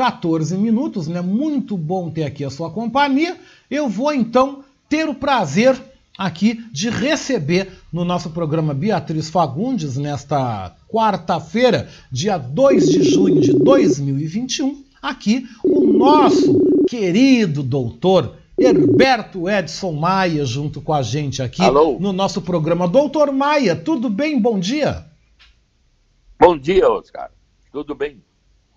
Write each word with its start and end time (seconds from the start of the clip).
14 0.00 0.56
minutos, 0.56 1.06
né? 1.08 1.20
Muito 1.20 1.76
bom 1.76 2.08
ter 2.08 2.24
aqui 2.24 2.42
a 2.42 2.48
sua 2.48 2.70
companhia. 2.70 3.36
Eu 3.70 3.86
vou 3.86 4.10
então 4.14 4.64
ter 4.88 5.06
o 5.06 5.14
prazer 5.14 5.78
aqui 6.16 6.64
de 6.72 6.88
receber 6.88 7.70
no 7.92 8.02
nosso 8.02 8.30
programa 8.30 8.72
Beatriz 8.72 9.28
Fagundes, 9.28 9.98
nesta 9.98 10.74
quarta-feira, 10.88 11.90
dia 12.10 12.38
2 12.38 12.88
de 12.88 13.02
junho 13.02 13.42
de 13.42 13.52
2021, 13.52 14.82
aqui 15.02 15.46
o 15.62 15.92
nosso 15.92 16.58
querido 16.88 17.62
doutor 17.62 18.36
Herberto 18.58 19.50
Edson 19.50 19.92
Maia, 19.92 20.46
junto 20.46 20.80
com 20.80 20.94
a 20.94 21.02
gente 21.02 21.42
aqui 21.42 21.60
Alô? 21.60 21.98
no 22.00 22.10
nosso 22.10 22.40
programa. 22.40 22.88
Doutor 22.88 23.30
Maia, 23.32 23.76
tudo 23.76 24.08
bem? 24.08 24.40
Bom 24.40 24.58
dia. 24.58 25.04
Bom 26.40 26.56
dia, 26.56 26.88
Oscar. 26.88 27.30
Tudo 27.70 27.94
bem? 27.94 28.22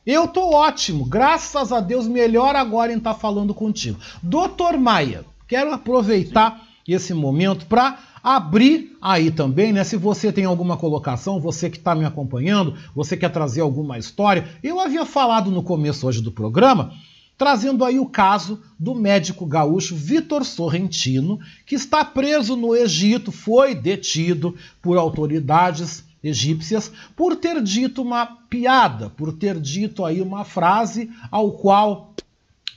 Eu 0.05 0.27
tô 0.27 0.51
ótimo, 0.51 1.05
graças 1.05 1.71
a 1.71 1.79
Deus, 1.79 2.07
melhor 2.07 2.57
agora 2.57 2.91
em 2.91 2.97
estar 2.97 3.13
tá 3.13 3.19
falando 3.19 3.53
contigo. 3.53 3.97
Doutor 4.21 4.77
Maia, 4.77 5.23
quero 5.47 5.71
aproveitar 5.73 6.61
esse 6.85 7.13
momento 7.13 7.65
para 7.67 7.97
abrir 8.21 8.97
aí 9.01 9.31
também, 9.31 9.71
né? 9.71 9.85
Se 9.85 9.95
você 9.95 10.29
tem 10.29 10.43
alguma 10.43 10.75
colocação, 10.75 11.39
você 11.39 11.69
que 11.69 11.77
está 11.77 11.95
me 11.95 12.03
acompanhando, 12.03 12.75
você 12.93 13.15
quer 13.15 13.29
trazer 13.29 13.61
alguma 13.61 13.97
história. 13.97 14.49
Eu 14.61 14.77
havia 14.77 15.05
falado 15.05 15.49
no 15.49 15.63
começo 15.63 16.05
hoje 16.05 16.21
do 16.21 16.31
programa 16.31 16.93
trazendo 17.37 17.83
aí 17.83 17.99
o 17.99 18.05
caso 18.05 18.61
do 18.79 18.93
médico 18.93 19.45
gaúcho 19.45 19.95
Vitor 19.95 20.45
Sorrentino, 20.45 21.39
que 21.65 21.75
está 21.75 22.05
preso 22.05 22.55
no 22.55 22.75
Egito, 22.75 23.31
foi 23.31 23.73
detido 23.73 24.55
por 24.81 24.97
autoridades 24.97 26.05
egípcias 26.23 26.91
por 27.15 27.35
ter 27.35 27.61
dito 27.61 28.01
uma 28.01 28.25
piada, 28.25 29.09
por 29.09 29.33
ter 29.33 29.59
dito 29.59 30.05
aí 30.05 30.21
uma 30.21 30.45
frase 30.45 31.11
ao 31.29 31.51
qual 31.51 32.13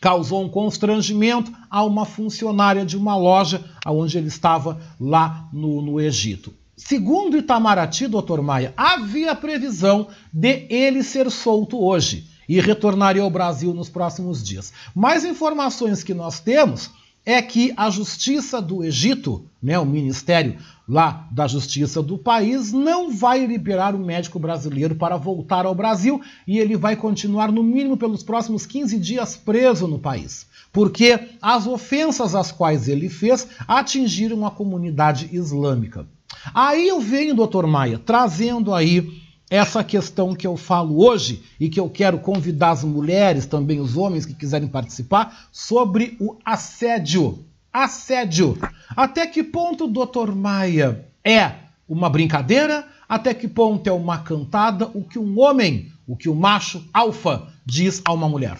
causou 0.01 0.45
um 0.45 0.49
constrangimento 0.49 1.53
a 1.71 1.85
uma 1.85 2.05
funcionária 2.05 2.85
de 2.85 2.97
uma 2.97 3.17
loja 3.17 3.65
onde 3.87 4.19
ele 4.19 4.29
estava 4.29 4.81
lá 5.01 5.49
no, 5.53 5.81
no 5.81 6.01
Egito. 6.01 6.53
Segundo 6.77 7.39
Itamaraty, 7.39 8.07
doutor 8.07 8.43
Maia, 8.43 8.75
havia 8.77 9.35
previsão 9.35 10.09
de 10.33 10.67
ele 10.69 11.03
ser 11.03 11.31
solto 11.31 11.83
hoje 11.83 12.27
e 12.49 12.61
retornaria 12.61 13.23
ao 13.23 13.31
Brasil 13.31 13.73
nos 13.73 13.89
próximos 13.89 14.45
dias. 14.45 14.73
Mais 14.95 15.25
informações 15.25 16.03
que 16.03 16.13
nós 16.13 16.39
temos 16.39 16.91
é 17.25 17.41
que 17.43 17.73
a 17.77 17.91
Justiça 17.91 18.61
do 18.63 18.85
Egito, 18.85 19.47
né, 19.61 19.79
o 19.79 19.85
Ministério 19.85 20.59
lá 20.89 21.29
da 21.33 21.47
Justiça 21.47 22.03
do 22.03 22.17
país, 22.17 22.73
não 22.73 23.11
vai 23.11 23.45
liberar 23.45 23.95
o 23.95 23.99
médico 23.99 24.39
brasileiro 24.39 24.95
para 24.95 25.17
voltar 25.17 25.67
ao 25.67 25.75
Brasil 25.75 26.21
e 26.47 26.59
ele 26.59 26.77
vai 26.77 26.95
continuar, 26.97 27.51
no 27.51 27.63
mínimo, 27.63 27.97
pelos 27.97 28.23
próximos 28.23 28.67
15 28.67 28.99
dias 28.99 29.37
preso 29.37 29.89
no 29.89 29.99
país. 29.99 30.47
Porque 30.73 31.19
as 31.41 31.67
ofensas 31.67 32.35
às 32.35 32.53
quais 32.53 32.89
ele 32.89 33.09
fez 33.09 33.49
atingiram 33.67 34.47
a 34.47 34.51
comunidade 34.51 35.29
islâmica. 35.33 36.07
Aí 36.55 36.87
eu 36.87 37.01
venho, 37.01 37.35
doutor 37.35 37.67
Maia, 37.67 37.99
trazendo 37.99 38.73
aí 38.73 39.25
essa 39.49 39.83
questão 39.85 40.35
que 40.35 40.47
eu 40.47 40.57
falo 40.57 41.05
hoje 41.05 41.43
e 41.59 41.69
que 41.69 41.79
eu 41.79 41.89
quero 41.89 42.19
convidar 42.19 42.71
as 42.71 42.85
mulheres, 42.85 43.47
também 43.47 43.81
os 43.81 43.97
homens 43.97 44.27
que 44.27 44.35
quiserem 44.35 44.69
participar, 44.69 45.49
sobre 45.53 46.17
o 46.21 46.37
assédio. 46.45 47.45
Assédio. 47.77 48.57
Até 48.97 49.27
que 49.27 49.43
ponto, 49.43 49.87
doutor 49.87 50.35
Maia, 50.35 51.07
é 51.23 51.57
uma 51.87 52.09
brincadeira? 52.09 52.89
Até 53.07 53.35
que 53.35 53.47
ponto 53.47 53.87
é 53.87 53.93
uma 53.93 54.23
cantada? 54.23 54.91
O 54.95 55.05
que 55.05 55.19
um 55.19 55.39
homem, 55.39 55.93
o 56.07 56.17
que 56.17 56.27
o 56.27 56.33
um 56.33 56.37
macho 56.37 56.89
alfa 56.91 57.53
diz 57.67 58.01
a 58.07 58.15
uma 58.15 58.31
mulher? 58.31 58.59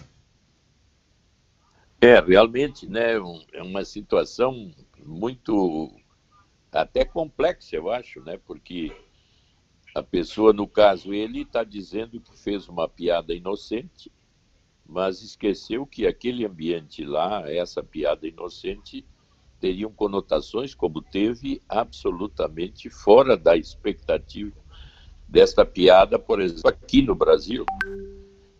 É, 1.99 2.19
realmente, 2.19 2.87
né, 2.87 3.13
é 3.53 3.63
uma 3.63 3.83
situação 3.83 4.71
muito 5.03 5.91
até 6.71 7.03
complexa, 7.03 7.75
eu 7.75 7.89
acho, 7.89 8.21
né, 8.21 8.39
porque 8.45 8.95
a 9.95 10.03
pessoa, 10.03 10.53
no 10.53 10.67
caso, 10.67 11.11
ele 11.11 11.41
está 11.41 11.63
dizendo 11.63 12.21
que 12.21 12.37
fez 12.37 12.69
uma 12.69 12.87
piada 12.87 13.33
inocente, 13.33 14.11
mas 14.87 15.21
esqueceu 15.21 15.85
que 15.85 16.07
aquele 16.07 16.45
ambiente 16.45 17.03
lá, 17.03 17.43
essa 17.51 17.83
piada 17.83 18.27
inocente, 18.27 19.05
teriam 19.59 19.91
conotações, 19.91 20.73
como 20.73 21.01
teve, 21.01 21.61
absolutamente 21.67 22.89
fora 22.89 23.35
da 23.35 23.57
expectativa 23.57 24.55
desta 25.27 25.65
piada, 25.65 26.17
por 26.17 26.39
exemplo, 26.39 26.69
aqui 26.69 27.01
no 27.01 27.13
Brasil. 27.13 27.65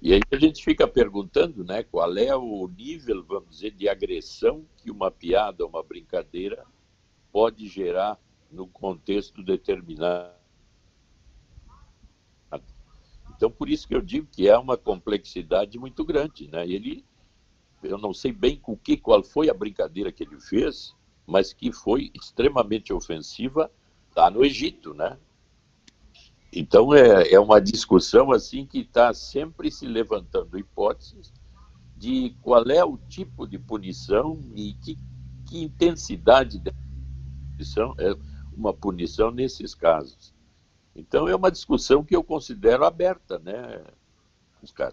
E 0.01 0.13
aí 0.13 0.21
a 0.31 0.37
gente 0.37 0.63
fica 0.63 0.87
perguntando, 0.87 1.63
né, 1.63 1.83
qual 1.83 2.15
é 2.17 2.35
o 2.35 2.67
nível, 2.67 3.23
vamos 3.23 3.49
dizer, 3.51 3.71
de 3.71 3.87
agressão 3.87 4.65
que 4.77 4.91
uma 4.91 5.09
piada, 5.09 5.65
uma 5.65 5.81
brincadeira 5.81 6.65
pode 7.31 7.67
gerar 7.67 8.19
no 8.51 8.67
contexto 8.67 9.43
determinado 9.43 10.36
então, 13.37 13.51
por 13.51 13.69
isso 13.69 13.87
que 13.87 13.93
eu 13.93 14.01
digo 14.01 14.27
que 14.31 14.49
é 14.49 14.57
uma 14.57 14.75
complexidade 14.75 15.77
muito 15.77 16.03
grande. 16.03 16.47
Né? 16.47 16.67
Ele, 16.67 17.05
eu 17.83 17.99
não 17.99 18.11
sei 18.11 18.31
bem 18.31 18.57
com 18.57 18.75
que, 18.75 18.97
qual 18.97 19.23
foi 19.23 19.47
a 19.47 19.53
brincadeira 19.53 20.11
que 20.11 20.23
ele 20.23 20.39
fez, 20.39 20.95
mas 21.25 21.53
que 21.53 21.71
foi 21.71 22.11
extremamente 22.15 22.91
ofensiva 22.91 23.71
lá 24.15 24.31
no 24.31 24.43
Egito, 24.43 24.95
né? 24.95 25.17
Então 26.51 26.95
é, 26.95 27.31
é 27.31 27.39
uma 27.39 27.61
discussão 27.61 28.31
assim 28.31 28.65
que 28.65 28.79
está 28.79 29.13
sempre 29.13 29.69
se 29.69 29.85
levantando 29.85 30.57
hipóteses 30.57 31.31
de 31.95 32.35
qual 32.41 32.63
é 32.63 32.83
o 32.83 32.97
tipo 32.97 33.45
de 33.45 33.59
punição 33.59 34.39
e 34.55 34.73
que, 34.73 34.97
que 35.45 35.61
intensidade 35.61 36.57
de 36.57 36.71
punição 37.51 37.93
é 37.99 38.15
uma 38.55 38.73
punição 38.73 39.29
nesses 39.29 39.75
casos. 39.75 40.33
Então 40.97 41.27
é 41.27 41.35
uma 41.35 41.51
discussão 41.51 42.03
que 42.03 42.15
eu 42.15 42.23
considero 42.23 42.83
aberta, 42.83 43.37
né, 43.37 43.81
Oscar? 44.63 44.91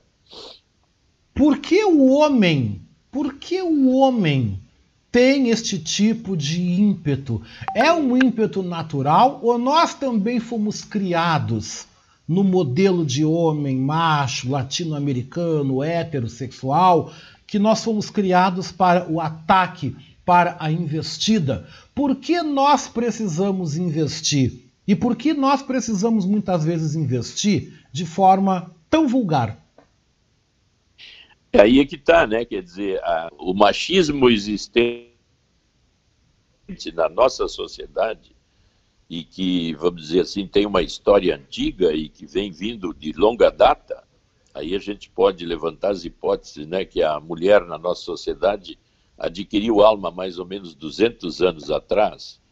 Por 1.34 1.58
que 1.58 1.82
o 1.82 2.10
homem, 2.10 2.82
por 3.10 3.34
que 3.34 3.62
o 3.62 3.96
homem 3.96 4.60
tem 5.10 5.48
este 5.48 5.78
tipo 5.78 6.36
de 6.36 6.60
ímpeto? 6.60 7.40
É 7.74 7.90
um 7.90 8.16
ímpeto 8.16 8.62
natural 8.62 9.40
ou 9.42 9.58
nós 9.58 9.94
também 9.94 10.38
fomos 10.38 10.84
criados 10.84 11.86
no 12.28 12.44
modelo 12.44 13.04
de 13.04 13.24
homem 13.24 13.78
macho, 13.78 14.50
latino-americano, 14.50 15.82
heterossexual, 15.82 17.12
que 17.46 17.58
nós 17.58 17.82
fomos 17.82 18.10
criados 18.10 18.70
para 18.70 19.10
o 19.10 19.20
ataque, 19.20 19.96
para 20.24 20.56
a 20.60 20.70
investida? 20.70 21.66
Por 21.94 22.16
que 22.16 22.42
nós 22.42 22.88
precisamos 22.88 23.76
investir? 23.76 24.63
E 24.86 24.94
por 24.94 25.16
que 25.16 25.32
nós 25.32 25.62
precisamos 25.62 26.26
muitas 26.26 26.64
vezes 26.64 26.94
investir 26.94 27.84
de 27.90 28.04
forma 28.04 28.74
tão 28.90 29.08
vulgar? 29.08 29.64
É 31.52 31.62
aí 31.62 31.80
é 31.80 31.86
que 31.86 31.94
está, 31.96 32.26
né? 32.26 32.44
Quer 32.44 32.62
dizer, 32.62 33.02
a, 33.02 33.30
o 33.38 33.54
machismo 33.54 34.28
existente 34.28 35.14
na 36.92 37.08
nossa 37.08 37.48
sociedade 37.48 38.34
e 39.08 39.22
que, 39.22 39.74
vamos 39.74 40.02
dizer 40.02 40.20
assim, 40.20 40.46
tem 40.46 40.66
uma 40.66 40.82
história 40.82 41.36
antiga 41.36 41.92
e 41.92 42.08
que 42.08 42.26
vem 42.26 42.50
vindo 42.50 42.92
de 42.92 43.12
longa 43.12 43.50
data, 43.50 44.02
aí 44.52 44.74
a 44.74 44.78
gente 44.78 45.08
pode 45.10 45.46
levantar 45.46 45.90
as 45.90 46.04
hipóteses, 46.04 46.66
né? 46.66 46.84
Que 46.84 47.02
a 47.02 47.18
mulher 47.20 47.64
na 47.64 47.78
nossa 47.78 48.02
sociedade 48.02 48.78
adquiriu 49.16 49.80
alma 49.80 50.10
mais 50.10 50.38
ou 50.38 50.44
menos 50.44 50.74
200 50.74 51.40
anos 51.40 51.70
atrás 51.70 52.42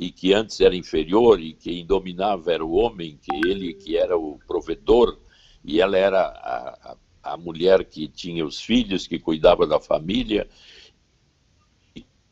e 0.00 0.10
que 0.10 0.32
antes 0.32 0.58
era 0.62 0.74
inferior 0.74 1.38
e 1.38 1.52
quem 1.52 1.84
dominava 1.84 2.50
era 2.50 2.64
o 2.64 2.72
homem, 2.72 3.18
que 3.20 3.36
ele 3.46 3.74
que 3.74 3.98
era 3.98 4.16
o 4.16 4.40
provedor 4.46 5.18
e 5.62 5.78
ela 5.78 5.94
era 5.98 6.22
a, 6.22 6.96
a, 7.22 7.34
a 7.34 7.36
mulher 7.36 7.84
que 7.84 8.08
tinha 8.08 8.46
os 8.46 8.58
filhos, 8.58 9.06
que 9.06 9.18
cuidava 9.18 9.66
da 9.66 9.78
família, 9.78 10.48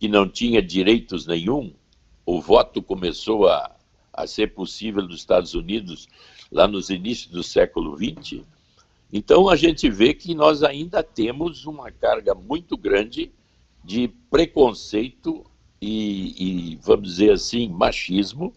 que 0.00 0.08
não 0.08 0.26
tinha 0.26 0.62
direitos 0.62 1.26
nenhum. 1.26 1.74
O 2.24 2.40
voto 2.40 2.82
começou 2.82 3.46
a, 3.46 3.76
a 4.14 4.26
ser 4.26 4.54
possível 4.54 5.02
nos 5.02 5.16
Estados 5.16 5.52
Unidos 5.52 6.08
lá 6.50 6.66
nos 6.66 6.88
inícios 6.88 7.30
do 7.30 7.42
século 7.42 7.98
XX. 7.98 8.46
Então 9.12 9.46
a 9.46 9.56
gente 9.56 9.90
vê 9.90 10.14
que 10.14 10.34
nós 10.34 10.62
ainda 10.62 11.02
temos 11.02 11.66
uma 11.66 11.92
carga 11.92 12.34
muito 12.34 12.78
grande 12.78 13.30
de 13.84 14.08
preconceito 14.30 15.44
e, 15.80 16.72
e, 16.72 16.76
vamos 16.82 17.08
dizer 17.08 17.32
assim, 17.32 17.68
machismo, 17.68 18.52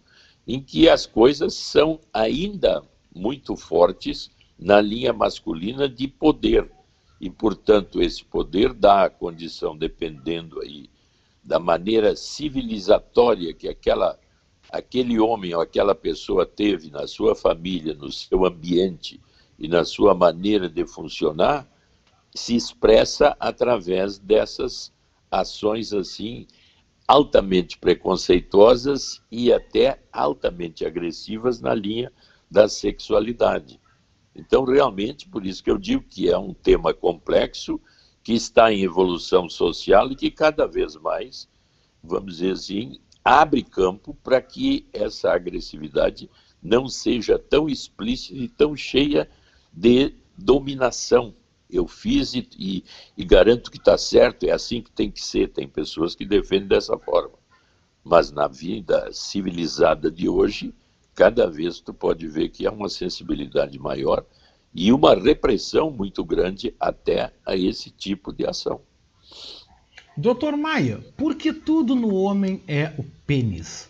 em 0.48 0.60
que 0.60 0.90
as 0.90 1.06
coisas 1.06 1.54
são 1.54 2.00
ainda 2.14 2.84
muito 3.14 3.56
fortes 3.56 4.32
na 4.58 4.82
linha 4.82 5.14
masculina 5.14 5.88
de 5.88 6.08
poder. 6.08 6.72
E, 7.20 7.30
portanto, 7.30 8.02
esse 8.02 8.24
poder 8.24 8.74
dá 8.74 9.06
a 9.06 9.10
condição, 9.10 9.78
dependendo 9.78 10.60
aí 10.62 10.90
da 11.44 11.60
maneira 11.60 12.16
civilizatória 12.16 13.54
que 13.54 13.68
aquela, 13.68 14.20
aquele 14.72 15.20
homem 15.20 15.54
ou 15.54 15.62
aquela 15.62 15.94
pessoa 15.94 16.46
teve 16.46 16.90
na 16.90 17.08
sua 17.08 17.36
família, 17.36 17.94
no 17.94 18.12
seu 18.12 18.46
ambiente 18.46 19.20
e 19.58 19.68
na 19.68 19.86
sua 19.86 20.16
maneira 20.16 20.68
de 20.68 20.86
funcionar, 20.86 21.68
se 22.34 22.56
expressa 22.56 23.36
através 23.40 24.18
dessas 24.18 24.92
ações 25.30 25.94
assim 25.94 26.48
altamente 27.12 27.78
preconceituosas 27.78 29.22
e 29.30 29.52
até 29.52 30.02
altamente 30.14 30.86
agressivas 30.86 31.60
na 31.60 31.74
linha 31.76 32.10
da 32.50 32.70
sexualidade. 32.70 33.82
Então, 34.34 34.64
realmente, 34.64 35.28
por 35.28 35.46
isso 35.46 35.62
que 35.62 35.70
eu 35.70 35.78
digo 35.78 36.06
que 36.10 36.30
é 36.30 36.38
um 36.38 36.54
tema 36.54 36.94
complexo, 36.94 37.82
que 38.24 38.32
está 38.32 38.72
em 38.72 38.84
evolução 38.84 39.50
social 39.50 40.10
e 40.10 40.16
que 40.16 40.32
cada 40.32 40.66
vez 40.66 40.96
mais, 40.96 41.50
vamos 42.02 42.38
dizer 42.38 42.54
assim, 42.54 42.98
abre 43.26 43.62
campo 43.62 44.18
para 44.24 44.42
que 44.42 44.88
essa 44.94 45.34
agressividade 45.34 46.30
não 46.64 46.88
seja 46.88 47.38
tão 47.38 47.68
explícita 47.68 48.38
e 48.38 48.48
tão 48.48 48.74
cheia 48.74 49.30
de 49.74 50.16
dominação. 50.38 51.36
Eu 51.72 51.88
fiz 51.88 52.34
e, 52.34 52.48
e, 52.58 52.84
e 53.18 53.24
garanto 53.24 53.72
que 53.72 53.78
está 53.78 53.98
certo, 53.98 54.44
é 54.46 54.52
assim 54.52 54.82
que 54.82 54.92
tem 54.92 55.10
que 55.10 55.24
ser. 55.24 55.50
Tem 55.50 55.68
pessoas 55.68 56.16
que 56.16 56.26
defendem 56.26 56.68
dessa 56.68 56.98
forma. 56.98 57.36
Mas 58.04 58.32
na 58.32 58.48
vida 58.48 59.10
civilizada 59.12 60.12
de 60.12 60.28
hoje, 60.28 60.74
cada 61.16 61.48
vez 61.48 61.80
tu 61.80 61.94
pode 61.94 62.28
ver 62.28 62.50
que 62.50 62.66
há 62.66 62.72
uma 62.72 62.90
sensibilidade 62.90 63.78
maior 63.78 64.26
e 64.74 64.92
uma 64.92 65.16
repressão 65.16 65.92
muito 65.92 66.24
grande 66.24 66.74
até 66.80 67.32
a 67.46 67.56
esse 67.56 67.90
tipo 67.90 68.34
de 68.34 68.46
ação. 68.46 68.82
Doutor 70.16 70.58
Maia, 70.58 71.00
por 71.16 71.36
que 71.36 71.54
tudo 71.54 71.96
no 71.96 72.14
homem 72.14 72.62
é 72.68 72.94
o 72.98 73.04
pênis? 73.26 73.90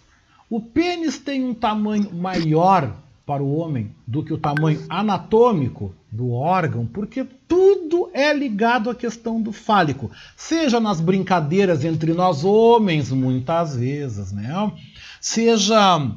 O 0.50 0.60
pênis 0.60 1.18
tem 1.18 1.44
um 1.44 1.54
tamanho 1.54 2.13
maior 2.13 2.95
para 3.25 3.42
o 3.42 3.56
homem 3.56 3.95
do 4.06 4.24
que 4.24 4.34
o 4.34 4.38
tamanho 4.38 4.86
anatômico 4.89 5.95
do 6.12 6.31
órgão, 6.31 6.86
porque 6.86 7.25
tudo 7.48 7.70
é 8.13 8.34
ligado 8.34 8.90
à 8.90 8.96
questão 8.96 9.42
do 9.42 9.52
fálico, 9.52 10.12
seja 10.36 10.80
nas 10.80 11.00
brincadeiras 11.00 11.84
entre 11.86 12.13
nós 12.13 12.44
homens, 12.44 13.12
muitas 13.12 13.75
vezes, 13.75 14.31
né? 14.31 14.72
Seja 15.19 16.12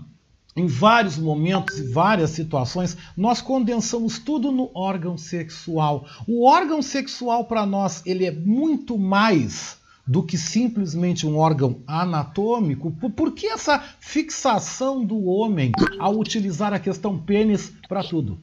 em 0.56 0.67
vários 0.67 1.19
momentos 1.19 1.79
e 1.79 1.82
várias 1.82 2.31
situações, 2.31 2.96
nós 3.17 3.41
condensamos 3.41 4.19
tudo 4.19 4.52
no 4.52 4.70
órgão 4.73 5.19
sexual. 5.19 6.06
O 6.29 6.46
órgão 6.46 6.81
sexual 6.81 7.44
para 7.44 7.67
nós, 7.67 8.02
ele 8.06 8.25
é 8.25 8.31
muito 8.31 8.96
mais 8.96 9.79
do 10.06 10.23
que 10.23 10.37
simplesmente 10.37 11.26
um 11.26 11.38
órgão 11.38 11.81
anatômico? 11.87 12.91
Por 12.93 13.32
que 13.32 13.46
essa 13.46 13.82
fixação 13.99 15.05
do 15.05 15.25
homem 15.25 15.73
ao 15.99 16.19
utilizar 16.19 16.73
a 16.73 16.79
questão 16.79 17.19
pênis 17.19 17.73
para 17.88 18.05
tudo? 18.05 18.38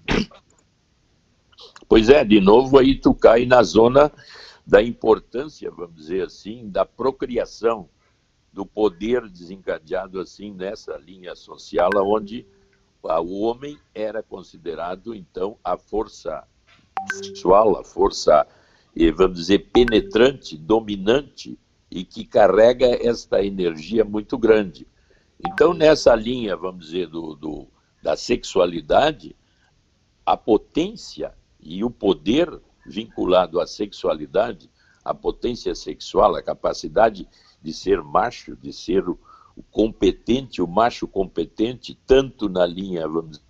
Pois 1.91 2.07
é, 2.07 2.23
de 2.23 2.39
novo 2.39 2.79
aí 2.79 2.95
tu 2.95 3.13
cai 3.13 3.45
na 3.45 3.61
zona 3.61 4.09
da 4.65 4.81
importância, 4.81 5.69
vamos 5.69 5.93
dizer 5.93 6.23
assim, 6.23 6.69
da 6.69 6.85
procriação, 6.85 7.89
do 8.53 8.65
poder 8.65 9.27
desencadeado 9.27 10.17
assim 10.21 10.53
nessa 10.53 10.95
linha 10.95 11.35
social, 11.35 11.89
onde 11.97 12.47
o 13.03 13.41
homem 13.41 13.77
era 13.93 14.23
considerado 14.23 15.13
então 15.13 15.57
a 15.61 15.75
força 15.75 16.47
sexual, 17.11 17.77
a 17.77 17.83
força 17.83 18.47
vamos 19.13 19.37
dizer, 19.37 19.59
penetrante, 19.73 20.57
dominante 20.57 21.59
e 21.91 22.05
que 22.05 22.23
carrega 22.23 23.05
esta 23.05 23.43
energia 23.43 24.05
muito 24.05 24.37
grande. 24.37 24.87
Então, 25.45 25.73
nessa 25.73 26.15
linha, 26.15 26.55
vamos 26.55 26.85
dizer, 26.85 27.07
do, 27.07 27.35
do, 27.35 27.67
da 28.01 28.15
sexualidade, 28.15 29.35
a 30.25 30.37
potência 30.37 31.35
e 31.61 31.83
o 31.83 31.89
poder 31.89 32.61
vinculado 32.85 33.59
à 33.59 33.67
sexualidade, 33.67 34.69
a 35.03 35.13
potência 35.13 35.73
sexual, 35.75 36.35
a 36.35 36.41
capacidade 36.41 37.27
de 37.61 37.73
ser 37.73 38.01
macho, 38.01 38.55
de 38.55 38.73
ser 38.73 39.07
o, 39.07 39.19
competente, 39.69 40.61
o 40.61 40.67
macho 40.67 41.07
competente, 41.07 41.97
tanto 42.05 42.49
na 42.49 42.65
linha, 42.65 43.07
vamos 43.07 43.41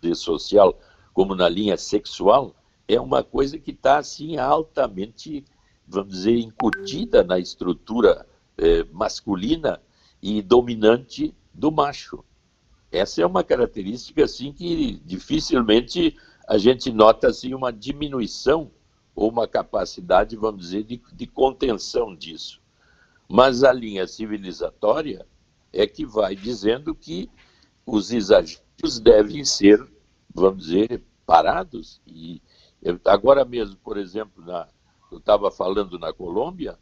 dizer, 0.00 0.14
social, 0.14 0.78
como 1.12 1.34
na 1.34 1.48
linha 1.48 1.76
sexual, 1.76 2.54
é 2.86 3.00
uma 3.00 3.22
coisa 3.22 3.58
que 3.58 3.72
está 3.72 3.98
assim 3.98 4.36
altamente, 4.36 5.44
vamos 5.86 6.14
dizer, 6.14 6.38
incutida 6.38 7.24
na 7.24 7.38
estrutura 7.38 8.26
é, 8.56 8.84
masculina 8.84 9.80
e 10.22 10.40
dominante 10.40 11.34
do 11.52 11.70
macho. 11.70 12.24
Essa 12.90 13.22
é 13.22 13.26
uma 13.26 13.44
característica 13.44 14.24
assim 14.24 14.52
que 14.52 15.00
dificilmente 15.04 16.16
a 16.48 16.56
gente 16.56 16.90
nota 16.90 17.28
assim 17.28 17.52
uma 17.52 17.70
diminuição 17.70 18.70
ou 19.14 19.30
uma 19.30 19.46
capacidade, 19.46 20.34
vamos 20.34 20.62
dizer, 20.62 20.82
de, 20.82 21.02
de 21.12 21.26
contenção 21.26 22.16
disso. 22.16 22.62
Mas 23.28 23.62
a 23.62 23.70
linha 23.70 24.06
civilizatória 24.06 25.26
é 25.70 25.86
que 25.86 26.06
vai 26.06 26.34
dizendo 26.34 26.94
que 26.94 27.30
os 27.84 28.10
exageros 28.10 28.98
devem 29.02 29.44
ser, 29.44 29.86
vamos 30.34 30.64
dizer, 30.64 31.02
parados 31.26 32.00
e 32.06 32.40
eu, 32.80 32.98
agora 33.04 33.44
mesmo, 33.44 33.76
por 33.76 33.98
exemplo, 33.98 34.42
na, 34.42 34.68
eu 35.12 35.18
estava 35.18 35.50
falando 35.50 35.98
na 35.98 36.14
Colômbia, 36.14 36.78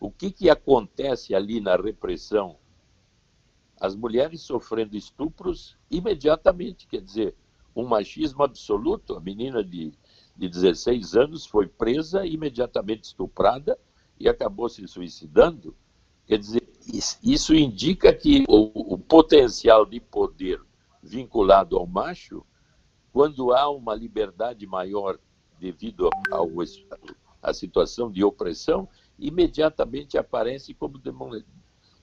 o 0.00 0.10
que, 0.10 0.30
que 0.30 0.48
acontece 0.48 1.34
ali 1.34 1.60
na 1.60 1.76
repressão? 1.76 2.56
As 3.78 3.94
mulheres 3.94 4.40
sofrendo 4.40 4.96
estupros 4.96 5.76
imediatamente, 5.90 6.86
quer 6.86 7.02
dizer, 7.02 7.34
um 7.74 7.86
machismo 7.86 8.42
absoluto. 8.42 9.16
A 9.16 9.20
menina 9.20 9.62
de, 9.62 9.92
de 10.36 10.48
16 10.48 11.14
anos 11.14 11.46
foi 11.46 11.66
presa, 11.66 12.26
imediatamente 12.26 13.04
estuprada 13.04 13.78
e 14.18 14.28
acabou 14.28 14.68
se 14.68 14.86
suicidando. 14.86 15.74
Quer 16.26 16.38
dizer, 16.38 16.62
isso 17.22 17.54
indica 17.54 18.12
que 18.12 18.44
o, 18.48 18.94
o 18.94 18.98
potencial 18.98 19.84
de 19.84 20.00
poder 20.00 20.60
vinculado 21.02 21.76
ao 21.76 21.86
macho, 21.86 22.44
quando 23.12 23.52
há 23.52 23.68
uma 23.68 23.94
liberdade 23.94 24.66
maior 24.66 25.18
devido 25.58 26.08
à 27.42 27.52
situação 27.52 28.10
de 28.10 28.24
opressão, 28.24 28.88
imediatamente 29.18 30.18
aparece 30.18 30.74
como 30.74 31.00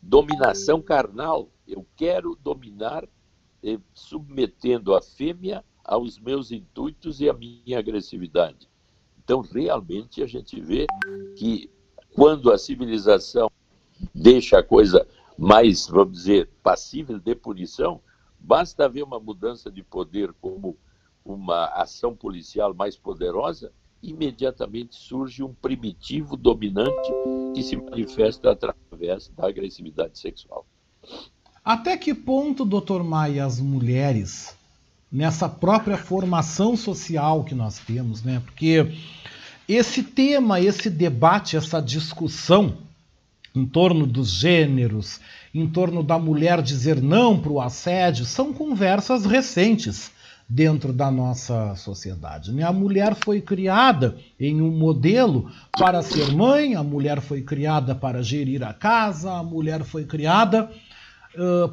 dominação 0.01 0.81
carnal. 0.81 1.49
Eu 1.67 1.85
quero 1.95 2.37
dominar, 2.41 3.07
submetendo 3.93 4.95
a 4.95 5.01
fêmea 5.01 5.63
aos 5.83 6.19
meus 6.19 6.51
intuitos 6.51 7.19
e 7.19 7.29
à 7.29 7.33
minha 7.33 7.79
agressividade. 7.79 8.69
Então, 9.23 9.41
realmente, 9.41 10.21
a 10.23 10.27
gente 10.27 10.59
vê 10.59 10.87
que 11.35 11.69
quando 12.13 12.51
a 12.51 12.57
civilização 12.57 13.49
deixa 14.13 14.59
a 14.59 14.63
coisa 14.63 15.07
mais, 15.37 15.87
vamos 15.87 16.17
dizer, 16.17 16.49
passível 16.63 17.19
de 17.19 17.35
punição, 17.35 18.01
basta 18.39 18.85
haver 18.85 19.03
uma 19.03 19.19
mudança 19.19 19.71
de 19.71 19.83
poder 19.83 20.33
como 20.41 20.77
uma 21.23 21.65
ação 21.67 22.15
policial 22.15 22.73
mais 22.73 22.95
poderosa, 22.95 23.71
imediatamente 24.01 24.95
surge 24.95 25.43
um 25.43 25.53
primitivo 25.53 26.35
dominante 26.37 27.11
que 27.53 27.63
se 27.63 27.75
manifesta 27.75 28.51
através 28.51 29.29
da 29.29 29.47
agressividade 29.47 30.17
sexual. 30.17 30.65
Até 31.63 31.97
que 31.97 32.13
ponto, 32.13 32.63
doutor 32.65 33.03
Maia, 33.03 33.45
as 33.45 33.59
mulheres, 33.59 34.55
nessa 35.11 35.49
própria 35.49 35.97
formação 35.97 36.75
social 36.75 37.43
que 37.43 37.53
nós 37.53 37.79
temos, 37.79 38.23
né? 38.23 38.41
Porque 38.45 38.91
esse 39.67 40.01
tema, 40.01 40.59
esse 40.59 40.89
debate, 40.89 41.57
essa 41.57 41.81
discussão 41.81 42.77
em 43.55 43.65
torno 43.65 44.05
dos 44.07 44.29
gêneros, 44.31 45.19
em 45.53 45.67
torno 45.67 46.03
da 46.03 46.17
mulher 46.17 46.61
dizer 46.61 47.01
não 47.01 47.39
para 47.39 47.51
o 47.51 47.61
assédio, 47.61 48.25
são 48.25 48.53
conversas 48.53 49.25
recentes 49.25 50.11
dentro 50.47 50.91
da 50.91 51.11
nossa 51.11 51.75
sociedade. 51.75 52.51
Né? 52.51 52.63
A 52.63 52.73
mulher 52.73 53.15
foi 53.15 53.39
criada 53.39 54.17
em 54.39 54.61
um 54.61 54.71
modelo 54.71 55.51
para 55.77 56.01
ser 56.01 56.31
mãe, 56.31 56.73
a 56.73 56.83
mulher 56.83 57.21
foi 57.21 57.41
criada 57.41 57.93
para 57.93 58.23
gerir 58.23 58.63
a 58.63 58.73
casa, 58.73 59.31
a 59.31 59.43
mulher 59.43 59.83
foi 59.83 60.05
criada 60.05 60.71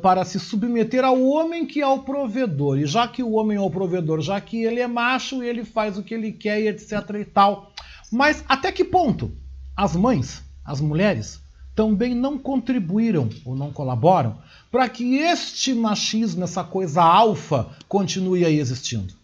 para 0.02 0.24
se 0.24 0.38
submeter 0.38 1.04
ao 1.04 1.20
homem 1.22 1.66
que 1.66 1.80
é 1.80 1.86
o 1.86 2.00
provedor. 2.00 2.78
E 2.78 2.86
já 2.86 3.08
que 3.08 3.22
o 3.22 3.32
homem 3.32 3.56
é 3.56 3.60
o 3.60 3.70
provedor, 3.70 4.20
já 4.20 4.40
que 4.40 4.62
ele 4.62 4.80
é 4.80 4.86
macho, 4.86 5.42
ele 5.42 5.64
faz 5.64 5.96
o 5.96 6.02
que 6.02 6.14
ele 6.14 6.32
quer 6.32 6.60
e 6.60 6.68
etc 6.68 6.92
e 7.20 7.24
tal. 7.24 7.72
Mas 8.12 8.44
até 8.48 8.70
que 8.70 8.84
ponto 8.84 9.32
as 9.74 9.96
mães, 9.96 10.42
as 10.64 10.80
mulheres, 10.80 11.42
também 11.74 12.14
não 12.14 12.38
contribuíram 12.38 13.28
ou 13.44 13.54
não 13.54 13.70
colaboram 13.70 14.38
para 14.70 14.88
que 14.88 15.16
este 15.16 15.74
machismo, 15.74 16.44
essa 16.44 16.64
coisa 16.64 17.02
alfa, 17.02 17.70
continue 17.88 18.44
aí 18.44 18.58
existindo? 18.58 19.14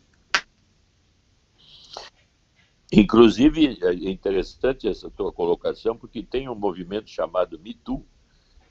Inclusive, 2.92 3.78
é 3.80 4.10
interessante 4.10 4.86
essa 4.86 5.08
tua 5.08 5.32
colocação, 5.32 5.96
porque 5.96 6.22
tem 6.22 6.46
um 6.46 6.54
movimento 6.54 7.08
chamado 7.08 7.58
Me 7.58 7.72
Too, 7.72 8.04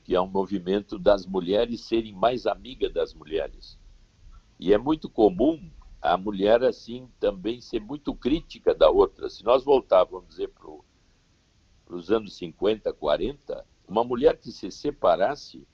que 0.04 0.14
é 0.14 0.20
um 0.20 0.26
movimento 0.26 0.98
das 0.98 1.26
mulheres 1.26 1.82
serem 1.82 2.12
mais 2.12 2.46
amigas 2.46 2.92
das 2.92 3.14
mulheres. 3.14 3.78
E 4.58 4.72
é 4.72 4.78
muito 4.78 5.08
comum 5.08 5.60
a 6.00 6.16
mulher, 6.16 6.64
assim, 6.64 7.08
também 7.20 7.60
ser 7.60 7.80
muito 7.80 8.14
crítica 8.14 8.74
da 8.74 8.90
outra. 8.90 9.30
Se 9.30 9.44
nós 9.44 9.64
voltarmos, 9.64 10.26
dizer, 10.26 10.48
para 10.48 11.96
os 11.96 12.10
anos 12.10 12.34
50, 12.36 12.92
40, 12.92 13.64
uma 13.86 14.02
mulher 14.02 14.36
que 14.38 14.50
se 14.50 14.70
separasse, 14.70 15.66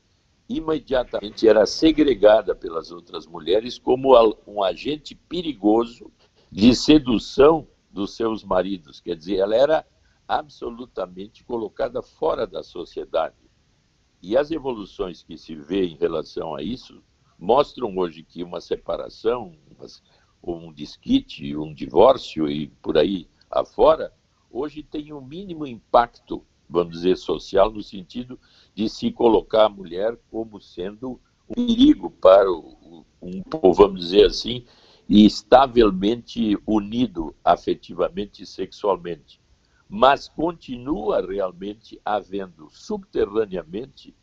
imediatamente 0.48 1.48
era 1.48 1.64
segregada 1.66 2.54
pelas 2.54 2.90
outras 2.90 3.26
mulheres 3.26 3.78
como 3.78 4.14
um 4.46 4.62
agente 4.62 5.14
perigoso 5.14 6.10
de 6.50 6.74
sedução 6.74 7.66
dos 7.90 8.14
seus 8.14 8.44
maridos. 8.44 9.00
Quer 9.00 9.16
dizer, 9.16 9.36
ela 9.36 9.54
era 9.54 9.86
absolutamente 10.26 11.44
colocada 11.44 12.02
fora 12.02 12.46
da 12.46 12.62
sociedade. 12.62 13.47
E 14.20 14.36
as 14.36 14.50
evoluções 14.50 15.22
que 15.22 15.38
se 15.38 15.54
vê 15.54 15.86
em 15.86 15.96
relação 15.96 16.54
a 16.54 16.62
isso 16.62 17.02
mostram 17.38 17.96
hoje 17.96 18.24
que 18.24 18.42
uma 18.42 18.60
separação, 18.60 19.54
um 20.42 20.72
desquite, 20.72 21.56
um 21.56 21.72
divórcio 21.72 22.50
e 22.50 22.68
por 22.82 22.98
aí 22.98 23.28
afora, 23.50 24.12
hoje 24.50 24.82
tem 24.82 25.12
um 25.12 25.20
mínimo 25.20 25.66
impacto, 25.66 26.44
vamos 26.68 26.94
dizer, 26.94 27.16
social, 27.16 27.70
no 27.70 27.82
sentido 27.82 28.38
de 28.74 28.88
se 28.88 29.12
colocar 29.12 29.66
a 29.66 29.70
mulher 29.70 30.18
como 30.30 30.60
sendo 30.60 31.20
um 31.48 31.66
perigo 31.66 32.10
para 32.10 32.50
o, 32.50 33.04
um 33.22 33.42
povo, 33.42 33.72
vamos 33.72 34.00
dizer 34.00 34.26
assim, 34.26 34.64
e 35.08 35.24
estavelmente 35.24 36.58
unido 36.66 37.34
afetivamente 37.42 38.42
e 38.42 38.46
sexualmente. 38.46 39.40
Mas 39.88 40.28
continua 40.28 41.24
realmente 41.24 42.00
havendo 42.04 42.68
subterraneamente 42.70 44.14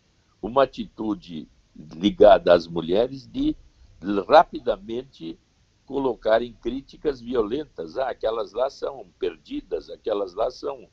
uma 0.41 0.63
atitude 0.63 1.47
ligada 1.75 2.53
às 2.53 2.67
mulheres 2.67 3.25
de 3.25 3.55
rapidamente 4.27 5.39
colocarem 5.85 6.53
críticas 6.53 7.19
violentas. 7.19 7.97
Ah, 7.97 8.09
aquelas 8.09 8.53
lá 8.53 8.69
são 8.69 9.05
perdidas, 9.19 9.89
aquelas 9.89 10.33
lá 10.33 10.51
são. 10.51 10.87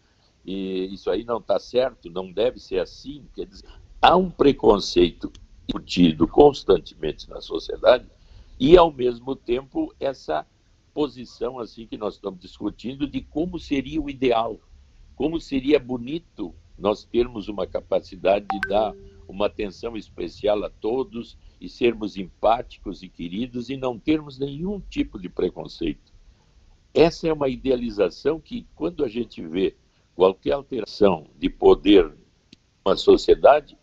Isso 0.45 1.11
aí 1.11 1.25
não 1.25 1.39
está 1.39 1.59
certo, 1.59 2.11
não 2.11 2.33
deve 2.33 2.59
ser 2.59 2.81
assim. 2.81 3.27
Quer 3.35 3.47
dizer, 3.47 3.69
há 4.01 4.17
um 4.17 4.31
preconceito 4.31 5.31
discutido 5.67 6.27
constantemente 6.27 7.29
na 7.31 7.41
sociedade 7.41 8.09
e, 8.59 8.77
ao 8.77 8.93
mesmo 8.93 9.37
tempo, 9.37 9.95
essa 10.01 10.47
posição 10.93 11.59
assim 11.59 11.87
que 11.87 11.97
nós 11.97 12.15
estamos 12.15 12.41
discutindo 12.41 13.07
de 13.07 13.21
como 13.21 13.59
seria 13.59 14.01
o 14.01 14.11
ideal, 14.11 14.61
como 15.15 15.41
seria 15.41 15.79
bonito 15.79 16.55
nós 16.77 17.05
termos 17.05 17.49
uma 17.49 17.67
capacidade 17.67 18.47
de 18.51 18.61
dar 18.69 18.95
uma 19.29 19.47
atenção 19.47 19.97
especial 19.97 20.65
a 20.65 20.71
todos 20.71 21.39
e 21.61 21.69
sermos 21.69 22.17
empáticos 22.17 23.03
e 23.03 23.09
queridos 23.09 23.71
e 23.71 23.77
não 23.77 23.99
termos 23.99 24.39
nenhum 24.39 24.81
tipo 24.81 25.19
de 25.19 25.29
preconceito. 25.29 26.13
Essa 26.93 27.29
é 27.29 27.33
uma 27.33 27.49
idealização 27.49 28.41
que, 28.41 28.67
quando 28.75 29.05
a 29.05 29.09
gente 29.09 29.41
vê 29.47 29.77
qualquer 30.15 30.53
alteração 30.53 31.27
de 31.39 31.49
poder 31.49 32.13
uma 32.85 32.97
sociedade, 32.97 33.79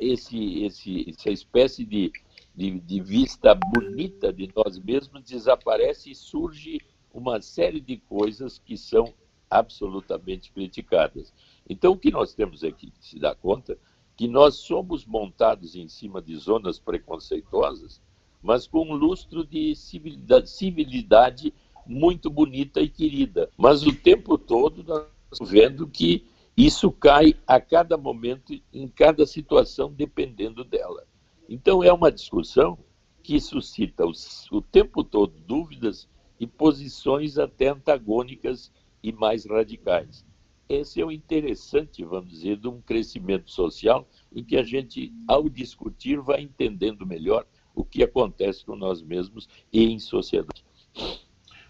esse, 0.00 0.64
esse, 0.64 1.10
essa 1.10 1.30
espécie 1.30 1.84
de, 1.84 2.10
de, 2.54 2.78
de 2.80 3.00
vista 3.00 3.54
bonita 3.54 4.32
de 4.32 4.48
nós 4.54 4.78
mesmos 4.78 5.22
desaparece 5.22 6.10
e 6.10 6.14
surge 6.14 6.80
uma 7.12 7.40
série 7.40 7.80
de 7.80 7.96
coisas 7.96 8.58
que 8.58 8.76
são 8.76 9.12
absolutamente 9.50 10.50
criticadas. 10.50 11.32
Então, 11.68 11.92
o 11.92 11.98
que 11.98 12.10
nós 12.10 12.34
temos 12.34 12.64
aqui 12.64 12.90
que 12.90 13.06
se 13.06 13.18
dar 13.18 13.34
conta 13.34 13.78
que 14.16 14.28
nós 14.28 14.56
somos 14.56 15.04
montados 15.04 15.74
em 15.74 15.88
cima 15.88 16.20
de 16.20 16.36
zonas 16.36 16.78
preconceituosas, 16.78 18.00
mas 18.42 18.66
com 18.66 18.86
um 18.86 18.94
lustro 18.94 19.44
de 19.46 19.74
civilidade, 19.74 20.50
civilidade 20.50 21.52
muito 21.86 22.30
bonita 22.30 22.80
e 22.80 22.88
querida. 22.88 23.50
Mas 23.56 23.82
o 23.82 23.94
tempo 23.94 24.36
todo 24.36 24.84
nós 24.84 25.06
estamos 25.32 25.50
vendo 25.50 25.86
que 25.86 26.26
isso 26.56 26.90
cai 26.92 27.34
a 27.46 27.60
cada 27.60 27.96
momento, 27.96 28.52
em 28.72 28.86
cada 28.86 29.24
situação, 29.26 29.92
dependendo 29.92 30.64
dela. 30.64 31.06
Então 31.52 31.84
é 31.84 31.92
uma 31.92 32.10
discussão 32.10 32.78
que 33.22 33.40
suscita 33.40 34.04
o, 34.50 34.60
tempo 34.62 35.04
todo 35.04 35.32
dúvidas 35.46 36.08
e 36.40 36.46
posições 36.46 37.38
até 37.38 37.68
antagônicas 37.68 38.72
e 39.02 39.12
mais 39.12 39.46
radicais 39.46 40.24
esse 40.68 41.00
é 41.00 41.04
o 41.04 41.12
interessante, 41.12 42.04
vamos 42.04 42.30
dizer, 42.30 42.56
de 42.56 42.68
um 42.68 42.80
crescimento 42.80 43.50
social 43.50 44.08
em 44.34 44.42
que 44.42 44.56
a 44.56 44.62
gente, 44.62 45.12
ao 45.28 45.48
discutir, 45.48 46.18
vai 46.20 46.42
entendendo 46.42 47.06
melhor 47.06 47.46
o 47.74 47.84
que 47.84 48.02
acontece 48.02 48.64
com 48.64 48.76
nós 48.76 49.02
mesmos 49.02 49.48
e 49.72 49.84
em 49.84 49.98
sociedade. 49.98 50.64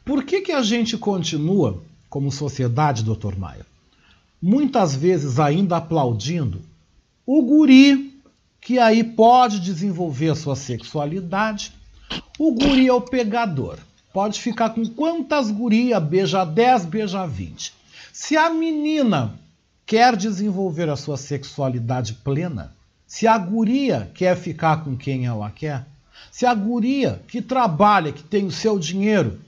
Por 0.04 0.24
que, 0.24 0.40
que 0.40 0.52
a 0.52 0.62
gente 0.62 0.96
continua, 0.96 1.82
como 2.08 2.30
sociedade, 2.30 3.04
doutor 3.04 3.36
Maia, 3.36 3.66
muitas 4.40 4.94
vezes 4.94 5.38
ainda 5.38 5.76
aplaudindo 5.76 6.60
o 7.24 7.42
guri 7.42 8.11
que 8.62 8.78
aí 8.78 9.02
pode 9.02 9.58
desenvolver 9.58 10.36
sua 10.36 10.54
sexualidade? 10.54 11.72
O 12.38 12.52
guri 12.52 12.86
é 12.86 12.92
o 12.92 13.00
pegador. 13.00 13.76
Pode 14.12 14.40
ficar 14.40 14.70
com 14.70 14.86
quantas 14.86 15.50
gurias, 15.50 16.00
beija 16.00 16.44
10, 16.44 16.84
beija 16.84 17.26
20. 17.26 17.74
Se 18.12 18.36
a 18.36 18.48
menina 18.50 19.34
quer 19.84 20.14
desenvolver 20.14 20.88
a 20.88 20.94
sua 20.94 21.16
sexualidade 21.16 22.14
plena, 22.14 22.72
se 23.04 23.26
a 23.26 23.36
guria 23.36 24.08
quer 24.14 24.36
ficar 24.36 24.84
com 24.84 24.96
quem 24.96 25.26
ela 25.26 25.50
quer, 25.50 25.84
se 26.30 26.46
a 26.46 26.54
guria 26.54 27.20
que 27.26 27.42
trabalha, 27.42 28.12
que 28.12 28.22
tem 28.22 28.46
o 28.46 28.52
seu 28.52 28.78
dinheiro, 28.78 29.40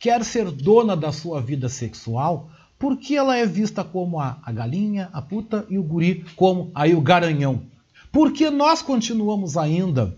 quer 0.00 0.24
ser 0.24 0.50
dona 0.50 0.96
da 0.96 1.12
sua 1.12 1.40
vida 1.40 1.68
sexual, 1.68 2.50
por 2.76 2.96
que 2.96 3.16
ela 3.16 3.36
é 3.36 3.46
vista 3.46 3.84
como 3.84 4.18
a, 4.18 4.38
a 4.42 4.50
galinha, 4.50 5.08
a 5.12 5.22
puta 5.22 5.64
e 5.70 5.78
o 5.78 5.84
guri 5.84 6.26
como 6.34 6.70
aí 6.74 6.94
o 6.96 7.00
garanhão? 7.00 7.62
Porque 8.16 8.48
nós 8.48 8.80
continuamos 8.80 9.58
ainda 9.58 10.16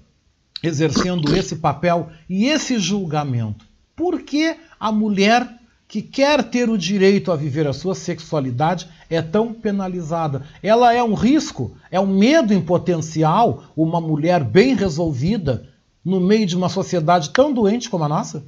exercendo 0.62 1.34
esse 1.36 1.56
papel 1.56 2.10
e 2.30 2.46
esse 2.46 2.78
julgamento? 2.78 3.66
Por 3.96 4.22
que 4.22 4.56
a 4.78 4.92
mulher 4.92 5.58
que 5.88 6.00
quer 6.00 6.48
ter 6.48 6.70
o 6.70 6.78
direito 6.78 7.32
a 7.32 7.34
viver 7.34 7.66
a 7.66 7.72
sua 7.72 7.96
sexualidade 7.96 8.88
é 9.10 9.20
tão 9.20 9.52
penalizada. 9.52 10.46
Ela 10.62 10.94
é 10.94 11.02
um 11.02 11.14
risco, 11.14 11.76
é 11.90 11.98
um 11.98 12.06
medo 12.06 12.54
em 12.54 12.62
potencial, 12.62 13.64
uma 13.76 14.00
mulher 14.00 14.44
bem 14.44 14.76
resolvida 14.76 15.68
no 16.04 16.20
meio 16.20 16.46
de 16.46 16.54
uma 16.54 16.68
sociedade 16.68 17.30
tão 17.30 17.52
doente 17.52 17.90
como 17.90 18.04
a 18.04 18.08
nossa? 18.08 18.46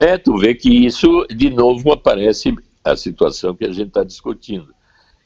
É, 0.00 0.18
tu 0.18 0.36
vê 0.38 0.56
que 0.56 0.86
isso, 0.86 1.24
de 1.28 1.50
novo, 1.50 1.92
aparece 1.92 2.52
a 2.82 2.96
situação 2.96 3.54
que 3.54 3.64
a 3.64 3.70
gente 3.70 3.88
está 3.88 4.02
discutindo. 4.02 4.74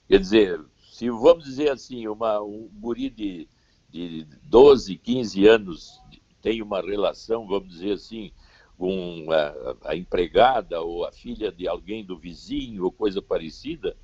Quer 0.07 0.19
dizer, 0.19 0.61
se 0.95 1.11
vamos 1.11 1.43
dizer 1.43 1.73
assim, 1.73 2.07
uma, 2.07 2.41
um 2.41 2.71
guri 2.73 3.11
de, 3.11 3.49
de 3.91 4.25
12, 4.45 4.97
15 4.97 5.45
anos 5.45 6.01
tem 6.41 6.63
uma 6.63 6.81
relação, 6.81 7.49
vamos 7.49 7.69
dizer 7.69 7.95
assim, 7.95 8.31
com 8.79 9.27
a, 9.33 9.91
a, 9.91 9.97
empregada 9.97 10.81
ou 10.81 11.05
a 11.05 11.11
filha 11.11 11.51
de 11.51 11.67
alguém 11.67 12.05
do 12.05 12.17
vizinho 12.17 12.85
ou 12.85 12.93
coisa 12.93 13.21
parecida, 13.21 13.97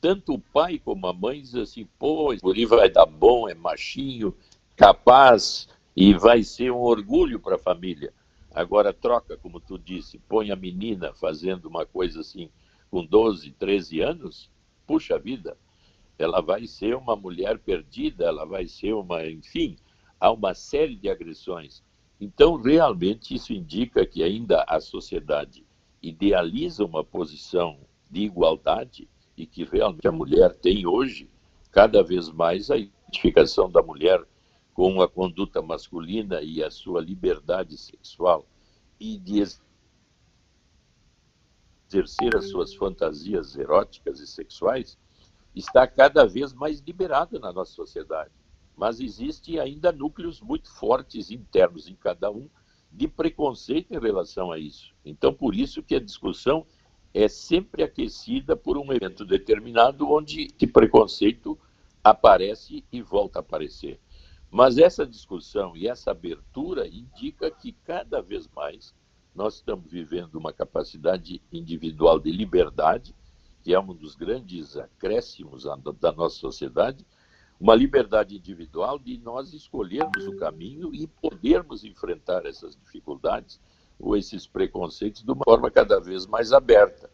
tanto 0.00 0.34
o 0.34 0.38
pai 0.38 0.78
como 0.78 1.08
a 1.08 1.12
mãe 1.12 1.40
dizem 1.40 1.62
assim, 1.62 1.88
pô, 1.98 2.32
esse 2.32 2.40
guri 2.40 2.66
vai 2.66 2.88
dar 2.88 3.06
bom, 3.06 3.48
é 3.48 3.54
machinho, 3.54 4.32
capaz 4.76 5.68
e 5.96 6.14
vai 6.14 6.44
ser 6.44 6.70
um 6.70 6.82
orgulho 6.82 7.40
para 7.40 7.56
a 7.56 7.58
família. 7.58 8.14
Agora 8.54 8.92
troca, 8.92 9.36
como 9.36 9.58
tu 9.58 9.76
disse, 9.76 10.20
põe 10.28 10.52
a 10.52 10.56
menina 10.56 11.12
fazendo 11.14 11.64
uma 11.64 11.84
coisa 11.84 12.20
assim 12.20 12.48
com 12.92 13.04
12, 13.04 13.50
13 13.58 14.00
anos, 14.02 14.48
puxa 14.86 15.18
vida, 15.18 15.56
ela 16.18 16.40
vai 16.40 16.66
ser 16.66 16.96
uma 16.96 17.14
mulher 17.14 17.58
perdida, 17.58 18.24
ela 18.26 18.44
vai 18.44 18.66
ser 18.66 18.92
uma, 18.92 19.24
enfim, 19.26 19.76
há 20.18 20.32
uma 20.32 20.52
série 20.52 20.96
de 20.96 21.08
agressões. 21.08 21.82
Então, 22.20 22.56
realmente, 22.56 23.34
isso 23.34 23.52
indica 23.52 24.04
que 24.04 24.22
ainda 24.22 24.64
a 24.66 24.80
sociedade 24.80 25.64
idealiza 26.02 26.84
uma 26.84 27.04
posição 27.04 27.78
de 28.10 28.22
igualdade 28.22 29.08
e 29.36 29.46
que 29.46 29.62
realmente 29.62 30.08
a 30.08 30.12
mulher 30.12 30.54
tem 30.56 30.86
hoje 30.86 31.30
cada 31.70 32.02
vez 32.02 32.28
mais 32.28 32.70
a 32.70 32.76
identificação 32.76 33.70
da 33.70 33.80
mulher 33.80 34.20
com 34.74 35.00
a 35.00 35.08
conduta 35.08 35.62
masculina 35.62 36.42
e 36.42 36.62
a 36.62 36.70
sua 36.70 37.00
liberdade 37.00 37.76
sexual 37.76 38.46
e 38.98 39.16
de 39.16 39.44
exercer 41.88 42.36
as 42.36 42.48
suas 42.50 42.74
fantasias 42.74 43.56
eróticas 43.56 44.18
e 44.20 44.26
sexuais 44.26 44.98
está 45.58 45.86
cada 45.86 46.24
vez 46.26 46.52
mais 46.52 46.80
liberada 46.80 47.38
na 47.38 47.52
nossa 47.52 47.72
sociedade 47.72 48.32
mas 48.78 49.00
existem 49.00 49.58
ainda 49.58 49.90
núcleos 49.90 50.40
muito 50.40 50.70
fortes 50.70 51.32
internos 51.32 51.88
em 51.88 51.96
cada 51.96 52.30
um 52.30 52.48
de 52.92 53.08
preconceito 53.08 53.92
em 53.92 53.98
relação 53.98 54.52
a 54.52 54.58
isso. 54.58 54.94
Então, 55.04 55.34
por 55.34 55.52
isso 55.54 55.82
que 55.82 55.96
a 55.96 56.00
discussão 56.00 56.64
é 57.12 57.26
sempre 57.26 57.82
aquecida 57.82 58.56
por 58.56 58.78
um 58.78 58.92
evento 58.92 59.24
determinado 59.24 60.08
onde 60.08 60.42
esse 60.44 60.66
preconceito 60.68 61.58
aparece 62.04 62.84
e 62.92 63.02
volta 63.02 63.40
a 63.40 63.42
aparecer. 63.42 63.98
Mas 64.48 64.78
essa 64.78 65.04
discussão 65.04 65.76
e 65.76 65.88
essa 65.88 66.12
abertura 66.12 66.86
indica 66.86 67.50
que 67.50 67.72
cada 67.72 68.22
vez 68.22 68.48
mais 68.54 68.94
nós 69.34 69.56
estamos 69.56 69.90
vivendo 69.90 70.36
uma 70.36 70.52
capacidade 70.52 71.42
individual 71.52 72.20
de 72.20 72.30
liberdade, 72.30 73.14
que 73.68 73.74
é 73.74 73.78
um 73.78 73.92
dos 73.92 74.14
grandes 74.14 74.78
acréscimos 74.78 75.64
da 76.00 76.10
nossa 76.10 76.36
sociedade, 76.36 77.04
uma 77.60 77.74
liberdade 77.74 78.34
individual 78.34 78.98
de 78.98 79.18
nós 79.18 79.52
escolhermos 79.52 80.26
o 80.26 80.38
caminho 80.38 80.94
e 80.94 81.06
podermos 81.06 81.84
enfrentar 81.84 82.46
essas 82.46 82.74
dificuldades 82.74 83.60
ou 84.00 84.16
esses 84.16 84.46
preconceitos 84.46 85.22
de 85.22 85.30
uma 85.30 85.44
forma 85.44 85.70
cada 85.70 86.00
vez 86.00 86.24
mais 86.24 86.50
aberta, 86.50 87.10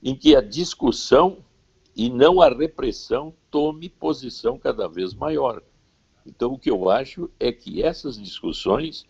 em 0.00 0.14
que 0.14 0.36
a 0.36 0.40
discussão 0.40 1.38
e 1.96 2.08
não 2.08 2.40
a 2.40 2.48
repressão 2.48 3.34
tome 3.50 3.88
posição 3.88 4.56
cada 4.56 4.86
vez 4.86 5.12
maior. 5.12 5.60
Então, 6.24 6.52
o 6.52 6.58
que 6.58 6.70
eu 6.70 6.88
acho 6.88 7.28
é 7.40 7.50
que 7.50 7.82
essas 7.82 8.16
discussões, 8.16 9.04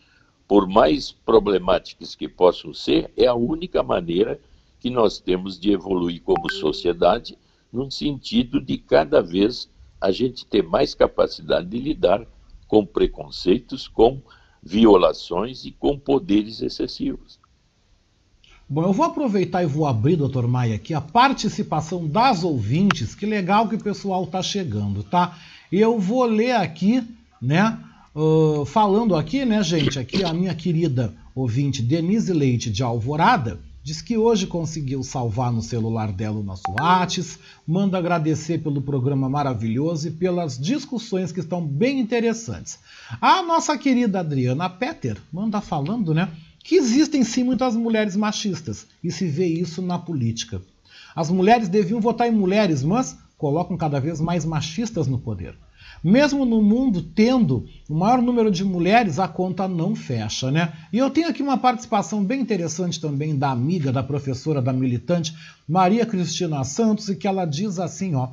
por 0.49 0.67
mais 0.67 1.13
problemáticas 1.13 2.15
que 2.15 2.27
possam 2.27 2.73
ser, 2.73 3.13
é 3.19 3.27
a 3.27 3.35
única 3.35 3.83
maneira 3.83 4.41
que 4.85 4.91
nós 4.91 5.19
temos 5.19 5.59
de 5.59 5.73
evoluir 5.73 6.21
como 6.21 6.53
sociedade, 6.53 7.39
no 7.73 7.91
sentido 7.91 8.61
de 8.61 8.77
cada 8.77 9.23
vez 9.23 9.67
a 9.99 10.11
gente 10.11 10.45
ter 10.45 10.63
mais 10.63 10.95
capacidade 10.95 11.67
de 11.69 11.79
lidar 11.79 12.27
com 12.69 12.85
preconceitos, 12.85 13.89
com 13.89 14.21
violações 14.63 15.65
e 15.65 15.71
com 15.71 15.99
poderes 15.99 16.61
excessivos. 16.61 17.41
Bom, 18.69 18.83
eu 18.83 18.93
vou 18.93 19.07
aproveitar 19.07 19.63
e 19.63 19.67
vou 19.67 19.87
abrir, 19.87 20.17
doutor 20.17 20.47
Maia, 20.47 20.75
aqui 20.75 20.93
a 20.93 21.01
participação 21.01 22.07
das 22.07 22.45
ouvintes. 22.45 23.15
Que 23.15 23.25
legal 23.25 23.67
que 23.67 23.77
o 23.77 23.83
pessoal 23.83 24.25
está 24.25 24.43
chegando, 24.43 25.03
tá? 25.03 25.39
Eu 25.73 25.99
vou 25.99 26.27
ler 26.27 26.57
aqui, 26.57 27.03
né? 27.41 27.83
Uh, 28.15 28.67
falando 28.67 29.17
aqui, 29.17 29.47
né, 29.47 29.63
gente? 29.63 29.99
Aqui 29.99 30.23
a 30.23 30.35
minha 30.35 30.55
querida 30.55 31.15
ouvinte 31.35 31.81
Denise 31.81 32.35
Leite 32.35 32.71
de 32.71 32.83
Alvorada 32.83 33.59
Diz 33.85 34.01
que 34.01 34.17
hoje 34.17 34.47
conseguiu 34.47 35.03
salvar 35.03 35.53
no 35.53 35.61
celular 35.61 36.11
dela 36.11 36.41
o 36.41 36.43
nosso 36.43 36.63
Whats, 36.71 37.39
manda 37.67 37.99
agradecer 37.99 38.63
pelo 38.63 38.81
programa 38.81 39.29
maravilhoso 39.29 40.09
e 40.09 40.11
pelas 40.11 40.59
discussões 40.59 41.31
que 41.31 41.41
estão 41.41 41.63
bem 41.63 42.01
interessantes. 42.01 42.79
A 43.21 43.43
nossa 43.43 43.77
querida 43.77 44.21
Adriana 44.21 44.71
Petter 44.71 45.19
manda 45.31 45.61
falando, 45.61 46.15
né, 46.15 46.31
que 46.61 46.77
existem 46.77 47.23
sim 47.23 47.45
muitas 47.45 47.77
mulheres 47.77 48.17
machistas 48.17 48.87
e 49.05 49.13
se 49.13 49.29
vê 49.29 49.45
isso 49.49 49.83
na 49.83 49.99
política. 49.99 50.63
As 51.15 51.29
mulheres 51.29 51.69
deviam 51.69 52.01
votar 52.01 52.27
em 52.27 52.35
mulheres, 52.35 52.83
mas 52.83 53.19
colocam 53.37 53.77
cada 53.77 54.01
vez 54.01 54.19
mais 54.19 54.47
machistas 54.47 55.07
no 55.07 55.19
poder. 55.19 55.59
Mesmo 56.05 56.45
no 56.45 56.61
mundo 56.61 57.01
tendo 57.01 57.67
o 57.89 57.95
maior 57.95 58.21
número 58.21 58.51
de 58.51 58.63
mulheres, 58.63 59.19
a 59.19 59.27
conta 59.27 59.67
não 59.67 59.97
fecha, 59.97 60.51
né? 60.51 60.75
E 60.93 60.99
eu 60.99 61.09
tenho 61.09 61.29
aqui 61.29 61.43
uma 61.43 61.57
participação 61.57 62.23
bem 62.23 62.43
interessante 62.43 63.01
também 63.01 63.39
da 63.39 63.51
amiga, 63.51 63.91
da 63.91 64.03
professora, 64.03 64.61
da 64.61 64.71
militante, 64.71 65.35
Maria 65.67 66.05
Cristina 66.05 66.63
Santos, 66.63 67.09
e 67.09 67.17
que 67.17 67.27
ela 67.27 67.47
diz 67.47 67.79
assim, 67.79 68.15
ó. 68.15 68.29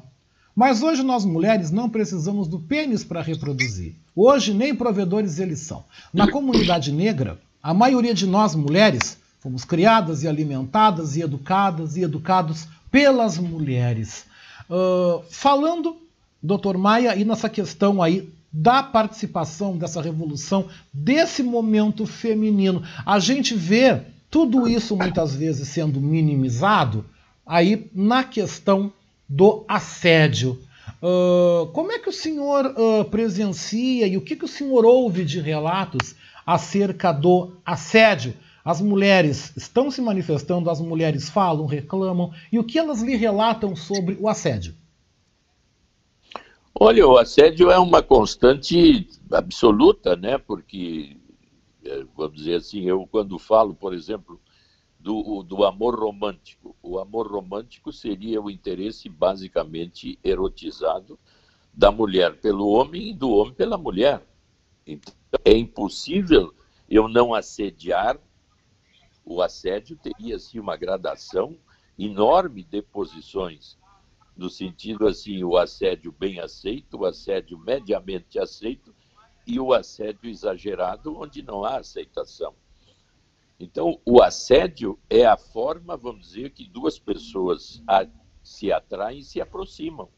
Mas 0.53 0.83
hoje 0.83 1.01
nós 1.01 1.23
mulheres 1.23 1.71
não 1.71 1.89
precisamos 1.89 2.45
do 2.45 2.59
pênis 2.59 3.05
para 3.05 3.21
reproduzir. 3.21 3.95
Hoje 4.13 4.53
nem 4.53 4.75
provedores 4.75 5.39
eles 5.39 5.59
são. 5.59 5.85
Na 6.13 6.29
comunidade 6.29 6.91
negra, 6.91 7.39
a 7.63 7.73
maioria 7.73 8.13
de 8.13 8.27
nós 8.27 8.53
mulheres 8.53 9.17
fomos 9.39 9.63
criadas 9.63 10.23
e 10.23 10.27
alimentadas 10.27 11.15
e 11.15 11.21
educadas 11.21 11.95
e 11.95 12.01
educados 12.01 12.67
pelas 12.91 13.37
mulheres. 13.37 14.25
Uh, 14.69 15.23
falando 15.29 15.95
Dr. 16.41 16.77
Maia, 16.77 17.15
e 17.15 17.23
nessa 17.23 17.49
questão 17.49 18.01
aí 18.01 18.29
da 18.51 18.83
participação 18.83 19.77
dessa 19.77 20.01
revolução, 20.01 20.67
desse 20.93 21.41
momento 21.41 22.05
feminino. 22.05 22.83
A 23.05 23.17
gente 23.19 23.55
vê 23.55 24.01
tudo 24.29 24.67
isso 24.67 24.95
muitas 24.95 25.35
vezes 25.35 25.67
sendo 25.69 26.01
minimizado 26.01 27.05
aí 27.45 27.89
na 27.93 28.23
questão 28.23 28.91
do 29.27 29.63
assédio. 29.67 30.59
Uh, 31.01 31.67
como 31.67 31.91
é 31.91 31.99
que 31.99 32.09
o 32.09 32.13
senhor 32.13 32.65
uh, 32.65 33.05
presencia 33.05 34.07
e 34.07 34.17
o 34.17 34.21
que, 34.21 34.35
que 34.35 34.45
o 34.45 34.47
senhor 34.47 34.85
ouve 34.85 35.23
de 35.23 35.39
relatos 35.39 36.15
acerca 36.45 37.11
do 37.11 37.53
assédio? 37.65 38.33
As 38.63 38.79
mulheres 38.79 39.53
estão 39.55 39.89
se 39.89 40.01
manifestando, 40.01 40.69
as 40.69 40.79
mulheres 40.79 41.29
falam, 41.29 41.65
reclamam, 41.65 42.31
e 42.51 42.59
o 42.59 42.63
que 42.63 42.77
elas 42.77 43.01
lhe 43.01 43.15
relatam 43.15 43.75
sobre 43.75 44.17
o 44.19 44.27
assédio? 44.27 44.75
Olha, 46.73 47.05
o 47.05 47.17
assédio 47.17 47.69
é 47.69 47.77
uma 47.77 48.01
constante 48.01 49.07
absoluta, 49.31 50.15
né? 50.15 50.37
Porque, 50.37 51.17
é, 51.83 52.03
vamos 52.15 52.37
dizer 52.37 52.55
assim, 52.55 52.83
eu 52.83 53.05
quando 53.07 53.37
falo, 53.37 53.75
por 53.75 53.93
exemplo, 53.93 54.39
do, 54.97 55.43
do 55.43 55.65
amor 55.65 55.99
romântico, 55.99 56.75
o 56.81 56.97
amor 56.97 57.27
romântico 57.29 57.91
seria 57.91 58.41
o 58.41 58.49
interesse 58.49 59.09
basicamente 59.09 60.17
erotizado 60.23 61.19
da 61.73 61.91
mulher 61.91 62.39
pelo 62.39 62.67
homem 62.69 63.09
e 63.09 63.13
do 63.13 63.29
homem 63.29 63.53
pela 63.53 63.77
mulher. 63.77 64.25
Então, 64.87 65.13
é 65.43 65.55
impossível 65.57 66.53
eu 66.89 67.07
não 67.07 67.33
assediar. 67.33 68.17
O 69.25 69.41
assédio 69.41 69.97
teria, 69.97 70.37
assim, 70.37 70.57
uma 70.59 70.75
gradação 70.75 71.55
enorme 71.97 72.63
de 72.63 72.81
posições 72.81 73.77
no 74.35 74.49
sentido 74.49 75.07
assim, 75.07 75.43
o 75.43 75.57
assédio 75.57 76.11
bem 76.11 76.39
aceito, 76.39 76.97
o 76.97 77.05
assédio 77.05 77.57
mediamente 77.59 78.39
aceito 78.39 78.93
e 79.45 79.59
o 79.59 79.73
assédio 79.73 80.29
exagerado, 80.29 81.17
onde 81.17 81.41
não 81.41 81.63
há 81.63 81.77
aceitação. 81.77 82.53
Então, 83.59 83.99
o 84.05 84.21
assédio 84.21 84.97
é 85.09 85.25
a 85.25 85.37
forma, 85.37 85.95
vamos 85.95 86.27
dizer, 86.27 86.51
que 86.51 86.67
duas 86.67 86.97
pessoas 86.97 87.83
se 88.41 88.71
atraem 88.71 89.19
e 89.19 89.23
se 89.23 89.39
aproximam. 89.39 90.09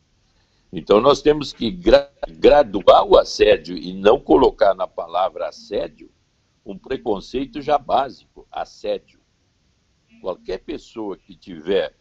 Então, 0.71 1.01
nós 1.01 1.21
temos 1.21 1.51
que 1.51 1.69
gra 1.69 2.11
graduar 2.29 3.05
o 3.05 3.17
assédio 3.17 3.77
e 3.77 3.93
não 3.93 4.19
colocar 4.19 4.73
na 4.73 4.87
palavra 4.87 5.49
assédio 5.49 6.09
um 6.65 6.77
preconceito 6.77 7.61
já 7.61 7.77
básico, 7.77 8.47
assédio. 8.49 9.19
Qualquer 10.21 10.59
pessoa 10.59 11.17
que 11.17 11.35
tiver 11.35 11.93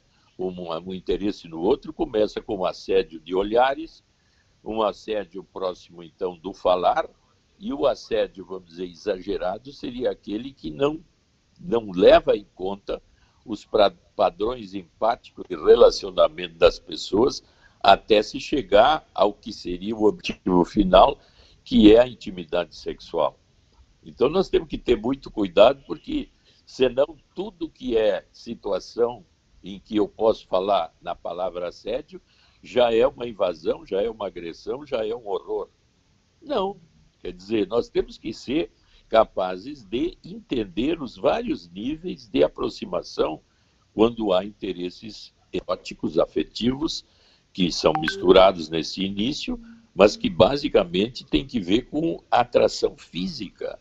um, 0.48 0.94
interesse 0.94 1.48
no 1.48 1.60
outro, 1.60 1.92
começa 1.92 2.40
com 2.40 2.58
um 2.58 2.64
assédio 2.64 3.20
de 3.20 3.34
olhares, 3.34 4.02
um 4.64 4.82
assédio 4.82 5.42
próximo, 5.44 6.02
então, 6.02 6.36
do 6.36 6.52
falar, 6.52 7.08
e 7.58 7.72
o 7.72 7.86
assédio, 7.86 8.44
vamos 8.44 8.70
dizer, 8.70 8.86
exagerado, 8.86 9.72
seria 9.72 10.10
aquele 10.10 10.52
que 10.52 10.70
não, 10.70 11.00
não 11.60 11.90
leva 11.90 12.36
em 12.36 12.46
conta 12.54 13.02
os 13.44 13.68
padrões 14.16 14.74
empáticos 14.74 15.44
e 15.48 15.56
relacionamento 15.56 16.56
das 16.56 16.78
pessoas 16.78 17.42
até 17.82 18.22
se 18.22 18.38
chegar 18.38 19.06
ao 19.12 19.32
que 19.32 19.52
seria 19.52 19.96
o 19.96 20.04
objetivo 20.04 20.64
final, 20.64 21.18
que 21.64 21.92
é 21.92 22.00
a 22.00 22.08
intimidade 22.08 22.76
sexual. 22.76 23.38
Então 24.04 24.28
nós 24.28 24.48
temos 24.48 24.68
que 24.68 24.78
ter 24.78 24.96
muito 24.96 25.30
cuidado, 25.30 25.82
porque 25.86 26.28
senão 26.64 27.16
tudo 27.34 27.68
que 27.68 27.96
é 27.96 28.24
situação 28.32 29.24
em 29.62 29.78
que 29.78 29.96
eu 29.96 30.08
posso 30.08 30.46
falar 30.46 30.94
na 31.00 31.14
palavra 31.14 31.68
assédio, 31.68 32.20
já 32.62 32.92
é 32.92 33.06
uma 33.06 33.26
invasão, 33.26 33.84
já 33.84 34.00
é 34.02 34.08
uma 34.08 34.26
agressão, 34.26 34.86
já 34.86 35.06
é 35.06 35.14
um 35.14 35.26
horror. 35.26 35.68
Não. 36.40 36.76
Quer 37.20 37.32
dizer, 37.32 37.66
nós 37.68 37.88
temos 37.88 38.18
que 38.18 38.32
ser 38.32 38.70
capazes 39.08 39.84
de 39.84 40.16
entender 40.24 41.02
os 41.02 41.16
vários 41.16 41.68
níveis 41.68 42.26
de 42.28 42.42
aproximação 42.42 43.40
quando 43.92 44.32
há 44.32 44.44
interesses 44.44 45.34
eróticos, 45.52 46.18
afetivos, 46.18 47.04
que 47.52 47.70
são 47.70 47.92
misturados 48.00 48.70
nesse 48.70 49.04
início, 49.04 49.60
mas 49.94 50.16
que 50.16 50.30
basicamente 50.30 51.24
tem 51.26 51.46
que 51.46 51.60
ver 51.60 51.82
com 51.90 52.22
atração 52.30 52.96
física. 52.96 53.78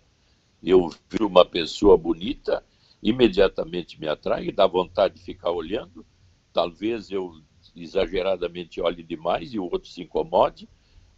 Eu 0.62 0.89
vi 1.10 1.24
uma 1.24 1.46
pessoa 1.46 1.98
bonita, 1.98 2.63
imediatamente 3.02 4.00
me 4.00 4.08
atrai 4.08 4.52
dá 4.52 4.68
vontade 4.68 5.16
de 5.16 5.24
ficar 5.24 5.52
olhando. 5.52 6.06
Talvez 6.54 7.10
eu 7.10 7.42
exageradamente 7.76 8.82
olhe 8.82 9.04
demais 9.04 9.54
e 9.54 9.60
o 9.60 9.64
outro 9.64 9.90
se 9.90 10.02
incomode, 10.02 10.68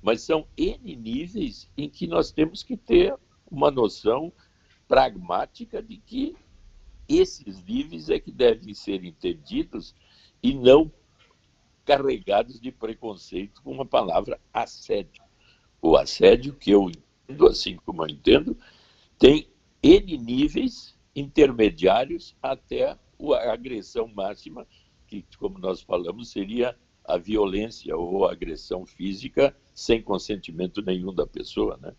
mas 0.02 0.22
são 0.22 0.48
N 0.58 0.96
níveis 0.96 1.70
em 1.78 1.90
que 1.90 2.08
nós 2.08 2.32
temos 2.32 2.62
que 2.62 2.78
ter 2.78 3.16
uma 3.50 3.72
noção 3.72 4.32
pragmática 4.88 5.82
de 5.82 5.98
que 5.98 6.36
esses 7.08 7.64
níveis 7.64 8.10
é 8.10 8.20
que 8.20 8.32
devem 8.32 8.74
ser 8.74 9.04
entendidos 9.04 9.96
e 10.42 10.54
não 10.54 10.92
carregados 11.86 12.60
de 12.60 12.72
preconceito 12.72 13.62
com 13.62 13.82
a 13.82 13.86
palavra 13.86 14.40
assédio. 14.54 15.24
O 15.82 15.98
assédio, 15.98 16.54
que 16.54 16.72
eu 16.72 16.90
entendo, 16.90 17.48
assim 17.48 17.76
como 17.86 18.04
eu 18.04 18.08
entendo, 18.08 18.58
tem 19.20 19.48
N 19.82 20.18
níveis 20.18 20.98
intermediários 21.16 22.36
até 22.42 22.90
a 22.90 23.54
agressão 23.54 24.08
máxima, 24.08 24.68
que, 25.08 25.26
como 25.38 25.60
nós 25.60 25.82
falamos, 25.82 26.32
seria 26.32 26.76
a 27.06 27.18
violência 27.18 27.96
ou 27.96 28.26
a 28.26 28.32
agressão 28.32 28.86
física 28.86 29.56
sem 29.74 30.02
consentimento 30.02 30.82
nenhum 30.82 31.14
da 31.14 31.28
pessoa, 31.28 31.78
né? 31.82 31.94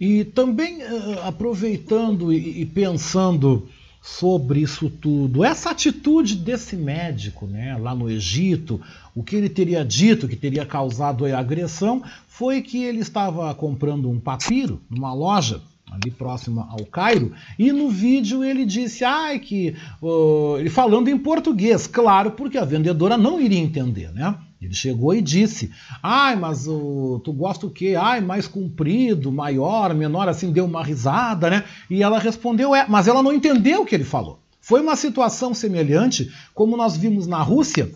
E 0.00 0.24
também 0.24 0.82
uh, 0.82 1.20
aproveitando 1.24 2.32
e, 2.32 2.64
pensando 2.66 3.68
sobre 4.00 4.60
isso 4.60 4.88
tudo, 4.88 5.44
essa 5.44 5.70
atitude 5.70 6.36
desse 6.36 6.76
médico, 6.76 7.46
né, 7.46 7.76
lá 7.76 7.96
no 7.96 8.08
Egito, 8.08 8.80
o 9.12 9.24
que 9.24 9.34
ele 9.34 9.48
teria 9.48 9.84
dito 9.84 10.28
que 10.28 10.36
teria 10.36 10.64
causado 10.64 11.26
a 11.26 11.38
agressão 11.38 12.02
foi 12.28 12.62
que 12.62 12.84
ele 12.84 13.00
estava 13.00 13.52
comprando 13.56 14.08
um 14.08 14.20
papiro 14.20 14.80
numa 14.88 15.12
loja 15.12 15.60
ali 15.90 16.10
próxima 16.10 16.68
ao 16.70 16.84
Cairo, 16.86 17.32
e 17.58 17.72
no 17.72 17.88
vídeo 17.88 18.44
ele 18.44 18.64
disse, 18.64 19.04
ai 19.04 19.38
que 19.38 19.74
uh, 20.02 20.56
ele 20.58 20.70
falando 20.70 21.08
em 21.08 21.18
português, 21.18 21.86
claro, 21.86 22.32
porque 22.32 22.58
a 22.58 22.64
vendedora 22.64 23.16
não 23.16 23.40
iria 23.40 23.58
entender, 23.58 24.12
né? 24.12 24.34
Ele 24.60 24.74
chegou 24.74 25.14
e 25.14 25.22
disse, 25.22 25.70
ai, 26.02 26.34
mas 26.34 26.66
uh, 26.66 27.20
tu 27.24 27.32
gosta 27.32 27.66
o 27.66 27.70
quê? 27.70 27.94
Ai, 27.96 28.20
mais 28.20 28.48
comprido, 28.48 29.30
maior, 29.30 29.94
menor, 29.94 30.28
assim, 30.28 30.50
deu 30.50 30.64
uma 30.64 30.82
risada, 30.82 31.48
né? 31.48 31.64
E 31.88 32.02
ela 32.02 32.18
respondeu, 32.18 32.74
é, 32.74 32.84
mas 32.88 33.06
ela 33.06 33.22
não 33.22 33.32
entendeu 33.32 33.82
o 33.82 33.86
que 33.86 33.94
ele 33.94 34.04
falou. 34.04 34.40
Foi 34.60 34.80
uma 34.80 34.96
situação 34.96 35.54
semelhante 35.54 36.30
como 36.54 36.76
nós 36.76 36.96
vimos 36.96 37.26
na 37.26 37.40
Rússia, 37.40 37.90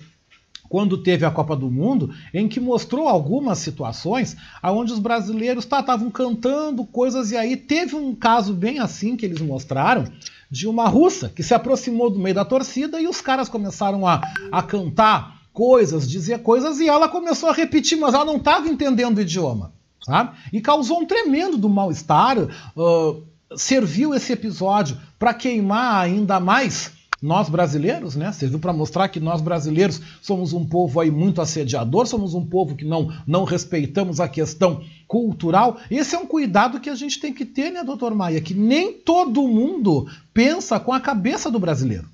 quando 0.73 0.97
teve 0.97 1.27
a 1.27 1.31
Copa 1.31 1.55
do 1.55 1.71
Mundo, 1.71 2.15
em 2.33 2.49
que 2.49 2.59
mostrou 2.59 3.07
algumas 3.07 3.59
situações 3.59 4.39
onde 4.65 4.91
os 4.91 4.99
brasileiros 4.99 5.65
estavam 5.65 6.11
tá, 6.11 6.11
cantando 6.11 6.83
coisas, 6.87 7.31
e 7.31 7.37
aí 7.37 7.59
teve 7.59 7.95
um 7.95 8.15
caso 8.15 8.55
bem 8.55 8.79
assim 8.79 9.15
que 9.15 9.27
eles 9.27 9.43
mostraram, 9.43 10.07
de 10.51 10.67
uma 10.67 10.89
russa 10.89 11.29
que 11.29 11.43
se 11.43 11.53
aproximou 11.53 12.09
do 12.09 12.19
meio 12.19 12.35
da 12.35 12.43
torcida 12.43 12.99
e 12.99 13.07
os 13.07 13.21
caras 13.21 13.51
começaram 13.51 14.07
a, 14.07 14.23
a 14.51 14.63
cantar 14.63 15.43
coisas, 15.53 16.09
dizer 16.09 16.39
coisas, 16.39 16.81
e 16.81 16.89
ela 16.89 17.07
começou 17.07 17.51
a 17.51 17.53
repetir, 17.53 17.99
mas 17.99 18.15
ela 18.15 18.25
não 18.25 18.39
estava 18.39 18.67
entendendo 18.67 19.19
o 19.19 19.21
idioma. 19.21 19.75
Sabe? 20.01 20.31
E 20.55 20.63
causou 20.63 21.03
um 21.03 21.07
tremendo 21.07 21.59
do 21.59 21.69
mal-estar. 21.69 22.39
Uh, 22.75 23.23
serviu 23.55 24.15
esse 24.15 24.33
episódio 24.33 24.97
para 25.19 25.35
queimar 25.35 26.03
ainda 26.03 26.41
mais 26.41 27.02
nós 27.23 27.49
brasileiros, 27.49 28.17
né? 28.17 28.33
Serviu 28.33 28.59
para 28.59 28.73
mostrar 28.73 29.09
que 29.09 29.21
nós 29.21 29.41
brasileiros 29.41 30.01
somos 30.21 30.53
um 30.53 30.67
povo 30.67 30.99
aí 30.99 31.09
muito 31.09 31.41
assediador, 31.41 32.05
somos 32.09 32.35
um 32.35 32.45
povo 32.45 32.75
que 32.75 32.85
não, 32.85 33.15
não 33.25 33.45
respeitamos 33.45 34.19
a 34.19 34.29
questão 34.29 34.85
cultural. 35.07 35.79
Esse 35.89 36.17
é 36.17 36.19
um 36.19 36.27
cuidado 36.27 36.81
que 36.81 36.91
a 36.91 36.97
gente 36.97 37.21
tem 37.21 37.33
que 37.33 37.45
ter, 37.45 37.71
né, 37.71 37.85
doutor 37.85 38.13
Maia? 38.13 38.41
Que 38.41 38.53
nem 38.53 38.93
todo 38.93 39.47
mundo 39.47 40.09
pensa 40.35 40.81
com 40.81 40.93
a 40.93 41.01
cabeça 41.01 41.49
do 41.49 41.61
brasileiro. 41.61 42.09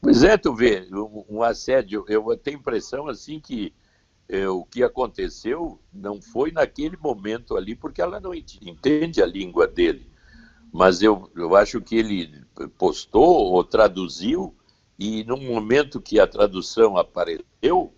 Pois 0.00 0.22
é, 0.22 0.36
tu 0.36 0.54
vê, 0.54 0.86
um 1.28 1.42
assédio, 1.42 2.04
eu 2.08 2.36
tenho 2.36 2.58
a 2.58 2.60
impressão 2.60 3.08
assim 3.08 3.40
que 3.40 3.72
é, 4.28 4.48
o 4.48 4.62
que 4.62 4.84
aconteceu 4.84 5.80
não 5.92 6.22
foi 6.22 6.52
naquele 6.52 6.96
momento 6.96 7.56
ali, 7.56 7.74
porque 7.74 8.00
ela 8.00 8.20
não 8.20 8.32
entende 8.32 9.20
a 9.20 9.26
língua 9.26 9.66
dele 9.66 10.08
mas 10.72 11.02
eu, 11.02 11.30
eu 11.34 11.56
acho 11.56 11.80
que 11.80 11.96
ele 11.96 12.44
postou 12.76 13.52
ou 13.52 13.64
traduziu, 13.64 14.54
e 14.98 15.22
no 15.24 15.36
momento 15.36 16.00
que 16.00 16.18
a 16.18 16.26
tradução 16.26 16.96
apareceu, 16.96 17.94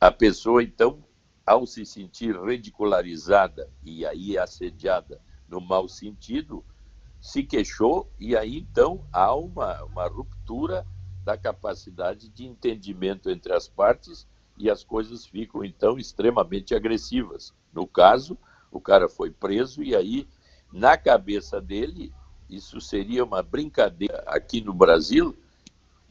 a 0.00 0.10
pessoa, 0.10 0.62
então, 0.62 1.04
ao 1.46 1.66
se 1.66 1.84
sentir 1.84 2.34
ridicularizada 2.36 3.68
e 3.82 4.06
aí 4.06 4.38
assediada 4.38 5.20
no 5.48 5.60
mau 5.60 5.88
sentido, 5.88 6.64
se 7.20 7.42
queixou, 7.42 8.10
e 8.18 8.36
aí, 8.36 8.58
então, 8.58 9.06
há 9.12 9.34
uma, 9.34 9.84
uma 9.84 10.08
ruptura 10.08 10.84
da 11.22 11.36
capacidade 11.36 12.28
de 12.28 12.46
entendimento 12.46 13.30
entre 13.30 13.52
as 13.52 13.68
partes 13.68 14.26
e 14.58 14.68
as 14.68 14.82
coisas 14.82 15.24
ficam, 15.24 15.64
então, 15.64 15.98
extremamente 15.98 16.74
agressivas. 16.74 17.54
No 17.72 17.86
caso, 17.86 18.36
o 18.72 18.80
cara 18.80 19.08
foi 19.08 19.30
preso 19.30 19.82
e 19.82 19.94
aí 19.94 20.26
na 20.72 20.96
cabeça 20.96 21.60
dele, 21.60 22.12
isso 22.48 22.80
seria 22.80 23.24
uma 23.24 23.42
brincadeira 23.42 24.22
aqui 24.26 24.60
no 24.60 24.72
Brasil, 24.72 25.36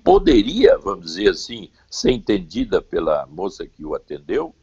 poderia, 0.04 0.78
vamos 0.78 1.06
dizer 1.06 1.30
assim, 1.30 1.70
ser 1.90 2.12
entendida 2.12 2.82
pela 2.82 3.26
moça 3.26 3.66
que 3.66 3.86
o 3.86 3.96
atendeu, 3.96 4.56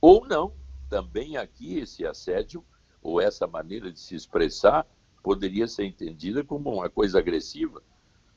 ou 0.00 0.26
não. 0.26 0.52
Também 0.88 1.36
aqui 1.36 1.78
esse 1.78 2.06
assédio, 2.06 2.64
ou 3.02 3.20
essa 3.20 3.46
maneira 3.46 3.90
de 3.90 3.98
se 3.98 4.14
expressar, 4.14 4.86
poderia 5.22 5.66
ser 5.66 5.84
entendida 5.84 6.44
como 6.44 6.72
uma 6.72 6.88
coisa 6.88 7.18
agressiva, 7.18 7.82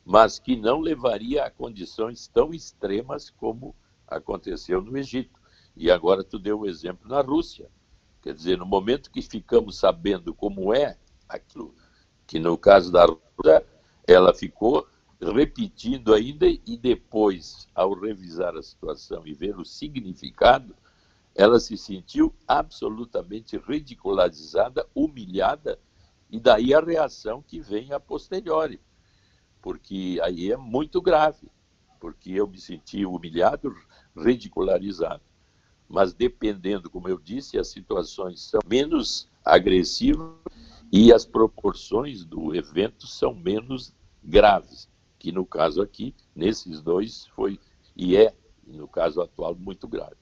mas 0.04 0.40
que 0.40 0.56
não 0.56 0.80
levaria 0.80 1.44
a 1.46 1.52
condições 1.52 2.28
tão 2.28 2.52
extremas 2.52 3.30
como 3.30 3.76
aconteceu 4.08 4.82
no 4.82 4.98
Egito. 4.98 5.40
E 5.76 5.92
agora 5.92 6.24
tu 6.24 6.40
deu 6.40 6.60
o 6.60 6.62
um 6.64 6.66
exemplo 6.66 7.08
na 7.08 7.22
Rússia. 7.22 7.70
Quer 8.22 8.34
dizer, 8.34 8.58
no 8.58 8.66
momento 8.66 9.12
que 9.12 9.22
ficamos 9.22 9.78
sabendo 9.78 10.34
como 10.34 10.74
é 10.74 10.98
aquilo, 11.28 11.74
que 12.28 12.38
no 12.38 12.58
caso 12.58 12.92
da 12.92 13.06
Rússia, 13.06 13.66
ela 14.06 14.34
ficou 14.34 14.86
repetindo 15.22 16.14
ainda 16.14 16.46
e 16.48 16.78
depois, 16.78 17.68
ao 17.74 17.94
revisar 17.94 18.56
a 18.58 18.64
situação 18.64 19.26
e 19.26 19.34
ver 19.34 19.58
o 19.58 19.66
significado, 19.66 20.76
ela 21.34 21.60
se 21.60 21.78
sentiu 21.78 22.34
absolutamente 22.48 23.58
ridicularizada, 23.58 24.86
humilhada, 24.94 25.80
e 26.30 26.40
daí 26.40 26.74
a 26.74 26.82
reação 26.82 27.42
que 27.42 27.60
vem 27.60 27.94
a 27.94 28.00
posteriori, 28.00 28.82
porque 29.62 30.20
aí 30.22 30.52
é 30.52 30.58
muito 30.58 31.02
grave, 31.02 31.50
porque 32.00 32.32
eu 32.32 32.48
me 32.48 32.60
senti 32.60 33.06
humilhado, 33.06 33.74
ridicularizado 34.16 35.29
mas 35.90 36.14
dependendo, 36.14 36.90
como 36.90 37.10
eu 37.10 37.18
disse, 37.18 37.58
as 37.58 37.70
situações 37.70 38.42
são 38.42 38.60
menos 38.70 39.28
agressivas 39.44 40.30
e 40.92 41.12
as 41.12 41.26
proporções 41.26 42.24
do 42.24 42.56
evento 42.56 43.08
são 43.08 43.34
menos 43.34 43.92
graves, 44.24 44.88
que 45.18 45.32
no 45.32 45.46
caso 45.46 45.82
aqui, 45.82 46.14
nesses 46.36 46.82
dois, 46.82 47.28
foi 47.36 47.60
e 47.96 48.16
é, 48.16 48.34
no 48.68 48.88
caso 48.88 49.22
atual, 49.22 49.56
muito 49.56 49.88
grave. 49.88 50.16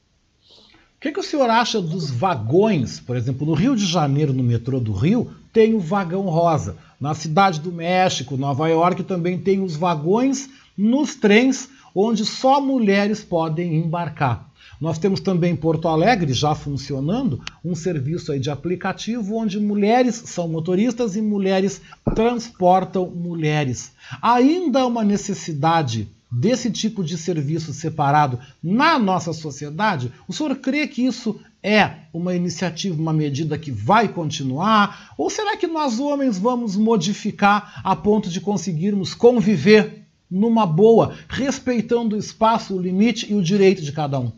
O 0.98 1.00
que, 1.00 1.12
que, 1.12 1.20
o 1.20 1.24
senhor 1.24 1.50
acha 1.50 1.80
dos 1.80 2.10
vagões? 2.10 3.00
Por 3.00 3.16
exemplo, 3.16 3.46
no 3.46 3.54
Rio 3.54 3.76
de 3.76 3.86
Janeiro, 3.86 4.34
no 4.34 4.42
metrô 4.42 4.80
do 4.80 4.94
Rio, 4.94 5.32
tem 5.54 5.76
o 5.76 5.80
vagão 5.80 6.24
rosa. 6.24 6.76
Na 7.00 7.14
cidade 7.14 7.60
do 7.60 7.72
México, 7.72 8.36
Nova 8.36 8.68
York, 8.68 9.04
também 9.04 9.38
tem 9.40 9.62
os 9.62 9.76
vagões 9.76 10.50
nos 10.76 11.14
trens 11.14 11.70
onde 11.94 12.26
só 12.26 12.60
mulheres 12.60 13.24
podem 13.24 13.76
embarcar. 13.76 14.47
Nós 14.80 15.00
temos 15.00 15.20
também 15.20 15.54
em 15.54 15.56
Porto 15.56 15.88
Alegre, 15.88 16.34
já 16.34 16.54
funcionando, 16.54 17.42
um 17.64 17.76
serviço 17.76 18.32
aí 18.32 18.40
de 18.40 18.50
aplicativo 18.50 19.36
onde 19.36 19.60
mulheres 19.60 20.22
são 20.26 20.48
motoristas 20.48 21.16
e 21.16 21.22
mulheres 21.22 21.82
transportam 22.16 23.10
mulheres. 23.10 23.92
Ainda 24.22 24.82
há 24.82 24.86
uma 24.86 25.04
necessidade 25.04 26.08
desse 26.32 26.70
tipo 26.70 27.04
de 27.04 27.18
serviço 27.18 27.74
separado 27.74 28.40
na 28.62 29.00
nossa 29.00 29.34
sociedade? 29.34 30.12
O 30.28 30.34
senhor 30.34 30.56
crê 30.58 30.88
que 30.88 31.06
isso 31.06 31.40
é 31.64 31.92
uma 32.14 32.36
iniciativa, 32.36 33.02
uma 33.02 33.14
medida 33.14 33.58
que 33.58 33.72
vai 33.72 34.08
continuar? 34.08 35.14
Ou 35.18 35.30
será 35.30 35.58
que 35.58 35.68
nós 35.68 36.00
homens 36.00 36.38
vamos 36.38 36.76
modificar 36.76 37.82
a 37.84 37.96
ponto 37.96 38.30
de 38.30 38.40
conseguirmos 38.40 39.14
conviver 39.14 40.06
numa 40.30 40.66
boa, 40.66 41.16
respeitando 41.28 42.16
o 42.16 42.20
espaço, 42.20 42.76
o 42.76 42.82
limite 42.82 43.32
e 43.32 43.36
o 43.36 43.42
direito 43.42 43.82
de 43.82 43.92
cada 43.92 44.20
um? 44.20 44.32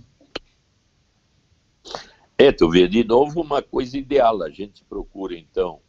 É, 2.42 2.54
tu 2.54 2.70
vê 2.70 2.88
de 2.88 3.04
novo 3.04 3.42
uma 3.42 3.62
coisa 3.62 3.98
ideal. 3.98 4.42
A 4.42 4.50
gente 4.50 4.82
procura, 4.86 5.38
então, 5.38 5.82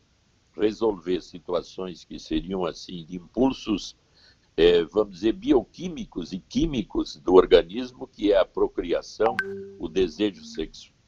resolver 0.57 1.23
situações 1.23 2.03
que 2.03 2.19
seriam, 2.19 2.65
assim, 2.65 3.05
de 3.05 3.19
impulsos, 3.19 3.97
é, 4.57 4.83
vamos 4.83 5.15
dizer, 5.15 5.33
bioquímicos 5.33 6.33
e 6.33 6.41
químicos 6.41 7.15
do 7.15 7.35
organismo, 7.35 8.05
que 8.05 8.33
é 8.33 8.37
a 8.37 8.45
procriação, 8.45 9.37
o 9.79 9.89
desejo 9.89 10.45
sexual, 10.45 10.99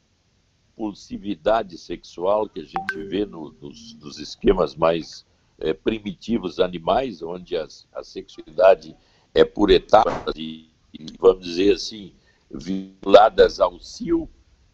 impulsividade 0.74 1.76
sexual 1.76 2.48
que 2.48 2.60
a 2.60 2.64
gente 2.64 3.08
vê 3.08 3.26
no, 3.26 3.52
nos, 3.60 3.94
nos, 3.94 4.18
esquemas 4.20 4.76
mais 4.76 5.26
é, 5.58 5.74
primitivos 5.74 6.60
animais, 6.60 7.20
onde 7.20 7.56
as, 7.56 7.86
a 7.92 8.04
sexualidade 8.04 8.96
é 9.34 9.44
por 9.44 9.70
etapas 9.70 10.34
e, 10.36 10.70
e 10.94 11.06
vamos 11.18 11.44
dizer 11.44 11.74
assim, 11.74 12.12
vinculadas 12.48 13.60
ao 13.60 13.80
cio, 13.80 14.28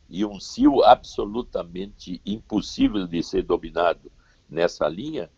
e 0.09 0.25
um 0.25 0.41
cio 0.41 0.83
absolutamente 0.83 2.21
impossível 2.25 3.07
de 3.07 3.23
ser 3.23 3.43
dominado 3.43 4.11
nessa 4.49 4.89
linha, 4.89 5.31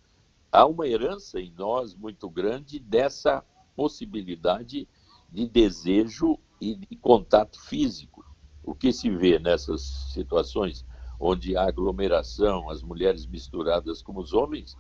há 0.53 0.65
uma 0.65 0.87
herança 0.87 1.41
em 1.41 1.53
nós 1.57 1.95
muito 1.95 2.31
grande 2.31 2.79
dessa 2.79 3.45
possibilidade 3.75 4.87
de 5.31 5.47
desejo 5.49 6.39
e 6.61 6.75
de 6.77 6.97
contato 6.97 7.61
físico. 7.61 8.25
O 8.63 8.75
que 8.75 8.93
se 8.93 9.11
vê 9.11 9.39
nessas 9.39 9.83
situações 10.13 10.85
onde 11.19 11.57
há 11.57 11.67
aglomeração, 11.67 12.71
as 12.71 12.83
mulheres 12.83 13.27
misturadas 13.27 14.01
com 14.03 14.17
os 14.19 14.33
homens, 14.33 14.77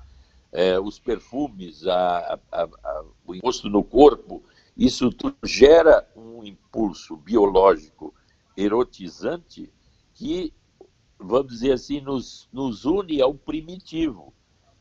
é, 0.53 0.79
os 0.79 0.98
perfumes, 0.98 1.87
a, 1.87 2.38
a, 2.50 2.62
a, 2.64 3.05
o 3.26 3.35
imposto 3.35 3.68
no 3.68 3.85
corpo, 3.85 4.42
isso 4.76 5.11
tudo 5.11 5.37
gera 5.44 6.09
um 6.16 6.44
impulso 6.44 7.16
biológico 7.16 8.14
erotizante 8.57 9.70
que, 10.20 10.52
vamos 11.18 11.50
dizer 11.50 11.72
assim, 11.72 12.02
nos, 12.02 12.46
nos 12.52 12.85
une 12.85 13.22
ao 13.22 13.33
primitivo. 13.33 14.35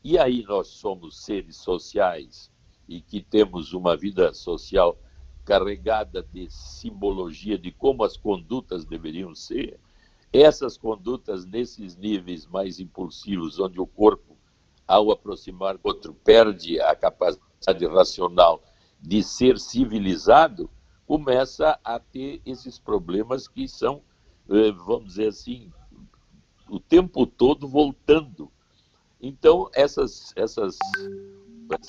E 0.04 0.18
aí 0.18 0.42
nós 0.42 0.68
somos 0.68 1.24
seres 1.24 1.56
sociais 1.56 2.50
e 2.86 3.00
que 3.00 3.22
temos 3.22 3.72
uma 3.72 3.96
vida 3.96 4.34
social 4.34 4.98
carregada 5.42 6.22
de 6.22 6.50
simbologia 6.50 7.56
de 7.56 7.72
como 7.72 8.04
as 8.04 8.18
condutas 8.18 8.84
deveriam 8.84 9.34
ser, 9.34 9.80
essas 10.30 10.76
condutas 10.76 11.46
nesses 11.46 11.96
níveis 11.96 12.46
mais 12.46 12.78
impulsivos, 12.78 13.58
onde 13.58 13.80
o 13.80 13.86
corpo, 13.86 14.36
ao 14.86 15.10
aproximar 15.10 15.78
do 15.78 15.86
outro, 15.86 16.12
perde 16.12 16.78
a 16.82 16.94
capacidade 16.94 17.86
racional 17.86 18.62
de 19.00 19.22
ser 19.22 19.58
civilizado, 19.58 20.70
começa 21.06 21.80
a 21.82 21.98
ter 21.98 22.42
esses 22.44 22.78
problemas 22.78 23.48
que 23.48 23.66
são, 23.66 24.02
vamos 24.84 25.10
dizer 25.10 25.28
assim, 25.28 25.70
o 26.68 26.80
tempo 26.80 27.26
todo 27.26 27.68
voltando. 27.68 28.50
Então, 29.20 29.70
essas, 29.74 30.32
essas 30.34 30.76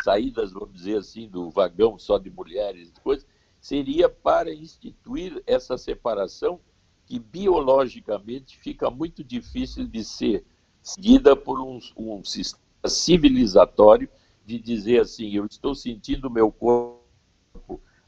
saídas, 0.03 0.51
vamos 0.51 0.73
dizer 0.73 0.97
assim, 0.97 1.27
do 1.27 1.49
vagão 1.49 1.97
só 1.97 2.17
de 2.17 2.29
mulheres, 2.29 2.91
coisas, 3.03 3.25
seria 3.59 4.09
para 4.09 4.53
instituir 4.53 5.41
essa 5.47 5.77
separação 5.77 6.59
que 7.05 7.19
biologicamente 7.19 8.57
fica 8.57 8.89
muito 8.89 9.23
difícil 9.23 9.87
de 9.87 10.03
ser 10.03 10.45
seguida 10.81 11.35
por 11.35 11.59
um, 11.59 11.79
um 11.95 12.23
sistema 12.23 12.61
civilizatório 12.85 14.09
de 14.45 14.57
dizer 14.57 15.01
assim, 15.01 15.29
eu 15.31 15.45
estou 15.45 15.75
sentindo 15.75 16.29
meu 16.29 16.51
corpo 16.51 17.01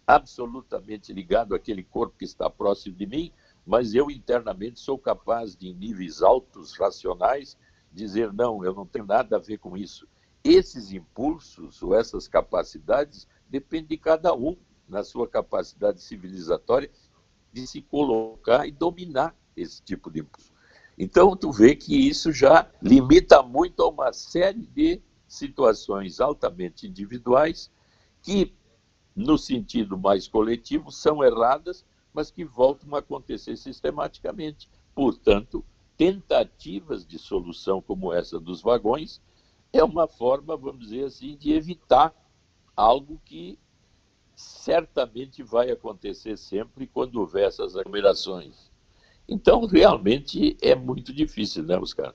absolutamente 0.05 1.13
ligado 1.13 1.55
àquele 1.55 1.83
corpo 1.83 2.17
que 2.17 2.25
está 2.25 2.49
próximo 2.49 2.95
de 2.95 3.05
mim, 3.05 3.31
mas 3.65 3.93
eu 3.93 4.11
internamente 4.11 4.79
sou 4.79 4.97
capaz 4.97 5.55
de, 5.55 5.69
em 5.69 5.73
níveis 5.73 6.21
altos 6.21 6.75
racionais, 6.77 7.57
dizer 7.91 8.33
não, 8.33 8.63
eu 8.63 8.73
não 8.73 8.85
tenho 8.85 9.05
nada 9.05 9.37
a 9.37 9.39
ver 9.39 9.57
com 9.57 9.77
isso. 9.77 10.07
Esses 10.43 10.91
impulsos 10.91 11.81
ou 11.81 11.95
essas 11.95 12.27
capacidades 12.27 13.27
dependem 13.49 13.89
de 13.89 13.97
cada 13.97 14.33
um 14.33 14.57
na 14.87 15.03
sua 15.03 15.27
capacidade 15.27 16.01
civilizatória 16.01 16.91
de 17.51 17.65
se 17.65 17.81
colocar 17.81 18.67
e 18.67 18.71
dominar 18.71 19.35
esse 19.55 19.81
tipo 19.81 20.11
de 20.11 20.19
impulso. 20.21 20.51
Então, 20.97 21.35
tu 21.35 21.51
vê 21.51 21.75
que 21.75 22.07
isso 22.07 22.31
já 22.31 22.69
limita 22.81 23.41
muito 23.41 23.81
a 23.81 23.89
uma 23.89 24.13
série 24.13 24.67
de 24.67 25.01
situações 25.27 26.19
altamente 26.19 26.87
individuais 26.87 27.71
que, 28.21 28.53
no 29.15 29.37
sentido 29.37 29.97
mais 29.97 30.27
coletivo, 30.27 30.91
são 30.91 31.23
erradas, 31.23 31.85
mas 32.13 32.29
que 32.29 32.45
voltam 32.45 32.95
a 32.95 32.99
acontecer 32.99 33.57
sistematicamente. 33.57 34.69
Portanto, 34.93 35.63
tentativas 35.97 37.05
de 37.05 37.17
solução 37.17 37.81
como 37.81 38.13
essa 38.13 38.39
dos 38.39 38.61
vagões 38.61 39.21
é 39.71 39.83
uma 39.83 40.07
forma, 40.07 40.55
vamos 40.55 40.87
dizer 40.87 41.05
assim, 41.05 41.35
de 41.35 41.51
evitar 41.51 42.13
algo 42.75 43.19
que 43.25 43.57
certamente 44.35 45.43
vai 45.43 45.71
acontecer 45.71 46.37
sempre 46.37 46.87
quando 46.87 47.19
houver 47.19 47.47
essas 47.47 47.75
aglomerações. 47.75 48.71
Então, 49.27 49.65
realmente 49.65 50.57
é 50.61 50.75
muito 50.75 51.13
difícil, 51.13 51.63
né, 51.63 51.77
Oscar? 51.77 52.13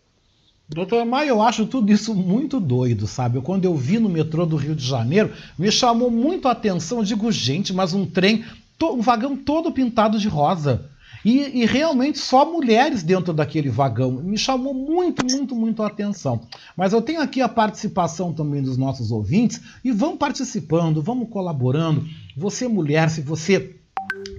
Doutor 0.69 1.07
Maia, 1.07 1.31
eu 1.31 1.41
acho 1.41 1.67
tudo 1.67 1.91
isso 1.91 2.15
muito 2.15 2.61
doido, 2.61 3.07
sabe? 3.07 3.41
Quando 3.41 3.65
eu 3.65 3.75
vi 3.75 3.99
no 3.99 4.09
metrô 4.09 4.45
do 4.45 4.57
Rio 4.57 4.77
de 4.77 4.87
Janeiro, 4.87 5.33
me 5.59 5.73
chamou 5.73 6.11
muito 6.11 6.47
a 6.47 6.51
atenção. 6.51 6.99
Eu 6.99 7.05
digo, 7.05 7.33
gente, 7.33 7.73
mas 7.73 7.95
um 7.95 8.05
trem, 8.05 8.45
um 8.83 9.01
vagão 9.01 9.37
todo 9.37 9.73
pintado 9.73 10.19
de 10.19 10.29
rosa. 10.29 10.91
E, 11.25 11.63
e, 11.63 11.67
realmente 11.67 12.19
só 12.19 12.51
mulheres 12.51 13.03
dentro 13.03 13.33
daquele 13.33 13.69
vagão. 13.69 14.13
Me 14.13 14.39
chamou 14.39 14.73
muito, 14.73 15.25
muito, 15.27 15.55
muito 15.55 15.83
a 15.83 15.89
atenção. 15.89 16.43
Mas 16.77 16.93
eu 16.93 17.03
tenho 17.03 17.21
aqui 17.21 17.41
a 17.41 17.49
participação 17.49 18.33
também 18.33 18.63
dos 18.63 18.77
nossos 18.77 19.11
ouvintes 19.11 19.61
e 19.85 19.91
vão 19.91 20.17
participando, 20.17 21.03
vamos 21.03 21.29
colaborando. 21.29 22.07
Você, 22.37 22.69
mulher, 22.69 23.11
se 23.11 23.21
você 23.21 23.79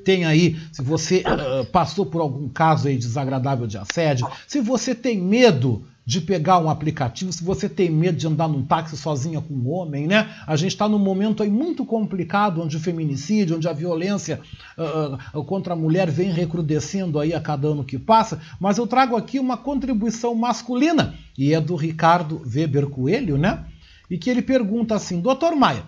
tem 0.06 0.26
aí, 0.26 0.58
se 0.72 0.82
você 0.82 1.20
uh, 1.20 1.66
passou 1.66 2.06
por 2.06 2.22
algum 2.22 2.48
caso 2.48 2.88
aí 2.88 2.98
desagradável 2.98 3.68
de 3.68 3.78
assédio, 3.78 4.28
se 4.48 4.62
você 4.62 4.96
tem 4.96 5.22
medo 5.22 5.86
de 6.10 6.20
pegar 6.20 6.58
um 6.58 6.72
aplicativo, 6.72 7.32
se 7.32 7.44
você 7.44 7.70
tem 7.70 7.88
medo 7.88 8.18
de 8.18 8.26
andar 8.26 8.48
num 8.48 8.66
táxi 8.66 8.98
sozinha 8.98 9.40
com 9.40 9.54
um 9.54 9.70
homem, 9.70 10.08
né? 10.08 10.28
A 10.48 10.56
gente 10.56 10.72
está 10.72 10.90
num 10.90 10.98
momento 10.98 11.44
aí 11.44 11.52
muito 11.52 11.86
complicado, 11.86 12.64
onde 12.64 12.78
o 12.78 12.80
feminicídio, 12.80 13.58
onde 13.58 13.68
a 13.68 13.74
violência 13.74 14.42
uh, 14.76 15.44
contra 15.44 15.74
a 15.74 15.76
mulher 15.76 16.10
vem 16.10 16.32
recrudescendo 16.32 17.20
aí 17.20 17.32
a 17.32 17.40
cada 17.40 17.68
ano 17.68 17.84
que 17.84 18.00
passa, 18.00 18.42
mas 18.60 18.80
eu 18.80 18.88
trago 18.88 19.16
aqui 19.16 19.40
uma 19.40 19.56
contribuição 19.56 20.34
masculina, 20.34 21.14
e 21.38 21.54
é 21.54 21.62
do 21.62 21.76
Ricardo 21.76 22.42
Weber 22.44 22.88
Coelho, 22.90 23.38
né? 23.38 23.64
E 24.10 24.18
que 24.18 24.32
ele 24.32 24.42
pergunta 24.42 24.96
assim, 24.96 25.22
doutor 25.22 25.56
Maia, 25.56 25.84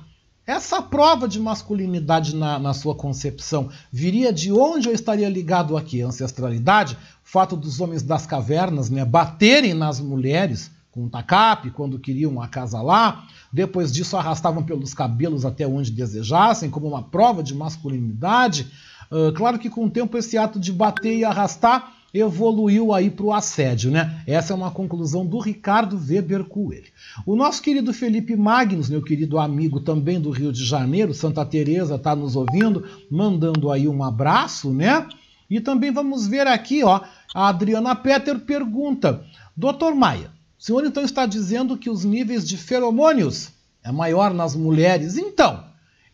essa 0.46 0.82
prova 0.82 1.28
de 1.28 1.40
masculinidade 1.40 2.36
na, 2.36 2.60
na, 2.60 2.74
sua 2.74 2.94
concepção 2.94 3.70
viria 3.92 4.34
de 4.34 4.52
onde 4.52 4.88
eu 4.90 4.94
estaria 4.94 5.30
ligado 5.30 5.78
aqui? 5.78 6.02
Ancestralidade? 6.02 6.98
Fato 7.32 7.56
dos 7.56 7.80
homens 7.80 8.04
das 8.04 8.26
cavernas 8.26 8.90
né, 8.90 9.06
baterem 9.06 9.74
nas 9.74 10.02
mulheres 10.02 10.70
com 10.92 11.04
um 11.04 11.10
tacape 11.10 11.72
quando 11.72 11.98
queriam 11.98 12.42
acasalar, 12.42 13.26
depois 13.54 13.90
disso 13.90 14.18
arrastavam 14.18 14.62
pelos 14.62 14.94
cabelos 14.94 15.46
até 15.46 15.66
onde 15.66 15.92
desejassem, 15.92 16.70
como 16.70 16.90
uma 16.90 17.02
prova 17.02 17.42
de 17.42 17.56
masculinidade. 17.56 18.68
Uh, 19.10 19.32
claro 19.32 19.58
que 19.58 19.70
com 19.70 19.86
o 19.86 19.90
tempo 19.90 20.18
esse 20.18 20.38
ato 20.38 20.60
de 20.60 20.74
bater 20.74 21.20
e 21.20 21.24
arrastar 21.24 21.94
evoluiu 22.14 22.94
aí 22.94 23.10
para 23.10 23.26
o 23.26 23.34
assédio, 23.34 23.92
né? 23.92 24.22
Essa 24.28 24.52
é 24.52 24.56
uma 24.58 24.70
conclusão 24.70 25.26
do 25.26 25.40
Ricardo 25.40 25.98
Weber 25.98 26.44
Coelho. 26.44 26.92
O 27.26 27.38
nosso 27.38 27.62
querido 27.62 27.94
Felipe 27.94 28.36
Magnus, 28.36 28.90
meu 28.90 29.02
querido 29.02 29.40
amigo 29.40 29.80
também 29.80 30.20
do 30.20 30.32
Rio 30.32 30.52
de 30.52 30.66
Janeiro, 30.66 31.14
Santa 31.14 31.46
Teresa 31.46 31.96
está 31.96 32.14
nos 32.14 32.36
ouvindo, 32.36 32.86
mandando 33.10 33.72
aí 33.72 33.88
um 33.88 34.04
abraço, 34.04 34.74
né? 34.74 35.08
E 35.52 35.60
também 35.60 35.92
vamos 35.92 36.26
ver 36.28 36.48
aqui, 36.48 36.82
ó, 36.82 37.02
a 37.34 37.48
Adriana 37.48 37.96
Petter 37.96 38.40
pergunta: 38.40 39.24
Doutor 39.56 39.96
Maia, 39.96 40.32
o 40.60 40.64
senhor 40.64 40.86
então 40.86 41.04
está 41.04 41.26
dizendo 41.26 41.78
que 41.78 41.90
os 41.90 42.04
níveis 42.04 42.48
de 42.48 42.58
feromônios 42.58 43.50
é 43.84 43.92
maior 43.92 44.34
nas 44.34 44.56
mulheres? 44.56 45.18
Então, 45.18 45.64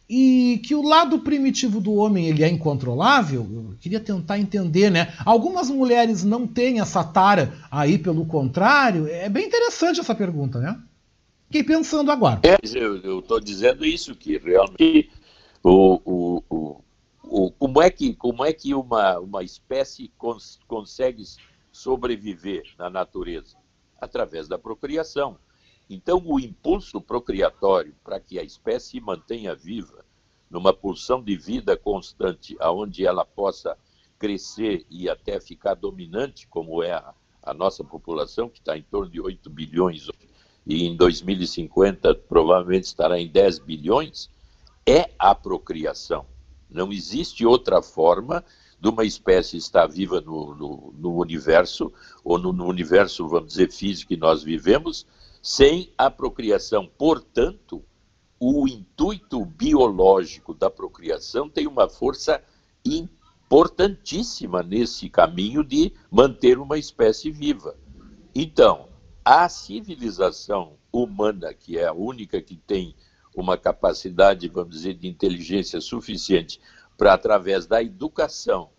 e 0.10 0.62
que 0.66 0.74
o 0.74 0.82
lado 0.82 1.20
primitivo 1.20 1.82
do 1.82 1.94
homem 1.96 2.28
ele 2.28 2.44
é 2.44 2.50
incontrolável, 2.50 3.46
eu 3.52 3.76
queria 3.80 4.00
tentar 4.00 4.40
entender, 4.40 4.90
né? 4.90 5.14
Algumas 5.26 5.70
mulheres 5.70 6.24
não 6.24 6.48
têm 6.48 6.80
essa 6.80 7.04
tara 7.04 7.54
aí, 7.70 7.98
pelo 7.98 8.26
contrário. 8.26 9.08
É 9.08 9.28
bem 9.28 9.46
interessante 9.46 10.00
essa 10.00 10.16
pergunta, 10.16 10.60
né? 10.60 10.80
Fiquei 11.48 11.64
pensando 11.64 12.12
agora. 12.12 12.42
É, 12.44 12.58
eu 12.74 13.20
estou 13.20 13.40
dizendo 13.40 13.86
isso, 13.86 14.16
que 14.16 14.38
realmente 14.38 15.10
o, 15.64 16.00
o, 16.06 16.27
o, 17.30 17.52
como 17.52 17.82
é 17.82 17.90
que, 17.90 18.16
como 18.16 18.44
é 18.44 18.54
que 18.54 18.74
uma, 18.74 19.20
uma 19.20 19.44
espécie 19.44 20.10
cons, 20.18 20.60
consegue 20.68 21.24
sobreviver 21.72 22.64
na 22.78 22.90
natureza? 22.90 23.58
Através 24.00 24.48
da 24.48 24.58
procriação. 24.58 25.38
Então, 25.90 26.22
o 26.26 26.40
impulso 26.40 27.00
procriatório 27.00 27.96
para 28.04 28.20
que 28.20 28.38
a 28.38 28.44
espécie 28.44 28.92
se 28.92 29.00
mantenha 29.00 29.56
viva, 29.56 30.06
numa 30.50 30.74
pulsão 30.74 31.22
de 31.22 31.36
vida 31.36 31.78
constante, 31.78 32.56
aonde 32.60 33.06
ela 33.06 33.26
possa 33.26 33.78
crescer 34.20 34.86
e 34.90 35.10
até 35.10 35.40
ficar 35.40 35.76
dominante, 35.76 36.48
como 36.48 36.82
é 36.84 36.92
a, 36.92 37.14
a 37.44 37.54
nossa 37.54 37.84
população, 37.84 38.50
que 38.50 38.60
está 38.60 38.78
em 38.78 38.84
torno 38.84 39.10
de 39.10 39.22
8 39.22 39.50
bilhões, 39.50 40.08
e 40.66 40.86
em 40.86 40.96
2050 40.96 42.14
provavelmente 42.16 42.86
estará 42.86 43.20
em 43.20 43.28
10 43.28 43.60
bilhões, 43.60 44.30
é 44.86 45.10
a 45.18 45.34
procriação. 45.34 46.26
Não 46.70 46.92
existe 46.92 47.46
outra 47.46 47.82
forma 47.82 48.44
de 48.80 48.90
uma 48.90 49.04
espécie 49.04 49.58
estar 49.58 49.88
viva 49.88 50.22
no, 50.22 50.54
no, 50.56 50.94
no 50.98 51.16
universo, 51.18 51.92
ou 52.24 52.38
no, 52.38 52.54
no 52.54 52.66
universo, 52.66 53.28
vamos 53.28 53.54
dizer, 53.54 53.72
físico 53.72 54.10
que 54.10 54.18
nós 54.18 54.44
vivemos, 54.44 55.06
sem 55.42 55.92
a 55.98 56.10
procriação. 56.12 56.88
Portanto, 56.98 57.84
o 58.40 58.68
intuito 58.68 59.44
biológico 59.46 60.54
da 60.54 60.70
procriação 60.70 61.50
tem 61.50 61.66
uma 61.66 61.90
força 61.90 62.44
importantíssima 62.86 64.62
nesse 64.62 65.10
caminho 65.10 65.64
de 65.64 65.92
manter 66.12 66.60
uma 66.60 66.78
espécie 66.78 67.32
viva. 67.32 67.76
Então, 68.36 68.88
a 69.26 69.50
civilização 69.50 70.74
humana, 70.92 71.54
que 71.54 71.78
é 71.78 71.88
a 71.88 71.94
única 71.94 72.42
que 72.42 72.56
tem 72.56 72.96
uma 73.42 73.58
capacidade, 73.58 74.48
vamos 74.48 74.76
dizer, 74.76 74.94
de 74.96 75.08
inteligência 75.08 75.80
suficiente 75.82 76.60
para, 76.98 77.14
através 77.14 77.66
da 77.66 77.82
educação 77.82 78.70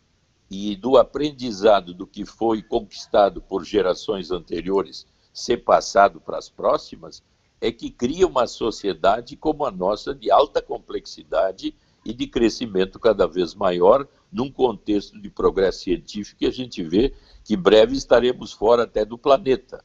e 0.50 0.74
do 0.74 0.96
aprendizado 0.96 1.92
do 1.92 2.06
que 2.06 2.24
foi 2.24 2.62
conquistado 2.62 3.40
por 3.40 3.64
gerações 3.64 4.30
anteriores, 4.30 5.06
ser 5.32 5.58
passado 5.58 6.20
para 6.20 6.38
as 6.38 6.48
próximas, 6.48 7.22
é 7.60 7.70
que 7.70 7.90
cria 7.90 8.26
uma 8.26 8.46
sociedade 8.46 9.36
como 9.36 9.64
a 9.64 9.70
nossa 9.70 10.14
de 10.14 10.30
alta 10.30 10.62
complexidade 10.62 11.74
e 12.04 12.12
de 12.12 12.26
crescimento 12.26 12.98
cada 12.98 13.26
vez 13.26 13.54
maior 13.54 14.06
num 14.32 14.50
contexto 14.50 15.20
de 15.20 15.28
progresso 15.28 15.80
científico 15.80 16.38
que 16.38 16.46
a 16.46 16.50
gente 16.50 16.82
vê 16.82 17.14
que 17.44 17.56
breve 17.56 17.96
estaremos 17.96 18.52
fora 18.52 18.84
até 18.84 19.04
do 19.04 19.18
planeta. 19.18 19.84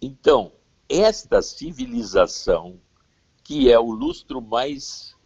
Então, 0.00 0.52
esta 0.88 1.42
civilização, 1.42 2.80
que 3.50 3.68
é 3.68 3.76
o 3.76 3.90
lustro 3.90 4.40
mais, 4.40 5.16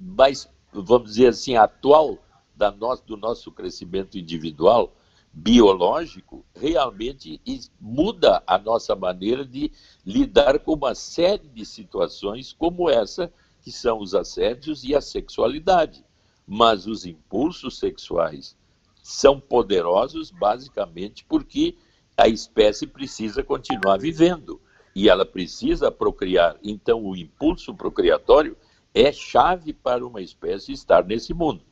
mais 0.00 0.48
vamos 0.72 1.10
dizer 1.10 1.26
assim, 1.26 1.56
atual 1.56 2.16
da 2.56 2.70
no, 2.70 2.96
do 3.06 3.18
nosso 3.18 3.52
crescimento 3.52 4.16
individual, 4.16 4.96
biológico, 5.30 6.42
realmente 6.54 7.38
muda 7.78 8.42
a 8.46 8.56
nossa 8.56 8.96
maneira 8.96 9.44
de 9.44 9.70
lidar 10.06 10.58
com 10.60 10.72
uma 10.72 10.94
série 10.94 11.46
de 11.48 11.66
situações 11.66 12.54
como 12.54 12.88
essa, 12.88 13.30
que 13.60 13.70
são 13.70 13.98
os 14.00 14.14
assédios 14.14 14.82
e 14.82 14.94
a 14.94 15.02
sexualidade. 15.02 16.02
Mas 16.46 16.86
os 16.86 17.04
impulsos 17.04 17.78
sexuais 17.78 18.56
são 19.02 19.38
poderosos 19.38 20.30
basicamente 20.30 21.22
porque 21.26 21.76
a 22.16 22.26
espécie 22.26 22.86
precisa 22.86 23.44
continuar 23.44 23.98
vivendo 23.98 24.58
e 24.94 25.08
ela 25.08 25.26
precisa 25.26 25.90
procriar. 25.90 26.56
Então, 26.62 27.04
o 27.04 27.16
impulso 27.16 27.74
procriatório 27.74 28.56
é 28.94 29.10
chave 29.10 29.72
para 29.72 30.06
uma 30.06 30.22
espécie 30.22 30.72
estar 30.72 31.04
nesse 31.04 31.34
mundo. 31.34 31.62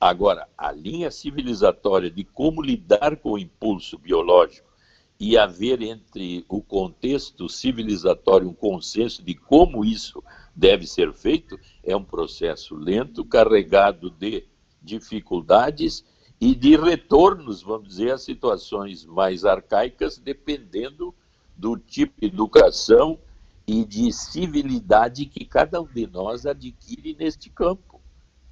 Agora, 0.00 0.48
a 0.56 0.72
linha 0.72 1.10
civilizatória 1.10 2.10
de 2.10 2.24
como 2.24 2.62
lidar 2.62 3.16
com 3.16 3.32
o 3.32 3.38
impulso 3.38 3.98
biológico 3.98 4.70
e 5.18 5.36
haver 5.36 5.82
entre 5.82 6.42
o 6.48 6.62
contexto 6.62 7.46
civilizatório 7.50 8.48
um 8.48 8.54
consenso 8.54 9.22
de 9.22 9.34
como 9.34 9.84
isso 9.84 10.24
deve 10.56 10.86
ser 10.86 11.12
feito 11.12 11.60
é 11.84 11.94
um 11.94 12.02
processo 12.02 12.74
lento, 12.74 13.22
carregado 13.22 14.10
de 14.10 14.46
dificuldades 14.80 16.02
e 16.40 16.54
de 16.54 16.74
retornos, 16.74 17.62
vamos 17.62 17.88
dizer, 17.88 18.12
a 18.12 18.18
situações 18.18 19.04
mais 19.04 19.44
arcaicas, 19.44 20.16
dependendo 20.16 21.14
do 21.60 21.76
tipo 21.76 22.18
de 22.18 22.26
educação 22.26 23.18
e 23.66 23.84
de 23.84 24.10
civilidade 24.12 25.26
que 25.26 25.44
cada 25.44 25.80
um 25.80 25.86
de 25.86 26.06
nós 26.06 26.46
adquire 26.46 27.14
neste 27.14 27.50
campo. 27.50 28.00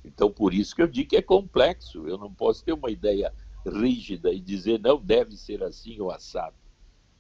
Então, 0.05 0.31
por 0.31 0.53
isso 0.53 0.77
que 0.77 0.83
eu 0.83 0.87
digo 0.87 1.09
que 1.09 1.17
é 1.17 1.23
complexo. 1.23 2.07
Eu 2.07 2.19
não 2.19 2.33
posso 2.33 2.63
ter 2.63 2.75
uma 2.75 2.91
ideia 2.91 3.33
rígida 3.67 4.31
e 4.31 4.39
dizer 4.39 4.79
não 4.79 5.01
deve 5.01 5.39
ser 5.39 5.63
assim 5.63 5.99
ou 5.99 6.11
assado. 6.11 6.55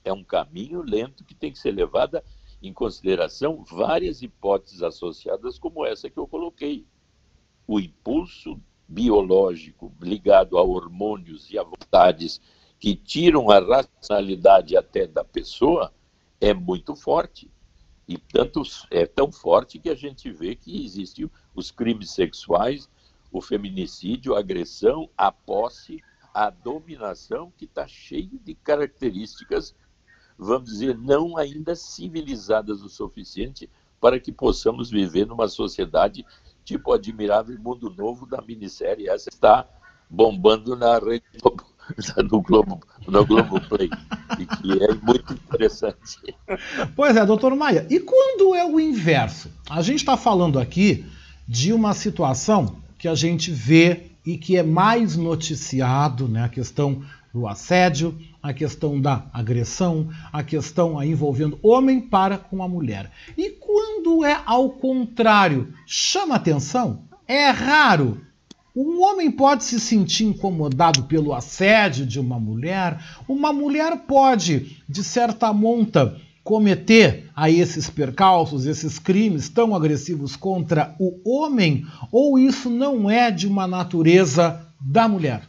É 0.04 0.12
um 0.12 0.22
caminho 0.22 0.82
lento 0.82 1.24
que 1.24 1.34
tem 1.34 1.50
que 1.50 1.58
ser 1.58 1.72
levada 1.72 2.22
em 2.62 2.72
consideração 2.72 3.64
várias 3.64 4.20
hipóteses 4.20 4.82
associadas, 4.82 5.58
como 5.58 5.86
essa 5.86 6.10
que 6.10 6.18
eu 6.18 6.26
coloquei. 6.26 6.86
O 7.66 7.80
impulso 7.80 8.60
biológico 8.86 9.92
ligado 10.02 10.58
a 10.58 10.62
hormônios 10.62 11.50
e 11.50 11.58
a 11.58 11.62
vontades 11.62 12.40
que 12.78 12.94
tiram 12.94 13.50
a 13.50 13.58
racionalidade 13.58 14.76
até 14.76 15.06
da 15.06 15.24
pessoa 15.24 15.92
é 16.40 16.54
muito 16.54 16.94
forte. 16.94 17.50
E 18.06 18.16
tanto 18.16 18.62
é 18.90 19.04
tão 19.04 19.30
forte 19.30 19.78
que 19.78 19.90
a 19.90 19.94
gente 19.94 20.30
vê 20.30 20.54
que 20.54 20.84
existem 20.84 21.30
os 21.54 21.70
crimes 21.70 22.10
sexuais, 22.10 22.88
o 23.30 23.40
feminicídio, 23.40 24.34
a 24.34 24.38
agressão, 24.38 25.10
a 25.16 25.30
posse, 25.30 26.02
a 26.32 26.48
dominação, 26.48 27.52
que 27.56 27.64
está 27.64 27.86
cheio 27.86 28.38
de 28.42 28.54
características, 28.54 29.74
vamos 30.38 30.70
dizer, 30.70 30.96
não 30.96 31.36
ainda 31.36 31.74
civilizadas 31.74 32.82
o 32.82 32.88
suficiente 32.88 33.68
para 34.00 34.20
que 34.20 34.30
possamos 34.30 34.90
viver 34.90 35.26
numa 35.26 35.48
sociedade 35.48 36.24
tipo 36.64 36.92
Admirável 36.92 37.58
Mundo 37.58 37.90
Novo 37.90 38.24
da 38.24 38.40
minissérie. 38.40 39.08
Essa 39.08 39.28
está 39.28 39.68
bombando 40.08 40.76
na 40.76 40.98
rede 40.98 41.24
no 42.30 42.40
Globo, 42.40 42.80
no 43.06 43.24
Globo 43.24 43.60
Play, 43.68 43.90
e 44.38 44.46
que 44.46 44.84
é 44.84 44.94
muito 44.94 45.32
interessante. 45.32 46.34
Pois 46.94 47.16
é, 47.16 47.24
doutor 47.24 47.54
Maia, 47.54 47.86
e 47.90 48.00
quando 48.00 48.54
é 48.54 48.64
o 48.64 48.78
inverso? 48.78 49.50
A 49.68 49.82
gente 49.82 49.98
está 49.98 50.16
falando 50.16 50.58
aqui 50.58 51.04
de 51.46 51.72
uma 51.72 51.94
situação 51.94 52.76
que 52.98 53.08
a 53.08 53.14
gente 53.14 53.50
vê 53.50 54.10
e 54.24 54.36
que 54.36 54.56
é 54.56 54.62
mais 54.62 55.16
noticiado, 55.16 56.28
né? 56.28 56.44
A 56.44 56.48
questão 56.48 57.02
do 57.32 57.46
assédio, 57.46 58.18
a 58.42 58.52
questão 58.52 59.00
da 59.00 59.26
agressão, 59.32 60.08
a 60.32 60.42
questão 60.42 61.02
envolvendo 61.02 61.58
homem 61.62 62.00
para 62.00 62.36
com 62.36 62.62
a 62.62 62.68
mulher. 62.68 63.10
E 63.36 63.50
quando 63.50 64.24
é 64.24 64.40
ao 64.44 64.70
contrário, 64.70 65.72
chama 65.86 66.34
atenção? 66.34 67.04
É 67.26 67.50
raro 67.50 68.20
um 68.80 69.02
homem 69.02 69.30
pode 69.30 69.64
se 69.64 69.80
sentir 69.80 70.24
incomodado 70.24 71.04
pelo 71.04 71.34
assédio 71.34 72.06
de 72.06 72.20
uma 72.20 72.38
mulher, 72.38 73.02
uma 73.26 73.52
mulher 73.52 74.04
pode, 74.06 74.80
de 74.88 75.02
certa 75.02 75.52
monta, 75.52 76.16
cometer 76.44 77.28
a 77.34 77.50
esses 77.50 77.90
percalços, 77.90 78.66
esses 78.66 78.98
crimes 78.98 79.48
tão 79.48 79.74
agressivos 79.74 80.36
contra 80.36 80.94
o 80.98 81.20
homem, 81.28 81.84
ou 82.12 82.38
isso 82.38 82.70
não 82.70 83.10
é 83.10 83.32
de 83.32 83.48
uma 83.48 83.66
natureza 83.66 84.64
da 84.80 85.08
mulher? 85.08 85.42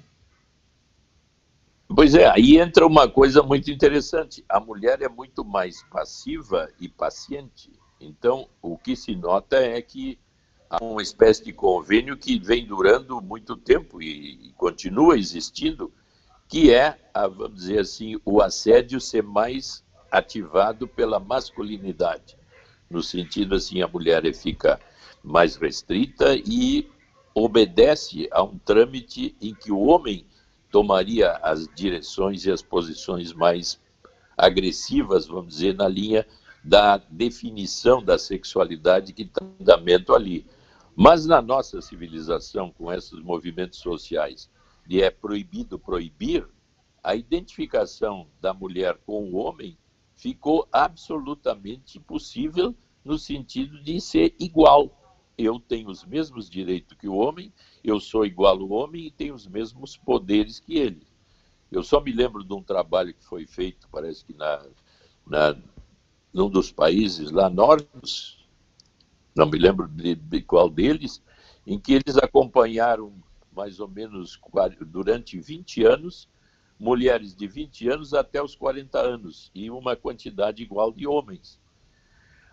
Pois 1.88 2.16
é, 2.16 2.28
aí 2.28 2.58
entra 2.58 2.86
uma 2.86 3.08
coisa 3.08 3.44
muito 3.44 3.70
interessante. 3.70 4.44
A 4.50 4.60
mulher 4.60 5.02
é 5.02 5.08
muito 5.08 5.46
mais 5.46 5.84
passiva 5.84 6.68
e 6.80 6.90
paciente. 6.90 7.70
Então, 8.02 8.48
o 8.62 8.78
que 8.78 8.96
se 8.96 9.16
nota 9.16 9.58
é 9.58 9.82
que 9.82 10.18
há 10.70 10.84
uma 10.84 11.02
espécie 11.02 11.44
de 11.44 11.52
convênio 11.52 12.16
que 12.16 12.38
vem 12.38 12.66
durando 12.66 13.20
muito 13.20 13.58
tempo 13.58 14.02
e, 14.02 14.50
e 14.50 14.54
continua 14.54 15.18
existindo, 15.18 15.92
que 16.48 16.72
é, 16.72 16.98
a, 17.14 17.28
vamos 17.28 17.58
dizer 17.58 17.80
assim, 17.80 18.20
o 18.24 18.42
assédio 18.42 19.02
ser 19.02 19.24
mais 19.24 19.84
ativado 20.12 20.88
pela 20.88 21.20
masculinidade, 21.20 22.38
no 22.90 23.02
sentido 23.02 23.56
assim, 23.56 23.82
a 23.82 23.88
mulher 23.88 24.34
fica 24.34 24.80
mais 25.24 25.56
restrita 25.56 26.36
e 26.36 26.90
obedece 27.34 28.28
a 28.32 28.44
um 28.44 28.58
trâmite 28.58 29.36
em 29.42 29.54
que 29.54 29.72
o 29.72 29.80
homem 29.80 30.26
tomaria 30.72 31.32
as 31.38 31.68
direções 31.76 32.46
e 32.46 32.52
as 32.52 32.62
posições 32.62 33.34
mais 33.34 33.80
agressivas, 34.38 35.28
vamos 35.28 35.56
dizer, 35.56 35.76
na 35.76 35.88
linha 35.88 36.26
da 36.64 36.98
definição 37.10 38.04
da 38.04 38.18
sexualidade 38.18 39.14
que 39.14 39.24
está 39.24 39.44
em 39.44 39.64
andamento 39.64 40.14
ali. 40.14 40.46
Mas 41.02 41.26
na 41.26 41.42
nossa 41.42 41.82
civilização, 41.82 42.74
com 42.74 42.92
esses 42.92 43.18
movimentos 43.22 43.80
sociais, 43.80 44.52
de 44.86 45.02
é 45.02 45.10
proibido 45.10 45.80
proibir, 45.80 46.46
a 47.02 47.16
identificação 47.16 48.28
da 48.42 48.54
mulher 48.54 49.00
com 49.06 49.24
o 49.24 49.38
homem 49.38 49.78
ficou 50.18 50.68
absolutamente 50.70 51.98
impossível 51.98 52.76
no 53.02 53.18
sentido 53.18 53.82
de 53.82 54.02
ser 54.02 54.36
igual. 54.38 54.92
Eu 55.38 55.58
tenho 55.58 55.88
os 55.90 56.04
mesmos 56.04 56.50
direitos 56.50 56.98
que 56.98 57.08
o 57.08 57.16
homem, 57.16 57.54
eu 57.82 57.98
sou 58.02 58.26
igual 58.26 58.60
ao 58.60 58.70
homem 58.70 59.06
e 59.06 59.12
tenho 59.12 59.36
os 59.36 59.48
mesmos 59.48 59.96
poderes 59.96 60.60
que 60.60 60.78
ele. 60.78 61.08
Eu 61.72 61.82
só 61.82 62.02
me 62.02 62.12
lembro 62.12 62.44
de 62.44 62.54
um 62.54 62.62
trabalho 62.62 63.14
que 63.14 63.24
foi 63.24 63.48
feito, 63.48 63.88
parece 63.90 64.26
que 64.26 64.34
na, 64.34 64.66
na 65.26 65.58
num 66.34 66.50
dos 66.50 66.74
países 66.74 67.32
lá 67.32 67.50
nórdicos, 67.50 68.39
não 69.36 69.50
me 69.50 69.58
lembro 69.58 69.88
de, 69.88 70.16
de 70.16 70.42
qual 70.42 70.70
deles, 70.70 71.22
em 71.66 71.80
que 71.80 71.94
eles 71.94 72.18
acompanharam 72.18 73.14
mais 73.52 73.80
ou 73.80 73.88
menos 73.88 74.40
durante 74.88 75.40
20 75.40 75.84
anos 75.84 76.30
mulheres 76.80 77.36
de 77.36 77.46
20 77.46 77.90
anos 77.90 78.14
até 78.14 78.42
os 78.42 78.56
40 78.56 78.98
anos 78.98 79.52
e 79.54 79.70
uma 79.70 79.96
quantidade 79.98 80.64
igual 80.64 80.92
de 80.94 81.06
homens. 81.06 81.60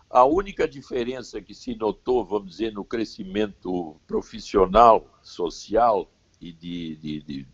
A 0.09 0.25
única 0.25 0.67
diferença 0.67 1.41
que 1.41 1.53
se 1.53 1.75
notou, 1.75 2.25
vamos 2.25 2.51
dizer, 2.51 2.73
no 2.73 2.83
crescimento 2.83 3.95
profissional, 4.05 5.07
social 5.21 6.09
e 6.41 6.51
de, 6.51 6.95
de, 6.97 7.21
de, 7.21 7.47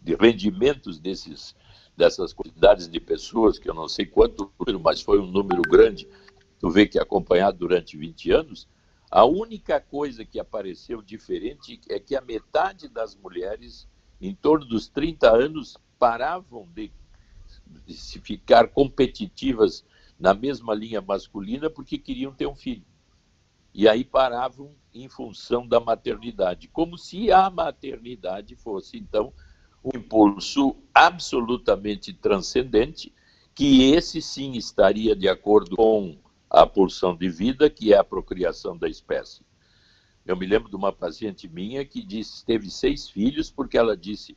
de 0.00 0.14
rendimentos 0.14 0.98
desses, 0.98 1.54
dessas 1.96 2.32
quantidades 2.32 2.88
de 2.88 3.00
pessoas, 3.00 3.58
que 3.58 3.68
eu 3.68 3.74
não 3.74 3.88
sei 3.88 4.06
quanto 4.06 4.50
número, 4.58 4.80
mas 4.80 5.00
foi 5.00 5.20
um 5.20 5.26
número 5.26 5.62
grande, 5.62 6.08
tu 6.58 6.70
vê 6.70 6.86
que 6.86 6.98
acompanhado 6.98 7.58
durante 7.58 7.96
20 7.96 8.30
anos, 8.32 8.68
a 9.10 9.24
única 9.24 9.80
coisa 9.80 10.24
que 10.24 10.38
apareceu 10.38 11.00
diferente 11.00 11.80
é 11.88 11.98
que 11.98 12.14
a 12.14 12.20
metade 12.20 12.88
das 12.88 13.16
mulheres, 13.16 13.88
em 14.20 14.34
torno 14.34 14.66
dos 14.66 14.88
30 14.88 15.30
anos, 15.30 15.78
paravam 15.98 16.68
de, 16.74 16.92
de 17.86 17.94
se 17.94 18.20
ficar 18.20 18.68
competitivas 18.68 19.84
na 20.18 20.34
mesma 20.34 20.74
linha 20.74 21.00
masculina 21.00 21.70
porque 21.70 21.96
queriam 21.96 22.32
ter 22.32 22.46
um 22.46 22.54
filho. 22.54 22.84
E 23.72 23.88
aí 23.88 24.04
paravam 24.04 24.74
em 24.92 25.08
função 25.08 25.66
da 25.66 25.78
maternidade, 25.78 26.68
como 26.68 26.98
se 26.98 27.30
a 27.30 27.48
maternidade 27.48 28.56
fosse, 28.56 28.98
então, 28.98 29.32
um 29.84 29.96
impulso 29.96 30.76
absolutamente 30.92 32.12
transcendente, 32.12 33.14
que 33.54 33.92
esse 33.92 34.20
sim 34.20 34.52
estaria 34.52 35.14
de 35.14 35.28
acordo 35.28 35.76
com 35.76 36.18
a 36.50 36.66
pulsão 36.66 37.14
de 37.14 37.28
vida, 37.28 37.68
que 37.68 37.92
é 37.92 37.98
a 37.98 38.04
procriação 38.04 38.76
da 38.76 38.88
espécie. 38.88 39.42
Eu 40.24 40.36
me 40.36 40.46
lembro 40.46 40.68
de 40.68 40.76
uma 40.76 40.92
paciente 40.92 41.48
minha 41.48 41.84
que 41.84 42.02
disse, 42.02 42.44
teve 42.44 42.70
seis 42.70 43.08
filhos 43.08 43.50
porque 43.50 43.78
ela 43.78 43.96
disse, 43.96 44.36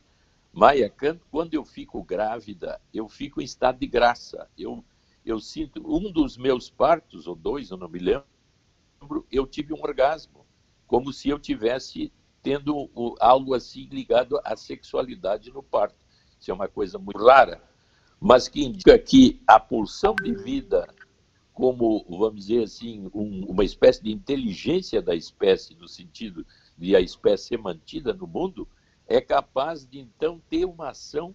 Maia, 0.52 0.92
quando 1.30 1.54
eu 1.54 1.64
fico 1.64 2.02
grávida, 2.02 2.80
eu 2.92 3.08
fico 3.08 3.40
em 3.40 3.44
estado 3.44 3.78
de 3.78 3.86
graça. 3.86 4.48
Eu, 4.56 4.84
eu 5.24 5.40
sinto, 5.40 5.82
um 5.84 6.10
dos 6.10 6.36
meus 6.36 6.68
partos, 6.68 7.26
ou 7.26 7.34
dois, 7.34 7.70
eu 7.70 7.76
não 7.76 7.88
me 7.88 7.98
lembro, 7.98 9.26
eu 9.30 9.46
tive 9.46 9.72
um 9.72 9.82
orgasmo, 9.82 10.46
como 10.86 11.12
se 11.12 11.28
eu 11.28 11.38
tivesse 11.38 12.12
tendo 12.42 12.90
algo 13.20 13.54
assim 13.54 13.86
ligado 13.90 14.38
à 14.44 14.56
sexualidade 14.56 15.50
no 15.50 15.62
parto. 15.62 15.96
Isso 16.38 16.50
é 16.50 16.54
uma 16.54 16.68
coisa 16.68 16.98
muito 16.98 17.24
rara, 17.24 17.62
mas 18.20 18.48
que 18.48 18.64
indica 18.64 18.98
que 18.98 19.40
a 19.46 19.60
pulsão 19.60 20.14
de 20.14 20.34
vida 20.34 20.86
como, 21.52 22.04
vamos 22.08 22.46
dizer 22.46 22.64
assim, 22.64 23.10
um, 23.14 23.44
uma 23.46 23.64
espécie 23.64 24.02
de 24.02 24.10
inteligência 24.10 25.02
da 25.02 25.14
espécie, 25.14 25.74
no 25.74 25.86
sentido 25.86 26.46
de 26.76 26.96
a 26.96 27.00
espécie 27.00 27.48
ser 27.48 27.58
mantida 27.58 28.12
no 28.12 28.26
mundo, 28.26 28.66
é 29.06 29.20
capaz 29.20 29.86
de 29.86 30.00
então 30.00 30.40
ter 30.48 30.64
uma 30.64 30.90
ação 30.90 31.34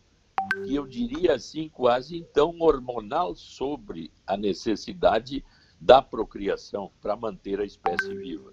que 0.66 0.76
eu 0.76 0.88
diria 0.88 1.36
assim, 1.36 1.70
quase 1.70 2.18
então 2.18 2.56
hormonal 2.60 3.36
sobre 3.36 4.12
a 4.26 4.38
necessidade 4.38 5.44
da 5.80 6.02
procriação 6.02 6.92
para 7.02 7.16
manter 7.16 7.60
a 7.60 7.66
espécie 7.66 8.14
viva. 8.16 8.52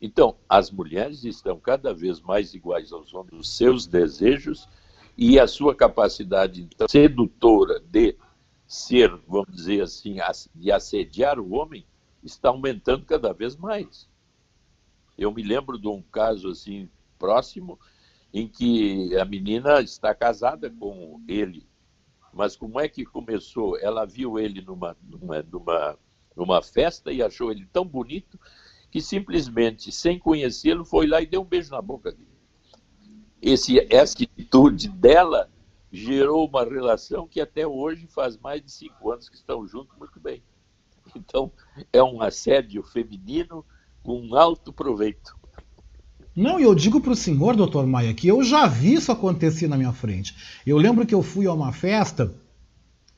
Então, 0.00 0.36
as 0.48 0.70
mulheres 0.70 1.22
estão 1.22 1.60
cada 1.60 1.94
vez 1.94 2.20
mais 2.20 2.54
iguais 2.54 2.92
aos 2.92 3.14
homens, 3.14 3.38
os 3.38 3.56
seus 3.56 3.86
desejos 3.86 4.68
e 5.16 5.38
a 5.38 5.46
sua 5.46 5.74
capacidade 5.74 6.62
então, 6.62 6.88
sedutora 6.88 7.78
de 7.78 8.16
ser, 8.72 9.14
vamos 9.28 9.54
dizer 9.54 9.82
assim, 9.82 10.16
de 10.54 10.72
assediar 10.72 11.38
o 11.38 11.52
homem, 11.52 11.84
está 12.24 12.48
aumentando 12.48 13.04
cada 13.04 13.30
vez 13.34 13.54
mais. 13.54 14.08
Eu 15.18 15.30
me 15.30 15.42
lembro 15.42 15.78
de 15.78 15.86
um 15.86 16.00
caso 16.00 16.48
assim 16.48 16.88
próximo 17.18 17.78
em 18.32 18.48
que 18.48 19.14
a 19.18 19.26
menina 19.26 19.82
está 19.82 20.14
casada 20.14 20.70
com 20.70 21.22
ele, 21.28 21.68
mas 22.32 22.56
como 22.56 22.80
é 22.80 22.88
que 22.88 23.04
começou? 23.04 23.78
Ela 23.78 24.06
viu 24.06 24.38
ele 24.38 24.62
numa, 24.62 24.96
numa, 25.02 25.42
numa, 25.42 25.98
numa 26.34 26.62
festa 26.62 27.12
e 27.12 27.22
achou 27.22 27.50
ele 27.50 27.66
tão 27.70 27.84
bonito 27.84 28.40
que 28.90 29.02
simplesmente, 29.02 29.92
sem 29.92 30.18
conhecê-lo, 30.18 30.82
foi 30.82 31.06
lá 31.06 31.20
e 31.20 31.26
deu 31.26 31.42
um 31.42 31.46
beijo 31.46 31.70
na 31.70 31.82
boca 31.82 32.10
dele. 32.10 32.26
Esse, 33.42 33.86
essa 33.94 34.14
atitude 34.14 34.88
dela 34.88 35.51
gerou 35.92 36.48
uma 36.48 36.64
relação 36.64 37.28
que 37.28 37.38
até 37.38 37.66
hoje 37.66 38.06
faz 38.06 38.38
mais 38.38 38.62
de 38.64 38.72
cinco 38.72 39.12
anos 39.12 39.28
que 39.28 39.36
estão 39.36 39.66
juntos 39.66 39.94
muito 39.98 40.18
bem. 40.18 40.42
Então, 41.14 41.52
é 41.92 42.02
um 42.02 42.22
assédio 42.22 42.82
feminino 42.82 43.64
com 44.02 44.34
alto 44.34 44.72
proveito. 44.72 45.36
Não, 46.34 46.58
e 46.58 46.62
eu 46.62 46.74
digo 46.74 46.98
para 46.98 47.12
o 47.12 47.16
senhor, 47.16 47.54
doutor 47.54 47.86
Maia, 47.86 48.14
que 48.14 48.26
eu 48.26 48.42
já 48.42 48.66
vi 48.66 48.94
isso 48.94 49.12
acontecer 49.12 49.68
na 49.68 49.76
minha 49.76 49.92
frente. 49.92 50.34
Eu 50.66 50.78
lembro 50.78 51.04
que 51.04 51.14
eu 51.14 51.22
fui 51.22 51.46
a 51.46 51.52
uma 51.52 51.72
festa, 51.72 52.34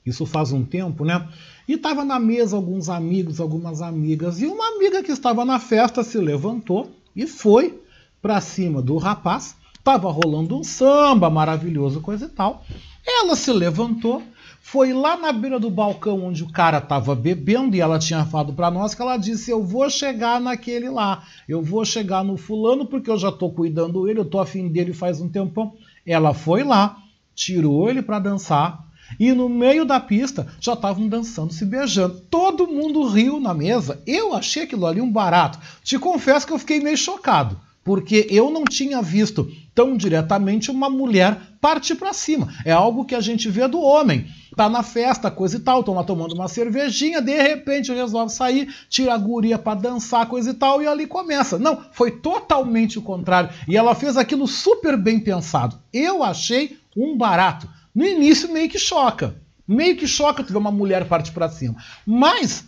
isso 0.05 0.27
faz 0.27 0.51
um 0.51 0.65
tempo, 0.65 1.05
né? 1.05 1.29
E 1.69 1.75
estava 1.75 2.05
na 2.05 2.19
mesa 2.19 2.57
alguns 2.57 2.89
amigos, 2.89 3.41
algumas 3.41 3.81
amigas, 3.81 4.41
e 4.43 4.47
uma 4.47 4.67
amiga 4.75 5.01
que 5.01 5.13
estava 5.13 5.45
na 5.45 5.61
festa 5.61 6.03
se 6.03 6.19
levantou 6.19 6.91
e 7.15 7.25
foi 7.25 7.81
para 8.21 8.41
cima 8.41 8.83
do 8.83 8.97
rapaz 8.97 9.57
Tava 9.85 10.11
rolando 10.11 10.59
um 10.59 10.65
samba 10.65 11.29
maravilhoso, 11.29 12.01
coisa 12.01 12.25
e 12.25 12.29
tal. 12.31 12.65
Ela 13.07 13.37
se 13.37 13.53
levantou, 13.53 14.23
foi 14.63 14.95
lá 14.95 15.15
na 15.15 15.31
beira 15.31 15.61
do 15.61 15.69
balcão 15.69 16.25
onde 16.25 16.43
o 16.43 16.51
cara 16.51 16.79
estava 16.79 17.15
bebendo 17.15 17.77
e 17.77 17.83
ela 17.83 17.99
tinha 17.99 18.25
falado 18.25 18.55
para 18.55 18.71
nós 18.71 18.95
que 18.95 19.03
ela 19.03 19.19
disse: 19.19 19.51
"Eu 19.51 19.63
vou 19.63 19.91
chegar 19.91 20.41
naquele 20.41 20.89
lá. 20.89 21.25
Eu 21.47 21.61
vou 21.61 21.85
chegar 21.85 22.25
no 22.25 22.39
fulano 22.39 22.87
porque 22.87 23.11
eu 23.11 23.19
já 23.19 23.29
estou 23.29 23.53
cuidando 23.53 24.07
dele, 24.07 24.21
eu 24.21 24.25
estou 24.25 24.41
afim 24.41 24.69
dele 24.69 24.95
faz 24.95 25.21
um 25.21 25.29
tempão". 25.29 25.75
Ela 26.07 26.33
foi 26.33 26.65
lá, 26.65 26.97
tirou 27.35 27.91
ele 27.91 28.01
para 28.01 28.19
dançar. 28.19 28.83
E 29.21 29.35
no 29.35 29.51
meio 29.51 29.85
da 29.85 30.01
pista 30.01 30.47
já 30.59 30.73
estavam 30.73 31.07
dançando, 31.07 31.53
se 31.53 31.67
beijando. 31.67 32.23
Todo 32.31 32.67
mundo 32.67 33.07
riu 33.07 33.39
na 33.39 33.53
mesa. 33.53 34.03
Eu 34.07 34.33
achei 34.33 34.63
aquilo 34.63 34.87
ali 34.87 35.03
um 35.03 35.13
barato. 35.13 35.59
Te 35.83 35.99
confesso 35.99 36.47
que 36.47 36.55
eu 36.55 36.59
fiquei 36.59 36.81
meio 36.81 36.97
chocado 36.97 37.61
porque 37.85 38.27
eu 38.31 38.51
não 38.51 38.65
tinha 38.65 39.03
visto 39.03 39.49
tão 39.75 39.97
diretamente 39.97 40.71
uma 40.71 40.89
mulher 40.89 41.39
partir 41.61 41.97
para 41.97 42.13
cima. 42.15 42.49
É 42.65 42.73
algo 42.73 43.05
que 43.05 43.15
a 43.15 43.21
gente 43.21 43.49
vê 43.51 43.69
do 43.69 43.81
homem. 43.81 44.27
Tá 44.57 44.69
na 44.69 44.83
festa, 44.83 45.31
coisa 45.31 45.57
e 45.57 45.61
tal, 45.61 45.85
lá 45.93 46.05
tomando 46.05 46.33
uma 46.33 46.47
cervejinha, 46.47 47.21
de 47.21 47.37
repente 47.37 47.93
resolve 47.93 48.33
sair, 48.33 48.73
tira 48.89 49.13
a 49.13 49.19
guria 49.19 49.59
para 49.59 49.81
dançar, 49.81 50.27
coisa 50.27 50.51
e 50.51 50.55
tal, 50.55 50.81
e 50.81 50.87
ali 50.87 51.07
começa. 51.07 51.59
Não, 51.59 51.83
foi 51.93 52.13
totalmente 52.13 52.99
o 52.99 53.03
contrário. 53.03 53.51
E 53.69 53.77
ela 53.77 53.95
fez 53.95 54.17
aquilo 54.17 54.47
super 54.47 54.97
bem 54.97 55.19
pensado. 55.19 55.79
Eu 55.93 56.23
achei 56.23 56.79
um 56.97 57.17
barato. 57.19 57.69
No 57.93 58.05
início 58.07 58.53
meio 58.53 58.71
que 58.71 58.79
choca. 58.79 59.35
Meio 59.67 59.97
que 59.97 60.07
choca 60.07 60.45
tu 60.45 60.53
ver 60.53 60.59
uma 60.59 60.71
mulher 60.71 61.09
partir 61.09 61.33
para 61.33 61.49
cima. 61.49 61.77
Mas 62.07 62.65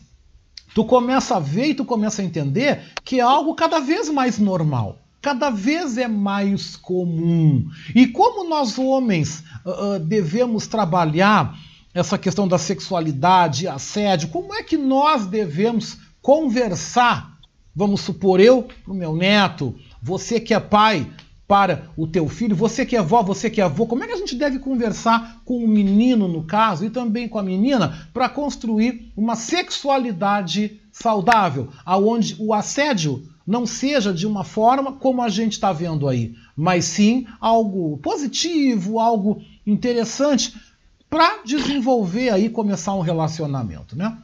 tu 0.75 0.85
começa 0.85 1.37
a 1.37 1.41
ver 1.41 1.69
e 1.69 1.75
tu 1.75 1.85
começa 1.85 2.21
a 2.21 2.25
entender 2.25 2.81
que 3.05 3.21
é 3.21 3.23
algo 3.23 3.55
cada 3.55 3.79
vez 3.79 4.11
mais 4.11 4.39
normal 4.39 5.06
cada 5.27 5.51
vez 5.51 5.99
é 5.99 6.07
mais 6.07 6.77
comum. 6.77 7.69
E 7.93 8.07
como 8.07 8.49
nós 8.49 8.79
homens 8.79 9.43
uh, 9.65 9.99
devemos 9.99 10.69
trabalhar 10.69 11.59
essa 11.93 12.17
questão 12.17 12.47
da 12.47 12.59
sexualidade, 12.59 13.67
assédio, 13.67 14.29
como 14.29 14.55
é 14.55 14.63
que 14.63 14.77
nós 14.77 15.27
devemos 15.27 15.99
conversar? 16.23 17.41
Vamos 17.75 18.03
supor 18.03 18.39
eu 18.39 18.69
para 18.85 18.93
o 18.93 18.97
meu 18.97 19.17
neto, 19.17 19.75
você 20.01 20.39
que 20.39 20.55
é 20.55 20.61
pai 20.61 21.11
para 21.49 21.91
o 21.97 22.07
teu 22.07 22.29
filho, 22.29 22.55
você 22.55 22.87
que 22.87 22.95
é 22.95 23.01
avó, 23.01 23.21
você 23.21 23.51
que 23.51 23.61
é 23.61 23.65
avô, 23.65 23.85
como 23.85 24.05
é 24.05 24.07
que 24.07 24.13
a 24.13 24.19
gente 24.19 24.37
deve 24.37 24.61
conversar 24.61 25.43
com 25.45 25.57
o 25.57 25.67
menino, 25.67 26.29
no 26.29 26.45
caso, 26.45 26.85
e 26.85 26.91
também 26.91 27.29
com 27.29 27.41
a 27.41 27.43
menina, 27.43 28.09
para 28.15 28.29
construir 28.29 29.13
uma 29.17 29.35
sexualidade 29.35 30.81
saudável, 30.93 31.69
aonde 31.85 32.37
o 32.39 32.55
assédio 32.55 33.27
não 33.47 33.65
seja 33.65 34.13
de 34.13 34.27
uma 34.27 34.43
forma 34.43 34.93
como 34.93 35.23
a 35.23 35.29
gente 35.29 35.53
está 35.53 35.73
vendo 35.73 36.09
aí, 36.09 36.35
mas 36.57 36.85
sim 36.85 37.27
algo 37.41 37.97
positivo, 37.99 38.99
algo 38.99 39.41
interessante 39.67 40.55
para 41.09 41.43
desenvolver 41.45 42.31
aí, 42.31 42.51
começar 42.51 42.95
um 42.95 43.01
relacionamento, 43.01 43.97
né? 43.97 44.21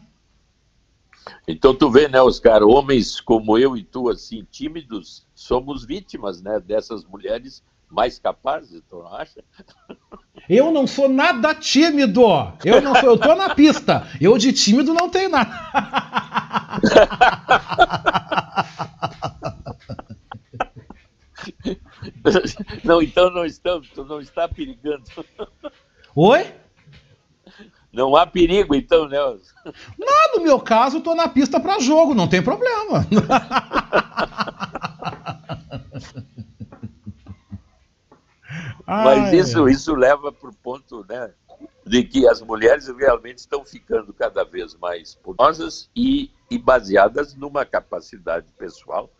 Então 1.46 1.74
tu 1.74 1.88
vê, 1.88 2.08
né, 2.08 2.20
Oscar, 2.20 2.62
homens 2.64 3.20
como 3.20 3.56
eu 3.56 3.76
e 3.76 3.84
tu, 3.84 4.08
assim, 4.08 4.44
tímidos, 4.50 5.24
somos 5.34 5.84
vítimas, 5.84 6.42
né, 6.42 6.58
dessas 6.58 7.04
mulheres 7.04 7.62
mais 7.92 8.18
capazes, 8.18 8.82
tu 8.88 8.98
não 8.98 9.14
acha? 9.14 9.44
Eu 10.48 10.72
não 10.72 10.86
sou 10.86 11.08
nada 11.08 11.54
tímido. 11.54 12.22
Eu 12.64 12.80
não 12.80 12.94
sou, 12.96 13.10
eu 13.10 13.18
tô 13.18 13.34
na 13.34 13.54
pista. 13.54 14.08
Eu 14.20 14.38
de 14.38 14.52
tímido 14.52 14.94
não 14.94 15.08
tenho 15.08 15.28
nada. 15.28 15.52
Não, 22.84 23.02
então 23.02 23.30
não 23.30 23.44
estamos, 23.44 23.88
tu 23.90 24.04
não 24.04 24.20
está 24.20 24.48
perigando. 24.48 25.04
Oi? 26.14 26.52
Não 27.92 28.16
há 28.16 28.26
perigo, 28.26 28.74
então, 28.74 29.08
Nelson. 29.08 29.52
Né? 29.64 29.72
Não, 29.98 30.36
no 30.36 30.42
meu 30.42 30.60
caso, 30.60 30.98
estou 30.98 31.14
na 31.14 31.28
pista 31.28 31.60
para 31.60 31.80
jogo, 31.80 32.14
não 32.14 32.28
tem 32.28 32.42
problema. 32.42 33.06
Mas 38.86 39.32
isso, 39.32 39.68
isso 39.68 39.94
leva 39.94 40.32
para 40.32 40.50
o 40.50 40.54
ponto 40.54 41.04
né, 41.08 41.32
de 41.86 42.04
que 42.04 42.26
as 42.26 42.40
mulheres 42.40 42.88
realmente 42.88 43.38
estão 43.38 43.64
ficando 43.64 44.12
cada 44.12 44.44
vez 44.44 44.74
mais 44.74 45.14
poderosas 45.14 45.90
e, 45.94 46.30
e 46.50 46.58
baseadas 46.58 47.34
numa 47.34 47.64
capacidade 47.64 48.46
pessoal 48.52 49.10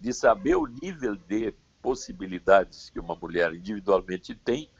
de 0.00 0.12
saber 0.12 0.56
o 0.56 0.66
nível 0.66 1.16
de 1.16 1.54
possibilidades 1.80 2.90
que 2.90 2.98
uma 2.98 3.14
mulher 3.14 3.54
individualmente 3.54 4.34
tem 4.34 4.70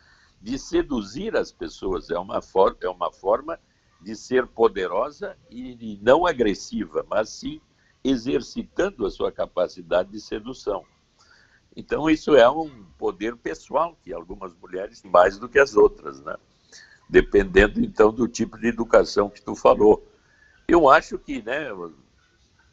de 0.41 0.59
seduzir 0.59 1.37
as 1.37 1.51
pessoas. 1.51 2.11
É 2.11 2.19
uma, 2.19 2.43
for 2.43 2.77
é 2.81 2.89
uma 2.89 3.11
forma 3.13 3.59
de 4.01 4.15
ser 4.15 4.47
poderosa 4.47 5.37
e 5.51 5.99
não 6.03 6.27
agressiva, 6.27 7.05
mas 7.09 7.31
sim 7.31 7.61
exercitando 8.03 9.07
a 9.07 9.11
sua 9.11 9.33
capacidade 9.33 10.11
de 10.11 10.21
sedução. 10.21 10.85
Então, 11.77 12.09
isso 12.09 12.37
é 12.37 12.49
um 12.49 12.85
poder 12.99 13.37
pessoal 13.37 13.99
que 14.03 14.13
algumas 14.13 14.55
mulheres 14.55 15.03
mais 15.03 15.39
do 15.39 15.49
que 15.49 15.59
as 15.59 15.77
outras, 15.77 16.21
né? 16.21 16.37
Dependendo, 17.09 17.81
então, 17.81 18.13
do 18.13 18.29
tipo 18.29 18.59
de 18.59 18.69
educação 18.69 19.29
que 19.29 19.43
tu 19.43 19.55
falou. 19.55 20.07
Eu 20.69 20.89
acho 20.89 21.19
que, 21.19 21.43
né, 21.43 21.69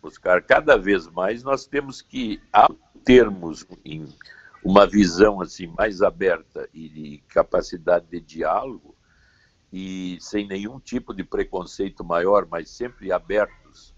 Oscar, 0.01 0.43
cada 0.43 0.77
vez 0.77 1.07
mais 1.07 1.43
nós 1.43 1.65
temos 1.65 2.01
que, 2.01 2.41
ao 2.51 2.75
termos 3.03 3.65
uma 4.63 4.85
visão 4.85 5.41
assim 5.41 5.67
mais 5.67 6.01
aberta 6.01 6.69
e 6.73 6.87
de 6.87 7.17
capacidade 7.27 8.05
de 8.07 8.19
diálogo, 8.19 8.95
e 9.73 10.17
sem 10.19 10.47
nenhum 10.47 10.79
tipo 10.79 11.13
de 11.13 11.23
preconceito 11.23 12.03
maior, 12.03 12.45
mas 12.49 12.69
sempre 12.69 13.11
abertos 13.11 13.95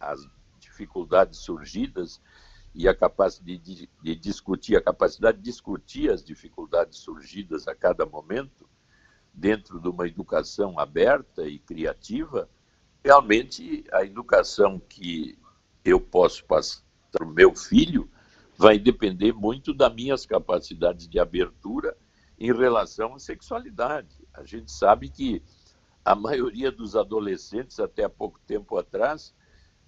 às 0.00 0.20
dificuldades 0.58 1.40
surgidas, 1.40 2.20
e 2.74 2.88
a 2.88 2.94
capacidade 2.94 3.88
de, 4.02 4.16
discutir, 4.16 4.76
a 4.76 4.82
capacidade 4.82 5.38
de 5.38 5.44
discutir 5.44 6.10
as 6.10 6.24
dificuldades 6.24 6.98
surgidas 6.98 7.68
a 7.68 7.74
cada 7.74 8.04
momento 8.04 8.68
dentro 9.32 9.80
de 9.80 9.88
uma 9.88 10.06
educação 10.06 10.78
aberta 10.78 11.46
e 11.46 11.58
criativa, 11.58 12.48
realmente 13.02 13.84
a 13.92 14.04
educação 14.04 14.80
que 14.80 15.38
eu 15.84 16.00
posso 16.00 16.44
passar 16.44 16.82
para 17.12 17.24
o 17.24 17.30
meu 17.30 17.54
filho 17.54 18.10
vai 18.56 18.78
depender 18.78 19.32
muito 19.32 19.72
das 19.72 19.94
minhas 19.94 20.26
capacidades 20.26 21.06
de 21.08 21.18
abertura 21.20 21.96
em 22.38 22.52
relação 22.52 23.14
à 23.14 23.18
sexualidade. 23.20 24.16
A 24.32 24.44
gente 24.44 24.70
sabe 24.72 25.08
que 25.08 25.42
a 26.04 26.14
maioria 26.14 26.72
dos 26.72 26.96
adolescentes, 26.96 27.78
até 27.78 28.04
há 28.04 28.10
pouco 28.10 28.40
tempo 28.46 28.76
atrás, 28.76 29.32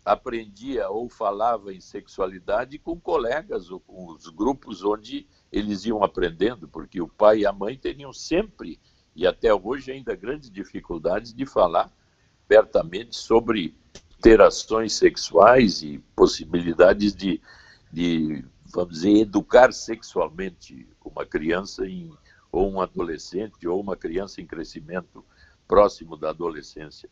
aprendia 0.06 0.88
ou 0.88 1.08
falava 1.08 1.74
em 1.74 1.80
sexualidade 1.80 2.78
com 2.78 2.98
colegas 2.98 3.72
ou 3.72 3.80
com 3.80 4.06
os 4.06 4.28
grupos 4.28 4.84
onde 4.84 5.26
eles 5.50 5.84
iam 5.84 6.04
aprendendo, 6.04 6.68
porque 6.68 7.00
o 7.00 7.08
pai 7.08 7.40
e 7.40 7.46
a 7.46 7.52
mãe 7.52 7.76
teriam 7.76 8.12
sempre, 8.12 8.78
e 9.16 9.26
até 9.26 9.52
hoje 9.52 9.90
ainda, 9.90 10.14
grandes 10.14 10.48
dificuldades 10.48 11.34
de 11.34 11.44
falar 11.44 11.90
abertamente 12.44 13.16
sobre 13.16 13.74
interações 14.16 14.92
sexuais 14.92 15.82
e 15.82 15.98
possibilidades 16.14 17.12
de, 17.12 17.40
de 17.92 18.44
vamos 18.72 18.94
dizer, 18.94 19.16
educar 19.16 19.72
sexualmente 19.72 20.88
uma 21.04 21.26
criança 21.26 21.84
em, 21.84 22.12
ou 22.52 22.70
um 22.70 22.80
adolescente 22.80 23.66
ou 23.66 23.80
uma 23.80 23.96
criança 23.96 24.40
em 24.40 24.46
crescimento 24.46 25.24
próximo 25.66 26.16
da 26.16 26.30
adolescência. 26.30 27.10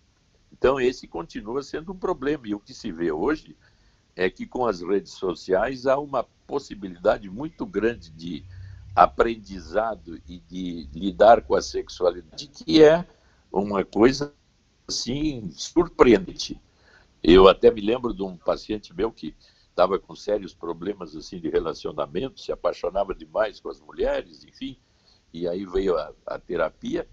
Então, 0.57 0.81
esse 0.81 1.09
continua 1.09 1.65
sendo 1.65 1.93
um 1.93 1.99
problema. 1.99 2.47
E 2.47 2.55
o 2.55 2.61
que 2.61 2.73
se 2.73 2.93
vê 2.93 3.11
hoje 3.11 3.57
é 4.15 4.31
que 4.31 4.47
com 4.47 4.65
as 4.65 4.81
redes 4.81 5.13
sociais 5.13 5.85
há 5.85 5.99
uma 5.99 6.23
possibilidade 6.47 7.29
muito 7.29 7.67
grande 7.67 8.09
de 8.11 8.45
aprendizado 8.95 10.21
e 10.29 10.39
de 10.39 10.89
lidar 10.95 11.43
com 11.43 11.57
a 11.57 11.61
sexualidade, 11.61 12.47
que 12.47 12.81
é 12.81 13.05
uma 13.53 13.85
coisa 13.85 14.33
assim 14.87 15.51
surpreendente. 15.51 16.61
Eu 17.21 17.49
até 17.49 17.69
me 17.69 17.81
lembro 17.81 18.15
de 18.15 18.23
um 18.23 18.37
paciente 18.37 18.95
meu 18.95 19.11
que 19.11 19.35
estava 19.69 19.99
com 19.99 20.15
sérios 20.15 20.55
problemas 20.55 21.17
assim 21.17 21.41
de 21.41 21.49
relacionamento, 21.49 22.41
se 22.41 22.53
apaixonava 22.53 23.13
demais 23.13 23.59
com 23.59 23.69
as 23.69 23.81
mulheres, 23.81 24.45
enfim, 24.45 24.79
e 25.33 25.49
aí 25.49 25.67
veio 25.67 25.97
a, 25.99 26.13
a 26.25 26.39
terapia 26.39 27.09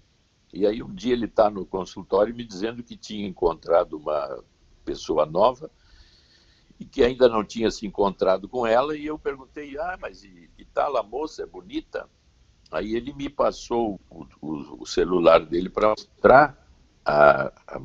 e 0.53 0.65
aí 0.65 0.83
um 0.83 0.93
dia 0.93 1.13
ele 1.13 1.25
está 1.25 1.49
no 1.49 1.65
consultório 1.65 2.35
me 2.35 2.43
dizendo 2.43 2.83
que 2.83 2.97
tinha 2.97 3.27
encontrado 3.27 3.97
uma 3.97 4.43
pessoa 4.83 5.25
nova 5.25 5.71
e 6.79 6.85
que 6.85 7.03
ainda 7.03 7.29
não 7.29 7.43
tinha 7.43 7.71
se 7.71 7.85
encontrado 7.85 8.49
com 8.49 8.65
ela. 8.65 8.97
E 8.97 9.05
eu 9.05 9.17
perguntei, 9.17 9.77
ah, 9.77 9.97
mas 10.01 10.23
e, 10.23 10.49
e 10.57 10.65
tal, 10.65 10.97
a 10.97 11.03
moça 11.03 11.43
é 11.43 11.45
bonita? 11.45 12.09
Aí 12.71 12.95
ele 12.95 13.13
me 13.13 13.29
passou 13.29 13.99
o, 14.09 14.25
o, 14.41 14.81
o 14.81 14.85
celular 14.85 15.45
dele 15.45 15.69
para 15.69 15.89
mostrar 15.89 16.67
a, 17.05 17.53
a 17.67 17.79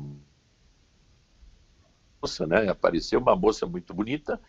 moça, 2.21 2.47
né? 2.47 2.69
Apareceu 2.69 3.19
uma 3.19 3.35
moça 3.35 3.65
muito 3.65 3.93
bonita. 3.93 4.41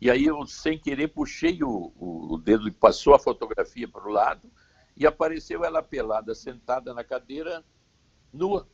E 0.00 0.10
aí 0.10 0.24
eu, 0.24 0.44
sem 0.46 0.78
querer, 0.78 1.08
puxei 1.08 1.62
o, 1.62 1.92
o, 1.96 2.34
o 2.34 2.38
dedo 2.38 2.66
e 2.66 2.72
passou 2.72 3.14
a 3.14 3.18
fotografia 3.18 3.86
para 3.86 4.08
o 4.08 4.10
lado 4.10 4.50
e 4.96 5.06
apareceu 5.06 5.64
ela 5.64 5.82
pelada, 5.82 6.34
sentada 6.34 6.92
na 6.92 7.02
cadeira, 7.02 7.64
nua. 8.32 8.66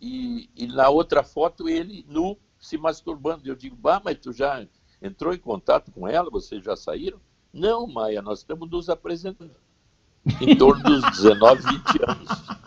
E, 0.00 0.48
e 0.54 0.66
na 0.66 0.88
outra 0.88 1.22
foto 1.22 1.68
ele 1.68 2.04
nu, 2.08 2.38
se 2.58 2.78
masturbando. 2.78 3.48
Eu 3.48 3.54
digo, 3.54 3.76
bah, 3.76 4.00
mas 4.04 4.18
tu 4.18 4.32
já 4.32 4.66
entrou 5.02 5.34
em 5.34 5.38
contato 5.38 5.90
com 5.92 6.06
ela? 6.06 6.30
Vocês 6.30 6.64
já 6.64 6.76
saíram? 6.76 7.20
Não, 7.52 7.86
Maia, 7.86 8.22
nós 8.22 8.40
estamos 8.40 8.68
nos 8.70 8.88
apresentando. 8.88 9.56
Em 10.40 10.56
torno 10.56 10.82
dos 10.82 11.02
19, 11.18 11.62
20 11.62 12.02
anos. 12.06 12.57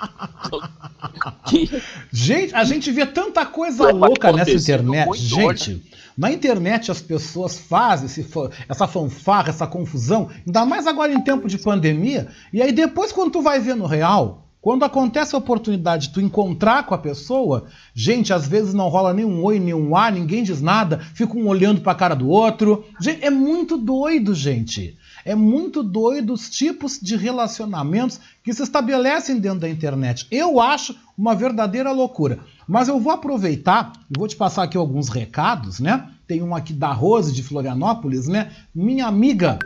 Gente, 2.12 2.56
a 2.56 2.64
gente 2.64 2.92
vê 2.92 3.06
tanta 3.06 3.46
coisa 3.46 3.92
louca 3.92 4.32
nessa 4.32 4.52
internet. 4.52 5.18
Gente, 5.18 5.44
hoje. 5.46 5.84
na 6.18 6.32
internet 6.32 6.92
as 6.92 7.02
pessoas 7.02 7.58
fazem 7.58 8.06
esse, 8.06 8.26
essa 8.68 8.88
fanfarra, 8.88 9.50
essa 9.50 9.68
confusão, 9.68 10.30
ainda 10.46 10.66
mais 10.66 10.88
agora 10.88 11.14
em 11.14 11.22
tempo 11.22 11.48
de 11.48 11.58
pandemia. 11.58 12.28
E 12.52 12.62
aí 12.62 12.72
depois, 12.72 13.12
quando 13.12 13.32
tu 13.32 13.42
vai 13.42 13.60
ver 13.60 13.76
no 13.76 13.86
real, 13.86 14.48
quando 14.62 14.86
acontece 14.86 15.34
a 15.34 15.40
oportunidade 15.40 16.08
de 16.08 16.14
tu 16.14 16.22
encontrar 16.22 16.86
com 16.86 16.94
a 16.94 16.98
pessoa, 16.98 17.66
gente, 17.96 18.32
às 18.32 18.48
vezes 18.48 18.76
não 18.76 18.90
rola 18.90 19.12
nem 19.12 19.26
um 19.26 19.44
oi, 19.44 19.60
nem 19.60 19.74
um 19.74 19.96
ar, 19.96 20.12
ninguém 20.12 20.44
diz 20.44 20.62
nada, 20.62 21.00
fica 21.16 21.36
um 21.36 21.48
olhando 21.48 21.82
para 21.82 21.94
a 21.94 21.96
cara 21.96 22.16
do 22.16 22.30
outro. 22.30 22.86
Gente, 23.02 23.26
é 23.26 23.32
muito 23.32 23.76
doido, 23.76 24.36
gente. 24.36 24.96
É 25.24 25.36
muito 25.36 25.84
doido 25.84 26.34
os 26.34 26.50
tipos 26.50 27.00
de 27.00 27.16
relacionamentos 27.16 28.20
que 28.44 28.54
se 28.54 28.64
estabelecem 28.64 29.40
dentro 29.40 29.60
da 29.60 29.70
internet. 29.70 30.28
Eu 30.32 30.60
acho 30.60 30.96
uma 31.18 31.36
verdadeira 31.36 31.92
loucura. 31.92 32.40
Mas 32.68 32.88
eu 32.88 33.00
vou 33.00 33.12
aproveitar 33.12 33.94
e 34.10 34.18
vou 34.18 34.28
te 34.28 34.36
passar 34.36 34.64
aqui 34.64 34.78
alguns 34.78 35.10
recados, 35.10 35.80
né? 35.80 36.10
Tem 36.28 36.42
um 36.42 36.56
aqui 36.56 36.74
da 36.74 36.92
Rose 36.92 37.34
de 37.34 37.44
Florianópolis, 37.44 38.28
né? 38.28 38.52
Minha 38.74 39.08
amiga 39.08 39.60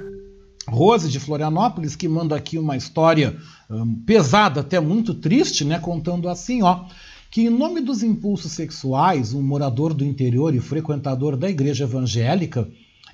Rose 0.68 1.10
de 1.10 1.20
Florianópolis, 1.20 1.96
que 1.96 2.08
manda 2.08 2.36
aqui 2.36 2.58
uma 2.58 2.76
história 2.76 3.38
um, 3.70 3.96
pesada, 4.04 4.62
até 4.62 4.80
muito 4.80 5.14
triste, 5.14 5.64
né? 5.64 5.80
Contando 5.80 6.28
assim, 6.28 6.64
ó. 6.64 6.86
Que 7.30 7.42
em 7.42 7.50
nome 7.50 7.82
dos 7.82 8.02
impulsos 8.02 8.52
sexuais, 8.52 9.34
um 9.34 9.42
morador 9.42 9.94
do 9.94 10.06
interior 10.06 10.56
e 10.56 10.60
frequentador 10.60 11.36
da 11.36 11.50
igreja 11.50 11.84
evangélica, 11.84 12.68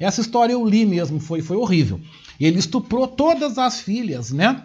essa 0.04 0.22
história 0.22 0.54
eu 0.54 0.66
li 0.66 0.86
mesmo, 0.86 1.20
foi, 1.20 1.41
foi 1.41 1.58
horrível. 1.58 1.99
Ele 2.39 2.60
estuprou 2.60 3.08
todas 3.08 3.58
as 3.58 3.80
filhas, 3.80 4.32
né? 4.32 4.64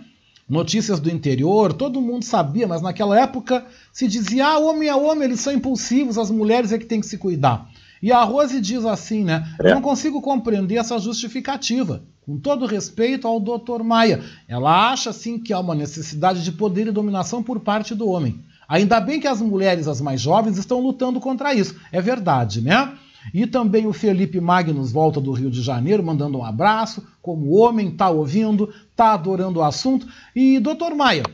Notícias 0.49 1.01
do 1.01 1.11
interior, 1.11 1.73
todo 1.73 2.01
mundo 2.01 2.25
sabia, 2.25 2.69
mas 2.69 2.81
naquela 2.81 3.19
época 3.21 3.67
se 3.93 4.07
dizia: 4.07 4.47
ah, 4.47 4.59
homem 4.59 4.89
é 4.89 4.95
homem, 4.95 5.25
eles 5.25 5.41
são 5.41 5.53
impulsivos, 5.53 6.17
as 6.17 6.31
mulheres 6.31 6.73
é 6.73 6.79
que 6.79 6.87
tem 6.87 7.01
que 7.01 7.07
se 7.07 7.19
cuidar. 7.19 7.69
E 8.01 8.13
a 8.13 8.23
Rose 8.23 8.61
diz 8.61 8.85
assim, 8.85 9.25
né? 9.25 9.53
É. 9.61 9.71
Eu 9.71 9.75
não 9.75 9.83
consigo 9.83 10.21
compreender 10.21 10.77
essa 10.77 10.99
justificativa. 10.99 12.03
Com 12.25 12.39
todo 12.39 12.67
respeito 12.67 13.27
ao 13.27 13.39
Dr. 13.41 13.83
Maia, 13.85 14.23
ela 14.49 14.91
acha 14.91 15.13
sim 15.13 15.39
que 15.39 15.53
há 15.53 15.61
uma 15.61 15.75
necessidade 15.75 16.43
de 16.43 16.53
poder 16.53 16.89
e 16.89 16.93
dominação 16.93 17.43
por 17.43 17.61
parte 17.61 17.95
do 17.95 18.09
homem. 18.09 18.41
Ainda 18.69 19.01
bem 19.01 19.21
que 19.21 19.29
as 19.29 19.41
mulheres, 19.41 19.87
as 19.87 20.01
mais 20.01 20.21
jovens, 20.21 20.59
estão 20.59 20.81
lutando 20.81 21.21
contra 21.21 21.55
isso. 21.55 21.77
É 21.93 22.01
verdade, 22.01 22.61
né? 22.61 22.93
E 23.33 23.47
também 23.47 23.87
o 23.87 23.93
Felipe 23.93 24.41
Magnus 24.41 24.93
volta 24.93 25.21
do 25.21 25.33
Rio 25.33 25.51
de 25.51 25.63
Janeiro, 25.63 26.03
mandando 26.03 26.39
um 26.39 26.45
abraço, 26.45 27.07
como 27.21 27.57
homem, 27.57 27.91
tá 27.91 28.09
ouvindo, 28.09 28.73
tá 28.95 29.13
adorando 29.13 29.61
o 29.61 29.63
assunto. 29.63 30.07
E, 30.35 30.59
doutor 30.61 30.95
Maia, 30.95 31.25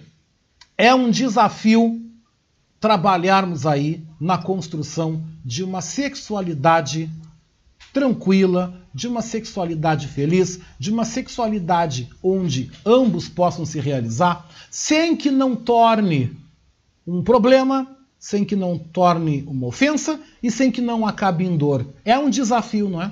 é 0.76 0.94
um 0.94 1.10
desafio 1.10 2.00
trabalharmos 2.80 3.66
aí 3.66 4.04
na 4.20 4.36
construção 4.36 5.22
de 5.44 5.62
uma 5.62 5.80
sexualidade 5.80 7.08
tranquila, 7.92 8.74
de 8.92 9.06
uma 9.06 9.22
sexualidade 9.22 10.08
feliz, 10.08 10.58
de 10.78 10.90
uma 10.90 11.04
sexualidade 11.04 12.10
onde 12.22 12.70
ambos 12.84 13.28
possam 13.28 13.64
se 13.64 13.78
realizar, 13.78 14.48
sem 14.70 15.16
que 15.16 15.30
não 15.30 15.54
torne 15.54 16.36
um 17.06 17.22
problema 17.22 17.86
sem 18.22 18.44
que 18.44 18.54
não 18.54 18.78
torne 18.78 19.42
uma 19.48 19.66
ofensa 19.66 20.22
e 20.40 20.48
sem 20.48 20.70
que 20.70 20.80
não 20.80 21.04
acabe 21.04 21.44
em 21.44 21.56
dor. 21.56 21.84
É 22.04 22.16
um 22.16 22.30
desafio, 22.30 22.88
não 22.88 23.02
é? 23.02 23.10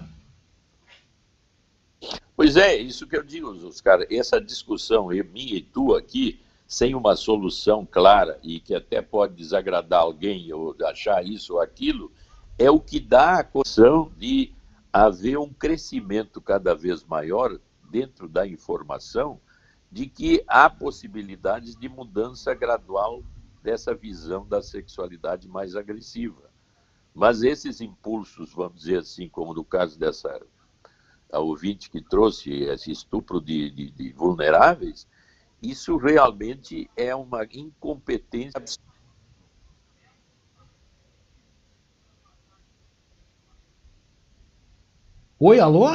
Pois 2.36 2.56
é, 2.56 2.76
isso 2.76 3.08
que 3.08 3.16
eu 3.16 3.24
digo, 3.24 3.50
Oscar, 3.66 4.06
essa 4.08 4.40
discussão 4.40 5.08
minha 5.08 5.56
e 5.56 5.60
tua 5.60 5.98
aqui, 5.98 6.38
sem 6.64 6.94
uma 6.94 7.16
solução 7.16 7.84
clara 7.84 8.38
e 8.40 8.60
que 8.60 8.72
até 8.72 9.02
pode 9.02 9.34
desagradar 9.34 10.02
alguém 10.02 10.52
ou 10.52 10.76
achar 10.84 11.26
isso 11.26 11.54
ou 11.54 11.60
aquilo, 11.60 12.12
é 12.56 12.70
o 12.70 12.78
que 12.78 13.00
dá 13.00 13.40
a 13.40 13.44
condição 13.44 14.12
de 14.16 14.52
haver 14.92 15.38
um 15.38 15.52
crescimento 15.52 16.40
cada 16.40 16.72
vez 16.72 17.02
maior 17.02 17.58
dentro 17.90 18.28
da 18.28 18.46
informação 18.46 19.40
de 19.90 20.06
que 20.06 20.44
há 20.46 20.70
possibilidades 20.70 21.74
de 21.74 21.88
mudança 21.88 22.54
gradual 22.54 23.24
dessa 23.62 23.94
visão 23.94 24.46
da 24.46 24.62
sexualidade 24.62 25.48
mais 25.48 25.76
agressiva. 25.76 26.50
Mas 27.14 27.42
esses 27.42 27.80
impulsos, 27.80 28.52
vamos 28.54 28.80
dizer 28.80 28.98
assim, 28.98 29.28
como 29.28 29.52
no 29.52 29.64
caso 29.64 29.98
dessa 29.98 30.40
a 31.32 31.38
ouvinte 31.38 31.90
que 31.90 32.00
trouxe 32.00 32.50
esse 32.64 32.90
estupro 32.90 33.40
de, 33.40 33.70
de, 33.70 33.90
de 33.90 34.12
vulneráveis, 34.12 35.06
isso 35.62 35.96
realmente 35.96 36.90
é 36.96 37.14
uma 37.14 37.44
incompetência 37.44 38.60
Oi, 45.42 45.58
alô? 45.58 45.86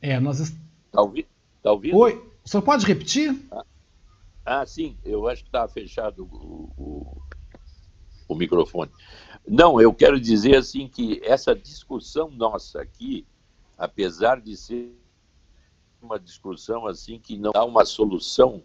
É, 0.00 0.18
nós. 0.18 0.40
Está 0.40 1.02
ouvindo? 1.02 1.28
Tá 1.62 1.70
ouvindo? 1.70 1.98
Oi, 1.98 2.32
o 2.42 2.48
senhor 2.48 2.62
pode 2.62 2.86
repetir? 2.86 3.38
Ah. 3.52 3.62
Ah, 4.50 4.64
sim, 4.64 4.96
eu 5.04 5.28
acho 5.28 5.42
que 5.42 5.50
estava 5.50 5.68
fechado 5.68 6.24
o, 6.24 6.72
o, 6.74 7.22
o 8.26 8.34
microfone. 8.34 8.90
Não, 9.46 9.78
eu 9.78 9.92
quero 9.92 10.18
dizer 10.18 10.56
assim 10.56 10.88
que 10.88 11.20
essa 11.22 11.54
discussão 11.54 12.30
nossa 12.30 12.80
aqui, 12.80 13.26
apesar 13.76 14.40
de 14.40 14.56
ser 14.56 14.96
uma 16.00 16.18
discussão 16.18 16.86
assim 16.86 17.18
que 17.18 17.36
não 17.36 17.52
dá 17.52 17.62
uma 17.62 17.84
solução 17.84 18.64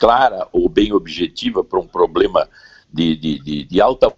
clara 0.00 0.48
ou 0.52 0.68
bem 0.68 0.92
objetiva 0.92 1.62
para 1.62 1.78
um 1.78 1.86
problema 1.86 2.48
de, 2.92 3.14
de, 3.14 3.38
de, 3.38 3.64
de 3.64 3.80
alta 3.80 4.12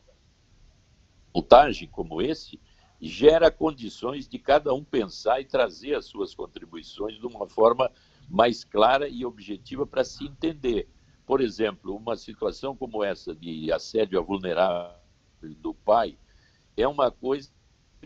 voltagem 1.34 1.88
como 1.88 2.22
esse, 2.22 2.58
gera 2.98 3.50
condições 3.50 4.26
de 4.26 4.38
cada 4.38 4.72
um 4.72 4.82
pensar 4.82 5.42
e 5.42 5.44
trazer 5.44 5.94
as 5.94 6.06
suas 6.06 6.34
contribuições 6.34 7.18
de 7.18 7.26
uma 7.26 7.46
forma 7.46 7.90
mais 8.30 8.64
clara 8.64 9.06
e 9.08 9.26
objetiva 9.26 9.86
para 9.86 10.04
se 10.04 10.24
entender. 10.24 10.88
Por 11.26 11.40
exemplo, 11.40 11.94
uma 11.96 12.16
situação 12.16 12.76
como 12.76 13.02
essa 13.04 13.34
de 13.34 13.70
assédio 13.72 14.18
a 14.18 14.22
vulnerável 14.22 14.96
do 15.58 15.72
pai 15.72 16.16
é 16.76 16.86
uma 16.86 17.10
coisa 17.10 17.50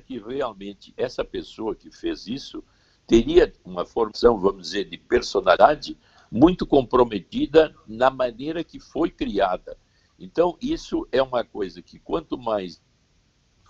que 0.07 0.19
realmente 0.19 0.93
essa 0.97 1.25
pessoa 1.25 1.75
que 1.75 1.91
fez 1.91 2.27
isso 2.27 2.63
teria 3.07 3.53
uma 3.65 3.85
formação, 3.85 4.39
vamos 4.39 4.63
dizer, 4.63 4.85
de 4.89 4.99
personalidade 4.99 5.97
muito 6.31 6.67
comprometida 6.67 7.75
na 7.87 8.11
maneira 8.11 8.65
que 8.65 8.81
foi 8.81 9.11
criada. 9.11 9.79
Então, 10.19 10.57
isso 10.61 11.07
é 11.13 11.23
uma 11.23 11.45
coisa 11.45 11.81
que 11.81 11.99
quanto 11.99 12.37
mais 12.37 12.83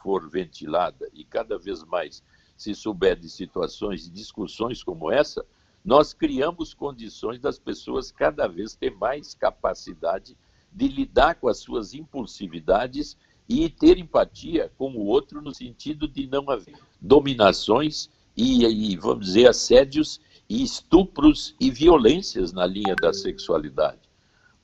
for 0.03 0.29
ventilada 0.29 1.09
e 1.13 1.25
cada 1.25 1.59
vez 1.59 1.83
mais 1.85 2.23
se 2.57 2.75
souber 2.75 3.19
de 3.19 3.29
situações 3.29 4.07
e 4.07 4.11
discussões 4.11 4.83
como 4.83 5.11
essa, 5.11 5.45
nós 5.87 6.13
criamos 6.13 6.75
condições 6.75 7.39
das 7.39 7.61
pessoas 7.61 8.11
cada 8.11 8.49
vez 8.49 8.75
ter 8.75 8.91
mais 8.97 9.35
capacidade 9.35 10.37
de 10.73 10.89
lidar 10.89 11.37
com 11.37 11.47
as 11.49 11.59
suas 11.59 11.95
impulsividades 11.95 13.17
e 13.49 13.71
ter 13.71 13.97
empatia 13.97 14.73
com 14.77 14.91
o 14.91 15.07
outro 15.07 15.41
no 15.41 15.55
sentido 15.55 16.09
de 16.09 16.27
não 16.27 16.51
haver 16.51 16.75
dominações 17.01 18.11
e, 18.37 18.65
e 18.67 18.97
vamos 18.97 19.27
dizer, 19.27 19.49
assédios 19.49 20.21
e 20.49 20.65
estupros 20.65 21.55
e 21.61 21.71
violências 21.71 22.53
na 22.53 22.67
linha 22.67 22.97
da 22.97 23.13
sexualidade. 23.13 24.11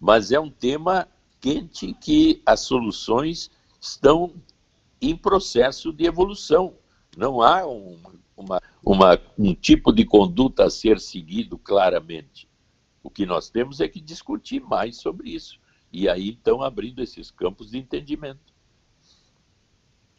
Mas 0.00 0.32
é 0.32 0.40
um 0.40 0.50
tema 0.50 1.06
quente 1.40 1.94
que 1.94 2.42
as 2.44 2.60
soluções 2.60 3.48
estão 3.80 4.34
em 5.00 5.16
processo 5.16 5.92
de 5.92 6.04
evolução. 6.04 6.74
Não 7.16 7.40
há 7.40 7.66
um, 7.66 7.98
uma, 8.36 8.60
uma, 8.84 9.18
um 9.38 9.54
tipo 9.54 9.92
de 9.92 10.04
conduta 10.04 10.64
a 10.64 10.70
ser 10.70 10.98
seguido 10.98 11.56
claramente. 11.56 12.48
O 13.02 13.10
que 13.10 13.26
nós 13.26 13.50
temos 13.50 13.80
é 13.80 13.88
que 13.88 14.00
discutir 14.00 14.60
mais 14.60 14.96
sobre 14.96 15.30
isso. 15.30 15.58
E 15.92 16.08
aí, 16.08 16.30
então, 16.30 16.62
abrindo 16.62 17.02
esses 17.02 17.30
campos 17.30 17.70
de 17.70 17.78
entendimento. 17.78 18.52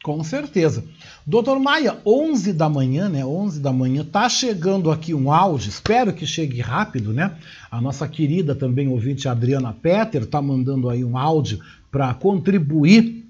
Com 0.04 0.22
certeza. 0.22 0.84
Doutor 1.26 1.58
Maia, 1.58 1.98
11 2.04 2.52
da 2.52 2.68
manhã, 2.68 3.08
né? 3.08 3.24
11 3.24 3.58
da 3.58 3.72
manhã, 3.72 4.04
tá 4.04 4.28
chegando 4.28 4.90
aqui 4.90 5.14
um 5.14 5.32
áudio, 5.32 5.70
espero 5.70 6.12
que 6.12 6.26
chegue 6.26 6.60
rápido, 6.60 7.10
né? 7.10 7.38
A 7.70 7.80
nossa 7.80 8.06
querida 8.06 8.54
também 8.54 8.86
ouvinte 8.86 9.26
Adriana 9.28 9.72
Petter 9.72 10.26
tá 10.26 10.42
mandando 10.42 10.90
aí 10.90 11.02
um 11.02 11.16
áudio 11.16 11.58
para 11.90 12.12
contribuir 12.12 13.24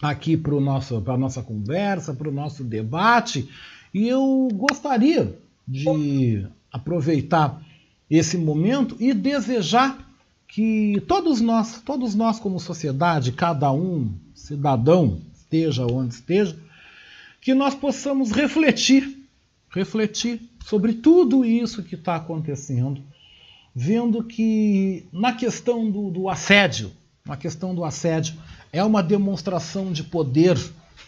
aqui 0.00 0.36
para 0.36 0.54
a 0.54 1.18
nossa 1.18 1.42
conversa, 1.42 2.14
para 2.14 2.28
o 2.28 2.32
nosso 2.32 2.62
debate. 2.62 3.48
E 3.92 4.08
eu 4.08 4.48
gostaria 4.52 5.38
de 5.66 6.46
aproveitar 6.72 7.62
esse 8.10 8.36
momento 8.36 8.96
e 8.98 9.12
desejar 9.12 10.08
que 10.48 11.02
todos 11.08 11.40
nós, 11.40 11.80
todos 11.80 12.14
nós 12.14 12.38
como 12.38 12.60
sociedade, 12.60 13.32
cada 13.32 13.72
um 13.72 14.12
cidadão 14.34 15.20
esteja 15.34 15.86
onde 15.86 16.14
esteja, 16.14 16.58
que 17.40 17.54
nós 17.54 17.74
possamos 17.74 18.30
refletir, 18.32 19.18
refletir 19.70 20.40
sobre 20.66 20.92
tudo 20.92 21.44
isso 21.44 21.82
que 21.82 21.94
está 21.94 22.16
acontecendo, 22.16 23.02
vendo 23.74 24.22
que 24.22 25.06
na 25.12 25.32
questão 25.32 25.90
do, 25.90 26.10
do 26.10 26.28
assédio, 26.28 26.92
na 27.26 27.36
questão 27.36 27.74
do 27.74 27.84
assédio, 27.84 28.34
é 28.72 28.82
uma 28.84 29.02
demonstração 29.02 29.92
de 29.92 30.04
poder 30.04 30.58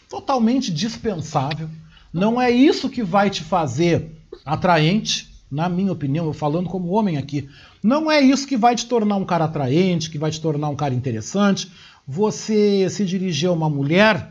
totalmente 0.09 0.73
dispensável. 0.73 1.69
Não 2.15 2.41
é 2.41 2.49
isso 2.49 2.89
que 2.89 3.03
vai 3.03 3.29
te 3.29 3.43
fazer 3.43 4.23
atraente, 4.47 5.35
na 5.51 5.69
minha 5.69 5.91
opinião, 5.91 6.27
eu 6.27 6.33
falando 6.33 6.69
como 6.69 6.93
homem 6.93 7.17
aqui. 7.17 7.49
Não 7.83 8.09
é 8.09 8.21
isso 8.21 8.47
que 8.47 8.57
vai 8.57 8.77
te 8.77 8.87
tornar 8.87 9.17
um 9.17 9.25
cara 9.25 9.47
atraente, 9.47 10.09
que 10.09 10.17
vai 10.17 10.31
te 10.31 10.41
tornar 10.41 10.69
um 10.69 10.77
cara 10.77 10.95
interessante. 10.95 11.73
Você 12.07 12.89
se 12.89 13.05
dirigir 13.05 13.49
a 13.49 13.53
uma 13.53 13.69
mulher 13.69 14.31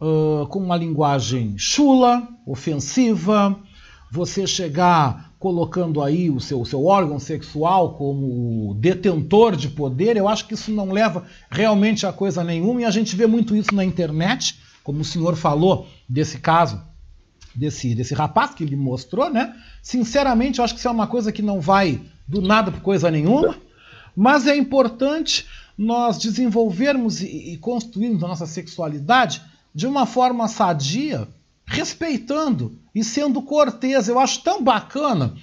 uh, 0.00 0.46
com 0.46 0.60
uma 0.60 0.76
linguagem 0.76 1.56
chula, 1.58 2.28
ofensiva, 2.46 3.58
você 4.08 4.46
chegar 4.46 5.32
colocando 5.36 6.00
aí 6.02 6.30
o 6.30 6.38
seu, 6.38 6.60
o 6.60 6.66
seu 6.66 6.84
órgão 6.84 7.18
sexual 7.18 7.94
como 7.94 8.72
detentor 8.74 9.56
de 9.56 9.68
poder, 9.68 10.16
eu 10.16 10.28
acho 10.28 10.46
que 10.46 10.54
isso 10.54 10.70
não 10.70 10.92
leva 10.92 11.24
realmente 11.50 12.06
a 12.06 12.12
coisa 12.12 12.44
nenhuma 12.44 12.82
e 12.82 12.84
a 12.84 12.90
gente 12.90 13.16
vê 13.16 13.26
muito 13.26 13.56
isso 13.56 13.74
na 13.74 13.84
internet, 13.84 14.60
como 14.84 15.00
o 15.00 15.04
senhor 15.04 15.34
falou 15.34 15.88
desse 16.08 16.38
caso, 16.38 16.89
desse, 17.54 17.94
desse 17.94 18.14
rapaz 18.14 18.54
que 18.54 18.64
ele 18.64 18.76
mostrou, 18.76 19.30
né? 19.30 19.54
Sinceramente, 19.82 20.58
eu 20.58 20.64
acho 20.64 20.74
que 20.74 20.80
isso 20.80 20.88
é 20.88 20.90
uma 20.90 21.06
coisa 21.06 21.32
que 21.32 21.42
não 21.42 21.60
vai 21.60 22.00
do 22.26 22.40
nada 22.40 22.70
por 22.70 22.80
coisa 22.80 23.10
nenhuma, 23.10 23.56
mas 24.16 24.46
é 24.46 24.56
importante 24.56 25.46
nós 25.76 26.18
desenvolvermos 26.18 27.20
e, 27.22 27.52
e 27.52 27.56
construirmos 27.56 28.22
a 28.22 28.28
nossa 28.28 28.46
sexualidade 28.46 29.42
de 29.74 29.86
uma 29.86 30.06
forma 30.06 30.46
sadia, 30.48 31.26
respeitando 31.64 32.76
e 32.94 33.02
sendo 33.02 33.40
cortês. 33.42 34.08
Eu 34.08 34.18
acho 34.18 34.42
tão 34.42 34.62
bacana, 34.62 35.34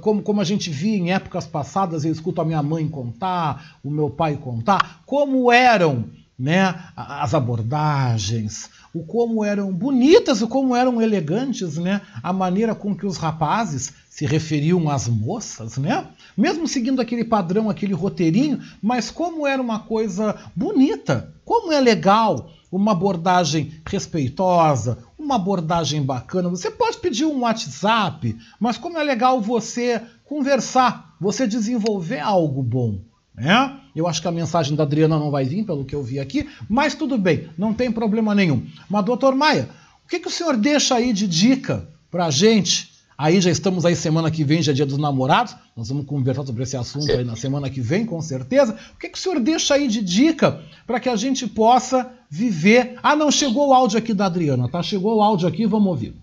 como, 0.00 0.22
como 0.22 0.40
a 0.40 0.44
gente 0.44 0.70
via 0.70 0.96
em 0.96 1.12
épocas 1.12 1.46
passadas, 1.46 2.04
eu 2.04 2.12
escuto 2.12 2.40
a 2.40 2.44
minha 2.44 2.62
mãe 2.62 2.88
contar, 2.88 3.78
o 3.84 3.90
meu 3.90 4.08
pai 4.08 4.36
contar, 4.36 5.02
como 5.04 5.52
eram 5.52 6.06
né, 6.38 6.74
as 6.96 7.34
abordagens, 7.34 8.70
o 8.92 9.04
como 9.04 9.44
eram 9.44 9.72
bonitas, 9.72 10.42
o 10.42 10.48
como 10.48 10.74
eram 10.74 11.00
elegantes, 11.00 11.76
né, 11.76 12.00
a 12.22 12.32
maneira 12.32 12.74
com 12.74 12.94
que 12.94 13.06
os 13.06 13.16
rapazes 13.16 13.92
se 14.08 14.26
referiam 14.26 14.90
às 14.90 15.08
moças, 15.08 15.78
né? 15.78 16.06
Mesmo 16.36 16.66
seguindo 16.66 17.00
aquele 17.00 17.24
padrão, 17.24 17.70
aquele 17.70 17.94
roteirinho, 17.94 18.60
mas 18.82 19.10
como 19.10 19.46
era 19.46 19.62
uma 19.62 19.80
coisa 19.80 20.36
bonita, 20.54 21.32
como 21.44 21.72
é 21.72 21.80
legal 21.80 22.50
uma 22.70 22.92
abordagem 22.92 23.72
respeitosa, 23.86 24.98
uma 25.18 25.36
abordagem 25.36 26.02
bacana. 26.02 26.48
Você 26.48 26.70
pode 26.70 26.98
pedir 26.98 27.24
um 27.24 27.40
WhatsApp, 27.40 28.36
mas 28.58 28.78
como 28.78 28.98
é 28.98 29.02
legal 29.02 29.40
você 29.40 30.00
conversar, 30.24 31.16
você 31.20 31.46
desenvolver 31.46 32.20
algo 32.20 32.62
bom. 32.62 33.00
Né? 33.40 33.76
Eu 33.96 34.06
acho 34.06 34.20
que 34.20 34.28
a 34.28 34.32
mensagem 34.32 34.76
da 34.76 34.82
Adriana 34.82 35.18
não 35.18 35.30
vai 35.30 35.44
vir, 35.44 35.64
pelo 35.64 35.84
que 35.84 35.94
eu 35.94 36.02
vi 36.02 36.20
aqui, 36.20 36.48
mas 36.68 36.94
tudo 36.94 37.16
bem, 37.18 37.48
não 37.56 37.72
tem 37.72 37.90
problema 37.90 38.34
nenhum. 38.34 38.66
Mas, 38.88 39.04
doutor 39.04 39.34
Maia, 39.34 39.68
o 40.04 40.08
que, 40.08 40.20
que 40.20 40.28
o 40.28 40.30
senhor 40.30 40.56
deixa 40.56 40.94
aí 40.94 41.12
de 41.12 41.26
dica 41.26 41.88
para 42.10 42.26
a 42.26 42.30
gente 42.30 42.90
Aí 43.20 43.38
já 43.38 43.50
estamos 43.50 43.84
aí 43.84 43.94
semana 43.94 44.30
que 44.30 44.42
vem, 44.42 44.62
já 44.62 44.72
é 44.72 44.74
dia 44.74 44.86
dos 44.86 44.96
namorados. 44.96 45.54
Nós 45.76 45.90
vamos 45.90 46.06
conversar 46.06 46.42
sobre 46.46 46.62
esse 46.62 46.74
assunto 46.74 47.12
aí 47.12 47.22
na 47.22 47.36
semana 47.36 47.68
que 47.68 47.78
vem, 47.78 48.06
com 48.06 48.18
certeza. 48.22 48.74
O 48.94 48.98
que, 48.98 49.10
que 49.10 49.18
o 49.18 49.20
senhor 49.20 49.38
deixa 49.38 49.74
aí 49.74 49.88
de 49.88 50.00
dica 50.00 50.62
para 50.86 50.98
que 50.98 51.06
a 51.06 51.14
gente 51.16 51.46
possa 51.46 52.10
viver? 52.30 52.98
Ah, 53.02 53.14
não, 53.14 53.30
chegou 53.30 53.68
o 53.68 53.74
áudio 53.74 53.98
aqui 53.98 54.14
da 54.14 54.24
Adriana, 54.24 54.70
tá? 54.70 54.82
Chegou 54.82 55.18
o 55.18 55.22
áudio 55.22 55.46
aqui, 55.46 55.66
vamos 55.66 55.88
ouvir. 55.88 56.14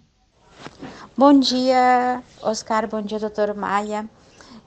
Bom 1.15 1.39
dia, 1.39 2.23
Oscar. 2.41 2.89
Bom 2.89 3.03
dia, 3.03 3.19
doutor 3.19 3.53
Maia. 3.53 4.09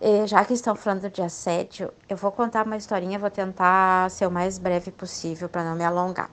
Eh, 0.01 0.27
já 0.27 0.45
que 0.45 0.55
estão 0.55 0.75
falando 0.75 1.11
de 1.11 1.23
assédio, 1.23 1.93
eu 2.09 2.17
vou 2.17 2.33
contar 2.33 2.67
uma 2.67 2.77
historinha, 2.77 3.19
vou 3.19 3.31
tentar 3.31 4.11
ser 4.11 4.27
o 4.27 4.31
mais 4.31 4.59
breve 4.59 4.91
possível 4.91 5.49
para 5.49 5.65
não 5.65 5.77
me 5.77 5.85
alongar. 5.85 6.31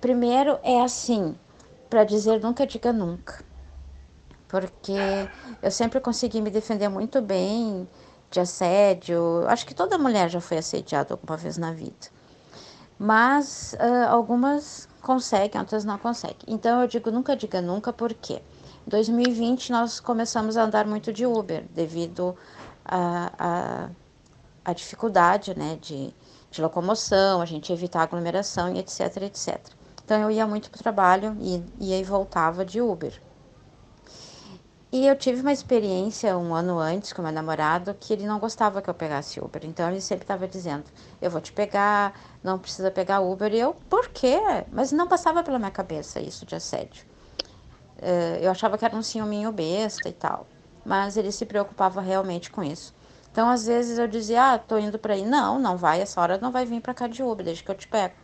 Primeiro 0.00 0.58
é 0.62 0.82
assim, 0.82 1.36
para 1.88 2.04
dizer 2.04 2.40
nunca 2.40 2.66
diga 2.66 2.92
nunca 2.92 3.44
porque 4.54 4.92
eu 5.60 5.68
sempre 5.68 5.98
consegui 5.98 6.40
me 6.40 6.48
defender 6.48 6.88
muito 6.88 7.20
bem 7.20 7.88
de 8.30 8.38
assédio. 8.38 9.44
Acho 9.48 9.66
que 9.66 9.74
toda 9.74 9.98
mulher 9.98 10.30
já 10.30 10.40
foi 10.40 10.58
assediada 10.58 11.12
alguma 11.12 11.36
vez 11.36 11.58
na 11.58 11.72
vida. 11.72 12.06
Mas 12.96 13.74
uh, 13.74 14.08
algumas 14.10 14.88
conseguem, 15.02 15.60
outras 15.60 15.84
não 15.84 15.98
conseguem. 15.98 16.38
Então 16.46 16.82
eu 16.82 16.86
digo 16.86 17.10
nunca 17.10 17.34
diga 17.34 17.60
nunca, 17.60 17.92
porque 17.92 18.34
em 18.34 18.90
2020 18.90 19.72
nós 19.72 19.98
começamos 19.98 20.56
a 20.56 20.62
andar 20.62 20.86
muito 20.86 21.12
de 21.12 21.26
Uber, 21.26 21.64
devido 21.74 22.36
a, 22.84 23.32
a, 23.38 23.88
a, 24.64 24.72
dificuldade 24.72 25.56
né, 25.58 25.78
de, 25.80 26.14
de 26.50 26.62
locomoção, 26.62 27.40
a 27.40 27.46
gente 27.46 27.72
evitar 27.72 28.02
aglomeração 28.02 28.74
e 28.74 28.78
etc, 28.78 29.22
etc. 29.22 29.58
Então 30.04 30.20
eu 30.20 30.30
ia 30.30 30.46
muito 30.46 30.70
para 30.70 30.78
o 30.78 30.82
trabalho 30.82 31.36
e 31.40 31.62
ia 31.80 31.98
e 31.98 32.04
voltava 32.04 32.64
de 32.64 32.80
Uber. 32.80 33.20
E 34.92 35.08
eu 35.08 35.16
tive 35.16 35.40
uma 35.40 35.52
experiência 35.52 36.38
um 36.38 36.54
ano 36.54 36.78
antes 36.78 37.12
com 37.12 37.20
meu 37.20 37.32
namorado 37.32 37.92
que 37.98 38.12
ele 38.12 38.26
não 38.26 38.38
gostava 38.38 38.80
que 38.80 38.88
eu 38.88 38.94
pegasse 38.94 39.40
Uber. 39.40 39.62
Então 39.64 39.90
ele 39.90 40.00
sempre 40.00 40.22
estava 40.22 40.46
dizendo: 40.46 40.84
eu 41.20 41.28
vou 41.28 41.40
te 41.40 41.52
pegar, 41.52 42.14
não 42.44 42.60
precisa 42.60 42.92
pegar 42.92 43.18
Uber. 43.20 43.52
E 43.52 43.58
eu, 43.58 43.74
por 43.90 44.08
quê? 44.10 44.38
Mas 44.70 44.92
não 44.92 45.08
passava 45.08 45.42
pela 45.42 45.58
minha 45.58 45.72
cabeça 45.72 46.20
isso 46.20 46.46
de 46.46 46.54
assédio. 46.54 47.04
Uh, 47.98 48.38
eu 48.40 48.52
achava 48.52 48.78
que 48.78 48.84
era 48.84 48.94
um 48.94 49.02
ciúminho 49.02 49.50
besta 49.50 50.08
e 50.08 50.12
tal. 50.12 50.46
Mas 50.84 51.16
ele 51.16 51.32
se 51.32 51.46
preocupava 51.46 52.00
realmente 52.00 52.50
com 52.50 52.62
isso. 52.62 52.94
Então 53.30 53.48
às 53.50 53.66
vezes 53.66 53.98
eu 53.98 54.06
dizia: 54.06 54.54
ah, 54.54 54.58
tô 54.58 54.78
indo 54.78 54.98
para 54.98 55.14
aí. 55.14 55.24
Não, 55.24 55.58
não 55.58 55.76
vai, 55.76 56.00
essa 56.00 56.20
hora 56.20 56.38
não 56.38 56.50
vai 56.52 56.64
vir 56.66 56.80
para 56.80 56.94
cá 56.94 57.06
de 57.06 57.22
Uber, 57.22 57.44
desde 57.44 57.62
que 57.64 57.70
eu 57.70 57.74
te 57.74 57.88
pego. 57.88 58.14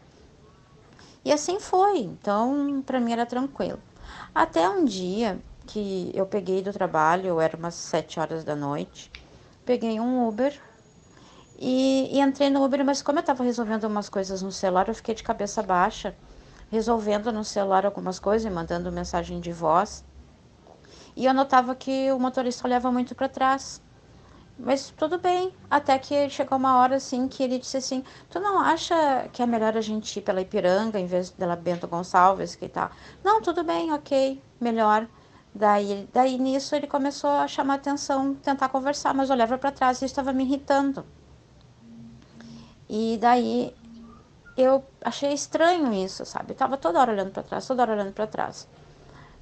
E 1.24 1.32
assim 1.32 1.58
foi. 1.60 1.98
Então 2.00 2.82
para 2.84 3.00
mim 3.00 3.12
era 3.12 3.26
tranquilo. 3.26 3.80
Até 4.34 4.68
um 4.68 4.84
dia 4.84 5.38
que 5.66 6.10
eu 6.14 6.26
peguei 6.26 6.62
do 6.62 6.72
trabalho, 6.72 7.40
era 7.40 7.56
umas 7.56 7.74
sete 7.74 8.18
horas 8.18 8.42
da 8.44 8.56
noite, 8.56 9.10
peguei 9.64 10.00
um 10.00 10.26
Uber 10.28 10.58
e, 11.58 12.08
e 12.16 12.20
entrei 12.20 12.48
no 12.50 12.64
Uber, 12.64 12.84
mas 12.84 13.02
como 13.02 13.18
eu 13.18 13.20
estava 13.20 13.44
resolvendo 13.44 13.84
umas 13.84 14.08
coisas 14.08 14.42
no 14.42 14.50
celular, 14.50 14.88
eu 14.88 14.94
fiquei 14.94 15.14
de 15.14 15.22
cabeça 15.22 15.62
baixa, 15.62 16.14
resolvendo 16.70 17.30
no 17.30 17.44
celular 17.44 17.84
algumas 17.84 18.18
coisas 18.18 18.50
e 18.50 18.54
mandando 18.54 18.90
mensagem 18.90 19.40
de 19.40 19.52
voz. 19.52 20.02
E 21.16 21.26
eu 21.26 21.34
notava 21.34 21.74
que 21.74 22.10
o 22.12 22.18
motorista 22.18 22.66
olhava 22.66 22.90
muito 22.90 23.14
para 23.14 23.28
trás. 23.28 23.82
Mas 24.58 24.90
tudo 24.90 25.18
bem, 25.18 25.54
até 25.70 25.98
que 25.98 26.28
chegou 26.28 26.58
uma 26.58 26.76
hora 26.78 26.96
assim 26.96 27.28
que 27.28 27.42
ele 27.42 27.58
disse 27.58 27.78
assim: 27.78 28.04
Tu 28.28 28.38
não 28.38 28.60
acha 28.60 29.28
que 29.32 29.42
é 29.42 29.46
melhor 29.46 29.76
a 29.76 29.80
gente 29.80 30.18
ir 30.18 30.22
pela 30.22 30.40
Ipiranga 30.42 30.98
em 30.98 31.06
vez 31.06 31.30
dela 31.30 31.56
Bento 31.56 31.88
Gonçalves 31.88 32.54
que 32.56 32.68
tal? 32.68 32.90
Não, 33.24 33.40
tudo 33.40 33.64
bem, 33.64 33.90
ok, 33.92 34.42
melhor. 34.60 35.08
Daí, 35.54 36.08
daí 36.12 36.38
nisso 36.38 36.76
ele 36.76 36.86
começou 36.86 37.30
a 37.30 37.48
chamar 37.48 37.74
atenção, 37.74 38.34
tentar 38.34 38.68
conversar, 38.68 39.14
mas 39.14 39.30
olhava 39.30 39.58
para 39.58 39.72
trás 39.72 40.00
e 40.02 40.04
estava 40.04 40.32
me 40.32 40.44
irritando. 40.44 41.04
E 42.88 43.18
daí 43.20 43.74
eu 44.56 44.84
achei 45.04 45.32
estranho 45.32 45.92
isso, 45.92 46.24
sabe? 46.26 46.52
Eu 46.52 46.56
tava 46.56 46.76
toda 46.76 47.00
hora 47.00 47.12
olhando 47.12 47.32
para 47.32 47.42
trás, 47.42 47.66
toda 47.66 47.82
hora 47.82 47.92
olhando 47.94 48.12
para 48.12 48.26
trás. 48.26 48.68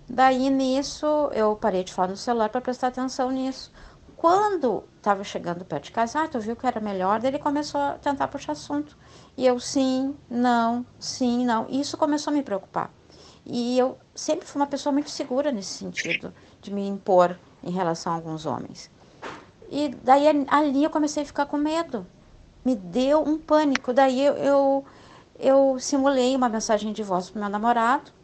Daí 0.08 0.48
nisso 0.48 1.06
eu 1.32 1.54
parei 1.56 1.84
de 1.84 1.92
falar 1.92 2.08
no 2.08 2.16
celular 2.16 2.48
para 2.48 2.60
prestar 2.60 2.88
atenção 2.88 3.30
nisso. 3.30 3.70
Quando 4.16 4.82
estava 4.96 5.22
chegando 5.22 5.64
perto 5.64 5.84
de 5.84 5.92
casa, 5.92 6.22
ah, 6.22 6.28
tu 6.28 6.40
viu 6.40 6.56
que 6.56 6.66
era 6.66 6.80
melhor? 6.80 7.20
Daí 7.20 7.30
ele 7.30 7.38
começou 7.38 7.80
a 7.80 7.92
tentar 7.92 8.26
puxar 8.28 8.52
assunto. 8.52 8.96
E 9.36 9.46
eu, 9.46 9.60
sim, 9.60 10.16
não, 10.28 10.84
sim, 10.98 11.44
não. 11.44 11.66
E 11.68 11.80
isso 11.80 11.96
começou 11.96 12.32
a 12.32 12.34
me 12.34 12.42
preocupar. 12.42 12.90
E 13.46 13.78
eu 13.78 13.96
sempre 14.14 14.46
fui 14.46 14.60
uma 14.60 14.66
pessoa 14.66 14.92
muito 14.92 15.08
segura 15.10 15.52
nesse 15.52 15.78
sentido, 15.78 16.34
de 16.60 16.72
me 16.72 16.86
impor 16.88 17.38
em 17.62 17.70
relação 17.70 18.12
a 18.12 18.16
alguns 18.16 18.44
homens. 18.44 18.90
E 19.70 19.90
daí 20.02 20.26
ali 20.48 20.82
eu 20.82 20.90
comecei 20.90 21.22
a 21.22 21.26
ficar 21.26 21.46
com 21.46 21.56
medo. 21.56 22.06
Me 22.64 22.74
deu 22.74 23.22
um 23.22 23.38
pânico. 23.38 23.92
Daí 23.92 24.20
eu, 24.20 24.34
eu, 24.34 24.84
eu 25.38 25.78
simulei 25.78 26.34
uma 26.34 26.48
mensagem 26.48 26.92
de 26.92 27.02
voz 27.02 27.30
para 27.30 27.40
meu 27.40 27.50
namorado. 27.50 28.17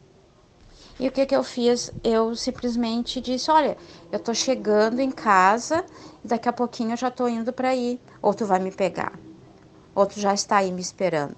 E 0.98 1.08
o 1.08 1.12
que, 1.12 1.26
que 1.26 1.34
eu 1.34 1.42
fiz? 1.42 1.90
Eu 2.02 2.34
simplesmente 2.36 3.20
disse: 3.20 3.50
Olha, 3.50 3.76
eu 4.12 4.18
tô 4.18 4.34
chegando 4.34 5.00
em 5.00 5.10
casa, 5.10 5.84
daqui 6.24 6.48
a 6.48 6.52
pouquinho 6.52 6.92
eu 6.92 6.96
já 6.96 7.10
tô 7.10 7.28
indo 7.28 7.52
para 7.52 7.70
aí. 7.70 8.00
Ou 8.22 8.32
tu 8.34 8.46
vai 8.46 8.58
me 8.60 8.70
pegar, 8.70 9.12
ou 9.94 10.06
tu 10.06 10.20
já 10.20 10.34
está 10.34 10.58
aí 10.58 10.72
me 10.72 10.80
esperando. 10.80 11.36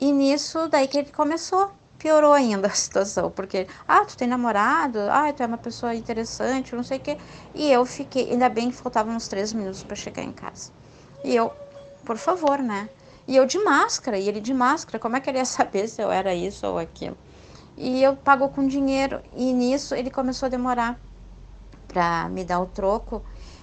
E 0.00 0.12
nisso, 0.12 0.68
daí 0.68 0.88
que 0.88 0.98
ele 0.98 1.12
começou 1.12 1.70
piorou 1.98 2.32
ainda 2.32 2.66
a 2.68 2.70
situação, 2.74 3.30
porque, 3.30 3.66
ah, 3.86 4.04
tu 4.06 4.16
tem 4.16 4.26
namorado, 4.26 4.98
ah, 5.10 5.30
tu 5.32 5.42
é 5.42 5.46
uma 5.46 5.58
pessoa 5.58 5.94
interessante, 5.94 6.74
não 6.74 6.82
sei 6.82 6.96
o 6.96 7.00
quê. 7.00 7.18
E 7.54 7.70
eu 7.70 7.84
fiquei, 7.84 8.30
ainda 8.30 8.48
bem 8.48 8.70
que 8.70 8.76
faltavam 8.76 9.14
uns 9.14 9.28
três 9.28 9.52
minutos 9.52 9.82
para 9.82 9.94
chegar 9.96 10.22
em 10.22 10.32
casa. 10.32 10.70
E 11.22 11.36
eu, 11.36 11.52
por 12.04 12.16
favor, 12.16 12.58
né? 12.60 12.88
E 13.28 13.36
eu 13.36 13.44
de 13.46 13.58
máscara, 13.58 14.18
e 14.18 14.26
ele 14.28 14.40
de 14.40 14.54
máscara, 14.54 14.98
como 14.98 15.16
é 15.16 15.20
que 15.20 15.28
ele 15.30 15.38
ia 15.38 15.44
saber 15.44 15.86
se 15.88 16.02
eu 16.02 16.10
era 16.10 16.34
isso 16.34 16.66
ou 16.66 16.78
aquilo? 16.78 17.16
E 17.82 18.02
eu 18.02 18.14
pago 18.14 18.46
com 18.50 18.66
dinheiro, 18.66 19.22
e 19.34 19.54
nisso 19.54 19.94
ele 19.94 20.10
começou 20.10 20.46
a 20.46 20.50
demorar 20.50 21.00
para 21.88 22.28
me 22.28 22.44
dar 22.44 22.60
o 22.60 22.66
troco. 22.66 23.22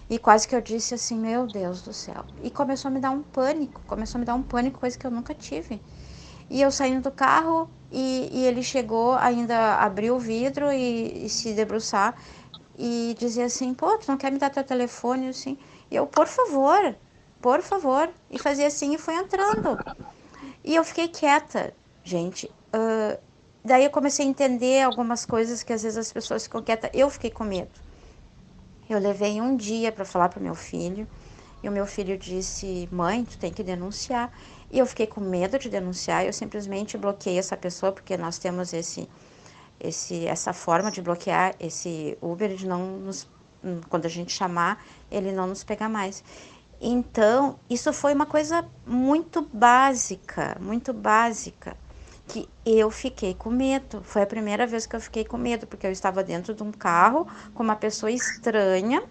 E 0.10 0.18
quase 0.18 0.48
que 0.48 0.56
eu 0.56 0.62
disse 0.62 0.96
assim, 0.96 1.16
meu 1.16 1.46
Deus 1.46 1.84
do 1.84 1.94
céu. 1.94 2.26
E 2.42 2.50
começou 2.50 2.90
a 2.90 2.92
me 2.92 3.00
dar 3.00 3.12
um 3.12 3.22
pânico, 3.22 3.80
começou 3.86 4.18
a 4.18 4.20
me 4.22 4.26
dar 4.26 4.34
um 4.34 4.42
pânico, 4.42 4.80
coisa 4.80 4.98
que 4.98 5.06
eu 5.06 5.12
nunca 5.12 5.36
tive. 5.36 5.80
E 6.50 6.60
eu 6.60 6.72
saindo 6.72 7.04
do 7.04 7.12
carro 7.12 7.70
e, 7.92 8.28
e 8.34 8.46
ele 8.46 8.64
chegou, 8.64 9.14
ainda 9.14 9.76
abriu 9.76 10.16
o 10.16 10.20
vidro 10.20 10.72
e, 10.72 11.26
e, 11.26 11.30
se 11.30 11.54
debruçar 11.54 12.16
e 12.76 13.16
dizia 13.20 13.46
assim, 13.46 13.72
pô, 13.72 14.00
tu 14.00 14.08
não 14.08 14.18
quer 14.18 14.32
me 14.32 14.40
dar 14.40 14.50
teu 14.50 14.64
telefone? 14.64 15.28
Assim, 15.28 15.60
e 15.92 15.96
eu, 15.96 16.08
por 16.08 16.26
favor, 16.26 16.96
por 17.40 17.62
favor. 17.62 18.10
E 18.32 18.40
fazia 18.40 18.66
assim 18.66 18.96
e 18.96 18.98
foi 18.98 19.14
entrando. 19.14 19.80
E 20.64 20.76
eu 20.76 20.84
fiquei 20.84 21.08
quieta, 21.08 21.72
gente. 22.04 22.50
Uh, 22.74 23.27
daí 23.68 23.84
eu 23.84 23.92
comecei 23.92 24.26
a 24.26 24.30
entender 24.30 24.82
algumas 24.82 25.26
coisas 25.26 25.62
que 25.62 25.74
às 25.74 25.84
vezes 25.84 25.98
as 25.98 26.12
pessoas 26.12 26.44
ficam 26.44 26.62
quietas. 26.64 26.90
Eu 26.94 27.10
fiquei 27.10 27.30
com 27.30 27.44
medo. 27.44 27.70
Eu 28.90 29.00
levei 29.00 29.40
um 29.42 29.56
dia 29.56 29.92
para 29.92 30.06
falar 30.06 30.30
para 30.30 30.42
meu 30.42 30.56
filho. 30.56 31.08
E 31.62 31.70
o 31.70 31.72
meu 31.72 31.86
filho 31.86 32.18
disse: 32.18 32.88
Mãe, 32.92 33.26
tu 33.26 33.38
tem 33.38 33.52
que 33.52 33.64
denunciar. 33.64 34.32
E 34.72 34.80
eu 34.80 34.86
fiquei 34.86 35.08
com 35.08 35.22
medo 35.22 35.58
de 35.58 35.70
denunciar, 35.70 36.26
eu 36.26 36.34
simplesmente 36.34 36.98
bloqueei 36.98 37.40
essa 37.40 37.56
pessoa, 37.56 37.92
porque 37.92 38.18
nós 38.18 38.38
temos 38.38 38.74
esse, 38.74 39.08
esse, 39.80 40.28
essa 40.28 40.52
forma 40.52 40.92
de 40.92 41.02
bloquear 41.02 41.56
esse 41.60 42.18
Uber, 42.22 42.54
de 42.54 42.68
não 42.68 42.98
nos, 42.98 43.30
quando 43.90 44.06
a 44.06 44.10
gente 44.10 44.34
chamar, 44.34 44.84
ele 45.10 45.32
não 45.32 45.48
nos 45.48 45.64
pegar 45.64 45.88
mais. 45.88 46.22
Então, 46.82 47.58
isso 47.70 47.94
foi 47.94 48.14
uma 48.14 48.26
coisa 48.26 48.66
muito 48.86 49.42
básica, 49.54 50.58
muito 50.60 50.94
básica, 50.94 51.76
que 52.28 52.48
eu 52.66 52.92
fiquei 52.92 53.34
com 53.34 53.50
medo. 53.50 54.02
Foi 54.04 54.22
a 54.22 54.28
primeira 54.28 54.68
vez 54.68 54.86
que 54.86 54.96
eu 54.96 55.02
fiquei 55.02 55.24
com 55.24 55.38
medo, 55.38 55.66
porque 55.66 55.88
eu 55.88 55.92
estava 55.92 56.24
dentro 56.24 56.54
de 56.54 56.64
um 56.64 56.72
carro 56.72 57.28
com 57.54 57.64
uma 57.64 57.76
pessoa 57.76 58.12
estranha 58.12 59.04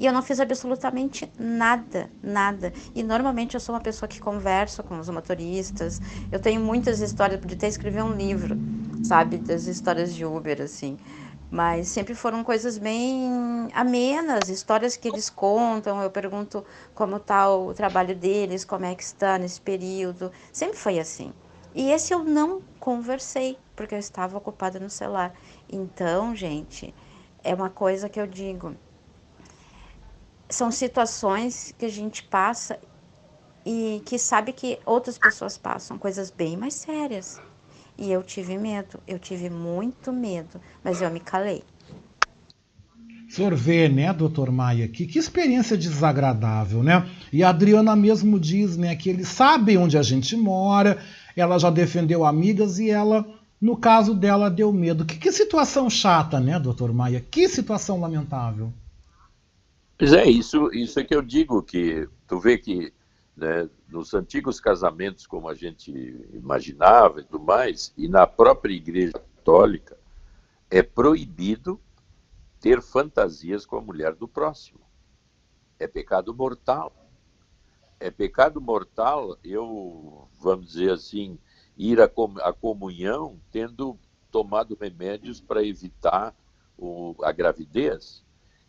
e 0.00 0.06
eu 0.06 0.14
não 0.14 0.22
fiz 0.22 0.40
absolutamente 0.40 1.30
nada, 1.38 2.10
nada. 2.22 2.72
E 2.94 3.02
normalmente 3.02 3.54
eu 3.54 3.60
sou 3.60 3.74
uma 3.74 3.82
pessoa 3.82 4.08
que 4.08 4.18
conversa 4.18 4.82
com 4.82 4.98
os 4.98 5.08
motoristas. 5.10 6.00
Eu 6.32 6.40
tenho 6.40 6.58
muitas 6.60 7.00
histórias, 7.00 7.38
podia 7.38 7.56
até 7.56 7.68
escrever 7.68 8.02
um 8.02 8.14
livro, 8.14 8.56
sabe, 9.02 9.36
das 9.36 9.66
histórias 9.66 10.14
de 10.14 10.24
Uber, 10.24 10.62
assim. 10.62 10.98
Mas 11.50 11.88
sempre 11.88 12.14
foram 12.14 12.42
coisas 12.42 12.78
bem 12.78 13.68
amenas, 13.74 14.48
histórias 14.48 14.96
que 14.96 15.06
eles 15.06 15.28
contam. 15.28 16.00
Eu 16.00 16.10
pergunto 16.10 16.64
como 16.94 17.16
está 17.16 17.54
o 17.54 17.74
trabalho 17.74 18.14
deles, 18.16 18.64
como 18.64 18.86
é 18.86 18.94
que 18.94 19.02
está 19.02 19.36
nesse 19.36 19.60
período. 19.60 20.32
Sempre 20.50 20.78
foi 20.78 20.98
assim. 20.98 21.30
E 21.74 21.90
esse 21.90 22.12
eu 22.12 22.24
não 22.24 22.62
conversei, 22.78 23.58
porque 23.76 23.94
eu 23.94 23.98
estava 23.98 24.36
ocupada 24.36 24.80
no 24.80 24.90
celular. 24.90 25.32
Então, 25.70 26.34
gente, 26.34 26.94
é 27.42 27.54
uma 27.54 27.70
coisa 27.70 28.08
que 28.08 28.20
eu 28.20 28.26
digo 28.26 28.74
são 30.50 30.70
situações 30.70 31.72
que 31.78 31.86
a 31.86 31.88
gente 31.88 32.24
passa 32.24 32.78
e 33.64 34.02
que 34.04 34.18
sabe 34.18 34.52
que 34.52 34.80
outras 34.84 35.16
pessoas 35.16 35.56
passam, 35.56 35.96
coisas 35.96 36.30
bem 36.30 36.56
mais 36.56 36.74
sérias. 36.74 37.40
E 37.96 38.10
eu 38.10 38.22
tive 38.22 38.58
medo, 38.58 39.00
eu 39.06 39.18
tive 39.18 39.48
muito 39.48 40.12
medo, 40.12 40.60
mas 40.82 41.00
eu 41.00 41.10
me 41.10 41.20
calei. 41.20 41.62
Senhor 43.28 43.54
vê, 43.54 43.88
né, 43.88 44.12
doutor 44.12 44.50
Maia, 44.50 44.88
que, 44.88 45.06
que 45.06 45.16
experiência 45.16 45.76
desagradável, 45.76 46.82
né? 46.82 47.08
E 47.32 47.44
a 47.44 47.50
Adriana 47.50 47.94
mesmo 47.94 48.40
diz, 48.40 48.76
né, 48.76 48.96
que 48.96 49.08
eles 49.08 49.28
sabem 49.28 49.76
onde 49.78 49.96
a 49.96 50.02
gente 50.02 50.34
mora, 50.36 51.00
ela 51.36 51.58
já 51.58 51.70
defendeu 51.70 52.24
amigas 52.24 52.78
e 52.78 52.90
ela, 52.90 53.26
no 53.60 53.76
caso 53.76 54.14
dela, 54.14 54.50
deu 54.50 54.72
medo. 54.72 55.04
Que, 55.04 55.16
que 55.16 55.32
situação 55.32 55.88
chata, 55.88 56.40
né, 56.40 56.58
doutor 56.58 56.92
Maia? 56.92 57.20
Que 57.20 57.48
situação 57.48 58.00
lamentável. 58.00 58.72
Pois 59.98 60.12
é, 60.12 60.24
isso, 60.24 60.70
isso 60.72 60.98
é 60.98 61.04
que 61.04 61.14
eu 61.14 61.20
digo, 61.20 61.62
que 61.62 62.08
tu 62.26 62.38
vê 62.38 62.56
que 62.56 62.92
né, 63.36 63.68
nos 63.88 64.14
antigos 64.14 64.60
casamentos, 64.60 65.26
como 65.26 65.48
a 65.48 65.54
gente 65.54 65.90
imaginava 66.32 67.20
e 67.20 67.24
tudo 67.24 67.44
mais, 67.44 67.92
e 67.96 68.08
na 68.08 68.26
própria 68.26 68.74
Igreja 68.74 69.12
Católica, 69.12 69.96
é 70.70 70.82
proibido 70.82 71.80
ter 72.60 72.80
fantasias 72.82 73.64
com 73.64 73.76
a 73.76 73.80
mulher 73.80 74.14
do 74.14 74.28
próximo. 74.28 74.80
É 75.78 75.86
pecado 75.86 76.34
mortal. 76.34 76.92
É 78.00 78.10
pecado 78.10 78.60
mortal 78.60 79.36
eu, 79.44 80.26
vamos 80.40 80.68
dizer 80.68 80.90
assim, 80.92 81.38
ir 81.76 82.00
à 82.00 82.08
comunhão 82.52 83.38
tendo 83.52 83.98
tomado 84.30 84.74
remédios 84.80 85.40
para 85.40 85.62
evitar 85.62 86.34
o, 86.78 87.14
a 87.22 87.30
gravidez. 87.30 88.24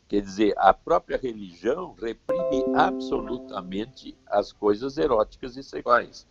Quer 0.09 0.21
dizer, 0.21 0.53
a 0.57 0.73
própria 0.73 1.17
religião 1.17 1.93
reprime 1.93 2.65
absolutamente 2.75 4.17
as 4.27 4.51
coisas 4.51 4.97
eróticas 4.97 5.55
e 5.55 5.63
sexuais. 5.63 6.27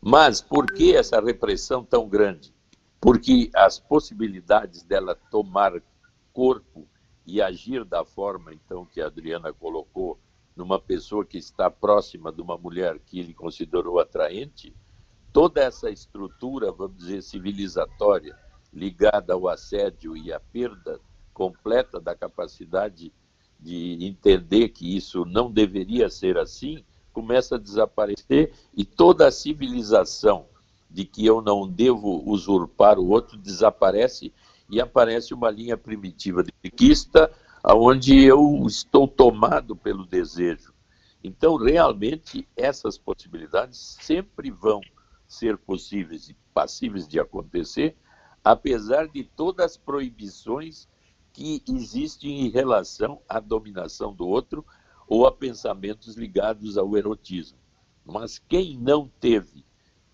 Mas 0.00 0.40
por 0.40 0.66
que 0.66 0.96
essa 0.96 1.20
repressão 1.20 1.84
tão 1.84 2.08
grande? 2.08 2.52
Porque 3.00 3.48
as 3.54 3.78
possibilidades 3.78 4.82
dela 4.82 5.14
tomar 5.30 5.80
corpo 6.32 6.88
e 7.24 7.40
agir 7.40 7.84
da 7.84 8.04
forma, 8.04 8.52
então, 8.52 8.84
que 8.84 9.00
a 9.00 9.06
Adriana 9.06 9.52
colocou, 9.52 10.18
numa 10.56 10.78
pessoa 10.78 11.24
que 11.24 11.38
está 11.38 11.70
próxima 11.70 12.32
de 12.32 12.42
uma 12.42 12.56
mulher 12.56 12.98
que 12.98 13.18
ele 13.18 13.32
considerou 13.32 13.98
atraente, 13.98 14.74
toda 15.32 15.60
essa 15.60 15.90
estrutura, 15.90 16.70
vamos 16.70 16.98
dizer, 16.98 17.22
civilizatória, 17.22 18.36
ligada 18.72 19.32
ao 19.32 19.48
assédio 19.48 20.16
e 20.16 20.32
à 20.32 20.38
perda 20.38 21.00
completa 21.32 22.00
da 22.00 22.14
capacidade 22.14 23.12
de 23.58 24.04
entender 24.04 24.70
que 24.70 24.96
isso 24.96 25.24
não 25.24 25.50
deveria 25.50 26.10
ser 26.10 26.36
assim, 26.36 26.84
começa 27.12 27.56
a 27.56 27.58
desaparecer 27.58 28.52
e 28.74 28.84
toda 28.84 29.28
a 29.28 29.32
civilização 29.32 30.46
de 30.90 31.04
que 31.04 31.24
eu 31.24 31.40
não 31.40 31.66
devo 31.66 32.22
usurpar 32.26 32.98
o 32.98 33.08
outro 33.08 33.38
desaparece 33.38 34.32
e 34.68 34.80
aparece 34.80 35.32
uma 35.32 35.50
linha 35.50 35.76
primitiva 35.76 36.42
de 36.42 36.52
conquista 36.52 37.30
onde 37.64 38.24
eu 38.24 38.64
estou 38.66 39.06
tomado 39.06 39.76
pelo 39.76 40.04
desejo. 40.04 40.72
Então, 41.22 41.56
realmente, 41.56 42.48
essas 42.56 42.98
possibilidades 42.98 43.96
sempre 44.00 44.50
vão 44.50 44.80
ser 45.26 45.56
possíveis 45.56 46.28
e 46.28 46.36
passíveis 46.52 47.06
de 47.06 47.20
acontecer, 47.20 47.96
apesar 48.42 49.06
de 49.06 49.22
todas 49.22 49.66
as 49.66 49.76
proibições 49.76 50.88
que 51.32 51.62
existem 51.68 52.46
em 52.46 52.50
relação 52.50 53.20
à 53.28 53.38
dominação 53.40 54.12
do 54.12 54.26
outro 54.26 54.64
ou 55.06 55.26
a 55.26 55.32
pensamentos 55.32 56.16
ligados 56.16 56.76
ao 56.76 56.96
erotismo. 56.96 57.58
Mas 58.04 58.38
quem 58.38 58.76
não 58.76 59.10
teve 59.20 59.64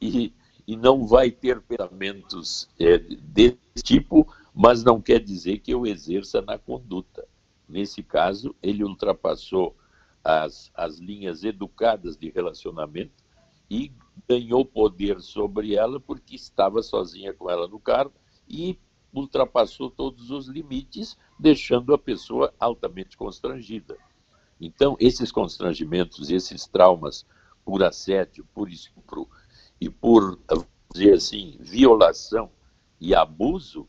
e, 0.00 0.32
e 0.66 0.76
não 0.76 1.06
vai 1.06 1.30
ter 1.30 1.60
pensamentos 1.62 2.68
é, 2.78 2.98
desse 2.98 3.58
tipo, 3.82 4.32
mas 4.54 4.82
não 4.82 5.00
quer 5.00 5.20
dizer 5.20 5.58
que 5.58 5.72
eu 5.72 5.86
exerça 5.86 6.42
na 6.42 6.58
conduta. 6.58 7.27
Nesse 7.68 8.02
caso, 8.02 8.54
ele 8.62 8.82
ultrapassou 8.82 9.76
as, 10.24 10.70
as 10.74 10.98
linhas 10.98 11.44
educadas 11.44 12.16
de 12.16 12.30
relacionamento 12.30 13.12
e 13.70 13.92
ganhou 14.26 14.64
poder 14.64 15.20
sobre 15.20 15.74
ela 15.74 16.00
porque 16.00 16.34
estava 16.34 16.82
sozinha 16.82 17.34
com 17.34 17.50
ela 17.50 17.68
no 17.68 17.78
carro 17.78 18.12
e 18.48 18.78
ultrapassou 19.12 19.90
todos 19.90 20.30
os 20.30 20.48
limites, 20.48 21.16
deixando 21.38 21.94
a 21.94 21.98
pessoa 21.98 22.52
altamente 22.58 23.16
constrangida. 23.16 23.96
Então, 24.60 24.96
esses 24.98 25.30
constrangimentos, 25.30 26.30
esses 26.30 26.66
traumas 26.66 27.26
por 27.64 27.82
assédio, 27.82 28.46
por 28.54 28.68
estupro 28.70 29.28
e 29.80 29.88
por, 29.88 30.38
dizer 30.92 31.14
assim, 31.14 31.56
violação 31.60 32.50
e 33.00 33.14
abuso, 33.14 33.88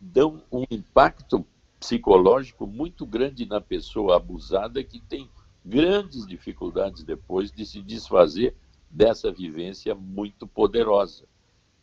dão 0.00 0.42
um 0.52 0.64
impacto 0.70 1.44
psicológico 1.78 2.66
muito 2.66 3.06
grande 3.06 3.46
na 3.46 3.60
pessoa 3.60 4.16
abusada 4.16 4.82
que 4.82 5.00
tem 5.00 5.30
grandes 5.64 6.26
dificuldades 6.26 7.04
depois 7.04 7.52
de 7.52 7.64
se 7.64 7.82
desfazer 7.82 8.56
dessa 8.90 9.30
vivência 9.30 9.94
muito 9.94 10.46
poderosa. 10.46 11.24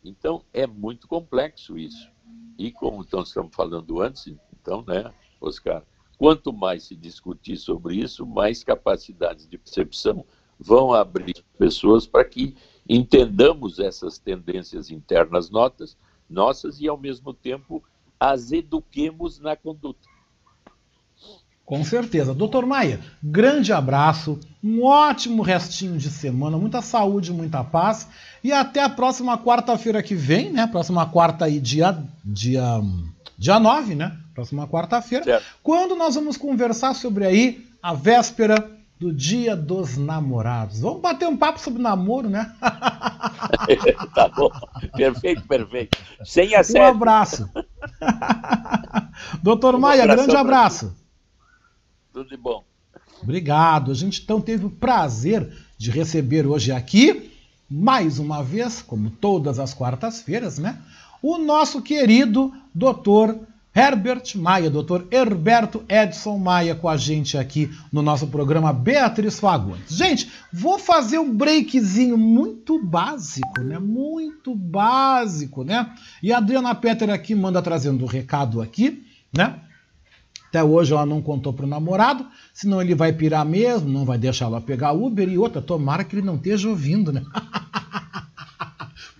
Então, 0.04 0.44
é 0.52 0.66
muito 0.66 1.08
complexo 1.08 1.78
isso. 1.78 2.10
E 2.58 2.70
como 2.70 3.02
então 3.02 3.22
estamos 3.22 3.54
falando 3.54 4.00
antes, 4.00 4.26
então, 4.52 4.82
né, 4.86 5.12
Oscar, 5.40 5.84
quanto 6.18 6.52
mais 6.52 6.84
se 6.84 6.96
discutir 6.96 7.56
sobre 7.56 7.96
isso, 7.96 8.26
mais 8.26 8.64
capacidades 8.64 9.48
de 9.48 9.58
percepção 9.58 10.24
vão 10.58 10.92
abrir 10.92 11.44
pessoas 11.58 12.06
para 12.06 12.24
que 12.24 12.56
entendamos 12.88 13.78
essas 13.78 14.18
tendências 14.18 14.90
internas 14.90 15.50
notas, 15.50 15.96
nossas 16.28 16.80
e, 16.80 16.88
ao 16.88 16.96
mesmo 16.96 17.34
tempo, 17.34 17.82
as 18.18 18.52
eduquemos 18.52 19.40
na 19.40 19.56
conduta. 19.56 20.08
Com 21.64 21.82
certeza. 21.82 22.32
Doutor 22.32 22.64
Maia, 22.64 23.00
grande 23.20 23.72
abraço, 23.72 24.38
um 24.62 24.84
ótimo 24.84 25.42
restinho 25.42 25.98
de 25.98 26.08
semana, 26.08 26.56
muita 26.56 26.80
saúde, 26.80 27.32
muita 27.32 27.64
paz 27.64 28.08
e 28.42 28.52
até 28.52 28.80
a 28.80 28.88
próxima 28.88 29.36
quarta-feira 29.36 30.00
que 30.00 30.14
vem, 30.14 30.52
né? 30.52 30.68
Próxima 30.68 31.04
quarta 31.06 31.46
aí, 31.46 31.58
dia, 31.58 31.98
dia, 32.24 32.80
dia 33.36 33.58
9, 33.58 33.96
né? 33.96 34.16
Próxima 34.32 34.68
quarta-feira, 34.68 35.42
quando 35.60 35.96
nós 35.96 36.14
vamos 36.14 36.36
conversar 36.36 36.94
sobre 36.94 37.26
aí 37.26 37.66
a 37.82 37.92
véspera 37.94 38.75
do 38.98 39.12
Dia 39.12 39.54
dos 39.54 39.96
Namorados. 39.96 40.80
Vamos 40.80 41.00
bater 41.00 41.28
um 41.28 41.36
papo 41.36 41.60
sobre 41.60 41.82
namoro, 41.82 42.28
né? 42.28 42.54
tá 44.14 44.28
bom. 44.28 44.50
Perfeito, 44.96 45.46
perfeito. 45.46 45.98
Sem 46.24 46.54
assédio. 46.54 46.82
Um 46.82 46.86
abraço. 46.86 47.50
Doutor 49.42 49.78
Maia, 49.78 50.06
grande 50.06 50.34
abraço. 50.34 50.96
Tudo 52.12 52.28
de 52.28 52.36
bom. 52.36 52.64
Obrigado. 53.22 53.90
A 53.90 53.94
gente 53.94 54.22
então 54.22 54.40
teve 54.40 54.64
o 54.64 54.70
prazer 54.70 55.52
de 55.76 55.90
receber 55.90 56.46
hoje 56.46 56.72
aqui, 56.72 57.30
mais 57.70 58.18
uma 58.18 58.42
vez, 58.42 58.80
como 58.80 59.10
todas 59.10 59.58
as 59.58 59.74
quartas-feiras, 59.74 60.58
né? 60.58 60.80
O 61.22 61.38
nosso 61.38 61.82
querido 61.82 62.52
doutor 62.74 63.38
Herbert 63.76 64.22
Maia, 64.36 64.70
doutor 64.70 65.06
Herberto 65.10 65.84
Edson 65.86 66.38
Maia 66.38 66.74
com 66.74 66.88
a 66.88 66.96
gente 66.96 67.36
aqui 67.36 67.70
no 67.92 68.00
nosso 68.00 68.26
programa 68.26 68.72
Beatriz 68.72 69.38
Fagundes. 69.38 69.94
Gente, 69.94 70.32
vou 70.50 70.78
fazer 70.78 71.18
um 71.18 71.30
breakzinho 71.30 72.16
muito 72.16 72.82
básico, 72.82 73.60
né? 73.60 73.78
Muito 73.78 74.54
básico, 74.54 75.62
né? 75.62 75.92
E 76.22 76.32
a 76.32 76.38
Adriana 76.38 76.74
Petter 76.74 77.10
aqui 77.10 77.34
manda 77.34 77.60
trazendo 77.60 78.00
o 78.00 78.04
um 78.04 78.08
recado 78.08 78.62
aqui, 78.62 79.04
né? 79.36 79.60
Até 80.48 80.64
hoje 80.64 80.94
ela 80.94 81.04
não 81.04 81.20
contou 81.20 81.52
pro 81.52 81.66
namorado, 81.66 82.26
senão 82.54 82.80
ele 82.80 82.94
vai 82.94 83.12
pirar 83.12 83.44
mesmo, 83.44 83.90
não 83.90 84.06
vai 84.06 84.16
deixar 84.16 84.46
ela 84.46 84.58
pegar 84.58 84.92
Uber 84.92 85.28
e 85.28 85.36
outra, 85.36 85.60
tomara 85.60 86.02
que 86.02 86.16
ele 86.16 86.24
não 86.24 86.36
esteja 86.36 86.70
ouvindo, 86.70 87.12
né? 87.12 87.22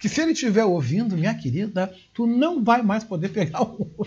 Porque 0.07 0.14
se 0.14 0.22
ele 0.22 0.32
estiver 0.32 0.64
ouvindo, 0.64 1.16
minha 1.16 1.34
querida, 1.34 1.92
tu 2.14 2.28
não 2.28 2.62
vai 2.62 2.80
mais 2.80 3.02
poder 3.02 3.30
pegar 3.30 3.62
o. 3.62 4.07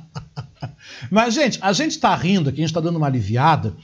Mas, 1.10 1.34
gente, 1.34 1.58
a 1.60 1.72
gente 1.72 1.92
está 1.92 2.14
rindo 2.14 2.48
aqui, 2.48 2.60
a 2.60 2.62
gente 2.62 2.70
está 2.70 2.80
dando 2.80 2.96
uma 2.96 3.08
aliviada, 3.08 3.74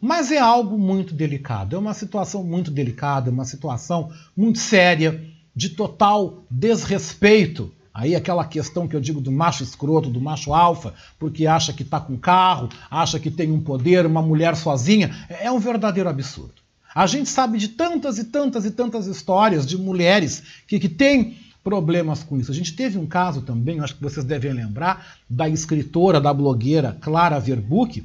mas 0.00 0.30
é 0.30 0.38
algo 0.38 0.78
muito 0.78 1.12
delicado. 1.14 1.74
É 1.74 1.78
uma 1.78 1.94
situação 1.94 2.44
muito 2.44 2.70
delicada, 2.70 3.30
uma 3.30 3.44
situação 3.44 4.12
muito 4.36 4.58
séria, 4.60 5.24
de 5.54 5.70
total 5.70 6.44
desrespeito 6.50 7.72
Aí 7.96 8.14
aquela 8.14 8.44
questão 8.44 8.86
que 8.86 8.94
eu 8.94 9.00
digo 9.00 9.22
do 9.22 9.32
macho 9.32 9.62
escroto, 9.62 10.10
do 10.10 10.20
macho 10.20 10.52
alfa, 10.52 10.92
porque 11.18 11.46
acha 11.46 11.72
que 11.72 11.82
está 11.82 11.98
com 11.98 12.18
carro, 12.18 12.68
acha 12.90 13.18
que 13.18 13.30
tem 13.30 13.50
um 13.50 13.58
poder, 13.58 14.04
uma 14.04 14.20
mulher 14.20 14.54
sozinha, 14.54 15.16
é 15.30 15.50
um 15.50 15.58
verdadeiro 15.58 16.06
absurdo. 16.06 16.65
A 16.96 17.06
gente 17.06 17.28
sabe 17.28 17.58
de 17.58 17.68
tantas 17.68 18.16
e 18.16 18.24
tantas 18.24 18.64
e 18.64 18.70
tantas 18.70 19.06
histórias 19.06 19.66
de 19.66 19.76
mulheres 19.76 20.42
que, 20.66 20.80
que 20.80 20.88
têm 20.88 21.36
problemas 21.62 22.22
com 22.22 22.38
isso. 22.38 22.50
A 22.50 22.54
gente 22.54 22.74
teve 22.74 22.96
um 22.96 23.04
caso 23.04 23.42
também, 23.42 23.80
acho 23.80 23.96
que 23.96 24.02
vocês 24.02 24.24
devem 24.24 24.54
lembrar, 24.54 25.06
da 25.28 25.46
escritora, 25.46 26.18
da 26.18 26.32
blogueira 26.32 26.96
Clara 26.98 27.38
Verbuck, 27.38 28.02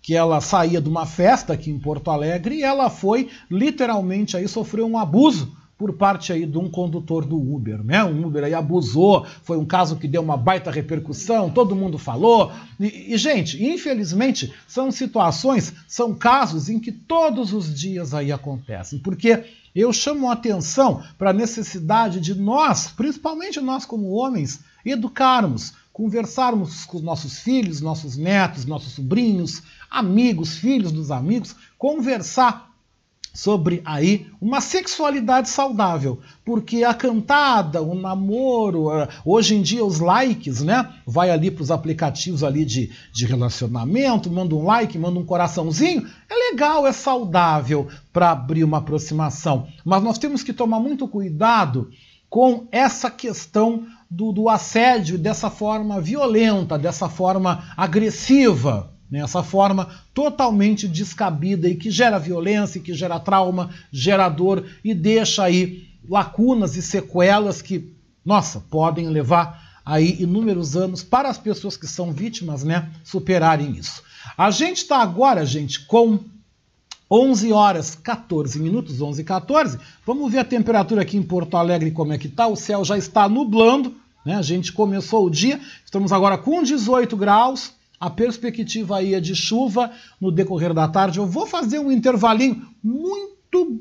que 0.00 0.16
ela 0.16 0.40
saía 0.40 0.80
de 0.80 0.88
uma 0.88 1.04
festa 1.04 1.52
aqui 1.52 1.70
em 1.70 1.78
Porto 1.78 2.10
Alegre 2.10 2.54
e 2.54 2.62
ela 2.62 2.88
foi 2.88 3.28
literalmente 3.50 4.38
aí 4.38 4.48
sofreu 4.48 4.86
um 4.86 4.96
abuso 4.96 5.54
por 5.80 5.94
parte 5.94 6.30
aí 6.30 6.44
de 6.44 6.58
um 6.58 6.68
condutor 6.68 7.24
do 7.24 7.38
Uber, 7.38 7.82
né? 7.82 8.04
Um 8.04 8.26
Uber 8.26 8.44
aí 8.44 8.52
abusou, 8.52 9.24
foi 9.42 9.56
um 9.56 9.64
caso 9.64 9.96
que 9.96 10.06
deu 10.06 10.20
uma 10.20 10.36
baita 10.36 10.70
repercussão, 10.70 11.48
todo 11.48 11.74
mundo 11.74 11.96
falou. 11.96 12.52
E, 12.78 13.14
e, 13.14 13.16
gente, 13.16 13.64
infelizmente, 13.64 14.52
são 14.68 14.90
situações, 14.90 15.72
são 15.88 16.14
casos 16.14 16.68
em 16.68 16.78
que 16.78 16.92
todos 16.92 17.54
os 17.54 17.74
dias 17.74 18.12
aí 18.12 18.30
acontecem, 18.30 18.98
porque 18.98 19.42
eu 19.74 19.90
chamo 19.90 20.28
a 20.28 20.34
atenção 20.34 21.02
para 21.16 21.30
a 21.30 21.32
necessidade 21.32 22.20
de 22.20 22.34
nós, 22.34 22.88
principalmente 22.88 23.58
nós 23.58 23.86
como 23.86 24.10
homens, 24.10 24.60
educarmos, 24.84 25.72
conversarmos 25.94 26.84
com 26.84 26.98
os 26.98 27.02
nossos 27.02 27.38
filhos, 27.38 27.80
nossos 27.80 28.18
netos, 28.18 28.66
nossos 28.66 28.92
sobrinhos, 28.92 29.62
amigos, 29.90 30.58
filhos 30.58 30.92
dos 30.92 31.10
amigos, 31.10 31.56
conversar 31.78 32.69
sobre 33.32 33.80
aí 33.84 34.26
uma 34.40 34.60
sexualidade 34.60 35.48
saudável, 35.48 36.20
porque 36.44 36.84
a 36.84 36.92
cantada, 36.92 37.80
o 37.80 37.94
namoro, 37.94 38.88
hoje 39.24 39.54
em 39.54 39.62
dia 39.62 39.84
os 39.84 40.00
likes, 40.00 40.62
né? 40.62 40.88
Vai 41.06 41.30
ali 41.30 41.50
para 41.50 41.62
os 41.62 41.70
aplicativos 41.70 42.42
ali 42.42 42.64
de, 42.64 42.90
de 43.12 43.26
relacionamento, 43.26 44.30
manda 44.30 44.54
um 44.54 44.64
like, 44.64 44.98
manda 44.98 45.18
um 45.18 45.24
coraçãozinho, 45.24 46.06
é 46.28 46.34
legal, 46.50 46.86
é 46.86 46.92
saudável 46.92 47.88
para 48.12 48.30
abrir 48.30 48.64
uma 48.64 48.78
aproximação, 48.78 49.68
mas 49.84 50.02
nós 50.02 50.18
temos 50.18 50.42
que 50.42 50.52
tomar 50.52 50.80
muito 50.80 51.06
cuidado 51.06 51.90
com 52.28 52.68
essa 52.70 53.10
questão 53.10 53.86
do, 54.08 54.32
do 54.32 54.48
assédio 54.48 55.18
dessa 55.18 55.50
forma 55.50 56.00
violenta, 56.00 56.78
dessa 56.78 57.08
forma 57.08 57.72
agressiva 57.76 58.92
né? 59.10 59.20
Essa 59.20 59.42
forma 59.42 59.88
totalmente 60.14 60.86
descabida 60.86 61.68
e 61.68 61.74
que 61.74 61.90
gera 61.90 62.18
violência, 62.18 62.80
que 62.80 62.94
gera 62.94 63.18
trauma, 63.18 63.70
gera 63.90 64.28
dor 64.28 64.64
e 64.84 64.94
deixa 64.94 65.44
aí 65.44 65.88
lacunas 66.08 66.76
e 66.76 66.82
sequelas 66.82 67.60
que, 67.60 67.92
nossa, 68.24 68.60
podem 68.60 69.08
levar 69.08 69.80
aí 69.84 70.16
inúmeros 70.20 70.76
anos 70.76 71.02
para 71.02 71.28
as 71.28 71.38
pessoas 71.38 71.76
que 71.76 71.86
são 71.86 72.12
vítimas, 72.12 72.62
né, 72.62 72.90
superarem 73.02 73.72
isso. 73.72 74.02
A 74.36 74.50
gente 74.50 74.78
está 74.78 74.98
agora, 74.98 75.44
gente, 75.44 75.80
com 75.86 76.20
11 77.10 77.52
horas 77.52 77.96
14 77.96 78.60
minutos, 78.60 79.00
11 79.00 79.20
e 79.20 79.24
14. 79.24 79.78
Vamos 80.06 80.30
ver 80.30 80.38
a 80.38 80.44
temperatura 80.44 81.02
aqui 81.02 81.16
em 81.16 81.22
Porto 81.22 81.56
Alegre 81.56 81.90
como 81.90 82.12
é 82.12 82.18
que 82.18 82.28
tá. 82.28 82.46
O 82.46 82.54
céu 82.54 82.84
já 82.84 82.96
está 82.96 83.28
nublando, 83.28 83.96
né? 84.24 84.36
A 84.36 84.42
gente 84.42 84.72
começou 84.72 85.26
o 85.26 85.30
dia, 85.30 85.60
estamos 85.84 86.12
agora 86.12 86.38
com 86.38 86.62
18 86.62 87.16
graus. 87.16 87.72
A 88.00 88.08
perspectiva 88.08 88.96
aí 88.96 89.12
é 89.12 89.20
de 89.20 89.36
chuva 89.36 89.90
no 90.18 90.32
decorrer 90.32 90.72
da 90.72 90.88
tarde. 90.88 91.18
Eu 91.18 91.26
vou 91.26 91.46
fazer 91.46 91.78
um 91.78 91.92
intervalinho 91.92 92.66
muito 92.82 93.30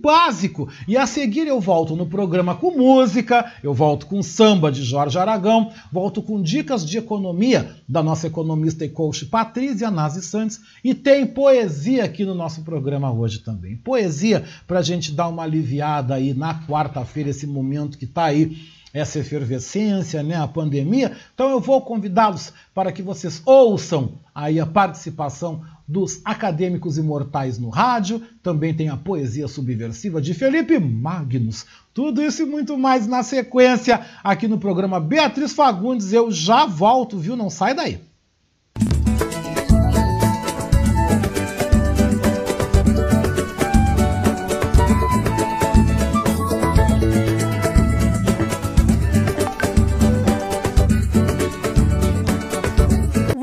básico. 0.02 0.68
E 0.90 0.98
a 0.98 1.08
seguir 1.08 1.48
eu 1.48 1.62
volto 1.62 1.96
no 1.96 2.06
programa 2.06 2.54
com 2.54 2.72
música, 2.72 3.50
eu 3.64 3.74
volto 3.74 4.08
com 4.08 4.22
samba 4.22 4.70
de 4.70 4.84
Jorge 4.84 5.18
Aragão, 5.18 5.72
volto 5.90 6.22
com 6.22 6.42
dicas 6.42 6.86
de 6.86 6.98
economia 6.98 7.78
da 7.88 8.04
nossa 8.04 8.28
economista 8.28 8.84
e 8.84 8.90
coach 8.90 9.26
Patrícia 9.26 9.90
Nazi 9.90 10.22
Santos 10.22 10.60
e 10.84 10.94
tem 10.94 11.26
poesia 11.26 12.04
aqui 12.04 12.26
no 12.26 12.36
nosso 12.36 12.64
programa 12.64 13.10
hoje 13.14 13.40
também. 13.40 13.78
Poesia 13.78 14.44
para 14.68 14.80
a 14.80 14.84
gente 14.84 15.14
dar 15.14 15.30
uma 15.30 15.44
aliviada 15.44 16.16
aí 16.16 16.34
na 16.34 16.66
quarta-feira, 16.68 17.30
esse 17.30 17.48
momento 17.48 17.98
que 17.98 18.04
está 18.04 18.26
aí 18.26 18.58
essa 18.94 19.20
efervescência, 19.20 20.24
né, 20.24 20.36
a 20.36 20.48
pandemia. 20.48 21.16
Então 21.34 21.50
eu 21.50 21.60
vou 21.60 21.82
convidá-los 21.82 22.54
para 22.74 22.92
que 22.92 23.02
vocês 23.02 23.42
ouçam 23.46 24.14
aí 24.34 24.60
a 24.60 24.66
participação 24.66 25.64
dos 25.88 26.22
acadêmicos 26.24 26.98
imortais 26.98 27.58
no 27.58 27.70
rádio. 27.70 28.22
Também 28.44 28.74
tem 28.74 28.90
a 28.90 28.98
poesia 28.98 29.48
subversiva 29.48 30.22
de 30.22 30.34
Felipe 30.34 30.78
Magnus. 30.80 31.66
Tudo 31.94 32.22
isso 32.22 32.44
e 32.44 32.46
muito 32.46 32.78
mais 32.78 33.08
na 33.08 33.24
sequência 33.24 34.02
aqui 34.24 34.48
no 34.48 34.60
programa 34.60 35.00
Beatriz 35.00 35.54
Fagundes. 35.54 36.14
Eu 36.14 36.32
já 36.32 36.66
volto, 36.66 37.18
viu? 37.18 37.36
Não 37.36 37.50
sai 37.50 37.74
daí. 37.74 38.09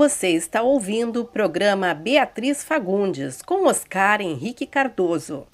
Você 0.08 0.28
está 0.28 0.62
ouvindo 0.62 1.22
o 1.22 1.24
programa 1.24 1.92
Beatriz 1.92 2.62
Fagundes 2.62 3.42
com 3.42 3.66
Oscar 3.66 4.20
Henrique 4.20 4.64
Cardoso. 4.64 5.48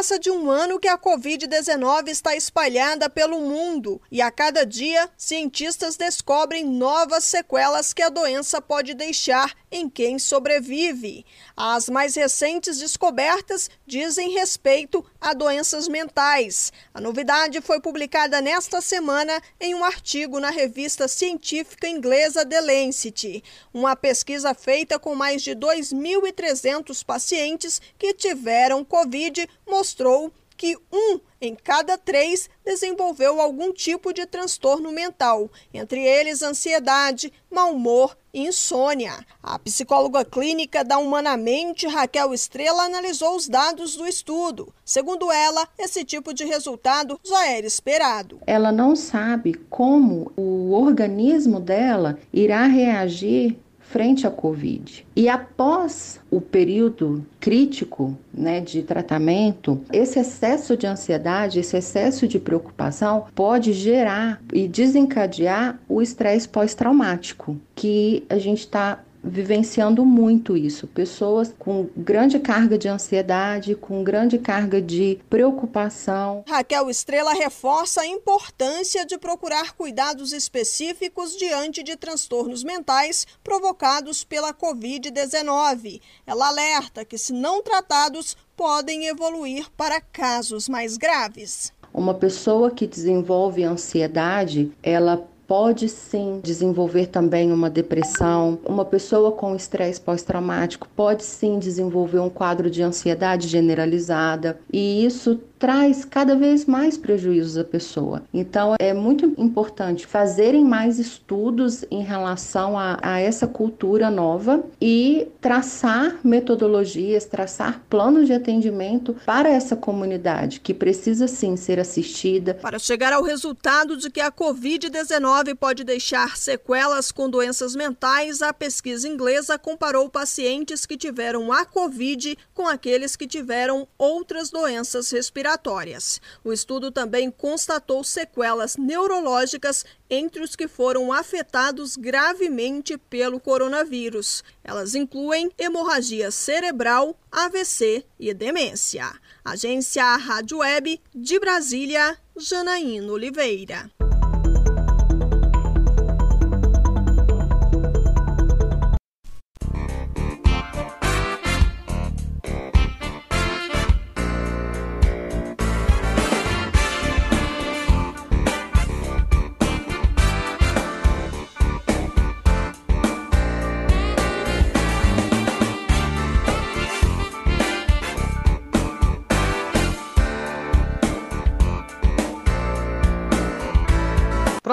Passa 0.00 0.18
de 0.18 0.30
um 0.30 0.50
ano 0.50 0.80
que 0.80 0.88
a 0.88 0.96
Covid-19 0.96 2.08
está 2.08 2.34
espalhada 2.34 3.10
pelo 3.10 3.38
mundo 3.38 4.00
e 4.10 4.22
a 4.22 4.30
cada 4.30 4.64
dia 4.64 5.10
cientistas 5.14 5.94
descobrem 5.94 6.64
novas 6.64 7.24
sequelas 7.24 7.92
que 7.92 8.00
a 8.00 8.08
doença 8.08 8.62
pode 8.62 8.94
deixar 8.94 9.54
em 9.70 9.90
quem 9.90 10.18
sobrevive. 10.18 11.26
As 11.54 11.90
mais 11.90 12.14
recentes 12.14 12.78
descobertas 12.78 13.68
dizem 13.86 14.30
respeito 14.30 15.04
a 15.20 15.34
doenças 15.34 15.86
mentais. 15.86 16.72
A 16.94 17.00
novidade 17.00 17.60
foi 17.60 17.78
publicada 17.78 18.40
nesta 18.40 18.80
semana 18.80 19.38
em 19.60 19.74
um 19.74 19.84
artigo 19.84 20.40
na 20.40 20.48
revista 20.48 21.06
científica 21.08 21.86
inglesa 21.86 22.46
The 22.46 22.60
Lancet. 22.62 23.44
Uma 23.72 23.94
pesquisa 23.94 24.54
feita 24.54 24.98
com 24.98 25.14
mais 25.14 25.42
de 25.42 25.50
2.300 25.50 27.04
pacientes 27.04 27.82
que 27.98 28.14
tiveram 28.14 28.82
Covid 28.82 29.46
mostrou 29.70 30.32
que 30.60 30.76
um 30.92 31.18
em 31.40 31.54
cada 31.54 31.96
três 31.96 32.50
desenvolveu 32.62 33.40
algum 33.40 33.72
tipo 33.72 34.12
de 34.12 34.26
transtorno 34.26 34.92
mental, 34.92 35.50
entre 35.72 36.04
eles 36.04 36.42
ansiedade, 36.42 37.32
mau 37.50 37.72
humor 37.72 38.14
e 38.34 38.46
insônia. 38.46 39.14
A 39.42 39.58
psicóloga 39.58 40.22
clínica 40.22 40.84
da 40.84 40.98
Humanamente, 40.98 41.86
Raquel 41.86 42.34
Estrela, 42.34 42.82
analisou 42.82 43.36
os 43.36 43.48
dados 43.48 43.96
do 43.96 44.06
estudo. 44.06 44.70
Segundo 44.84 45.32
ela, 45.32 45.66
esse 45.78 46.04
tipo 46.04 46.34
de 46.34 46.44
resultado 46.44 47.18
já 47.24 47.48
era 47.48 47.66
esperado. 47.66 48.38
Ela 48.46 48.70
não 48.70 48.94
sabe 48.94 49.54
como 49.70 50.30
o 50.36 50.72
organismo 50.72 51.58
dela 51.58 52.18
irá 52.30 52.66
reagir 52.66 53.58
frente 53.90 54.24
à 54.26 54.30
Covid. 54.30 55.04
E 55.16 55.28
após 55.28 56.20
o 56.30 56.40
período 56.40 57.26
crítico 57.40 58.16
né, 58.32 58.60
de 58.60 58.82
tratamento, 58.82 59.80
esse 59.92 60.18
excesso 60.18 60.76
de 60.76 60.86
ansiedade, 60.86 61.58
esse 61.58 61.76
excesso 61.76 62.28
de 62.28 62.38
preocupação 62.38 63.26
pode 63.34 63.72
gerar 63.72 64.40
e 64.52 64.68
desencadear 64.68 65.78
o 65.88 66.00
estresse 66.00 66.48
pós-traumático, 66.48 67.56
que 67.74 68.24
a 68.30 68.38
gente 68.38 68.60
está 68.60 69.00
vivenciando 69.22 70.04
muito 70.04 70.56
isso. 70.56 70.86
Pessoas 70.86 71.54
com 71.58 71.88
grande 71.96 72.38
carga 72.38 72.78
de 72.78 72.88
ansiedade, 72.88 73.74
com 73.74 74.02
grande 74.02 74.38
carga 74.38 74.80
de 74.80 75.18
preocupação. 75.28 76.44
Raquel 76.48 76.90
Estrela 76.90 77.32
reforça 77.32 78.00
a 78.00 78.06
importância 78.06 79.04
de 79.04 79.18
procurar 79.18 79.74
cuidados 79.74 80.32
específicos 80.32 81.36
diante 81.36 81.82
de 81.82 81.96
transtornos 81.96 82.64
mentais 82.64 83.26
provocados 83.44 84.24
pela 84.24 84.54
Covid-19. 84.54 86.00
Ela 86.26 86.48
alerta 86.48 87.04
que, 87.04 87.18
se 87.18 87.32
não 87.32 87.62
tratados, 87.62 88.36
podem 88.56 89.06
evoluir 89.06 89.70
para 89.76 90.00
casos 90.00 90.68
mais 90.68 90.96
graves. 90.96 91.72
Uma 91.92 92.14
pessoa 92.14 92.70
que 92.70 92.86
desenvolve 92.86 93.64
ansiedade, 93.64 94.70
ela 94.82 95.26
pode 95.50 95.88
sim 95.88 96.38
desenvolver 96.44 97.08
também 97.08 97.50
uma 97.50 97.68
depressão. 97.68 98.56
Uma 98.64 98.84
pessoa 98.84 99.32
com 99.32 99.56
estresse 99.56 100.00
pós-traumático 100.00 100.86
pode 100.94 101.24
sim 101.24 101.58
desenvolver 101.58 102.20
um 102.20 102.30
quadro 102.30 102.70
de 102.70 102.84
ansiedade 102.84 103.48
generalizada, 103.48 104.60
e 104.72 105.04
isso 105.04 105.40
traz 105.60 106.06
cada 106.06 106.34
vez 106.34 106.64
mais 106.64 106.96
prejuízos 106.96 107.58
à 107.58 107.62
pessoa. 107.62 108.22
Então, 108.32 108.74
é 108.80 108.94
muito 108.94 109.26
importante 109.36 110.06
fazerem 110.06 110.64
mais 110.64 110.98
estudos 110.98 111.84
em 111.90 112.02
relação 112.02 112.78
a, 112.78 112.98
a 113.02 113.20
essa 113.20 113.46
cultura 113.46 114.10
nova 114.10 114.64
e 114.80 115.28
traçar 115.38 116.18
metodologias, 116.24 117.26
traçar 117.26 117.82
planos 117.90 118.26
de 118.26 118.32
atendimento 118.32 119.14
para 119.26 119.50
essa 119.50 119.76
comunidade 119.76 120.60
que 120.60 120.72
precisa 120.72 121.28
sim 121.28 121.56
ser 121.56 121.78
assistida. 121.78 122.54
Para 122.54 122.78
chegar 122.78 123.12
ao 123.12 123.22
resultado 123.22 123.98
de 123.98 124.10
que 124.10 124.20
a 124.20 124.32
Covid-19 124.32 125.54
pode 125.56 125.84
deixar 125.84 126.38
sequelas 126.38 127.12
com 127.12 127.28
doenças 127.28 127.76
mentais, 127.76 128.40
a 128.40 128.54
pesquisa 128.54 129.06
inglesa 129.06 129.58
comparou 129.58 130.08
pacientes 130.08 130.86
que 130.86 130.96
tiveram 130.96 131.52
a 131.52 131.66
Covid 131.66 132.38
com 132.54 132.66
aqueles 132.66 133.14
que 133.14 133.26
tiveram 133.26 133.86
outras 133.98 134.48
doenças 134.48 135.10
respiratórias 135.10 135.49
respiratórias. 135.50 136.20
O 136.44 136.52
estudo 136.52 136.90
também 136.90 137.30
constatou 137.30 138.04
sequelas 138.04 138.76
neurológicas 138.76 139.84
entre 140.08 140.42
os 140.42 140.54
que 140.54 140.68
foram 140.68 141.12
afetados 141.12 141.96
gravemente 141.96 142.96
pelo 142.96 143.40
coronavírus. 143.40 144.44
Elas 144.62 144.94
incluem 144.94 145.50
hemorragia 145.58 146.30
cerebral, 146.30 147.16
AVC 147.30 148.04
e 148.18 148.32
demência. 148.34 149.10
Agência 149.44 150.04
Rádio 150.16 150.58
Web 150.58 151.00
de 151.14 151.38
Brasília, 151.38 152.16
Janaína 152.36 153.12
Oliveira. 153.12 153.90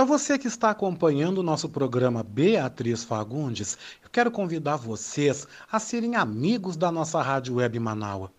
Você 0.07 0.39
que 0.39 0.47
está 0.47 0.69
acompanhando 0.69 1.39
o 1.39 1.43
nosso 1.43 1.67
programa 1.67 2.23
Beatriz 2.23 3.03
Fagundes, 3.03 3.77
eu 4.01 4.09
quero 4.09 4.31
convidar 4.31 4.77
vocês 4.77 5.45
a 5.69 5.81
serem 5.81 6.15
amigos 6.15 6.77
da 6.77 6.89
nossa 6.89 7.21
Rádio 7.21 7.55
Web 7.55 7.77
Manaua. 7.77 8.31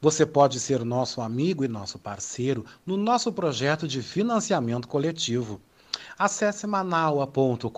Você 0.00 0.24
pode 0.24 0.60
ser 0.60 0.84
nosso 0.84 1.20
amigo 1.20 1.64
e 1.64 1.68
nosso 1.68 1.98
parceiro 1.98 2.64
no 2.86 2.96
nosso 2.96 3.32
projeto 3.32 3.88
de 3.88 4.00
financiamento 4.00 4.86
coletivo. 4.86 5.60
Acesse 6.16 6.68
manaua.com.br 6.68 7.68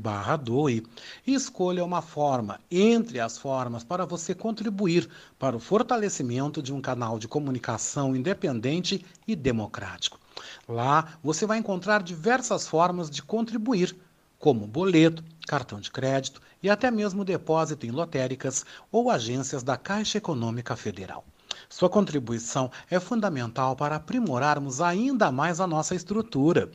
barra 0.00 0.36
doe 0.36 0.84
e 1.24 1.34
escolha 1.34 1.84
uma 1.84 2.02
forma 2.02 2.58
entre 2.68 3.20
as 3.20 3.38
formas 3.38 3.84
para 3.84 4.04
você 4.04 4.34
contribuir 4.34 5.08
para 5.38 5.56
o 5.56 5.60
fortalecimento 5.60 6.60
de 6.60 6.72
um 6.72 6.80
canal 6.80 7.16
de 7.16 7.28
comunicação 7.28 8.16
independente 8.16 9.06
e 9.24 9.36
democrático. 9.36 10.23
Lá 10.68 11.14
você 11.22 11.46
vai 11.46 11.58
encontrar 11.58 12.02
diversas 12.02 12.66
formas 12.66 13.10
de 13.10 13.22
contribuir, 13.22 13.96
como 14.38 14.66
boleto, 14.66 15.24
cartão 15.46 15.80
de 15.80 15.90
crédito 15.90 16.40
e 16.62 16.68
até 16.68 16.90
mesmo 16.90 17.24
depósito 17.24 17.86
em 17.86 17.90
lotéricas 17.90 18.64
ou 18.92 19.10
agências 19.10 19.62
da 19.62 19.76
Caixa 19.76 20.18
Econômica 20.18 20.76
Federal. 20.76 21.24
Sua 21.68 21.88
contribuição 21.88 22.70
é 22.90 23.00
fundamental 23.00 23.74
para 23.74 23.96
aprimorarmos 23.96 24.80
ainda 24.80 25.32
mais 25.32 25.60
a 25.60 25.66
nossa 25.66 25.94
estrutura. 25.94 26.70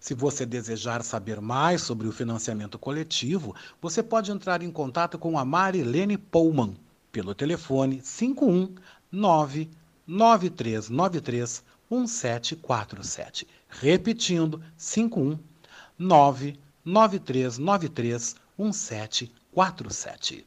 Se 0.00 0.14
você 0.14 0.44
desejar 0.44 1.04
saber 1.04 1.40
mais 1.40 1.82
sobre 1.82 2.08
o 2.08 2.12
financiamento 2.12 2.78
coletivo, 2.78 3.54
você 3.80 4.02
pode 4.02 4.32
entrar 4.32 4.62
em 4.62 4.70
contato 4.70 5.18
com 5.18 5.38
a 5.38 5.44
Marilene 5.44 6.18
Pullman 6.18 6.74
pelo 7.10 7.34
telefone 7.34 8.00
51 8.02 8.74
99393 9.12 11.64
1747. 11.92 13.46
Repetindo, 13.68 14.60
51 14.76 15.38
99393 15.98 18.36
1747. 18.58 20.46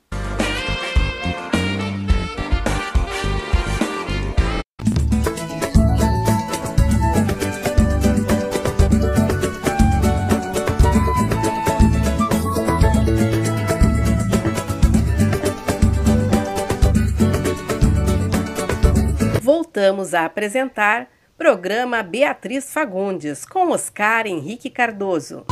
voltamos 19.76 20.14
a 20.14 20.26
apresentar 20.26 21.10
programa 21.38 22.02
Beatriz 22.02 22.72
Fagundes 22.72 23.44
com 23.44 23.72
Oscar 23.72 24.26
Henrique 24.26 24.70
Cardoso. 24.70 25.46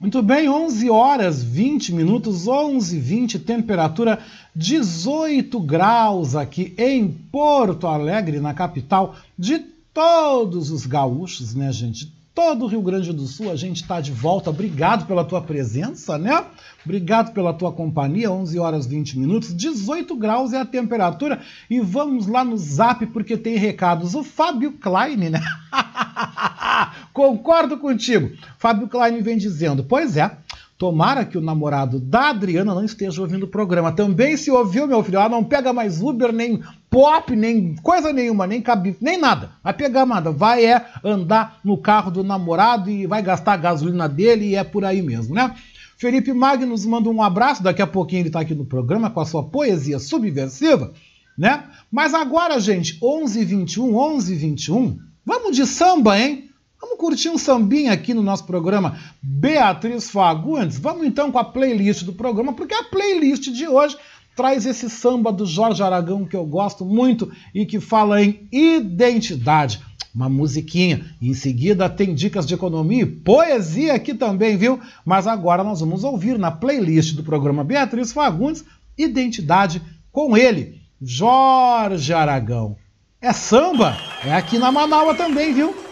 Muito 0.00 0.22
bem, 0.22 0.48
11 0.48 0.90
horas 0.90 1.42
20 1.42 1.94
minutos, 1.94 2.48
11 2.48 2.98
20, 2.98 3.38
temperatura 3.38 4.18
18 4.54 5.58
graus 5.60 6.34
aqui 6.34 6.74
em 6.76 7.08
Porto 7.08 7.86
Alegre, 7.86 8.40
na 8.40 8.52
capital 8.52 9.14
de 9.38 9.71
todos 9.92 10.70
os 10.70 10.86
gaúchos, 10.86 11.54
né, 11.54 11.70
gente? 11.72 12.12
Todo 12.34 12.64
o 12.64 12.66
Rio 12.66 12.80
Grande 12.80 13.12
do 13.12 13.26
Sul, 13.26 13.50
a 13.50 13.56
gente 13.56 13.82
está 13.82 14.00
de 14.00 14.10
volta. 14.10 14.48
Obrigado 14.48 15.06
pela 15.06 15.22
tua 15.22 15.42
presença, 15.42 16.16
né? 16.16 16.46
Obrigado 16.82 17.32
pela 17.34 17.52
tua 17.52 17.70
companhia. 17.70 18.30
11 18.30 18.58
horas 18.58 18.86
20 18.86 19.18
minutos, 19.18 19.54
18 19.54 20.16
graus 20.16 20.54
é 20.54 20.60
a 20.60 20.64
temperatura. 20.64 21.42
E 21.68 21.78
vamos 21.78 22.26
lá 22.26 22.42
no 22.42 22.56
zap 22.56 23.04
porque 23.08 23.36
tem 23.36 23.56
recados. 23.56 24.14
O 24.14 24.24
Fábio 24.24 24.72
Klein, 24.72 25.28
né? 25.28 25.42
Concordo 27.12 27.76
contigo. 27.76 28.30
Fábio 28.58 28.88
Klein 28.88 29.20
vem 29.20 29.36
dizendo: 29.36 29.84
Pois 29.84 30.16
é, 30.16 30.34
Tomara 30.82 31.24
que 31.24 31.38
o 31.38 31.40
namorado 31.40 32.00
da 32.00 32.30
Adriana 32.30 32.74
não 32.74 32.84
esteja 32.84 33.22
ouvindo 33.22 33.44
o 33.44 33.48
programa. 33.48 33.92
Também 33.92 34.36
se 34.36 34.50
ouviu, 34.50 34.84
meu 34.84 35.00
filho, 35.04 35.14
ela 35.14 35.28
não 35.28 35.44
pega 35.44 35.72
mais 35.72 36.02
Uber, 36.02 36.32
nem 36.32 36.60
pop, 36.90 37.36
nem 37.36 37.76
coisa 37.76 38.12
nenhuma, 38.12 38.48
nem 38.48 38.60
cabine, 38.60 38.96
nem 39.00 39.16
nada. 39.16 39.52
Vai 39.62 39.72
pegar 39.74 40.04
nada. 40.04 40.32
Vai 40.32 40.66
é 40.66 40.84
andar 41.04 41.60
no 41.62 41.78
carro 41.78 42.10
do 42.10 42.24
namorado 42.24 42.90
e 42.90 43.06
vai 43.06 43.22
gastar 43.22 43.52
a 43.52 43.58
gasolina 43.58 44.08
dele 44.08 44.46
e 44.46 44.56
é 44.56 44.64
por 44.64 44.84
aí 44.84 45.00
mesmo, 45.02 45.32
né? 45.36 45.54
Felipe 45.96 46.32
Magnus 46.32 46.84
manda 46.84 47.08
um 47.08 47.22
abraço. 47.22 47.62
Daqui 47.62 47.80
a 47.80 47.86
pouquinho 47.86 48.22
ele 48.22 48.28
está 48.30 48.40
aqui 48.40 48.52
no 48.52 48.64
programa 48.64 49.08
com 49.08 49.20
a 49.20 49.24
sua 49.24 49.44
poesia 49.44 50.00
subversiva, 50.00 50.92
né? 51.38 51.62
Mas 51.92 52.12
agora, 52.12 52.58
gente, 52.58 52.98
11h21, 52.98 53.88
11h21, 54.16 54.98
vamos 55.24 55.54
de 55.54 55.64
samba, 55.64 56.18
hein? 56.18 56.50
Vamos 56.82 56.98
curtir 56.98 57.28
um 57.28 57.38
sambinha 57.38 57.92
aqui 57.92 58.12
no 58.12 58.24
nosso 58.24 58.44
programa 58.44 58.98
Beatriz 59.22 60.10
Fagundes? 60.10 60.80
Vamos 60.80 61.06
então 61.06 61.30
com 61.30 61.38
a 61.38 61.44
playlist 61.44 62.02
do 62.02 62.12
programa, 62.12 62.52
porque 62.54 62.74
a 62.74 62.82
playlist 62.82 63.52
de 63.52 63.68
hoje 63.68 63.96
traz 64.34 64.66
esse 64.66 64.90
samba 64.90 65.32
do 65.32 65.46
Jorge 65.46 65.80
Aragão 65.80 66.24
que 66.24 66.34
eu 66.34 66.44
gosto 66.44 66.84
muito 66.84 67.30
e 67.54 67.64
que 67.64 67.78
fala 67.78 68.20
em 68.20 68.48
identidade. 68.50 69.80
Uma 70.12 70.28
musiquinha. 70.28 71.06
Em 71.22 71.32
seguida 71.34 71.88
tem 71.88 72.16
dicas 72.16 72.44
de 72.44 72.54
economia 72.54 73.02
e 73.04 73.06
poesia 73.06 73.94
aqui 73.94 74.12
também, 74.12 74.56
viu? 74.56 74.80
Mas 75.04 75.28
agora 75.28 75.62
nós 75.62 75.78
vamos 75.78 76.02
ouvir 76.02 76.36
na 76.36 76.50
playlist 76.50 77.14
do 77.14 77.22
programa 77.22 77.62
Beatriz 77.62 78.10
Fagundes 78.12 78.64
Identidade 78.98 79.80
com 80.10 80.36
ele, 80.36 80.82
Jorge 81.00 82.12
Aragão. 82.12 82.76
É 83.20 83.32
samba? 83.32 83.96
É 84.24 84.34
aqui 84.34 84.58
na 84.58 84.72
Manaua 84.72 85.14
também, 85.14 85.54
viu? 85.54 85.91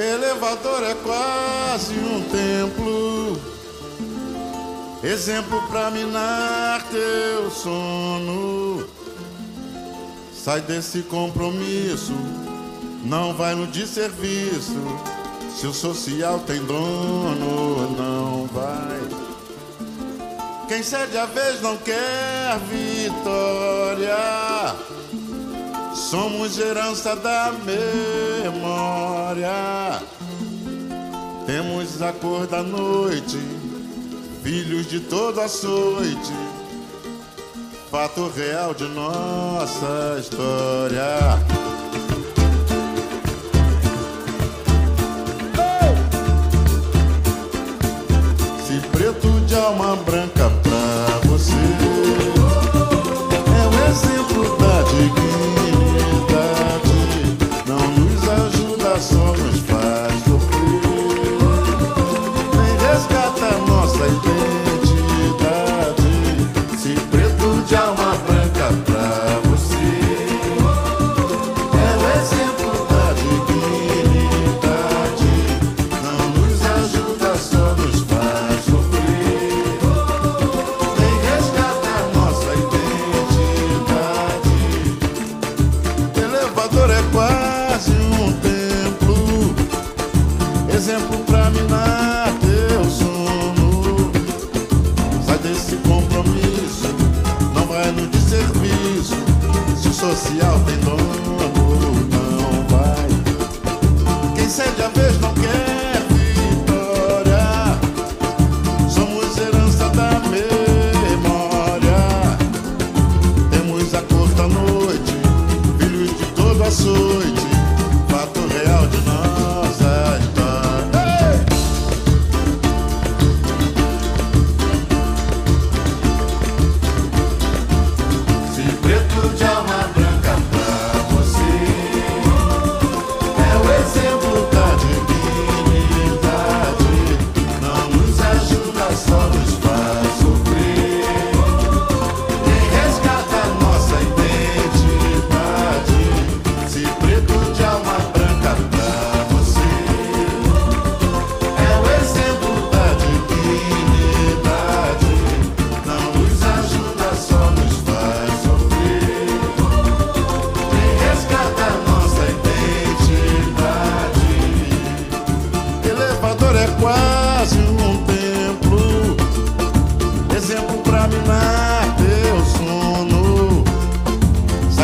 Elevador 0.00 0.82
é 0.82 0.94
quase 0.94 1.94
um 1.94 2.22
templo, 2.22 3.38
exemplo 5.04 5.60
pra 5.68 5.90
minar 5.90 6.82
teu 6.90 7.50
sono. 7.50 8.88
Sai 10.32 10.62
desse 10.62 11.02
compromisso, 11.02 12.14
não 13.04 13.34
vai 13.34 13.54
no 13.54 13.66
desserviço. 13.66 14.80
Se 15.54 15.66
o 15.66 15.74
social 15.74 16.38
tem 16.40 16.64
dono, 16.64 17.90
não 17.94 18.46
vai. 18.46 19.00
Quem 20.66 20.82
cede 20.82 21.18
a 21.18 21.26
vez 21.26 21.60
não 21.60 21.76
quer 21.76 22.58
vitória. 22.70 24.16
Somos 26.08 26.58
herança 26.58 27.14
da 27.14 27.52
memória. 28.42 29.52
Temos 31.46 32.00
a 32.00 32.10
cor 32.12 32.46
da 32.46 32.62
noite, 32.62 33.38
filhos 34.42 34.88
de 34.88 34.98
todo 35.00 35.40
açoite. 35.40 36.32
Fato 37.90 38.32
real 38.34 38.72
de 38.72 38.88
nossa 38.88 40.16
história. 40.18 41.38
Se 48.66 48.80
preto 48.88 49.28
de 49.46 49.54
alma 49.54 49.96
branca 49.96 50.50
pra 50.62 51.09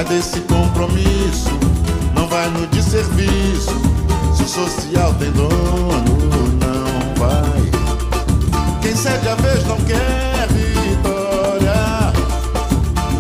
Cadê 0.07 0.19
esse 0.19 0.41
compromisso? 0.43 1.51
Não 2.15 2.29
vai 2.29 2.49
no 2.51 2.65
desserviço. 2.69 3.75
Se 4.37 4.45
o 4.45 4.49
social 4.49 5.13
tem 5.15 5.33
dono, 5.33 6.05
não 6.61 7.15
vai. 7.17 7.61
Quem 8.81 8.95
cede 8.95 9.29
a 9.29 9.35
vez 9.35 9.67
não 9.67 9.77
quer 9.79 10.47
vitória. 10.53 12.13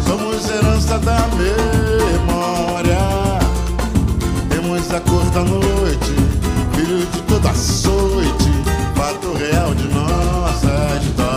Somos 0.06 0.48
herança 0.48 0.96
da 1.00 1.26
memória. 1.34 2.98
Temos 4.48 4.94
a 4.94 5.00
cor 5.00 5.24
da 5.30 5.42
noite, 5.42 6.14
filho 6.76 7.04
de 7.04 7.22
toda 7.22 7.50
açoite. 7.50 8.52
Fato 8.94 9.32
real 9.32 9.74
de 9.74 9.88
nossa 9.88 11.00
história. 11.02 11.35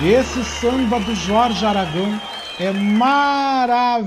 Esse 0.00 0.44
samba 0.44 1.00
do 1.00 1.12
Jorge 1.12 1.66
Aragão 1.66 2.20
é 2.60 2.70
maravilhoso. 2.70 4.04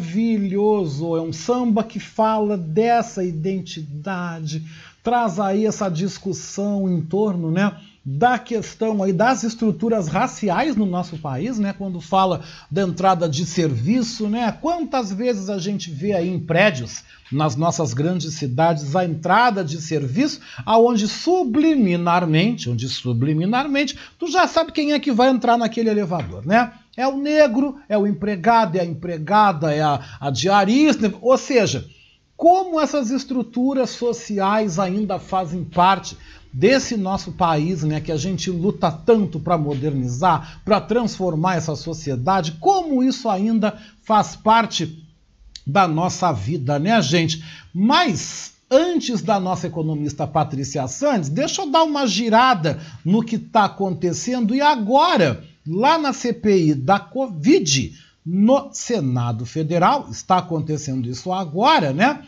É 1.17 1.21
um 1.21 1.33
samba 1.33 1.83
que 1.83 1.99
fala 1.99 2.57
dessa 2.57 3.25
identidade, 3.25 4.63
traz 5.03 5.37
aí 5.37 5.65
essa 5.65 5.89
discussão 5.89 6.89
em 6.89 7.01
torno, 7.01 7.51
né? 7.51 7.75
Da 8.03 8.39
questão 8.39 9.03
aí 9.03 9.13
das 9.13 9.43
estruturas 9.43 10.07
raciais 10.07 10.75
no 10.75 10.87
nosso 10.87 11.19
país, 11.19 11.59
né? 11.59 11.71
Quando 11.71 12.01
fala 12.01 12.41
da 12.69 12.81
entrada 12.81 13.29
de 13.29 13.45
serviço, 13.45 14.27
né? 14.27 14.51
Quantas 14.59 15.13
vezes 15.13 15.49
a 15.49 15.59
gente 15.59 15.91
vê 15.91 16.13
aí 16.13 16.27
em 16.27 16.39
prédios 16.39 17.03
nas 17.31 17.55
nossas 17.55 17.93
grandes 17.93 18.33
cidades 18.33 18.95
a 18.95 19.05
entrada 19.05 19.63
de 19.63 19.79
serviço, 19.79 20.41
aonde 20.65 21.07
subliminarmente, 21.07 22.71
onde 22.71 22.89
subliminarmente, 22.89 23.97
tu 24.17 24.27
já 24.27 24.47
sabe 24.47 24.71
quem 24.71 24.93
é 24.93 24.99
que 24.99 25.11
vai 25.11 25.29
entrar 25.29 25.55
naquele 25.55 25.91
elevador, 25.91 26.43
né? 26.43 26.73
É 26.97 27.07
o 27.07 27.17
negro, 27.17 27.77
é 27.87 27.97
o 27.97 28.07
empregado, 28.07 28.77
é 28.77 28.81
a 28.81 28.85
empregada, 28.85 29.73
é 29.73 29.81
a, 29.81 30.01
a 30.19 30.29
diarista, 30.31 31.13
ou 31.21 31.37
seja, 31.37 31.87
como 32.35 32.81
essas 32.81 33.11
estruturas 33.11 33.91
sociais 33.91 34.79
ainda 34.79 35.19
fazem 35.19 35.63
parte 35.63 36.17
desse 36.53 36.97
nosso 36.97 37.31
país, 37.31 37.83
né, 37.83 38.01
que 38.01 38.11
a 38.11 38.17
gente 38.17 38.49
luta 38.49 38.91
tanto 38.91 39.39
para 39.39 39.57
modernizar, 39.57 40.61
para 40.65 40.81
transformar 40.81 41.55
essa 41.55 41.75
sociedade, 41.75 42.53
como 42.59 43.03
isso 43.03 43.29
ainda 43.29 43.77
faz 44.03 44.35
parte 44.35 45.05
da 45.65 45.87
nossa 45.87 46.31
vida, 46.31 46.77
né, 46.79 47.01
gente? 47.01 47.43
Mas 47.73 48.53
antes 48.69 49.21
da 49.21 49.39
nossa 49.39 49.67
economista 49.67 50.25
Patrícia 50.25 50.87
Santos, 50.87 51.29
deixa 51.29 51.61
eu 51.61 51.69
dar 51.69 51.83
uma 51.83 52.07
girada 52.07 52.79
no 53.03 53.23
que 53.23 53.35
está 53.35 53.65
acontecendo 53.65 54.55
e 54.55 54.61
agora, 54.61 55.43
lá 55.67 55.97
na 55.97 56.13
CPI 56.13 56.73
da 56.73 56.99
Covid, 56.99 57.93
no 58.25 58.69
Senado 58.71 59.45
Federal, 59.45 60.07
está 60.09 60.37
acontecendo 60.37 61.07
isso 61.09 61.31
agora, 61.33 61.91
né? 61.91 62.23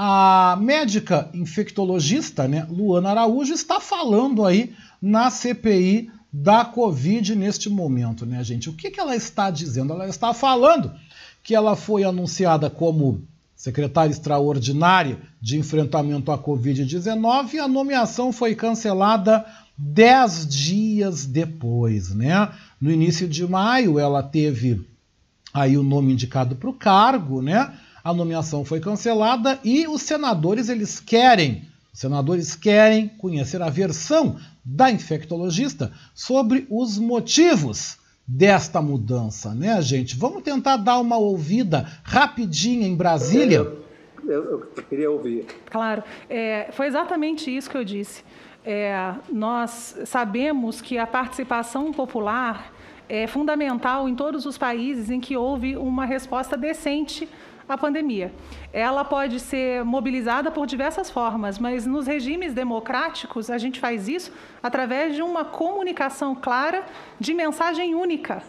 A 0.00 0.56
médica 0.60 1.28
infectologista, 1.34 2.46
né, 2.46 2.64
Luana 2.70 3.10
Araújo, 3.10 3.52
está 3.52 3.80
falando 3.80 4.44
aí 4.44 4.72
na 5.02 5.28
CPI 5.28 6.08
da 6.32 6.64
Covid 6.64 7.34
neste 7.34 7.68
momento, 7.68 8.24
né, 8.24 8.44
gente? 8.44 8.70
O 8.70 8.74
que, 8.74 8.92
que 8.92 9.00
ela 9.00 9.16
está 9.16 9.50
dizendo? 9.50 9.92
Ela 9.92 10.06
está 10.06 10.32
falando 10.32 10.92
que 11.42 11.52
ela 11.52 11.74
foi 11.74 12.04
anunciada 12.04 12.70
como 12.70 13.24
secretária 13.56 14.12
extraordinária 14.12 15.18
de 15.40 15.58
enfrentamento 15.58 16.30
à 16.30 16.38
Covid-19 16.38 17.54
e 17.54 17.58
a 17.58 17.66
nomeação 17.66 18.32
foi 18.32 18.54
cancelada 18.54 19.44
dez 19.76 20.46
dias 20.46 21.26
depois, 21.26 22.14
né? 22.14 22.52
No 22.80 22.92
início 22.92 23.26
de 23.26 23.44
maio, 23.48 23.98
ela 23.98 24.22
teve 24.22 24.86
aí 25.52 25.76
o 25.76 25.82
nome 25.82 26.12
indicado 26.12 26.54
para 26.54 26.70
o 26.70 26.74
cargo, 26.74 27.42
né? 27.42 27.72
A 28.08 28.14
nomeação 28.14 28.64
foi 28.64 28.80
cancelada 28.80 29.60
e 29.62 29.86
os 29.86 30.00
senadores 30.00 30.70
eles 30.70 30.98
querem, 30.98 31.64
os 31.92 32.00
senadores 32.00 32.56
querem 32.56 33.06
conhecer 33.06 33.60
a 33.60 33.68
versão 33.68 34.36
da 34.64 34.90
infectologista 34.90 35.92
sobre 36.14 36.66
os 36.70 36.96
motivos 36.96 37.98
desta 38.26 38.80
mudança, 38.80 39.54
né, 39.54 39.82
gente? 39.82 40.16
Vamos 40.16 40.42
tentar 40.42 40.78
dar 40.78 40.98
uma 41.00 41.18
ouvida 41.18 41.86
rapidinha 42.02 42.88
em 42.88 42.96
Brasília. 42.96 43.58
Eu, 43.58 43.84
eu, 44.26 44.50
eu 44.74 44.82
queria 44.88 45.10
ouvir. 45.10 45.44
Claro, 45.66 46.02
é, 46.30 46.70
foi 46.72 46.86
exatamente 46.86 47.54
isso 47.54 47.68
que 47.68 47.76
eu 47.76 47.84
disse. 47.84 48.24
É, 48.64 49.16
nós 49.30 49.98
sabemos 50.06 50.80
que 50.80 50.96
a 50.96 51.06
participação 51.06 51.92
popular 51.92 52.72
é 53.06 53.26
fundamental 53.26 54.08
em 54.08 54.14
todos 54.14 54.46
os 54.46 54.56
países 54.56 55.10
em 55.10 55.20
que 55.20 55.36
houve 55.36 55.76
uma 55.76 56.06
resposta 56.06 56.56
decente 56.56 57.28
à 57.68 57.76
pandemia. 57.76 58.32
Ela 58.72 59.04
pode 59.04 59.38
ser 59.38 59.84
mobilizada 59.84 60.50
por 60.50 60.66
diversas 60.66 61.10
formas, 61.10 61.58
mas 61.58 61.86
nos 61.86 62.06
regimes 62.06 62.54
democráticos 62.54 63.50
a 63.50 63.58
gente 63.58 63.78
faz 63.78 64.08
isso 64.08 64.32
através 64.62 65.14
de 65.14 65.22
uma 65.22 65.44
comunicação 65.44 66.34
clara 66.34 66.84
de 67.20 67.34
mensagem 67.34 67.94
única. 67.94 68.42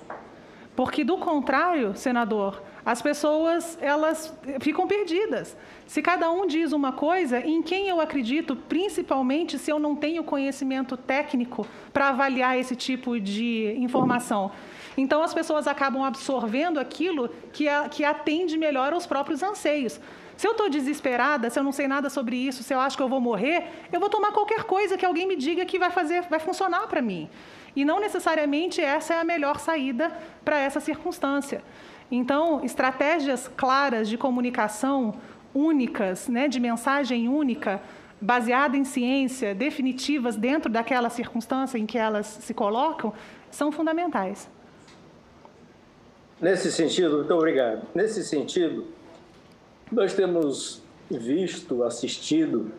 Porque 0.76 1.04
do 1.04 1.18
contrário, 1.18 1.94
senador, 1.96 2.64
as 2.86 3.02
pessoas 3.02 3.78
elas 3.82 4.34
ficam 4.62 4.88
perdidas. 4.88 5.58
Se 5.86 6.02
cada 6.02 6.32
um 6.32 6.48
diz 6.48 6.72
uma 6.72 6.94
coisa, 6.94 7.40
em 7.40 7.62
quem 7.62 7.90
eu 7.90 8.00
acredito, 8.00 8.56
principalmente 8.56 9.60
se 9.60 9.70
eu 9.70 9.78
não 9.78 9.96
tenho 9.96 10.24
conhecimento 10.24 10.96
técnico 10.96 11.68
para 11.92 12.10
avaliar 12.10 12.58
esse 12.58 12.76
tipo 12.76 13.20
de 13.20 13.76
informação. 13.78 14.52
Então 14.98 15.24
as 15.24 15.34
pessoas 15.34 15.68
acabam 15.68 16.04
absorvendo 16.04 16.80
aquilo 16.80 17.30
que, 17.52 17.68
a, 17.68 17.90
que 17.90 18.04
atende 18.04 18.58
melhor 18.58 18.94
aos 18.94 19.06
próprios 19.06 19.42
anseios. 19.44 20.00
Se 20.36 20.48
eu 20.48 20.52
estou 20.52 20.70
desesperada, 20.70 21.50
se 21.50 21.60
eu 21.60 21.64
não 21.64 21.72
sei 21.74 21.88
nada 21.88 22.10
sobre 22.10 22.38
isso, 22.38 22.64
se 22.64 22.74
eu 22.74 22.80
acho 22.80 22.96
que 22.96 23.04
eu 23.04 23.10
vou 23.10 23.20
morrer, 23.20 23.88
eu 23.92 24.00
vou 24.00 24.10
tomar 24.10 24.32
qualquer 24.32 24.64
coisa 24.64 24.98
que 24.98 25.06
alguém 25.06 25.28
me 25.28 25.36
diga 25.36 25.66
que 25.66 25.78
vai 25.78 25.92
fazer, 25.92 26.22
vai 26.30 26.40
funcionar 26.40 26.88
para 26.88 27.02
mim. 27.02 27.30
E 27.76 27.84
não 27.84 28.00
necessariamente 28.00 28.80
essa 28.80 29.16
é 29.16 29.20
a 29.20 29.24
melhor 29.24 29.60
saída 29.60 30.12
para 30.46 30.58
essa 30.58 30.80
circunstância. 30.80 31.62
Então, 32.10 32.64
estratégias 32.64 33.50
claras 33.56 34.08
de 34.08 34.18
comunicação 34.18 35.16
únicas, 35.54 36.28
né, 36.28 36.48
de 36.48 36.60
mensagem 36.60 37.28
única, 37.28 37.82
baseada 38.22 38.76
em 38.76 38.84
ciência, 38.84 39.54
definitivas 39.54 40.36
dentro 40.36 40.72
daquela 40.72 41.10
circunstância 41.10 41.78
em 41.78 41.86
que 41.86 41.98
elas 41.98 42.28
se 42.28 42.54
colocam, 42.54 43.14
são 43.52 43.72
fundamentais. 43.72 44.50
Nesse 46.42 46.72
sentido, 46.72 47.18
muito 47.18 47.34
obrigado. 47.34 47.82
Nesse 47.94 48.24
sentido, 48.24 48.86
nós 49.92 50.14
temos 50.14 50.82
visto, 51.12 51.84
assistido, 51.84 52.72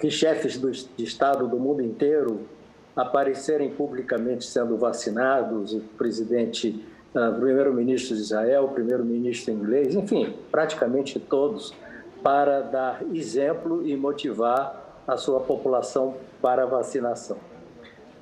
que 0.00 0.10
chefes 0.10 0.58
do, 0.58 0.68
de 0.70 1.04
Estado 1.04 1.46
do 1.46 1.56
mundo 1.56 1.82
inteiro 1.82 2.40
aparecerem 2.96 3.70
publicamente 3.70 4.44
sendo 4.44 4.76
vacinados, 4.76 5.72
o 5.72 5.80
presidente, 5.96 6.84
uh, 7.14 7.32
primeiro-ministro 7.38 8.16
de 8.16 8.22
Israel, 8.22 8.64
o 8.64 8.68
primeiro-ministro 8.70 9.52
inglês, 9.52 9.94
enfim, 9.94 10.34
praticamente 10.50 11.20
todos, 11.20 11.72
para 12.24 12.60
dar 12.60 13.02
exemplo 13.14 13.86
e 13.86 13.96
motivar 13.96 15.02
a 15.06 15.16
sua 15.16 15.38
população 15.38 16.16
para 16.42 16.64
a 16.64 16.66
vacinação. 16.66 17.36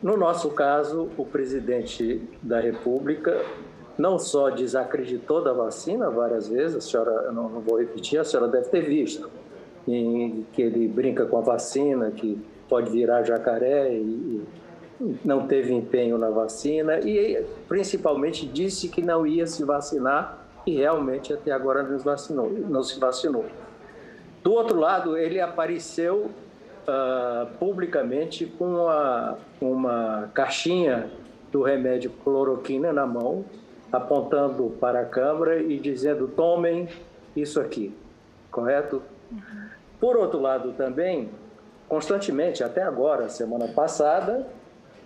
No 0.02 0.14
nosso 0.14 0.50
caso, 0.50 1.08
o 1.16 1.24
presidente 1.24 2.20
da 2.42 2.60
República 2.60 3.42
não 3.98 4.18
só 4.18 4.50
desacreditou 4.50 5.42
da 5.42 5.52
vacina 5.52 6.10
várias 6.10 6.48
vezes, 6.48 6.76
a 6.76 6.80
senhora, 6.80 7.32
não, 7.32 7.48
não 7.48 7.60
vou 7.60 7.78
repetir, 7.78 8.18
a 8.18 8.24
senhora 8.24 8.48
deve 8.48 8.68
ter 8.68 8.82
visto, 8.82 9.30
em, 9.88 10.46
que 10.52 10.62
ele 10.62 10.86
brinca 10.86 11.24
com 11.26 11.38
a 11.38 11.40
vacina, 11.40 12.10
que 12.10 12.38
pode 12.68 12.90
virar 12.90 13.22
jacaré 13.22 13.92
e, 13.92 13.96
e 14.00 14.44
não 15.24 15.46
teve 15.46 15.72
empenho 15.72 16.18
na 16.18 16.30
vacina 16.30 16.98
e 17.00 17.44
principalmente 17.68 18.46
disse 18.46 18.88
que 18.88 19.02
não 19.02 19.26
ia 19.26 19.46
se 19.46 19.64
vacinar 19.64 20.46
e 20.66 20.76
realmente 20.76 21.32
até 21.32 21.52
agora 21.52 21.82
não, 21.82 21.98
vacinou, 21.98 22.50
não 22.50 22.82
se 22.82 22.98
vacinou. 22.98 23.44
Do 24.42 24.52
outro 24.52 24.78
lado, 24.78 25.16
ele 25.16 25.40
apareceu 25.40 26.30
uh, 26.86 27.46
publicamente 27.58 28.46
com 28.46 28.64
uma, 28.64 29.38
uma 29.60 30.30
caixinha 30.34 31.10
do 31.52 31.62
remédio 31.62 32.10
cloroquina 32.24 32.92
na 32.92 33.06
mão, 33.06 33.44
apontando 33.96 34.70
para 34.80 35.00
a 35.00 35.04
Câmara 35.04 35.60
e 35.62 35.78
dizendo: 35.78 36.28
tomem 36.28 36.88
isso 37.34 37.60
aqui, 37.60 37.94
correto? 38.50 39.02
Por 40.00 40.16
outro 40.16 40.40
lado, 40.40 40.72
também, 40.72 41.30
constantemente, 41.88 42.62
até 42.62 42.82
agora, 42.82 43.28
semana 43.28 43.68
passada, 43.68 44.46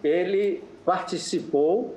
ele 0.03 0.65
participou 0.85 1.95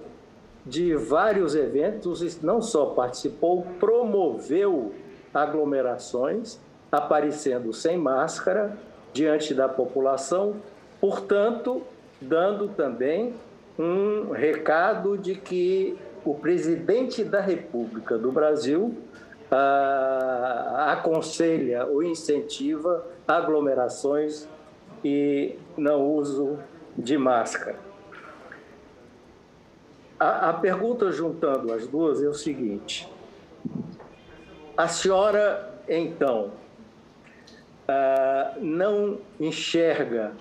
de 0.65 0.95
vários 0.95 1.55
eventos, 1.55 2.41
não 2.41 2.61
só 2.61 2.87
participou, 2.87 3.65
promoveu 3.79 4.93
aglomerações, 5.33 6.59
aparecendo 6.91 7.73
sem 7.73 7.97
máscara 7.97 8.77
diante 9.11 9.53
da 9.53 9.67
população, 9.67 10.55
portanto, 11.01 11.81
dando 12.21 12.69
também 12.69 13.33
um 13.77 14.31
recado 14.31 15.17
de 15.17 15.35
que 15.35 15.97
o 16.25 16.33
presidente 16.35 17.23
da 17.23 17.41
República 17.41 18.17
do 18.17 18.31
Brasil 18.31 18.95
ah, 19.51 20.93
aconselha 20.93 21.85
ou 21.85 22.01
incentiva 22.01 23.05
aglomerações 23.27 24.47
e 25.03 25.55
não 25.77 26.05
uso 26.07 26.57
de 26.97 27.17
máscara. 27.17 27.77
A, 30.19 30.49
a 30.49 30.53
pergunta 30.53 31.11
juntando 31.11 31.73
as 31.73 31.87
duas 31.87 32.23
é 32.23 32.27
o 32.27 32.33
seguinte: 32.33 33.11
a 34.77 34.87
senhora 34.87 35.73
então 35.87 36.51
ah, 37.87 38.53
não 38.59 39.19
enxerga 39.39 40.33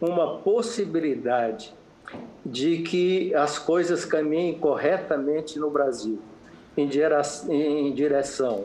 uma 0.00 0.38
possibilidade 0.38 1.74
de 2.44 2.78
que 2.78 3.34
as 3.34 3.58
coisas 3.58 4.04
caminhem 4.04 4.58
corretamente 4.58 5.58
no 5.58 5.70
Brasil, 5.70 6.18
em 6.76 7.92
direção 7.92 8.64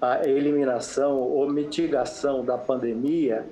à 0.00 0.26
eliminação 0.26 1.18
ou 1.18 1.48
mitigação 1.48 2.44
da 2.44 2.58
pandemia, 2.58 3.46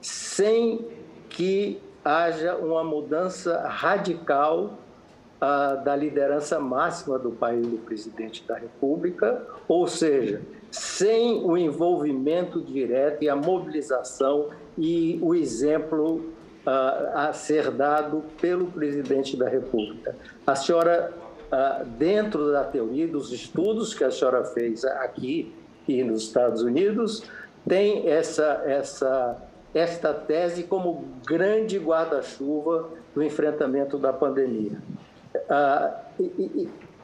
sem 0.00 0.86
que 1.28 1.80
haja 2.04 2.56
uma 2.56 2.82
mudança 2.82 3.66
radical 3.68 4.78
uh, 5.40 5.84
da 5.84 5.94
liderança 5.94 6.58
máxima 6.58 7.18
do 7.18 7.30
país, 7.30 7.66
do 7.66 7.78
presidente 7.78 8.44
da 8.46 8.56
República, 8.56 9.46
ou 9.68 9.86
seja, 9.86 10.42
sem 10.70 11.44
o 11.44 11.56
envolvimento 11.56 12.60
direto 12.60 13.22
e 13.22 13.28
a 13.28 13.36
mobilização 13.36 14.48
e 14.76 15.18
o 15.22 15.34
exemplo 15.34 16.32
a 16.64 17.32
ser 17.32 17.70
dado 17.70 18.24
pelo 18.40 18.66
presidente 18.66 19.36
da 19.36 19.48
República. 19.48 20.14
A 20.46 20.54
senhora, 20.54 21.12
dentro 21.98 22.52
da 22.52 22.64
teoria 22.64 23.08
dos 23.08 23.32
estudos 23.32 23.94
que 23.94 24.04
a 24.04 24.10
senhora 24.10 24.44
fez 24.44 24.84
aqui 24.84 25.54
e 25.88 26.04
nos 26.04 26.22
Estados 26.22 26.62
Unidos, 26.62 27.24
tem 27.68 28.08
essa, 28.08 28.62
essa, 28.64 29.36
esta 29.74 30.14
tese 30.14 30.62
como 30.64 31.04
grande 31.26 31.78
guarda-chuva 31.78 32.90
do 33.14 33.22
enfrentamento 33.22 33.98
da 33.98 34.12
pandemia. 34.12 34.78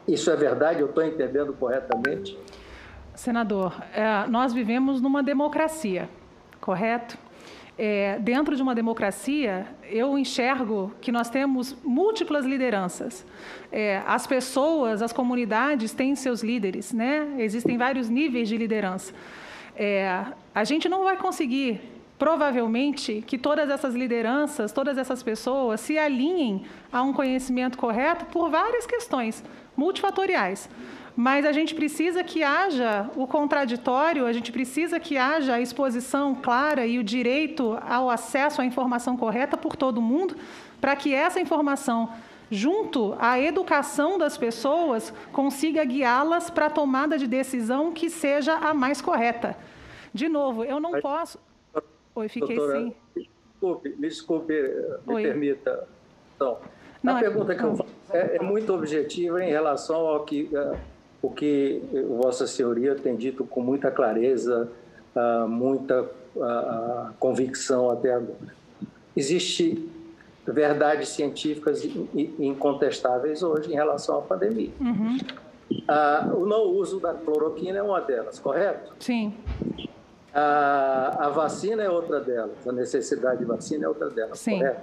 Isso 0.06 0.30
é 0.30 0.36
verdade? 0.36 0.80
Eu 0.80 0.86
estou 0.86 1.05
entendendo 1.05 1.52
corretamente? 1.52 2.39
Senador, 3.14 3.74
é, 3.93 4.26
nós 4.28 4.52
vivemos 4.52 5.01
numa 5.01 5.22
democracia, 5.22 6.09
correto? 6.60 7.18
É, 7.79 8.19
dentro 8.19 8.57
de 8.57 8.63
uma 8.63 8.75
democracia, 8.75 9.67
eu 9.89 10.19
enxergo 10.19 10.93
que 11.01 11.13
nós 11.13 11.31
temos 11.31 11.77
múltiplas 11.85 12.45
lideranças. 12.45 13.25
É, 13.71 14.03
as 14.05 14.27
pessoas, 14.27 15.01
as 15.01 15.13
comunidades 15.13 15.93
têm 15.93 16.17
seus 16.17 16.43
líderes, 16.43 16.93
né? 16.93 17.37
Existem 17.39 17.79
vários 17.79 18.09
níveis 18.09 18.49
de 18.49 18.57
liderança. 18.57 19.15
É, 19.77 20.25
a 20.53 20.65
gente 20.65 20.89
não 20.89 21.05
vai 21.05 21.17
conseguir, 21.17 21.81
provavelmente, 22.19 23.23
que 23.25 23.39
todas 23.39 23.71
essas 23.71 23.95
lideranças, 23.95 24.73
todas 24.73 24.99
essas 24.99 25.23
pessoas 25.23 25.81
se 25.81 25.97
alinhem 25.97 26.65
a 26.93 27.01
um 27.03 27.13
conhecimento 27.13 27.79
correto 27.79 28.25
por 28.27 28.51
várias 28.51 28.87
questões 28.87 29.45
multifatoriais 29.77 30.69
mas 31.19 31.45
a 31.45 31.51
gente 31.51 31.74
precisa 31.74 32.23
que 32.23 32.45
haja 32.45 33.11
o 33.16 33.27
contraditório, 33.27 34.24
a 34.24 34.32
gente 34.32 34.53
precisa 34.53 35.01
que 35.01 35.16
haja 35.16 35.55
a 35.55 35.61
exposição 35.61 36.32
clara 36.32 36.86
e 36.86 36.97
o 36.97 37.03
direito 37.03 37.77
ao 37.82 38.09
acesso 38.09 38.62
à 38.62 38.65
informação 38.65 39.16
correta 39.16 39.57
por 39.57 39.74
todo 39.74 40.01
mundo, 40.01 40.36
para 40.81 40.95
que 40.95 41.12
essa 41.12 41.40
informação, 41.40 42.09
junto 42.49 43.16
à 43.19 43.36
educação 43.36 44.16
das 44.16 44.39
pessoas, 44.39 45.12
consiga 45.32 45.85
guiá-las 45.85 46.51
para 46.51 46.66
a 46.66 46.70
tomada 46.70 47.19
de 47.19 47.27
decisão 47.27 47.93
que 47.93 48.09
seja 48.09 48.55
a 48.55 48.73
mais 48.73 49.01
correta. 49.01 49.57
De 50.15 50.28
novo, 50.28 50.62
eu 50.62 50.78
não 50.78 51.01
posso. 51.01 51.36
Oi, 52.15 52.28
fiquei 52.28 52.55
Doutora, 52.55 52.78
sem. 52.78 52.97
Desculpe, 53.16 53.89
me 53.89 54.09
desculpe, 54.09 54.53
me 55.05 55.15
Oi. 55.15 55.23
permita. 55.24 55.89
Então, 56.36 56.59
não, 57.03 57.16
a 57.16 57.19
é 57.19 57.23
pergunta 57.23 57.53
é... 57.55 57.57
que 57.57 57.65
eu 57.65 57.74
faço 57.74 57.90
é, 58.11 58.36
é 58.36 58.40
muito 58.40 58.73
objetiva 58.73 59.43
em 59.43 59.51
relação 59.51 60.07
ao 60.07 60.24
que 60.24 60.49
o 61.20 61.31
que 61.31 61.82
Vossa 62.09 62.47
Senhoria 62.47 62.95
tem 62.95 63.16
dito 63.16 63.45
com 63.45 63.61
muita 63.61 63.90
clareza, 63.90 64.69
ah, 65.15 65.47
muita 65.49 66.09
ah, 66.40 66.43
ah, 66.43 67.12
convicção 67.19 67.90
até 67.90 68.12
agora. 68.12 68.57
Existe 69.16 69.90
verdades 70.47 71.09
científicas 71.11 71.85
incontestáveis 72.39 73.43
hoje 73.43 73.73
em 73.73 73.74
relação 73.74 74.19
à 74.19 74.23
pandemia. 74.23 74.70
Uhum. 74.81 75.19
o 76.36 76.47
não 76.47 76.62
uso 76.62 77.01
da 77.01 77.12
cloroquina 77.12 77.78
é 77.78 77.82
uma 77.82 78.01
delas, 78.01 78.39
correto? 78.39 78.95
Sim. 79.01 79.35
a 80.32 81.31
vacina 81.35 81.82
é 81.82 81.90
outra 81.90 82.20
delas, 82.20 82.66
a 82.66 82.73
necessidade 82.73 83.40
de 83.40 83.45
vacina 83.45 83.86
é 83.86 83.89
outra 83.89 84.09
delas, 84.09 84.39
Sim. 84.39 84.59
correto? 84.59 84.82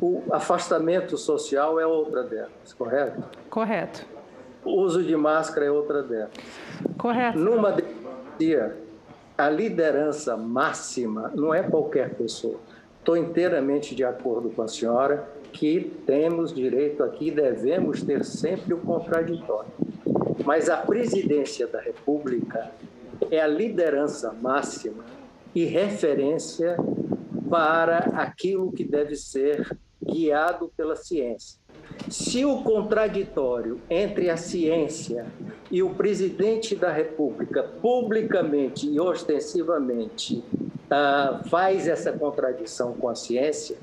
O 0.00 0.22
afastamento 0.30 1.16
social 1.16 1.80
é 1.80 1.86
outra 1.86 2.22
delas, 2.22 2.74
correto? 2.76 3.24
Correto. 3.48 4.06
O 4.66 4.80
uso 4.80 5.00
de 5.00 5.14
máscara 5.14 5.66
é 5.66 5.70
outra 5.70 6.02
delas. 6.02 6.32
Correto. 6.98 7.38
Numa 7.38 7.70
democracia, 7.70 8.76
a 9.38 9.48
liderança 9.48 10.36
máxima 10.36 11.30
não 11.36 11.54
é 11.54 11.62
qualquer 11.62 12.14
pessoa. 12.14 12.58
Estou 12.98 13.16
inteiramente 13.16 13.94
de 13.94 14.02
acordo 14.02 14.50
com 14.50 14.62
a 14.62 14.68
senhora 14.68 15.28
que 15.52 15.92
temos 16.04 16.52
direito 16.52 17.04
aqui, 17.04 17.30
devemos 17.30 18.02
ter 18.02 18.24
sempre 18.24 18.74
o 18.74 18.78
contraditório. 18.78 19.70
Mas 20.44 20.68
a 20.68 20.78
presidência 20.78 21.68
da 21.68 21.80
República 21.80 22.72
é 23.30 23.40
a 23.40 23.46
liderança 23.46 24.32
máxima 24.32 25.04
e 25.54 25.64
referência 25.64 26.76
para 27.48 27.98
aquilo 28.20 28.72
que 28.72 28.82
deve 28.82 29.14
ser 29.14 29.78
guiado 30.02 30.72
pela 30.76 30.96
ciência. 30.96 31.60
Se 32.08 32.44
o 32.44 32.62
contraditório 32.62 33.80
entre 33.90 34.30
a 34.30 34.36
ciência 34.36 35.26
e 35.70 35.82
o 35.82 35.90
presidente 35.90 36.76
da 36.76 36.92
República, 36.92 37.64
publicamente 37.82 38.88
e 38.88 39.00
ostensivamente, 39.00 40.44
uh, 40.86 41.48
faz 41.48 41.88
essa 41.88 42.12
contradição 42.12 42.92
com 42.92 43.08
a 43.08 43.14
ciência, 43.14 43.76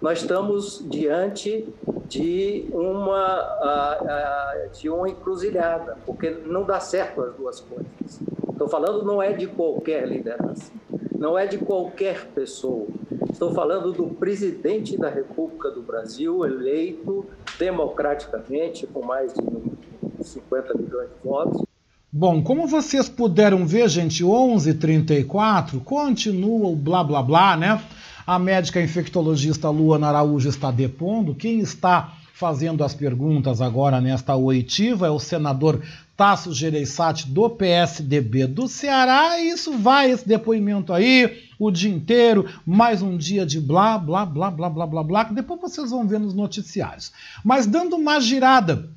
nós 0.00 0.20
estamos 0.20 0.84
diante 0.88 1.68
de 2.08 2.66
uma, 2.72 3.42
uh, 3.42 4.04
uh, 4.04 4.70
de 4.78 4.88
uma 4.88 5.08
encruzilhada, 5.08 5.96
porque 6.06 6.30
não 6.30 6.64
dá 6.64 6.80
certo 6.80 7.22
as 7.22 7.34
duas 7.34 7.60
coisas. 7.60 8.20
Estou 8.50 8.68
falando 8.68 9.04
não 9.04 9.22
é 9.22 9.32
de 9.32 9.46
qualquer 9.46 10.06
liderança, 10.08 10.72
não 11.14 11.38
é 11.38 11.46
de 11.46 11.58
qualquer 11.58 12.26
pessoa. 12.34 12.86
Estou 13.36 13.52
falando 13.52 13.92
do 13.92 14.06
presidente 14.06 14.96
da 14.96 15.10
República 15.10 15.70
do 15.70 15.82
Brasil, 15.82 16.42
eleito 16.46 17.26
democraticamente, 17.58 18.86
com 18.86 19.04
mais 19.04 19.34
de 19.34 20.24
50 20.24 20.72
milhões 20.72 21.10
de 21.10 21.22
votos. 21.22 21.62
Bom, 22.10 22.42
como 22.42 22.66
vocês 22.66 23.10
puderam 23.10 23.66
ver, 23.66 23.90
gente, 23.90 24.24
11:34 24.24 25.80
continua 25.84 26.68
o 26.68 26.74
blá 26.74 27.04
blá 27.04 27.22
blá, 27.22 27.58
né? 27.58 27.84
A 28.26 28.38
médica 28.38 28.80
infectologista 28.80 29.68
Luana 29.68 30.08
Araújo 30.08 30.48
está 30.48 30.70
depondo. 30.70 31.34
Quem 31.34 31.58
está 31.58 32.14
fazendo 32.32 32.82
as 32.82 32.94
perguntas 32.94 33.60
agora 33.60 34.00
nesta 34.00 34.34
oitiva 34.34 35.08
é 35.08 35.10
o 35.10 35.18
senador 35.18 35.82
Tasso 36.16 36.54
Gereissati 36.54 37.28
do 37.28 37.50
PSDB 37.50 38.46
do 38.46 38.66
Ceará. 38.66 39.38
E 39.38 39.50
isso 39.50 39.76
vai, 39.76 40.10
esse 40.10 40.26
depoimento 40.26 40.90
aí, 40.90 41.45
o 41.58 41.70
dia 41.70 41.90
inteiro, 41.90 42.48
mais 42.64 43.02
um 43.02 43.16
dia 43.16 43.46
de 43.46 43.60
blá, 43.60 43.98
blá, 43.98 44.24
blá, 44.26 44.50
blá, 44.50 44.68
blá, 44.68 44.86
blá, 44.86 45.02
blá, 45.02 45.24
que 45.24 45.34
depois 45.34 45.60
vocês 45.60 45.90
vão 45.90 46.06
ver 46.06 46.20
nos 46.20 46.34
noticiários. 46.34 47.12
Mas 47.44 47.66
dando 47.66 47.96
uma 47.96 48.20
girada 48.20 48.90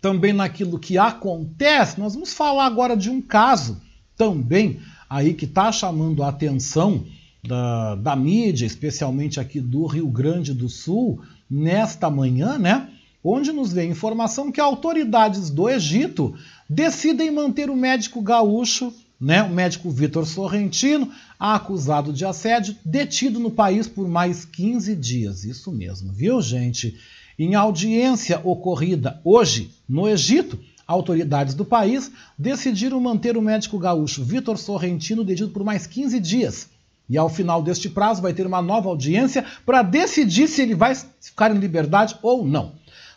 também 0.00 0.32
naquilo 0.32 0.78
que 0.78 0.98
acontece, 0.98 1.98
nós 1.98 2.14
vamos 2.14 2.32
falar 2.32 2.66
agora 2.66 2.96
de 2.96 3.10
um 3.10 3.22
caso 3.22 3.80
também 4.16 4.80
aí 5.08 5.34
que 5.34 5.44
está 5.44 5.70
chamando 5.72 6.22
a 6.22 6.28
atenção 6.28 7.04
da, 7.42 7.94
da 7.94 8.16
mídia, 8.16 8.66
especialmente 8.66 9.38
aqui 9.38 9.60
do 9.60 9.86
Rio 9.86 10.08
Grande 10.08 10.52
do 10.52 10.68
Sul, 10.68 11.20
nesta 11.48 12.10
manhã, 12.10 12.58
né? 12.58 12.88
onde 13.24 13.50
nos 13.50 13.72
vem 13.72 13.90
informação 13.90 14.52
que 14.52 14.60
autoridades 14.60 15.48
do 15.48 15.68
Egito 15.68 16.34
decidem 16.68 17.30
manter 17.30 17.70
o 17.70 17.76
médico 17.76 18.20
gaúcho, 18.20 18.92
né, 19.18 19.42
o 19.42 19.48
médico 19.48 19.90
Vitor 19.90 20.26
Sorrentino, 20.26 21.10
acusado 21.38 22.12
de 22.12 22.24
assédio, 22.24 22.76
detido 22.84 23.38
no 23.38 23.50
país 23.50 23.86
por 23.86 24.08
mais 24.08 24.44
15 24.44 24.94
dias. 24.94 25.44
Isso 25.44 25.70
mesmo, 25.72 26.12
viu, 26.12 26.40
gente? 26.40 26.98
Em 27.38 27.54
audiência 27.54 28.40
ocorrida 28.44 29.20
hoje 29.24 29.70
no 29.88 30.08
Egito, 30.08 30.58
autoridades 30.86 31.54
do 31.54 31.64
país 31.64 32.10
decidiram 32.38 33.00
manter 33.00 33.36
o 33.36 33.42
médico 33.42 33.78
gaúcho 33.78 34.22
Vitor 34.22 34.56
Sorrentino 34.56 35.24
detido 35.24 35.50
por 35.50 35.64
mais 35.64 35.86
15 35.86 36.20
dias. 36.20 36.68
E 37.08 37.18
ao 37.18 37.28
final 37.28 37.62
deste 37.62 37.88
prazo 37.88 38.22
vai 38.22 38.32
ter 38.32 38.46
uma 38.46 38.62
nova 38.62 38.88
audiência 38.88 39.44
para 39.66 39.82
decidir 39.82 40.48
se 40.48 40.62
ele 40.62 40.74
vai 40.74 40.94
ficar 41.20 41.54
em 41.54 41.58
liberdade 41.58 42.16
ou 42.22 42.46
não. 42.46 42.72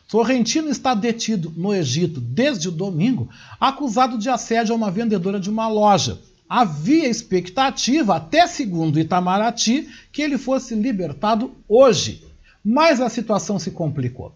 Sorrentino 0.08 0.70
está 0.70 0.94
detido 0.94 1.54
no 1.56 1.74
Egito 1.74 2.20
desde 2.20 2.70
o 2.70 2.72
domingo, 2.72 3.30
acusado 3.60 4.18
de 4.18 4.30
assédio 4.30 4.74
a 4.74 4.76
uma 4.76 4.90
vendedora 4.90 5.40
de 5.40 5.50
uma 5.50 5.68
loja. 5.68 6.20
Havia 6.50 7.10
expectativa, 7.10 8.16
até 8.16 8.48
segundo 8.48 9.00
Itamaraty, 9.00 9.90
que 10.12 10.22
ele 10.22 10.38
fosse 10.38 10.76
libertado 10.76 11.52
hoje. 11.68 12.26
Mas 12.64 13.02
a 13.02 13.10
situação 13.10 13.60
se 13.60 13.72
complicou. 13.72 14.34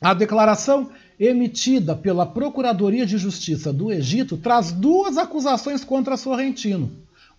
A 0.00 0.14
declaração 0.14 0.90
emitida 1.18 1.96
pela 1.96 2.26
Procuradoria 2.26 3.06
de 3.06 3.16
Justiça 3.18 3.72
do 3.72 3.90
Egito 3.90 4.36
traz 4.36 4.72
duas 4.72 5.16
acusações 5.16 5.84
contra 5.84 6.16
Sorrentino. 6.16 6.90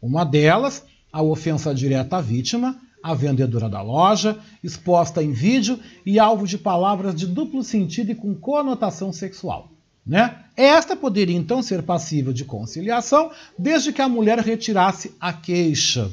Uma 0.01 0.23
delas, 0.23 0.83
a 1.11 1.21
ofensa 1.21 1.73
direta 1.73 2.17
à 2.17 2.21
vítima, 2.21 2.79
a 3.01 3.13
vendedora 3.13 3.69
da 3.69 3.81
loja, 3.81 4.37
exposta 4.63 5.23
em 5.23 5.31
vídeo 5.31 5.79
e 6.05 6.19
alvo 6.19 6.47
de 6.47 6.57
palavras 6.57 7.15
de 7.15 7.25
duplo 7.25 7.63
sentido 7.63 8.11
e 8.11 8.15
com 8.15 8.35
conotação 8.35 9.13
sexual. 9.13 9.71
Né? 10.07 10.35
Esta 10.55 10.95
poderia 10.95 11.35
então 11.35 11.61
ser 11.61 11.83
passível 11.83 12.31
de 12.31 12.45
conciliação 12.45 13.29
desde 13.57 13.91
que 13.91 14.01
a 14.01 14.07
mulher 14.07 14.39
retirasse 14.39 15.11
a 15.19 15.33
queixa. 15.33 16.09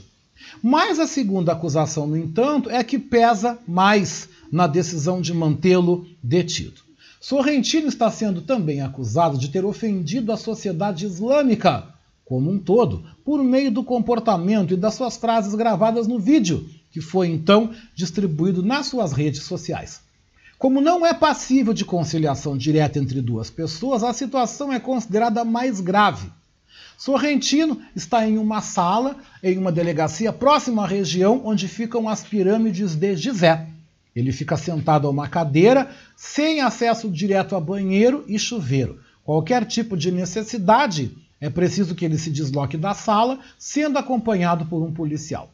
Mas 0.62 0.98
a 0.98 1.06
segunda 1.06 1.52
acusação, 1.52 2.06
no 2.06 2.16
entanto, 2.16 2.68
é 2.68 2.82
que 2.82 2.98
pesa 2.98 3.58
mais 3.66 4.28
na 4.50 4.66
decisão 4.66 5.20
de 5.20 5.32
mantê-lo 5.32 6.06
detido. 6.22 6.82
Sorrentino 7.20 7.88
está 7.88 8.10
sendo 8.10 8.42
também 8.42 8.82
acusado 8.82 9.38
de 9.38 9.48
ter 9.48 9.64
ofendido 9.64 10.30
a 10.30 10.36
sociedade 10.36 11.06
islâmica 11.06 11.94
como 12.24 12.50
um 12.50 12.58
todo, 12.58 13.04
por 13.24 13.42
meio 13.42 13.70
do 13.70 13.84
comportamento 13.84 14.72
e 14.72 14.76
das 14.76 14.94
suas 14.94 15.16
frases 15.16 15.54
gravadas 15.54 16.06
no 16.06 16.18
vídeo, 16.18 16.68
que 16.90 17.00
foi 17.00 17.28
então 17.28 17.70
distribuído 17.94 18.62
nas 18.62 18.86
suas 18.86 19.12
redes 19.12 19.42
sociais. 19.42 20.00
Como 20.64 20.80
não 20.80 21.04
é 21.04 21.12
passível 21.12 21.74
de 21.74 21.84
conciliação 21.84 22.56
direta 22.56 22.98
entre 22.98 23.20
duas 23.20 23.50
pessoas, 23.50 24.02
a 24.02 24.14
situação 24.14 24.72
é 24.72 24.80
considerada 24.80 25.44
mais 25.44 25.78
grave. 25.78 26.32
Sorrentino 26.96 27.82
está 27.94 28.26
em 28.26 28.38
uma 28.38 28.62
sala, 28.62 29.14
em 29.42 29.58
uma 29.58 29.70
delegacia 29.70 30.32
próxima 30.32 30.84
à 30.84 30.86
região 30.86 31.42
onde 31.44 31.68
ficam 31.68 32.08
as 32.08 32.24
pirâmides 32.24 32.94
de 32.94 33.14
Gizé. 33.14 33.66
Ele 34.16 34.32
fica 34.32 34.56
sentado 34.56 35.06
a 35.06 35.10
uma 35.10 35.28
cadeira, 35.28 35.90
sem 36.16 36.62
acesso 36.62 37.10
direto 37.10 37.54
a 37.54 37.60
banheiro 37.60 38.24
e 38.26 38.38
chuveiro. 38.38 39.00
Qualquer 39.22 39.66
tipo 39.66 39.98
de 39.98 40.10
necessidade 40.10 41.14
é 41.42 41.50
preciso 41.50 41.94
que 41.94 42.06
ele 42.06 42.16
se 42.16 42.30
desloque 42.30 42.78
da 42.78 42.94
sala, 42.94 43.38
sendo 43.58 43.98
acompanhado 43.98 44.64
por 44.64 44.82
um 44.82 44.94
policial. 44.94 45.52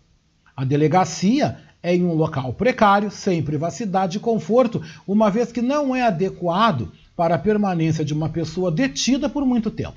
A 0.56 0.64
delegacia 0.64 1.58
em 1.82 2.04
um 2.04 2.14
local 2.14 2.52
precário, 2.52 3.10
sem 3.10 3.42
privacidade 3.42 4.18
e 4.18 4.20
conforto, 4.20 4.82
uma 5.06 5.30
vez 5.30 5.50
que 5.50 5.62
não 5.62 5.94
é 5.94 6.02
adequado 6.02 6.92
para 7.16 7.34
a 7.34 7.38
permanência 7.38 8.04
de 8.04 8.14
uma 8.14 8.28
pessoa 8.28 8.70
detida 8.70 9.28
por 9.28 9.44
muito 9.44 9.70
tempo. 9.70 9.96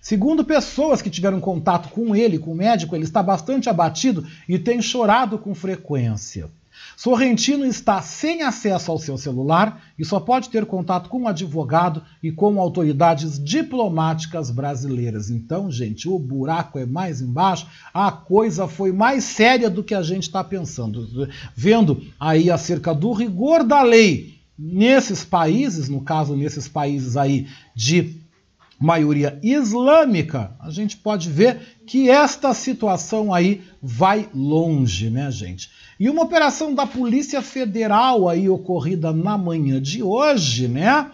Segundo 0.00 0.44
pessoas 0.44 1.02
que 1.02 1.10
tiveram 1.10 1.40
contato 1.40 1.90
com 1.90 2.16
ele, 2.16 2.38
com 2.38 2.52
o 2.52 2.56
médico, 2.56 2.96
ele 2.96 3.04
está 3.04 3.22
bastante 3.22 3.68
abatido 3.68 4.26
e 4.48 4.58
tem 4.58 4.80
chorado 4.80 5.38
com 5.38 5.54
frequência. 5.54 6.48
Sorrentino 6.96 7.64
está 7.64 8.02
sem 8.02 8.42
acesso 8.42 8.90
ao 8.90 8.98
seu 8.98 9.16
celular 9.16 9.82
e 9.98 10.04
só 10.04 10.20
pode 10.20 10.50
ter 10.50 10.66
contato 10.66 11.08
com 11.08 11.20
um 11.20 11.28
advogado 11.28 12.02
e 12.22 12.30
com 12.30 12.60
autoridades 12.60 13.42
diplomáticas 13.42 14.50
brasileiras. 14.50 15.30
Então, 15.30 15.70
gente, 15.70 16.08
o 16.08 16.18
buraco 16.18 16.78
é 16.78 16.86
mais 16.86 17.20
embaixo, 17.20 17.66
a 17.92 18.12
coisa 18.12 18.68
foi 18.68 18.92
mais 18.92 19.24
séria 19.24 19.70
do 19.70 19.82
que 19.82 19.94
a 19.94 20.02
gente 20.02 20.24
está 20.24 20.44
pensando. 20.44 21.08
Vendo 21.54 22.02
aí 22.18 22.50
acerca 22.50 22.94
do 22.94 23.12
rigor 23.12 23.64
da 23.64 23.82
lei 23.82 24.40
nesses 24.58 25.24
países, 25.24 25.88
no 25.88 26.02
caso, 26.02 26.36
nesses 26.36 26.68
países 26.68 27.16
aí 27.16 27.48
de 27.74 28.20
maioria 28.78 29.38
islâmica, 29.42 30.52
a 30.58 30.70
gente 30.70 30.96
pode 30.96 31.28
ver 31.28 31.78
que 31.86 32.08
esta 32.08 32.54
situação 32.54 33.32
aí 33.32 33.62
vai 33.82 34.28
longe, 34.34 35.10
né, 35.10 35.30
gente? 35.30 35.70
E 36.00 36.08
uma 36.08 36.22
operação 36.22 36.74
da 36.74 36.86
Polícia 36.86 37.42
Federal 37.42 38.26
aí 38.26 38.48
ocorrida 38.48 39.12
na 39.12 39.36
manhã 39.36 39.78
de 39.82 40.02
hoje, 40.02 40.66
né? 40.66 41.10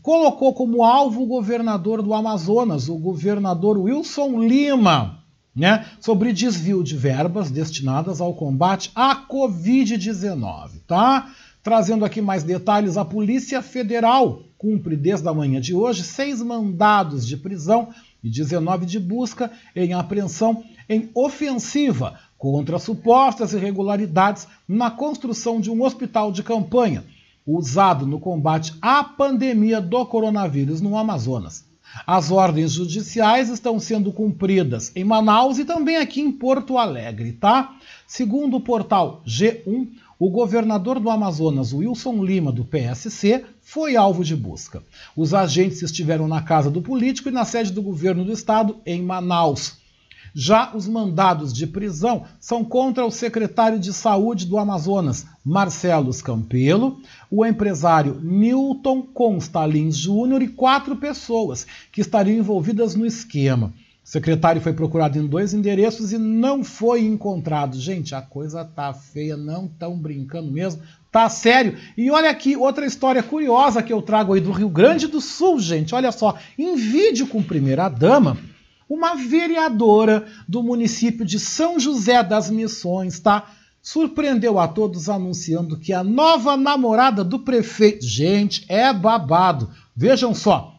Colocou 0.00 0.54
como 0.54 0.82
alvo 0.82 1.24
o 1.24 1.26
governador 1.26 2.00
do 2.00 2.14
Amazonas, 2.14 2.88
o 2.88 2.96
governador 2.96 3.76
Wilson 3.76 4.40
Lima, 4.40 5.22
né? 5.54 5.84
Sobre 6.00 6.32
desvio 6.32 6.82
de 6.82 6.96
verbas 6.96 7.50
destinadas 7.50 8.18
ao 8.22 8.32
combate 8.32 8.90
à 8.94 9.14
Covid-19, 9.14 10.70
tá? 10.86 11.30
Trazendo 11.62 12.02
aqui 12.02 12.22
mais 12.22 12.42
detalhes, 12.42 12.96
a 12.96 13.04
Polícia 13.04 13.60
Federal 13.60 14.42
cumpre 14.56 14.96
desde 14.96 15.28
a 15.28 15.34
manhã 15.34 15.60
de 15.60 15.74
hoje 15.74 16.02
seis 16.02 16.40
mandados 16.40 17.26
de 17.26 17.36
prisão 17.36 17.90
e 18.24 18.30
19 18.30 18.86
de 18.86 18.98
busca 18.98 19.52
em 19.76 19.92
apreensão 19.92 20.64
em 20.88 21.10
ofensiva 21.14 22.18
contra 22.38 22.78
supostas 22.78 23.52
irregularidades 23.52 24.46
na 24.66 24.90
construção 24.90 25.60
de 25.60 25.70
um 25.70 25.82
hospital 25.82 26.30
de 26.32 26.42
campanha 26.42 27.04
usado 27.44 28.06
no 28.06 28.20
combate 28.20 28.74
à 28.80 29.02
pandemia 29.02 29.80
do 29.80 30.04
coronavírus 30.06 30.80
no 30.80 30.96
Amazonas. 30.96 31.66
As 32.06 32.30
ordens 32.30 32.72
judiciais 32.72 33.48
estão 33.48 33.80
sendo 33.80 34.12
cumpridas 34.12 34.92
em 34.94 35.02
Manaus 35.02 35.58
e 35.58 35.64
também 35.64 35.96
aqui 35.96 36.20
em 36.20 36.30
Porto 36.30 36.76
Alegre, 36.76 37.32
tá? 37.32 37.74
Segundo 38.06 38.58
o 38.58 38.60
portal 38.60 39.22
G1, 39.26 39.88
o 40.18 40.28
governador 40.28 41.00
do 41.00 41.08
Amazonas, 41.08 41.72
Wilson 41.72 42.22
Lima, 42.22 42.52
do 42.52 42.64
PSC, 42.64 43.44
foi 43.62 43.96
alvo 43.96 44.22
de 44.22 44.36
busca. 44.36 44.82
Os 45.16 45.32
agentes 45.32 45.80
estiveram 45.80 46.28
na 46.28 46.42
casa 46.42 46.70
do 46.70 46.82
político 46.82 47.30
e 47.30 47.32
na 47.32 47.46
sede 47.46 47.72
do 47.72 47.80
governo 47.80 48.24
do 48.24 48.32
estado, 48.32 48.76
em 48.84 49.02
Manaus. 49.02 49.76
Já 50.34 50.74
os 50.74 50.86
mandados 50.86 51.52
de 51.52 51.66
prisão 51.66 52.24
são 52.40 52.64
contra 52.64 53.04
o 53.04 53.10
secretário 53.10 53.78
de 53.78 53.92
Saúde 53.92 54.46
do 54.46 54.58
Amazonas, 54.58 55.26
Marcelo 55.44 56.14
Campelo, 56.22 57.00
o 57.30 57.44
empresário 57.44 58.20
Newton 58.22 59.02
Constalins 59.02 59.96
Júnior 59.96 60.42
e 60.42 60.48
quatro 60.48 60.96
pessoas 60.96 61.66
que 61.90 62.00
estariam 62.00 62.38
envolvidas 62.38 62.94
no 62.94 63.06
esquema. 63.06 63.72
O 64.04 64.10
secretário 64.10 64.62
foi 64.62 64.72
procurado 64.72 65.18
em 65.18 65.26
dois 65.26 65.52
endereços 65.52 66.12
e 66.14 66.18
não 66.18 66.64
foi 66.64 67.02
encontrado. 67.02 67.78
Gente, 67.78 68.14
a 68.14 68.22
coisa 68.22 68.64
tá 68.64 68.90
feia, 68.94 69.36
não 69.36 69.66
estão 69.66 69.98
brincando 69.98 70.50
mesmo. 70.50 70.80
Tá 71.12 71.28
sério. 71.28 71.76
E 71.94 72.10
olha 72.10 72.30
aqui 72.30 72.56
outra 72.56 72.86
história 72.86 73.22
curiosa 73.22 73.82
que 73.82 73.92
eu 73.92 74.00
trago 74.00 74.32
aí 74.32 74.40
do 74.40 74.50
Rio 74.50 74.70
Grande 74.70 75.06
do 75.06 75.20
Sul, 75.20 75.60
gente. 75.60 75.94
Olha 75.94 76.10
só, 76.10 76.38
em 76.58 76.74
vídeo 76.74 77.26
com 77.26 77.42
primeira 77.42 77.88
dama, 77.90 78.38
uma 78.88 79.14
vereadora 79.14 80.26
do 80.48 80.62
município 80.62 81.24
de 81.24 81.38
São 81.38 81.78
José 81.78 82.22
das 82.22 82.48
Missões, 82.48 83.20
tá? 83.20 83.50
Surpreendeu 83.82 84.58
a 84.58 84.66
todos 84.66 85.08
anunciando 85.08 85.78
que 85.78 85.92
a 85.92 86.02
nova 86.02 86.56
namorada 86.56 87.22
do 87.22 87.38
prefeito. 87.40 88.04
Gente, 88.04 88.64
é 88.68 88.92
babado. 88.92 89.70
Vejam 89.94 90.34
só. 90.34 90.74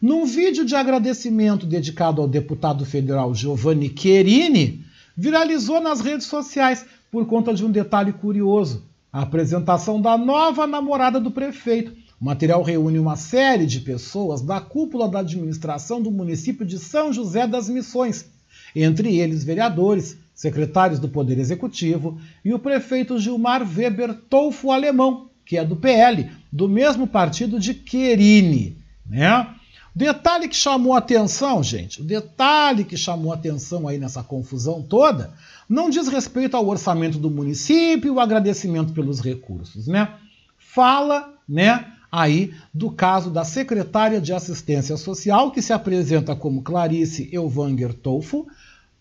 Num 0.00 0.26
vídeo 0.26 0.64
de 0.64 0.74
agradecimento 0.74 1.64
dedicado 1.64 2.20
ao 2.20 2.28
deputado 2.28 2.84
federal 2.84 3.34
Giovanni 3.34 3.88
Querini, 3.88 4.84
viralizou 5.16 5.80
nas 5.80 6.00
redes 6.00 6.26
sociais 6.26 6.84
por 7.10 7.24
conta 7.26 7.54
de 7.54 7.64
um 7.64 7.70
detalhe 7.70 8.12
curioso: 8.12 8.84
a 9.10 9.22
apresentação 9.22 10.00
da 10.00 10.18
nova 10.18 10.66
namorada 10.66 11.18
do 11.18 11.30
prefeito 11.30 11.96
o 12.20 12.24
material 12.24 12.62
reúne 12.62 12.98
uma 12.98 13.16
série 13.16 13.66
de 13.66 13.80
pessoas 13.80 14.40
da 14.40 14.60
cúpula 14.60 15.08
da 15.08 15.20
administração 15.20 16.00
do 16.00 16.10
município 16.10 16.64
de 16.64 16.78
São 16.78 17.12
José 17.12 17.46
das 17.46 17.68
Missões, 17.68 18.26
entre 18.74 19.18
eles 19.18 19.44
vereadores, 19.44 20.16
secretários 20.34 20.98
do 20.98 21.08
Poder 21.08 21.38
Executivo 21.38 22.20
e 22.44 22.52
o 22.52 22.58
prefeito 22.58 23.18
Gilmar 23.18 23.66
Weber 23.66 24.14
Tolfo 24.28 24.70
Alemão, 24.70 25.28
que 25.44 25.56
é 25.56 25.64
do 25.64 25.76
PL, 25.76 26.30
do 26.50 26.68
mesmo 26.68 27.06
partido 27.06 27.60
de 27.60 27.74
Querini. 27.74 28.78
Né? 29.08 29.46
Detalhe 29.94 30.48
que 30.48 30.56
chamou 30.56 30.94
atenção, 30.94 31.62
gente, 31.62 32.02
o 32.02 32.04
detalhe 32.04 32.84
que 32.84 32.96
chamou 32.98 33.32
atenção 33.32 33.88
aí 33.88 33.96
nessa 33.98 34.22
confusão 34.22 34.82
toda, 34.82 35.32
não 35.68 35.88
diz 35.88 36.06
respeito 36.08 36.54
ao 36.54 36.66
orçamento 36.66 37.18
do 37.18 37.30
município 37.30 38.14
o 38.14 38.20
agradecimento 38.20 38.92
pelos 38.92 39.20
recursos, 39.20 39.86
né? 39.86 40.14
Fala, 40.58 41.34
né, 41.48 41.92
aí 42.16 42.54
do 42.72 42.90
caso 42.90 43.30
da 43.30 43.44
secretária 43.44 44.18
de 44.22 44.32
Assistência 44.32 44.96
Social, 44.96 45.50
que 45.50 45.60
se 45.60 45.74
apresenta 45.74 46.34
como 46.34 46.62
Clarice 46.62 47.28
Elvanger 47.30 47.92
Tolfo, 47.92 48.46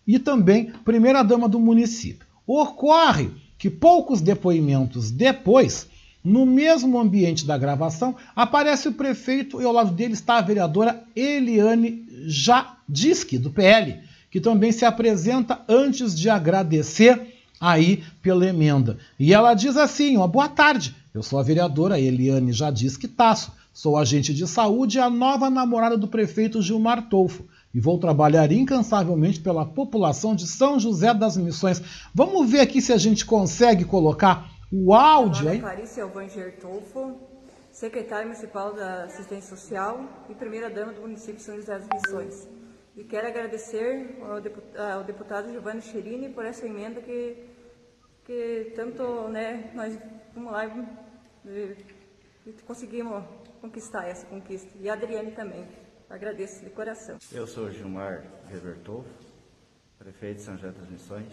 e 0.05 0.19
também 0.19 0.73
primeira-dama 0.83 1.47
do 1.47 1.57
município. 1.57 2.27
Ocorre 2.45 3.31
que 3.57 3.69
poucos 3.69 4.19
depoimentos 4.19 5.11
depois, 5.11 5.87
No 6.25 6.43
mesmo 6.43 6.99
ambiente 6.99 7.45
da 7.45 7.55
gravação, 7.55 8.15
aparece 8.35 8.87
o 8.87 8.93
prefeito 8.93 9.61
e 9.61 9.63
ao 9.63 9.71
lado 9.71 9.91
dele 9.91 10.13
está 10.13 10.39
a 10.39 10.41
vereadora 10.41 11.03
Eliane 11.15 12.03
Jadiski, 12.25 13.37
do 13.37 13.51
PL, 13.51 13.99
que 14.31 14.41
também 14.41 14.71
se 14.71 14.83
apresenta 14.85 15.61
antes 15.69 16.17
de 16.17 16.27
agradecer 16.27 17.35
aí 17.61 18.03
pela 18.23 18.47
emenda. 18.47 18.97
E 19.19 19.35
ela 19.35 19.53
diz 19.53 19.77
assim: 19.77 20.17
ó, 20.17 20.25
boa 20.25 20.49
tarde, 20.49 20.95
eu 21.15 21.23
sou 21.23 21.39
a 21.39 21.43
vereadora 21.43 21.97
Eliane 21.97 22.51
Jadiski 22.51 23.07
Tasso, 23.07 23.53
sou 23.71 23.95
agente 23.95 24.33
de 24.33 24.45
saúde 24.45 24.97
e 24.97 25.01
a 25.01 25.09
nova 25.09 25.49
namorada 25.49 25.97
do 25.97 26.09
prefeito 26.09 26.61
Gilmar 26.61 27.07
Tolfo 27.07 27.47
e 27.73 27.79
vou 27.79 27.97
trabalhar 27.97 28.51
incansavelmente 28.51 29.39
pela 29.39 29.65
população 29.65 30.35
de 30.35 30.45
São 30.45 30.77
José 30.77 31.13
das 31.13 31.37
Missões. 31.37 31.81
Vamos 32.13 32.51
ver 32.51 32.59
aqui 32.59 32.81
se 32.81 32.91
a 32.91 32.97
gente 32.97 33.25
consegue 33.25 33.85
colocar 33.85 34.51
o 34.69 34.93
áudio 34.93 35.47
aí. 35.47 35.61
Clarice 35.61 36.01
Alvanger 36.01 36.59
Tolfo, 36.59 37.15
secretária 37.71 38.25
municipal 38.25 38.73
da 38.73 39.05
Assistência 39.05 39.55
Social 39.55 40.03
e 40.29 40.33
primeira-dama 40.33 40.91
do 40.91 40.99
município 40.99 41.35
de 41.35 41.43
São 41.43 41.55
José 41.55 41.79
das 41.79 41.87
Missões. 41.87 42.45
E 42.97 43.05
quero 43.05 43.25
agradecer 43.25 44.19
ao 44.93 45.03
deputado 45.05 45.49
Giovanni 45.49 45.81
Cherini 45.81 46.27
por 46.27 46.45
essa 46.45 46.65
emenda 46.65 46.99
que, 46.99 47.37
que 48.25 48.73
tanto 48.75 49.29
né, 49.29 49.71
nós 49.73 49.97
vamos 50.33 50.51
lá 50.51 50.65
conseguimos 52.65 53.23
conquistar 53.61 54.07
essa 54.07 54.25
conquista. 54.27 54.69
E 54.79 54.89
a 54.89 54.93
Adriane 54.93 55.31
também. 55.31 55.67
Agradeço 56.09 56.63
de 56.63 56.69
coração. 56.69 57.17
Eu 57.31 57.47
sou 57.47 57.71
Gilmar 57.71 58.23
Revertolfo, 58.47 59.09
prefeito 59.97 60.37
de 60.37 60.43
São 60.43 60.55
José 60.55 60.71
das 60.71 60.87
Missões. 60.87 61.27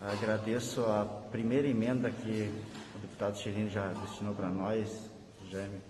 Agradeço 0.00 0.84
a 0.84 1.04
primeira 1.30 1.66
emenda 1.66 2.10
que 2.10 2.52
o 2.94 2.98
deputado 2.98 3.36
Chirino 3.36 3.68
já 3.68 3.88
destinou 3.92 4.34
para 4.34 4.48
nós, 4.48 5.10
Jaime, 5.50 5.80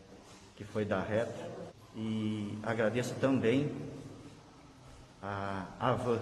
que 0.57 0.65
foi 0.65 0.85
da 0.85 1.01
reta. 1.01 1.51
E 1.95 2.59
agradeço 2.63 3.15
também 3.17 3.75
a 5.23 5.67
AVAN. 5.81 6.21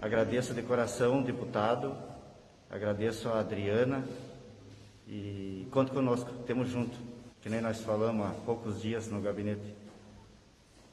Agradeço 0.00 0.54
de 0.54 0.62
coração 0.62 1.22
deputado, 1.22 1.94
agradeço 2.70 3.28
a 3.28 3.40
Adriana 3.40 4.04
e 5.10 5.66
conto 5.72 5.92
conosco, 5.92 6.30
temos 6.46 6.68
junto, 6.68 6.96
que 7.42 7.48
nem 7.48 7.60
nós 7.60 7.80
falamos 7.80 8.24
há 8.24 8.30
poucos 8.30 8.80
dias 8.80 9.10
no 9.10 9.20
gabinete. 9.20 9.74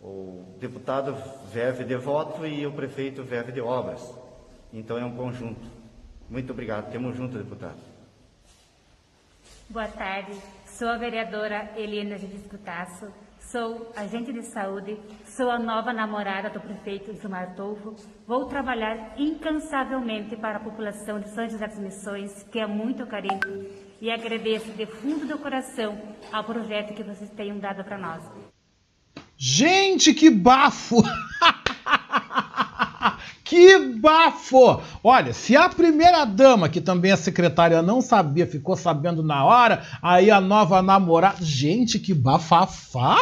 O 0.02 0.44
deputado 0.60 1.16
verve 1.52 1.84
de 1.84 1.96
voto 1.96 2.44
e 2.46 2.66
o 2.66 2.72
prefeito 2.72 3.24
verve 3.24 3.52
de 3.52 3.62
obras. 3.62 4.02
Então 4.74 4.98
é 4.98 5.06
um 5.06 5.16
conjunto. 5.16 5.70
Muito 6.28 6.52
obrigado. 6.52 6.92
Temos 6.92 7.16
junto, 7.16 7.38
deputado. 7.38 7.78
Boa 9.70 9.88
tarde. 9.88 10.34
Sou 10.66 10.88
a 10.88 10.98
vereadora 10.98 11.74
Helena 11.78 12.18
de 12.18 12.28
Tasso. 12.58 13.12
Sou 13.40 13.94
agente 13.96 14.34
de 14.34 14.42
saúde, 14.42 15.00
sou 15.24 15.50
a 15.50 15.58
nova 15.58 15.94
namorada 15.94 16.50
do 16.50 16.60
prefeito 16.60 17.14
Gilmar 17.14 17.56
Tolfo. 17.56 17.96
Vou 18.28 18.46
trabalhar 18.46 19.14
incansavelmente 19.18 20.36
para 20.36 20.58
a 20.58 20.60
população 20.60 21.18
de 21.18 21.30
São 21.30 21.48
José 21.48 21.66
das 21.66 21.80
Missões, 21.80 22.44
que 22.52 22.60
é 22.60 22.68
muito 22.68 23.08
carente, 23.08 23.48
e 24.02 24.12
agradeço 24.12 24.72
de 24.72 24.86
fundo 24.86 25.26
do 25.26 25.38
coração 25.38 25.98
ao 26.32 26.44
projeto 26.44 26.94
que 26.94 27.04
vocês 27.04 27.30
tenham 27.32 27.58
dado 27.58 27.84
para 27.84 27.98
nós. 27.98 28.24
Gente, 29.38 30.14
que 30.14 30.30
bafo! 30.30 31.04
que 33.44 33.78
bafo! 34.00 34.82
Olha, 35.04 35.34
se 35.34 35.56
a 35.56 35.70
primeira 35.70 36.26
dama, 36.26 36.70
que 36.70 36.82
também 36.82 37.12
é 37.12 37.16
secretária, 37.16 37.82
não 37.82 38.02
sabia, 38.02 38.48
ficou 38.48 38.76
sabendo 38.76 39.22
na 39.24 39.46
hora, 39.46 39.84
aí 40.02 40.32
a 40.32 40.42
nova 40.42 40.82
namorada. 40.82 41.38
Gente, 41.42 42.00
que 42.00 42.14
bafafá, 42.14 43.18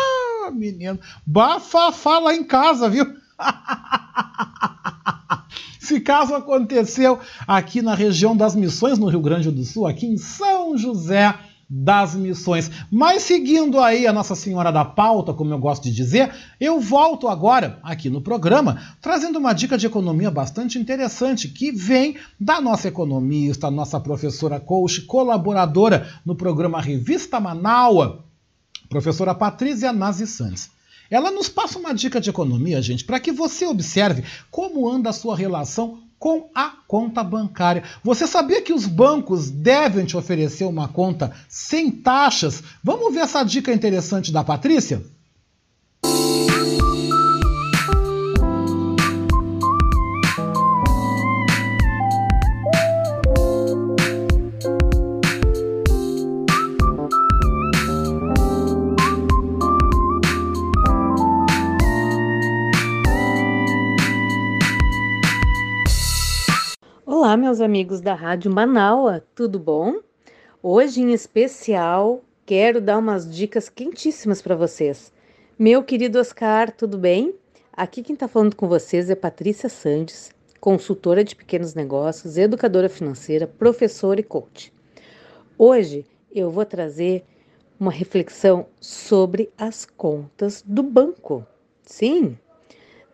menino! 0.54 1.00
Bafafá 1.26 2.20
lá 2.20 2.34
em 2.34 2.44
casa, 2.44 2.90
viu? 2.90 3.25
Esse 5.82 6.00
caso 6.00 6.34
aconteceu 6.34 7.20
aqui 7.48 7.82
na 7.82 7.94
região 7.94 8.36
das 8.36 8.56
Missões, 8.56 8.98
no 8.98 9.08
Rio 9.08 9.22
Grande 9.22 9.52
do 9.52 9.64
Sul, 9.64 9.86
aqui 9.86 10.08
em 10.08 10.18
São 10.18 10.78
José 10.78 11.36
das 11.70 12.16
missões. 12.16 12.70
Mas 12.92 13.24
seguindo 13.24 13.80
aí 13.80 14.06
a 14.06 14.14
Nossa 14.14 14.36
Senhora 14.36 14.72
da 14.72 14.86
Pauta, 14.86 15.34
como 15.34 15.54
eu 15.54 15.60
gosto 15.60 15.84
de 15.84 15.92
dizer, 15.92 16.34
eu 16.60 16.80
volto 16.80 17.28
agora 17.28 17.80
aqui 17.84 18.10
no 18.10 18.22
programa 18.22 18.82
trazendo 19.02 19.40
uma 19.40 19.54
dica 19.54 19.78
de 19.78 19.88
economia 19.88 20.30
bastante 20.30 20.78
interessante 20.78 21.48
que 21.48 21.72
vem 21.72 22.18
da 22.40 22.62
nossa 22.62 22.88
economista, 22.88 23.72
nossa 23.72 24.00
professora 24.00 24.60
coach, 24.60 25.02
colaboradora 25.02 26.08
no 26.26 26.36
programa 26.36 26.82
Revista 26.82 27.40
Manaua, 27.40 28.24
professora 28.90 29.34
Patrícia 29.34 29.92
Nazi 29.92 30.28
Santos. 30.28 30.75
Ela 31.10 31.32
nos 31.32 31.50
passa 31.50 31.78
uma 31.78 31.94
dica 31.94 32.20
de 32.20 32.30
economia, 32.30 32.82
gente, 32.82 33.04
para 33.04 33.20
que 33.20 33.32
você 33.32 33.66
observe 33.66 34.24
como 34.50 34.90
anda 34.90 35.10
a 35.10 35.14
sua 35.14 35.36
relação 35.36 36.04
com 36.18 36.50
a 36.56 36.72
conta 36.88 37.24
bancária. 37.24 37.84
Você 38.04 38.26
sabia 38.26 38.62
que 38.62 38.74
os 38.74 38.86
bancos 38.86 39.50
devem 39.50 40.06
te 40.06 40.18
oferecer 40.18 40.66
uma 40.66 40.88
conta 40.88 41.32
sem 41.48 41.92
taxas? 41.92 42.64
Vamos 42.84 43.14
ver 43.14 43.22
essa 43.22 43.44
dica 43.44 43.72
interessante 43.72 44.32
da 44.32 44.44
Patrícia? 44.44 45.04
Meus 67.46 67.62
amigos 67.62 68.02
da 68.02 68.16
Rádio 68.16 68.52
Manaua, 68.52 69.24
tudo 69.36 69.60
bom? 69.60 70.00
Hoje, 70.64 71.04
em 71.04 71.14
especial, 71.14 72.24
quero 72.44 72.82
dar 72.82 72.98
umas 72.98 73.30
dicas 73.30 73.70
quentíssimas 73.70 74.42
para 74.42 74.56
vocês. 74.56 75.14
Meu 75.58 75.84
querido 75.84 76.18
Oscar, 76.18 76.72
tudo 76.72 76.98
bem? 76.98 77.36
Aqui 77.72 78.02
quem 78.02 78.16
está 78.16 78.28
falando 78.28 78.56
com 78.56 78.68
vocês 78.68 79.12
é 79.12 79.16
Patrícia 79.16 79.70
Sandes, 79.70 80.32
consultora 80.60 81.24
de 81.24 81.36
pequenos 81.36 81.76
negócios, 81.76 82.36
educadora 82.36 82.90
financeira, 82.90 83.46
professora 83.46 84.20
e 84.20 84.24
coach. 84.24 84.74
Hoje 85.56 86.04
eu 86.34 86.50
vou 86.50 86.66
trazer 86.66 87.24
uma 87.80 87.92
reflexão 87.92 88.66
sobre 88.82 89.52
as 89.56 89.86
contas 89.86 90.64
do 90.66 90.82
banco. 90.82 91.46
Sim, 91.84 92.40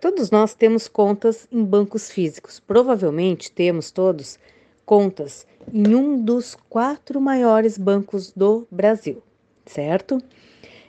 Todos 0.02 0.32
nós 0.32 0.56
temos 0.56 0.88
contas 0.88 1.48
em 1.52 1.64
bancos 1.64 2.10
físicos. 2.10 2.60
Provavelmente 2.60 3.52
temos 3.52 3.92
todos 3.92 4.40
contas 4.84 5.46
em 5.72 5.94
um 5.94 6.20
dos 6.20 6.58
quatro 6.68 7.22
maiores 7.22 7.78
bancos 7.78 8.32
do 8.32 8.68
Brasil, 8.72 9.22
certo? 9.64 10.20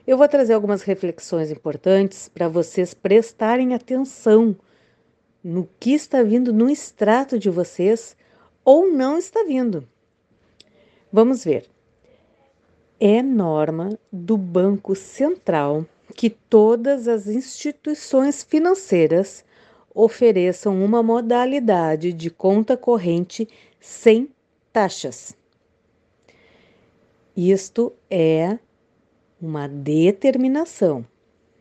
Eu 0.06 0.16
vou 0.16 0.26
trazer 0.26 0.54
algumas 0.54 0.80
reflexões 0.80 1.50
importantes 1.50 2.30
para 2.30 2.48
vocês 2.48 2.94
prestarem 2.94 3.74
atenção 3.74 4.56
no 5.44 5.68
que 5.78 5.92
está 5.92 6.22
vindo 6.22 6.50
no 6.50 6.70
extrato 6.70 7.38
de 7.38 7.50
vocês 7.50 8.16
ou 8.64 8.90
não 8.90 9.18
está 9.18 9.44
vindo. 9.44 9.86
Vamos 11.12 11.44
ver. 11.44 11.66
É 12.98 13.22
norma 13.22 13.98
do 14.10 14.38
Banco 14.38 14.96
Central 14.96 15.84
que 16.14 16.30
todas 16.30 17.08
as 17.08 17.26
instituições 17.26 18.42
financeiras 18.42 19.44
ofereçam 19.94 20.82
uma 20.82 21.02
modalidade 21.02 22.12
de 22.12 22.30
conta 22.30 22.76
corrente 22.76 23.48
sem 23.80 24.28
taxas. 24.72 25.36
Isto 27.36 27.92
é 28.10 28.58
uma 29.40 29.66
determinação. 29.66 31.04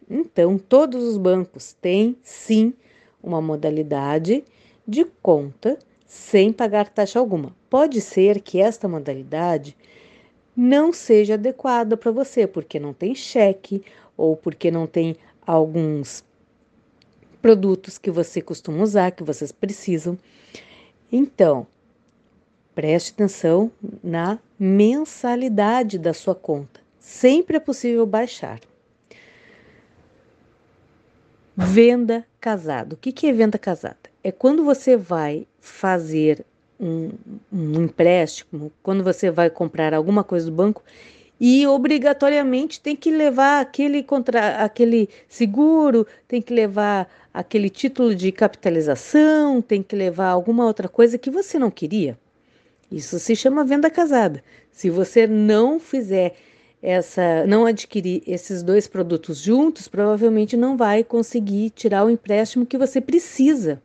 Então, 0.09 0.57
todos 0.57 1.03
os 1.03 1.17
bancos 1.17 1.73
têm 1.81 2.17
sim 2.21 2.73
uma 3.23 3.41
modalidade 3.41 4.43
de 4.85 5.05
conta 5.05 5.79
sem 6.05 6.51
pagar 6.51 6.89
taxa 6.89 7.17
alguma. 7.17 7.55
Pode 7.69 8.01
ser 8.01 8.41
que 8.41 8.59
esta 8.59 8.87
modalidade 8.87 9.75
não 10.55 10.91
seja 10.91 11.35
adequada 11.35 11.95
para 11.95 12.11
você, 12.11 12.45
porque 12.45 12.79
não 12.79 12.93
tem 12.93 13.15
cheque 13.15 13.83
ou 14.21 14.37
porque 14.37 14.69
não 14.69 14.85
tem 14.85 15.15
alguns 15.45 16.23
produtos 17.41 17.97
que 17.97 18.11
você 18.11 18.41
costuma 18.41 18.83
usar, 18.83 19.11
que 19.11 19.23
vocês 19.23 19.51
precisam. 19.51 20.17
Então, 21.11 21.65
preste 22.75 23.11
atenção 23.11 23.71
na 24.03 24.39
mensalidade 24.59 25.97
da 25.97 26.13
sua 26.13 26.35
conta. 26.35 26.79
Sempre 26.99 27.57
é 27.57 27.59
possível 27.59 28.05
baixar. 28.05 28.59
Venda 31.57 32.25
casada. 32.39 32.93
O 32.93 32.97
que 32.97 33.27
é 33.27 33.33
venda 33.33 33.57
casada? 33.57 33.97
É 34.23 34.31
quando 34.31 34.63
você 34.63 34.95
vai 34.95 35.47
fazer 35.59 36.45
um, 36.79 37.11
um 37.51 37.83
empréstimo, 37.83 38.71
quando 38.81 39.03
você 39.03 39.29
vai 39.29 39.49
comprar 39.49 39.93
alguma 39.93 40.23
coisa 40.23 40.45
do 40.47 40.55
banco 40.55 40.83
e 41.43 41.65
obrigatoriamente 41.65 42.79
tem 42.79 42.95
que 42.95 43.09
levar 43.09 43.61
aquele, 43.61 44.03
contra, 44.03 44.63
aquele 44.63 45.09
seguro, 45.27 46.05
tem 46.27 46.39
que 46.39 46.53
levar 46.53 47.09
aquele 47.33 47.67
título 47.67 48.13
de 48.13 48.31
capitalização, 48.31 49.59
tem 49.59 49.81
que 49.81 49.95
levar 49.95 50.27
alguma 50.27 50.67
outra 50.67 50.87
coisa 50.87 51.17
que 51.17 51.31
você 51.31 51.57
não 51.57 51.71
queria. 51.71 52.15
Isso 52.91 53.17
se 53.17 53.35
chama 53.35 53.65
venda 53.65 53.89
casada. 53.89 54.43
Se 54.71 54.91
você 54.91 55.25
não 55.25 55.79
fizer 55.79 56.35
essa, 56.79 57.43
não 57.47 57.65
adquirir 57.65 58.21
esses 58.27 58.61
dois 58.61 58.87
produtos 58.87 59.39
juntos, 59.39 59.87
provavelmente 59.87 60.55
não 60.55 60.77
vai 60.77 61.03
conseguir 61.03 61.71
tirar 61.71 62.05
o 62.05 62.09
empréstimo 62.11 62.67
que 62.67 62.77
você 62.77 63.01
precisa. 63.01 63.81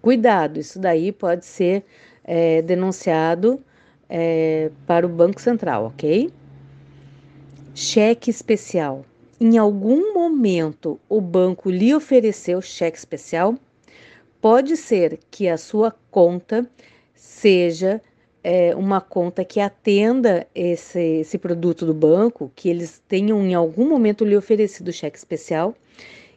Cuidado, 0.00 0.58
isso 0.58 0.78
daí 0.78 1.12
pode 1.12 1.44
ser 1.44 1.84
é, 2.24 2.62
denunciado 2.62 3.62
é, 4.08 4.70
para 4.86 5.06
o 5.06 5.08
Banco 5.08 5.40
Central, 5.40 5.86
ok? 5.86 6.30
Cheque 7.74 8.30
especial. 8.30 9.04
Em 9.40 9.58
algum 9.58 10.14
momento 10.14 10.98
o 11.08 11.20
banco 11.20 11.70
lhe 11.70 11.94
ofereceu 11.94 12.62
cheque 12.62 12.98
especial? 12.98 13.54
Pode 14.40 14.76
ser 14.76 15.18
que 15.30 15.48
a 15.48 15.56
sua 15.56 15.94
conta 16.10 16.68
seja 17.14 18.00
é, 18.42 18.76
uma 18.76 19.00
conta 19.00 19.44
que 19.44 19.58
atenda 19.58 20.46
esse, 20.54 21.00
esse 21.20 21.38
produto 21.38 21.86
do 21.86 21.94
banco, 21.94 22.52
que 22.54 22.68
eles 22.68 23.02
tenham 23.08 23.42
em 23.42 23.54
algum 23.54 23.88
momento 23.88 24.24
lhe 24.24 24.36
oferecido 24.36 24.92
cheque 24.92 25.16
especial, 25.16 25.74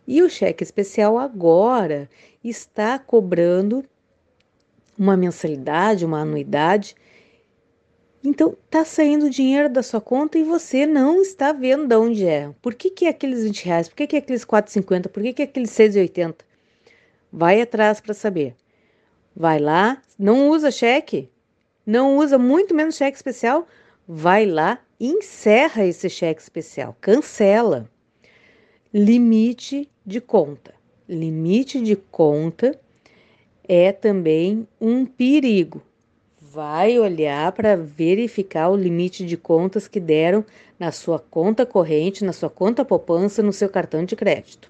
e 0.07 0.21
o 0.21 0.29
cheque 0.29 0.63
especial 0.63 1.17
agora 1.17 2.09
está 2.41 2.97
cobrando 2.97 3.83
uma 4.97 5.17
mensalidade, 5.17 6.05
uma 6.05 6.21
anuidade 6.21 6.95
então, 8.23 8.57
tá 8.69 8.83
saindo 8.83 9.29
dinheiro 9.29 9.69
da 9.69 9.83
sua 9.83 10.01
conta 10.01 10.37
e 10.37 10.43
você 10.43 10.85
não 10.85 11.21
está 11.21 11.51
vendo 11.51 11.87
de 11.87 11.95
onde 11.95 12.25
é. 12.25 12.51
Por 12.61 12.73
que, 12.73 12.89
que 12.89 13.05
é 13.05 13.09
aqueles 13.09 13.43
20 13.43 13.65
reais? 13.65 13.87
Por 13.87 13.95
que, 13.95 14.07
que 14.07 14.15
é 14.15 14.19
aqueles 14.19 14.43
4,50? 14.43 15.07
Por 15.07 15.23
que, 15.23 15.33
que 15.33 15.41
é 15.43 15.45
aqueles 15.45 15.71
6,80? 15.71 16.35
Vai 17.31 17.61
atrás 17.61 17.99
para 17.99 18.13
saber. 18.13 18.55
Vai 19.35 19.59
lá, 19.59 20.01
não 20.17 20.49
usa 20.49 20.71
cheque, 20.71 21.29
não 21.85 22.17
usa 22.17 22.39
muito 22.39 22.73
menos 22.73 22.95
cheque 22.95 23.15
especial, 23.15 23.67
vai 24.07 24.47
lá 24.47 24.79
e 24.99 25.09
encerra 25.09 25.85
esse 25.85 26.09
cheque 26.09 26.41
especial, 26.41 26.97
cancela. 26.99 27.89
Limite 28.91 29.89
de 30.03 30.19
conta. 30.19 30.73
Limite 31.07 31.79
de 31.79 31.95
conta 31.95 32.79
é 33.63 33.91
também 33.91 34.67
um 34.81 35.05
perigo 35.05 35.83
vai 36.57 36.97
olhar 36.97 37.51
para 37.51 37.77
verificar 37.77 38.69
o 38.69 38.75
limite 38.75 39.23
de 39.23 39.37
contas 39.37 39.87
que 39.87 39.99
deram 39.99 40.43
na 40.79 40.91
sua 40.91 41.19
conta 41.19 41.67
corrente, 41.67 42.25
na 42.25 42.33
sua 42.33 42.49
conta 42.49 42.83
poupança, 42.83 43.43
no 43.43 43.53
seu 43.53 43.69
cartão 43.69 44.03
de 44.03 44.15
crédito. 44.15 44.67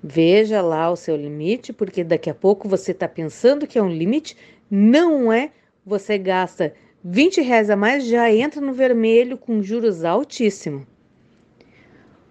Veja 0.00 0.62
lá 0.62 0.88
o 0.88 0.94
seu 0.94 1.16
limite, 1.16 1.72
porque 1.72 2.04
daqui 2.04 2.30
a 2.30 2.34
pouco 2.34 2.68
você 2.68 2.92
está 2.92 3.08
pensando 3.08 3.66
que 3.66 3.80
é 3.80 3.82
um 3.82 3.92
limite, 3.92 4.36
não 4.70 5.32
é. 5.32 5.50
Você 5.84 6.16
gasta 6.16 6.72
20 7.02 7.40
reais 7.40 7.68
a 7.68 7.74
mais, 7.74 8.06
já 8.06 8.32
entra 8.32 8.60
no 8.60 8.72
vermelho 8.72 9.36
com 9.36 9.60
juros 9.60 10.04
altíssimos. 10.04 10.86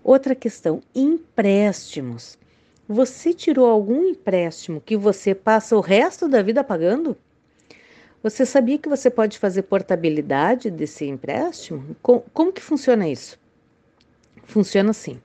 Outra 0.02 0.34
questão: 0.34 0.82
empréstimos. 0.96 2.40
Você 2.88 3.34
tirou 3.34 3.66
algum 3.66 4.06
empréstimo 4.06 4.80
que 4.80 4.96
você 4.96 5.36
passa 5.36 5.76
o 5.76 5.82
resto 5.82 6.30
da 6.30 6.42
vida 6.42 6.64
pagando? 6.64 7.18
Você 8.22 8.46
sabia 8.46 8.78
que 8.78 8.90
você 8.90 9.10
pode 9.10 9.40
fazer 9.40 9.62
portabilidade 9.62 10.70
desse 10.70 11.06
empréstimo? 11.06 11.96
Com, 12.02 12.20
como 12.34 12.52
que 12.52 12.62
funciona 12.62 13.08
isso? 13.08 13.40
Funciona 14.44 14.90
assim: 14.90 15.22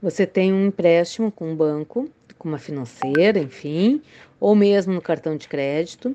você 0.00 0.24
tem 0.24 0.52
um 0.52 0.66
empréstimo 0.66 1.32
com 1.32 1.50
um 1.50 1.56
banco, 1.56 2.08
com 2.38 2.48
uma 2.48 2.58
financeira, 2.58 3.40
enfim, 3.40 4.00
ou 4.38 4.54
mesmo 4.54 4.94
no 4.94 5.02
cartão 5.02 5.36
de 5.36 5.48
crédito, 5.48 6.14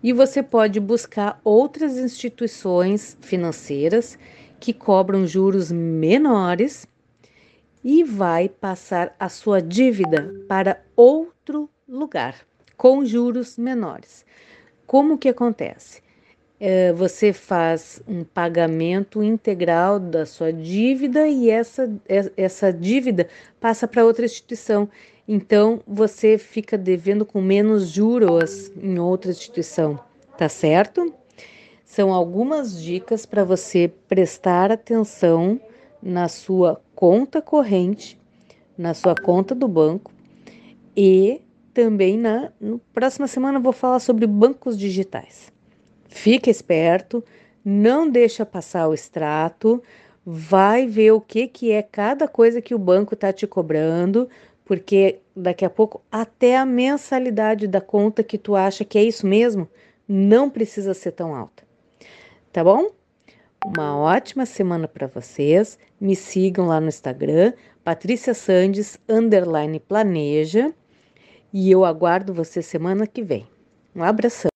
e 0.00 0.12
você 0.12 0.44
pode 0.44 0.78
buscar 0.78 1.40
outras 1.42 1.98
instituições 1.98 3.18
financeiras 3.20 4.16
que 4.60 4.72
cobram 4.72 5.26
juros 5.26 5.72
menores 5.72 6.86
e 7.82 8.04
vai 8.04 8.48
passar 8.48 9.12
a 9.18 9.28
sua 9.28 9.60
dívida 9.60 10.32
para 10.46 10.80
outro 10.94 11.68
lugar 11.88 12.36
com 12.76 13.04
juros 13.04 13.58
menores. 13.58 14.24
Como 14.86 15.18
que 15.18 15.28
acontece? 15.28 16.02
É, 16.60 16.92
você 16.92 17.32
faz 17.32 18.00
um 18.06 18.22
pagamento 18.24 19.22
integral 19.22 19.98
da 19.98 20.24
sua 20.24 20.52
dívida 20.52 21.26
e 21.26 21.50
essa, 21.50 21.90
é, 22.08 22.30
essa 22.36 22.72
dívida 22.72 23.28
passa 23.60 23.88
para 23.88 24.04
outra 24.04 24.24
instituição. 24.24 24.88
Então 25.26 25.80
você 25.86 26.38
fica 26.38 26.78
devendo 26.78 27.24
com 27.24 27.40
menos 27.40 27.88
juros 27.88 28.70
em 28.76 28.98
outra 28.98 29.30
instituição, 29.30 29.98
tá 30.38 30.48
certo? 30.48 31.12
São 31.84 32.12
algumas 32.12 32.80
dicas 32.82 33.24
para 33.24 33.44
você 33.44 33.90
prestar 34.08 34.70
atenção 34.70 35.60
na 36.02 36.28
sua 36.28 36.80
conta 36.94 37.40
corrente, 37.40 38.18
na 38.76 38.94
sua 38.94 39.14
conta 39.14 39.54
do 39.54 39.66
banco 39.66 40.12
e 40.96 41.40
também 41.74 42.16
na 42.16 42.52
próxima 42.92 43.26
semana 43.26 43.58
vou 43.58 43.72
falar 43.72 43.98
sobre 43.98 44.26
bancos 44.26 44.78
digitais. 44.78 45.52
Fique 46.08 46.48
esperto, 46.48 47.22
não 47.64 48.08
deixa 48.08 48.46
passar 48.46 48.88
o 48.88 48.94
extrato, 48.94 49.82
vai 50.24 50.86
ver 50.86 51.10
o 51.10 51.20
que, 51.20 51.48
que 51.48 51.72
é 51.72 51.82
cada 51.82 52.28
coisa 52.28 52.62
que 52.62 52.74
o 52.74 52.78
banco 52.78 53.14
está 53.14 53.32
te 53.32 53.46
cobrando, 53.46 54.28
porque 54.64 55.18
daqui 55.36 55.64
a 55.64 55.70
pouco 55.70 56.00
até 56.10 56.56
a 56.56 56.64
mensalidade 56.64 57.66
da 57.66 57.80
conta 57.80 58.22
que 58.22 58.38
tu 58.38 58.54
acha 58.54 58.84
que 58.84 58.96
é 58.96 59.02
isso 59.02 59.26
mesmo 59.26 59.68
não 60.08 60.48
precisa 60.48 60.94
ser 60.94 61.12
tão 61.12 61.34
alta. 61.34 61.64
Tá 62.52 62.62
bom? 62.62 62.90
Uma 63.64 63.96
ótima 63.96 64.46
semana 64.46 64.86
para 64.86 65.06
vocês. 65.06 65.78
Me 66.00 66.14
sigam 66.14 66.66
lá 66.66 66.80
no 66.80 66.88
Instagram, 66.88 67.54
Patrícia 67.82 68.34
Sandes, 68.34 68.98
underline 69.08 69.80
planeja 69.80 70.72
e 71.54 71.70
eu 71.70 71.84
aguardo 71.84 72.34
você 72.34 72.60
semana 72.60 73.06
que 73.06 73.22
vem. 73.22 73.46
Um 73.94 74.02
abração. 74.02 74.48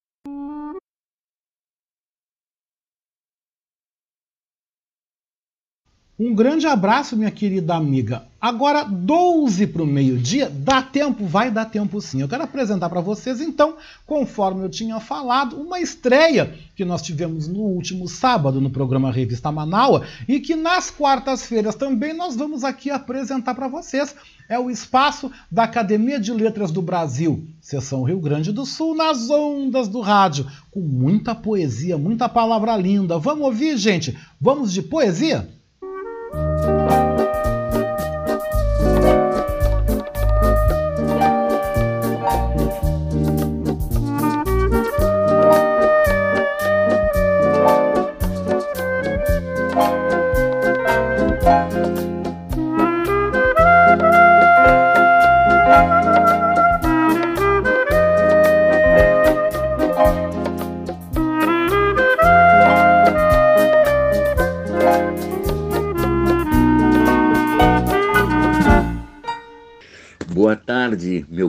Um 6.19 6.35
grande 6.35 6.67
abraço, 6.67 7.17
minha 7.17 7.31
querida 7.31 7.77
amiga. 7.77 8.27
Agora, 8.41 8.83
12 8.83 9.69
para 9.69 9.85
o 9.85 9.87
meio-dia, 9.87 10.51
dá 10.51 10.83
tempo? 10.83 11.25
Vai 11.25 11.49
dar 11.49 11.67
tempo 11.67 12.01
sim. 12.01 12.21
Eu 12.21 12.29
quero 12.29 12.43
apresentar 12.43 12.89
para 12.89 13.01
vocês, 13.01 13.41
então, 13.41 13.77
conforme 14.05 14.65
eu 14.65 14.69
tinha 14.69 14.99
falado, 14.99 15.55
uma 15.55 15.79
estreia 15.79 16.53
que 16.75 16.85
nós 16.85 17.03
tivemos 17.03 17.47
no 17.47 17.61
último 17.61 18.09
sábado 18.09 18.61
no 18.61 18.71
programa 18.71 19.13
Revista 19.13 19.53
Manaua 19.53 20.05
e 20.27 20.41
que 20.41 20.57
nas 20.57 20.91
quartas-feiras 20.91 21.77
também 21.77 22.13
nós 22.13 22.35
vamos 22.35 22.65
aqui 22.65 22.91
apresentar 22.91 23.55
para 23.55 23.69
vocês. 23.69 24.17
É 24.49 24.59
o 24.59 24.71
espaço 24.71 25.31
da 25.53 25.65
Academia 25.65 26.19
de 26.19 26.33
Letras 26.33 26.71
do 26.71 26.81
Brasil, 26.81 27.47
seção 27.61 28.03
Rio 28.03 28.19
Grande 28.19 28.51
do 28.51 28.65
Sul, 28.65 28.95
nas 28.95 29.29
ondas 29.29 29.89
do 29.89 30.01
rádio, 30.01 30.47
com 30.71 30.81
muita 30.81 31.35
poesia, 31.35 31.99
muita 31.99 32.31
palavra 32.31 32.75
linda. 32.75 33.19
Vamos 33.19 33.45
ouvir, 33.45 33.77
gente? 33.77 34.17
Vamos 34.41 34.73
de 34.73 34.81
poesia? 34.81 35.47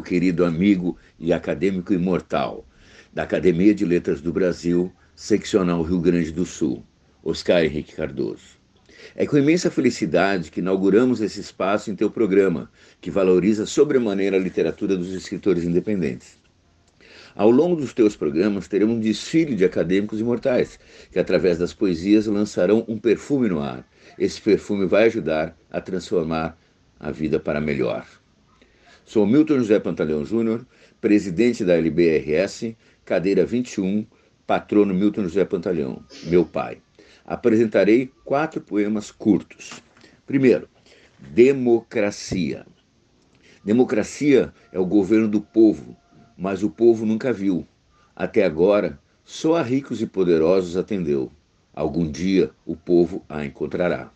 Querido 0.09 0.43
amigo 0.43 0.97
e 1.19 1.31
acadêmico 1.31 1.93
imortal 1.93 2.65
da 3.13 3.21
Academia 3.21 3.75
de 3.75 3.85
Letras 3.85 4.19
do 4.21 4.33
Brasil, 4.33 4.91
seccional 5.15 5.83
Rio 5.83 5.99
Grande 5.99 6.31
do 6.31 6.47
Sul, 6.47 6.83
Oscar 7.23 7.63
Henrique 7.63 7.95
Cardoso. 7.95 8.57
É 9.15 9.27
com 9.27 9.37
imensa 9.37 9.69
felicidade 9.69 10.49
que 10.49 10.61
inauguramos 10.61 11.21
esse 11.21 11.39
espaço 11.39 11.91
em 11.91 11.95
teu 11.95 12.09
programa, 12.09 12.71
que 12.99 13.11
valoriza 13.11 13.67
sobremaneira 13.67 14.35
a 14.35 14.39
literatura 14.39 14.97
dos 14.97 15.13
escritores 15.13 15.63
independentes. 15.63 16.39
Ao 17.35 17.51
longo 17.51 17.75
dos 17.75 17.93
teus 17.93 18.15
programas, 18.15 18.67
teremos 18.67 18.95
um 18.95 18.99
desfile 18.99 19.55
de 19.55 19.63
acadêmicos 19.63 20.19
imortais, 20.19 20.79
que 21.11 21.19
através 21.19 21.59
das 21.59 21.71
poesias 21.71 22.25
lançarão 22.25 22.83
um 22.87 22.97
perfume 22.97 23.47
no 23.47 23.61
ar. 23.61 23.87
Esse 24.17 24.41
perfume 24.41 24.87
vai 24.87 25.05
ajudar 25.05 25.55
a 25.69 25.79
transformar 25.79 26.57
a 26.99 27.11
vida 27.11 27.39
para 27.39 27.61
melhor. 27.61 28.18
Sou 29.09 29.25
Milton 29.25 29.57
José 29.57 29.79
Pantaleão 29.79 30.23
Júnior, 30.23 30.63
presidente 31.01 31.65
da 31.65 31.75
LBRS, 31.75 32.75
cadeira 33.03 33.43
21, 33.43 34.05
patrono 34.45 34.93
Milton 34.93 35.23
José 35.23 35.43
Pantaleão, 35.45 36.03
meu 36.25 36.45
pai. 36.45 36.77
Apresentarei 37.25 38.11
quatro 38.23 38.61
poemas 38.61 39.09
curtos. 39.09 39.81
Primeiro, 40.27 40.69
Democracia. 41.17 42.67
Democracia 43.65 44.53
é 44.71 44.77
o 44.77 44.85
governo 44.85 45.27
do 45.27 45.41
povo, 45.41 45.97
mas 46.37 46.61
o 46.61 46.69
povo 46.69 47.03
nunca 47.03 47.33
viu. 47.33 47.65
Até 48.15 48.45
agora, 48.45 48.99
só 49.25 49.55
a 49.55 49.63
ricos 49.63 50.03
e 50.03 50.05
poderosos 50.05 50.77
atendeu. 50.77 51.31
Algum 51.73 52.07
dia 52.07 52.51
o 52.63 52.75
povo 52.75 53.25
a 53.27 53.43
encontrará. 53.43 54.11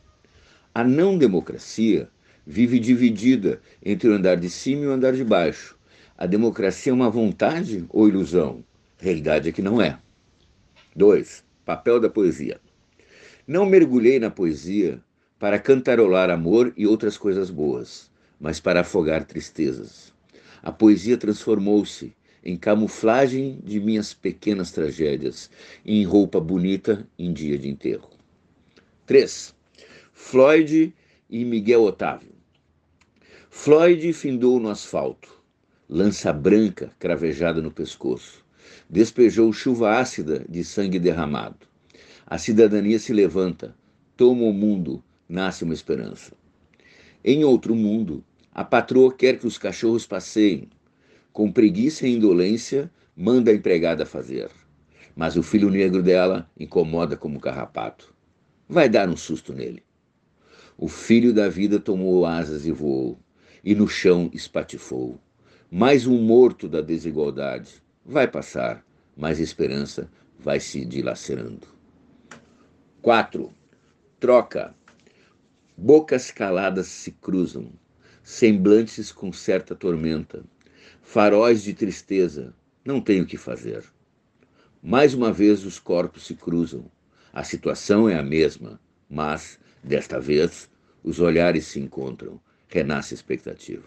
A 0.71 0.83
não 0.83 1.17
democracia 1.17 2.11
vive 2.45 2.79
dividida 2.79 3.61
entre 3.83 4.09
o 4.09 4.13
andar 4.13 4.37
de 4.37 4.49
cima 4.49 4.83
e 4.83 4.87
o 4.87 4.91
andar 4.91 5.13
de 5.13 5.23
baixo. 5.23 5.77
A 6.17 6.25
democracia 6.25 6.91
é 6.91 6.93
uma 6.93 7.09
vontade 7.09 7.85
ou 7.89 8.07
ilusão? 8.07 8.63
Realidade 8.97 9.49
é 9.49 9.51
que 9.51 9.61
não 9.61 9.81
é. 9.81 9.97
2. 10.95 11.43
Papel 11.65 11.99
da 11.99 12.09
poesia. 12.09 12.59
Não 13.47 13.65
mergulhei 13.65 14.19
na 14.19 14.29
poesia 14.29 15.01
para 15.39 15.59
cantarolar 15.59 16.29
amor 16.29 16.73
e 16.77 16.87
outras 16.87 17.17
coisas 17.17 17.49
boas, 17.49 18.09
mas 18.39 18.59
para 18.59 18.81
afogar 18.81 19.25
tristezas. 19.25 20.13
A 20.61 20.71
poesia 20.71 21.17
transformou-se 21.17 22.15
em 22.43 22.55
camuflagem 22.57 23.59
de 23.63 23.79
minhas 23.79 24.13
pequenas 24.13 24.71
tragédias, 24.71 25.49
em 25.85 26.03
roupa 26.03 26.39
bonita 26.39 27.07
em 27.17 27.33
dia 27.33 27.57
de 27.57 27.69
enterro. 27.69 28.09
3. 29.05 29.53
Floyd 30.13 30.93
e 31.29 31.45
Miguel 31.45 31.83
Otávio. 31.83 32.32
Floyd 33.55 34.11
findou 34.13 34.59
no 34.59 34.67
asfalto, 34.67 35.39
lança 35.87 36.33
branca 36.33 36.91
cravejada 36.97 37.61
no 37.61 37.71
pescoço. 37.71 38.43
Despejou 38.89 39.53
chuva 39.53 39.99
ácida 39.99 40.43
de 40.49 40.65
sangue 40.65 40.97
derramado. 40.97 41.67
A 42.25 42.39
cidadania 42.39 42.97
se 42.97 43.13
levanta, 43.13 43.73
toma 44.17 44.41
o 44.41 44.51
mundo, 44.51 45.03
nasce 45.29 45.63
uma 45.63 45.73
esperança. 45.73 46.33
Em 47.23 47.45
outro 47.45 47.75
mundo, 47.75 48.23
a 48.51 48.65
patroa 48.65 49.13
quer 49.13 49.37
que 49.37 49.47
os 49.47 49.59
cachorros 49.59 50.05
passeiem. 50.05 50.67
Com 51.31 51.49
preguiça 51.49 52.07
e 52.07 52.15
indolência, 52.15 52.91
manda 53.15 53.51
a 53.51 53.53
empregada 53.53 54.03
fazer. 54.03 54.49
Mas 55.15 55.37
o 55.37 55.43
filho 55.43 55.69
negro 55.69 56.01
dela 56.01 56.49
incomoda 56.59 57.15
como 57.15 57.39
carrapato. 57.39 58.13
Vai 58.67 58.89
dar 58.89 59.07
um 59.07 59.15
susto 59.15 59.53
nele. 59.53 59.83
O 60.75 60.87
filho 60.87 61.31
da 61.31 61.47
vida 61.47 61.79
tomou 61.79 62.25
asas 62.25 62.65
e 62.65 62.71
voou, 62.71 63.19
e 63.63 63.73
no 63.73 63.87
chão 63.87 64.29
espatifou. 64.33 65.19
Mais 65.71 66.05
um 66.05 66.17
morto 66.21 66.67
da 66.67 66.81
desigualdade. 66.81 67.81
Vai 68.05 68.27
passar, 68.27 68.85
mas 69.15 69.39
a 69.39 69.43
esperança 69.43 70.09
vai 70.37 70.59
se 70.59 70.83
dilacerando. 70.85 71.67
4. 73.01 73.53
Troca. 74.19 74.75
Bocas 75.77 76.31
caladas 76.31 76.87
se 76.87 77.11
cruzam 77.11 77.71
semblantes 78.23 79.11
com 79.11 79.33
certa 79.33 79.75
tormenta, 79.75 80.45
faróis 81.01 81.61
de 81.61 81.73
tristeza, 81.73 82.55
não 82.83 83.01
tenho 83.01 83.25
o 83.25 83.27
que 83.27 83.35
fazer. 83.35 83.83
Mais 84.81 85.13
uma 85.13 85.31
vez 85.31 85.65
os 85.65 85.77
corpos 85.77 86.25
se 86.25 86.35
cruzam. 86.35 86.89
A 87.33 87.43
situação 87.43 88.07
é 88.07 88.17
a 88.17 88.23
mesma, 88.23 88.79
mas, 89.09 89.59
desta 89.83 90.19
vez, 90.19 90.69
os 91.03 91.19
olhares 91.19 91.65
se 91.65 91.79
encontram. 91.79 92.39
Renasce 92.73 93.13
expectativa. 93.13 93.83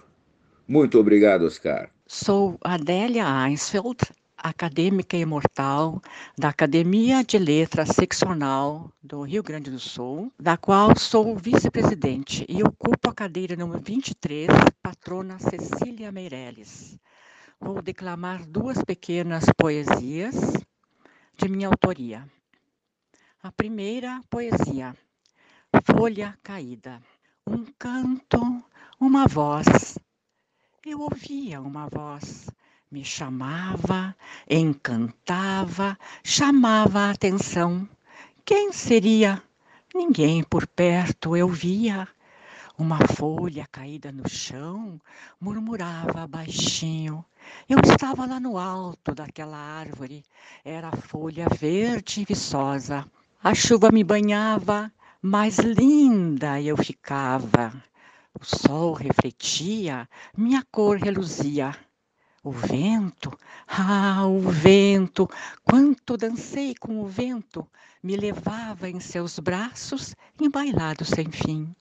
Muito 0.69 0.99
obrigado, 0.99 1.43
Oscar. 1.43 1.91
Sou 2.07 2.57
Adélia 2.63 3.25
Einsfeld, 3.47 3.99
acadêmica 4.37 5.17
imortal 5.17 6.01
da 6.39 6.51
Academia 6.51 7.25
de 7.25 7.37
Letras 7.37 7.89
Seccional 7.89 8.93
do 9.03 9.23
Rio 9.23 9.43
Grande 9.43 9.71
do 9.71 9.79
Sul, 9.81 10.33
da 10.39 10.57
qual 10.57 10.97
sou 10.97 11.37
vice-presidente 11.37 12.47
e 12.49 12.63
ocupo 12.63 13.11
a 13.11 13.15
cadeira 13.15 13.57
número 13.57 13.83
23, 13.83 14.49
patrona 14.83 15.39
Cecília 15.39 16.13
Meirelles. 16.13 16.97
Vou 17.61 17.83
declamar 17.83 18.47
duas 18.47 18.85
pequenas 18.85 19.47
poesias 19.57 20.37
de 21.37 21.49
minha 21.49 21.67
autoria. 21.67 22.25
A 23.43 23.51
primeira 23.51 24.21
poesia, 24.31 24.95
Folha 25.85 26.39
Caída. 26.43 27.01
Um 27.49 27.65
canto, 27.79 28.65
uma 29.01 29.27
voz. 29.27 29.99
Eu 30.85 31.01
ouvia 31.01 31.61
uma 31.61 31.89
voz 31.89 32.47
me 32.91 33.05
chamava, 33.05 34.15
encantava, 34.49 35.99
chamava 36.23 37.01
a 37.01 37.11
atenção. 37.11 37.89
Quem 38.45 38.73
seria? 38.73 39.43
Ninguém 39.95 40.43
por 40.43 40.67
perto 40.67 41.37
eu 41.37 41.49
via. 41.49 42.07
Uma 42.79 42.99
folha 43.09 43.67
caída 43.73 44.13
no 44.13 44.29
chão 44.29 45.01
murmurava 45.41 46.27
baixinho. 46.27 47.25
Eu 47.69 47.79
estava 47.81 48.25
lá 48.25 48.39
no 48.39 48.57
alto 48.57 49.15
daquela 49.15 49.57
árvore, 49.57 50.25
era 50.65 50.93
folha 50.93 51.49
verde 51.49 52.21
e 52.21 52.25
viçosa. 52.25 53.05
A 53.43 53.55
chuva 53.55 53.91
me 53.91 54.05
banhava, 54.05 54.93
mais 55.21 55.59
linda 55.59 56.61
eu 56.61 56.77
ficava. 56.77 57.73
O 58.39 58.45
sol 58.45 58.93
refletia, 58.93 60.07
minha 60.37 60.63
cor 60.71 60.99
reluzia. 60.99 61.75
O 62.45 62.51
vento, 62.51 63.33
ah, 63.67 64.27
o 64.27 64.41
vento, 64.51 65.27
quanto 65.65 66.19
dancei 66.19 66.75
com 66.75 67.01
o 67.01 67.07
vento, 67.07 67.67
me 68.03 68.15
levava 68.15 68.91
em 68.91 69.01
seus 69.01 69.39
braços, 69.39 70.15
embailado 70.39 71.03
sem 71.03 71.31
fim. 71.31 71.75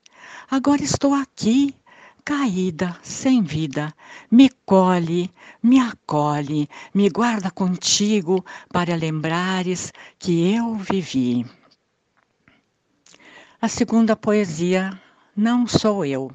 Agora 0.49 0.82
estou 0.82 1.14
aqui, 1.14 1.76
caída, 2.23 2.98
sem 3.03 3.44
vida, 3.44 3.94
me 4.32 4.49
colhe, 4.65 5.30
me 5.61 5.80
acolhe, 5.80 6.69
me 6.94 7.10
guarda 7.10 7.52
contigo 7.52 8.44
para 8.69 8.95
lembrares 8.95 9.91
que 10.18 10.53
eu 10.56 10.76
vivi. 10.76 11.45
A 13.61 13.68
segunda 13.68 14.15
poesia, 14.15 14.98
Não 15.36 15.68
Sou 15.68 16.06
Eu. 16.06 16.32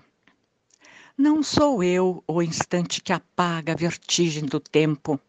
Não 1.22 1.42
sou 1.42 1.84
eu 1.84 2.24
o 2.26 2.40
instante 2.40 3.02
que 3.02 3.12
apaga 3.12 3.74
a 3.74 3.76
vertigem 3.76 4.47
do 4.47 4.59
tempo. 4.59 5.20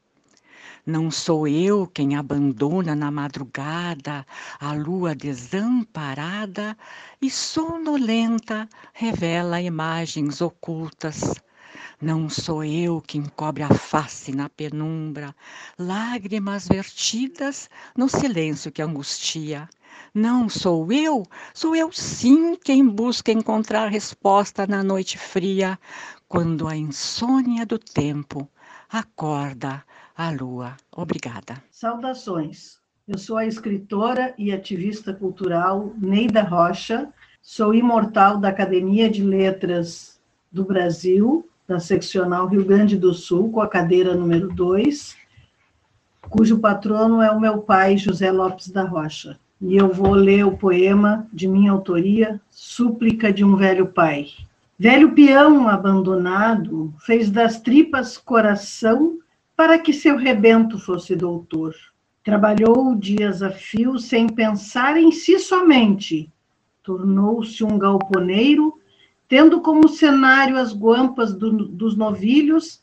Não 0.86 1.12
sou 1.12 1.46
eu 1.46 1.86
quem 1.86 2.16
abandona 2.16 2.96
na 2.96 3.12
madrugada 3.12 4.26
a 4.58 4.72
lua 4.72 5.14
desamparada 5.14 6.78
e 7.22 7.30
sonolenta 7.30 8.70
revela 8.94 9.62
imagens 9.62 10.40
ocultas. 10.40 11.36
Não 12.02 12.30
sou 12.30 12.64
eu 12.64 13.02
quem 13.06 13.26
cobre 13.26 13.64
a 13.64 13.74
face 13.74 14.34
na 14.34 14.48
penumbra, 14.48 15.36
lágrimas 15.78 16.70
vertidas 16.70 17.70
no 17.98 18.08
silêncio 18.08 18.72
que 18.72 18.82
angustia. 18.82 19.68
Não 20.14 20.50
sou 20.50 20.92
eu, 20.92 21.26
sou 21.54 21.74
eu 21.74 21.90
sim 21.90 22.58
quem 22.58 22.86
busca 22.86 23.32
encontrar 23.32 23.88
resposta 23.88 24.68
na 24.68 24.84
noite 24.84 25.18
fria, 25.18 25.80
quando 26.28 26.68
a 26.68 26.76
insônia 26.76 27.66
do 27.66 27.80
tempo 27.80 28.46
acorda 28.90 29.84
a 30.18 30.30
lua. 30.30 30.76
Obrigada. 30.92 31.64
Saudações. 31.72 32.78
Eu 33.08 33.18
sou 33.18 33.38
a 33.38 33.46
escritora 33.46 34.34
e 34.38 34.52
ativista 34.52 35.14
cultural 35.14 35.94
Neida 35.98 36.42
Rocha, 36.42 37.08
sou 37.42 37.74
imortal 37.74 38.38
da 38.38 38.50
Academia 38.50 39.10
de 39.10 39.24
Letras 39.24 40.20
do 40.52 40.66
Brasil, 40.66 41.48
da 41.66 41.80
seccional 41.80 42.48
Rio 42.48 42.66
Grande 42.66 42.98
do 42.98 43.14
Sul, 43.14 43.50
com 43.50 43.62
a 43.62 43.68
cadeira 43.68 44.14
número 44.14 44.50
2, 44.50 45.16
cujo 46.30 46.60
patrono 46.60 47.22
é 47.22 47.32
o 47.32 47.40
meu 47.40 47.62
pai, 47.62 47.98
José 47.98 48.30
Lopes 48.30 48.70
da 48.70 48.84
Rocha 48.84 49.40
e 49.62 49.78
eu 49.78 49.94
vou 49.94 50.14
ler 50.14 50.44
o 50.44 50.58
poema 50.58 51.28
de 51.32 51.48
minha 51.48 51.72
autoria, 51.72 52.42
Súplica 52.50 53.32
de 53.32 53.44
um 53.46 53.56
Velho 53.56 53.86
Pai. 53.86 54.28
Velho 54.78 55.14
peão 55.14 55.68
abandonado 55.68 56.92
fez 57.06 57.30
das 57.30 57.60
tripas 57.62 58.18
coração 58.18 59.20
para 59.56 59.78
que 59.78 59.94
seu 59.94 60.18
rebento 60.18 60.80
fosse 60.80 61.16
doutor. 61.16 61.76
Trabalhou 62.24 62.96
dias 62.96 63.44
a 63.44 63.52
fio 63.52 64.00
sem 64.00 64.28
pensar 64.28 64.98
em 64.98 65.12
si 65.12 65.38
somente. 65.38 66.28
Tornou-se 66.82 67.64
um 67.64 67.78
galponeiro, 67.78 68.74
tendo 69.28 69.62
como 69.62 69.88
cenário 69.88 70.58
as 70.58 70.74
guampas 70.74 71.32
do, 71.34 71.68
dos 71.68 71.96
novilhos 71.96 72.82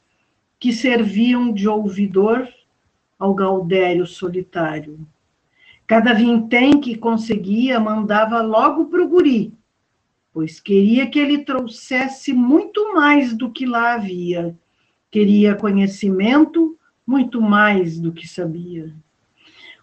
que 0.61 0.73
serviam 0.73 1.53
de 1.53 1.69
ouvidor 1.69 2.47
ao 3.19 3.35
Gaudério 3.35 4.07
solitário. 4.07 5.01
Cada 5.89 6.13
vintém 6.13 6.79
que 6.79 6.99
conseguia 6.99 7.81
mandava 7.81 8.43
logo 8.43 8.85
para 8.85 9.03
o 9.03 9.09
guri, 9.09 9.55
pois 10.35 10.61
queria 10.61 11.09
que 11.09 11.19
ele 11.19 11.39
trouxesse 11.39 12.31
muito 12.35 12.93
mais 12.93 13.35
do 13.35 13.51
que 13.51 13.65
lá 13.65 13.95
havia. 13.95 14.55
Queria 15.11 15.55
conhecimento 15.55 16.79
muito 17.07 17.41
mais 17.41 17.99
do 17.99 18.13
que 18.13 18.29
sabia. 18.29 18.95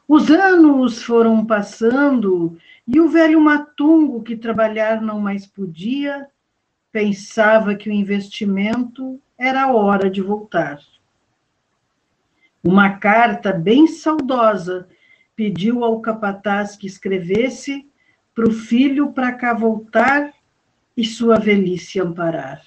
Os 0.07 0.29
anos 0.29 1.01
foram 1.01 1.43
passando 1.43 2.55
e 2.87 2.99
o 2.99 3.09
velho 3.09 3.41
matungo, 3.41 4.21
que 4.21 4.37
trabalhar 4.37 5.01
não 5.01 5.19
mais 5.19 5.47
podia, 5.47 6.27
pensava 6.91 7.73
que 7.73 7.89
o 7.89 7.91
investimento 7.91 9.19
era 9.35 9.73
hora 9.73 10.07
de 10.07 10.21
voltar. 10.21 10.77
Uma 12.63 12.91
carta 12.97 13.51
bem 13.51 13.87
saudosa 13.87 14.87
pediu 15.35 15.83
ao 15.83 15.99
capataz 16.01 16.75
que 16.75 16.87
escrevesse 16.87 17.85
para 18.33 18.47
o 18.47 18.51
filho 18.51 19.11
para 19.11 19.33
cá 19.33 19.53
voltar 19.53 20.33
e 20.95 21.03
sua 21.03 21.37
velhice 21.37 21.99
amparar. 21.99 22.61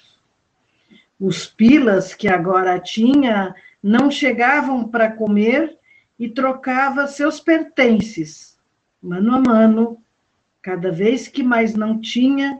Os 1.19 1.45
pilas 1.45 2.13
que 2.13 2.27
agora 2.27 2.79
tinha 2.79 3.53
não 3.81 4.09
chegavam 4.09 4.87
para 4.87 5.11
comer 5.11 5.77
e 6.17 6.29
trocava 6.29 7.07
seus 7.07 7.39
pertences, 7.39 8.57
mano 9.01 9.33
a 9.33 9.39
mano, 9.39 10.01
cada 10.61 10.91
vez 10.91 11.27
que 11.27 11.41
mais 11.41 11.73
não 11.75 11.99
tinha, 11.99 12.59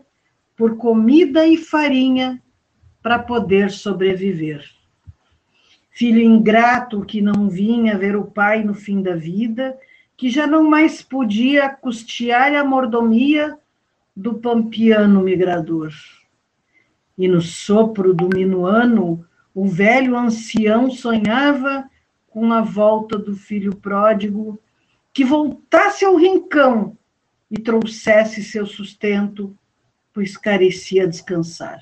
por 0.56 0.77
comida 0.77 1.45
e 1.48 1.57
farinha 1.57 2.41
para 3.02 3.19
poder 3.19 3.72
sobreviver. 3.72 4.64
Filho 5.91 6.22
ingrato 6.22 7.06
que 7.06 7.22
não 7.22 7.49
vinha 7.49 7.98
ver 7.98 8.15
o 8.15 8.26
pai 8.26 8.64
no 8.64 8.73
fim 8.73 9.02
da 9.02 9.15
vida 9.15 9.77
que 10.20 10.30
já 10.30 10.46
não 10.46 10.70
mais 10.70 11.02
podia 11.02 11.70
custear 11.70 12.54
a 12.54 12.62
mordomia 12.62 13.58
do 14.14 14.34
pampiano 14.34 15.22
migrador. 15.22 15.94
E 17.18 17.26
no 17.26 17.40
sopro 17.40 18.14
do 18.14 18.28
minuano, 18.28 19.26
o 19.56 19.66
velho 19.66 20.18
ancião 20.18 20.91
sonhava 20.91 21.90
com 22.28 22.52
a 22.52 22.60
volta 22.60 23.18
do 23.18 23.34
filho 23.34 23.74
pródigo, 23.78 24.60
que 25.14 25.24
voltasse 25.24 26.04
ao 26.04 26.18
rincão 26.18 26.98
e 27.50 27.58
trouxesse 27.58 28.44
seu 28.44 28.66
sustento, 28.66 29.58
pois 30.14 30.36
carecia 30.36 31.08
descansar. 31.08 31.82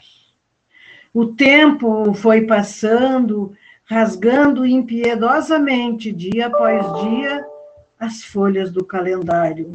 O 1.11 1.25
tempo 1.25 2.13
foi 2.13 2.45
passando, 2.45 3.57
rasgando 3.83 4.63
impiedosamente, 4.63 6.11
dia 6.11 6.45
após 6.45 6.85
dia, 7.01 7.56
as 7.99 8.23
folhas 8.23 8.71
do 8.71 8.85
calendário. 8.85 9.71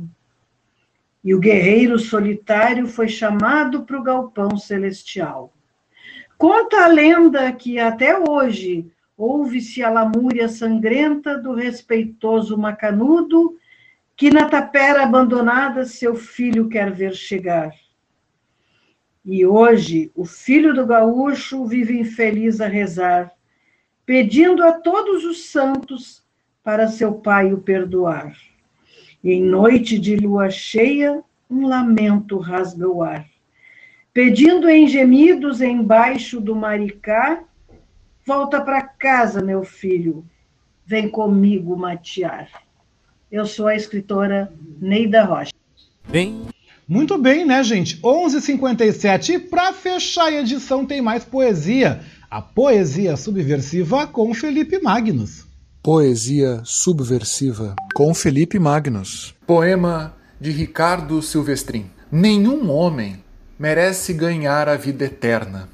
E 1.25 1.35
o 1.35 1.39
guerreiro 1.39 1.99
solitário 1.99 2.87
foi 2.87 3.09
chamado 3.09 3.85
para 3.85 3.99
o 3.99 4.03
galpão 4.03 4.57
celestial. 4.57 5.53
Conta 6.37 6.85
a 6.85 6.89
lenda 6.89 7.53
que 7.53 7.79
até 7.79 8.19
hoje 8.19 8.91
ouve-se 9.17 9.83
a 9.83 9.91
lamúria 9.91 10.49
sangrenta 10.49 11.39
do 11.39 11.55
respeitoso 11.55 12.59
macanudo 12.59 13.57
que 14.17 14.31
na 14.31 14.49
tapera 14.49 15.05
abandonada 15.05 15.85
seu 15.85 16.15
filho 16.15 16.69
quer 16.69 16.91
ver 16.93 17.15
chegar. 17.15 17.73
E 19.25 19.47
hoje 19.47 20.11
o 20.15 20.25
filho 20.25 20.75
do 20.75 20.85
gaúcho 20.85 21.65
vive 21.65 21.99
infeliz 21.99 22.61
a 22.61 22.67
rezar, 22.67 23.33
pedindo 24.05 24.65
a 24.65 24.73
todos 24.73 25.25
os 25.25 25.45
santos 25.51 26.25
para 26.63 26.89
seu 26.89 27.15
pai 27.15 27.53
o 27.53 27.59
perdoar. 27.59 28.37
E 29.23 29.33
em 29.33 29.43
noite 29.43 29.99
de 29.99 30.17
lua 30.17 30.51
cheia, 30.51 31.23
um 31.51 31.67
lamento 31.67 32.39
rasga 32.39 32.89
o 32.89 33.03
ar. 33.03 33.27
Pedindo 34.13 34.69
em 34.69 34.87
gemidos 34.87 35.61
embaixo 35.61 36.41
do 36.41 36.55
maricá, 36.55 37.43
volta 38.27 38.61
para 38.61 38.83
casa, 38.83 39.43
meu 39.43 39.65
filho, 39.65 40.25
vem 40.85 41.09
comigo 41.09 41.77
matear. 41.77 42.49
Eu 43.31 43.47
sou 43.47 43.67
a 43.67 43.75
escritora 43.75 44.53
Neida 44.81 45.25
Rocha. 45.25 45.53
Bem. 46.09 46.43
Muito 46.87 47.17
bem, 47.17 47.47
né, 47.47 47.63
gente? 47.63 47.99
11h57. 48.03 49.31
E 49.31 49.39
para 49.39 49.73
fechar 49.73 50.27
a 50.27 50.41
edição, 50.41 50.85
tem 50.85 51.01
mais 51.01 51.25
poesia. 51.25 52.01
A 52.31 52.43
poesia 52.43 53.17
subversiva 53.17 54.07
com 54.07 54.35
Felipe 54.35 54.79
Magnus. 54.81 55.47
Poesia 55.85 56.63
subversiva 56.65 57.75
com 57.93 58.15
Felipe 58.15 58.57
Magnus. 58.57 59.35
Poema 59.45 60.15
de 60.41 60.53
Ricardo 60.53 61.21
Silvestrin. 61.21 61.91
Nenhum 62.09 62.71
homem 62.71 63.25
merece 63.59 64.13
ganhar 64.13 64.69
a 64.69 64.77
vida 64.77 65.07
eterna. 65.07 65.69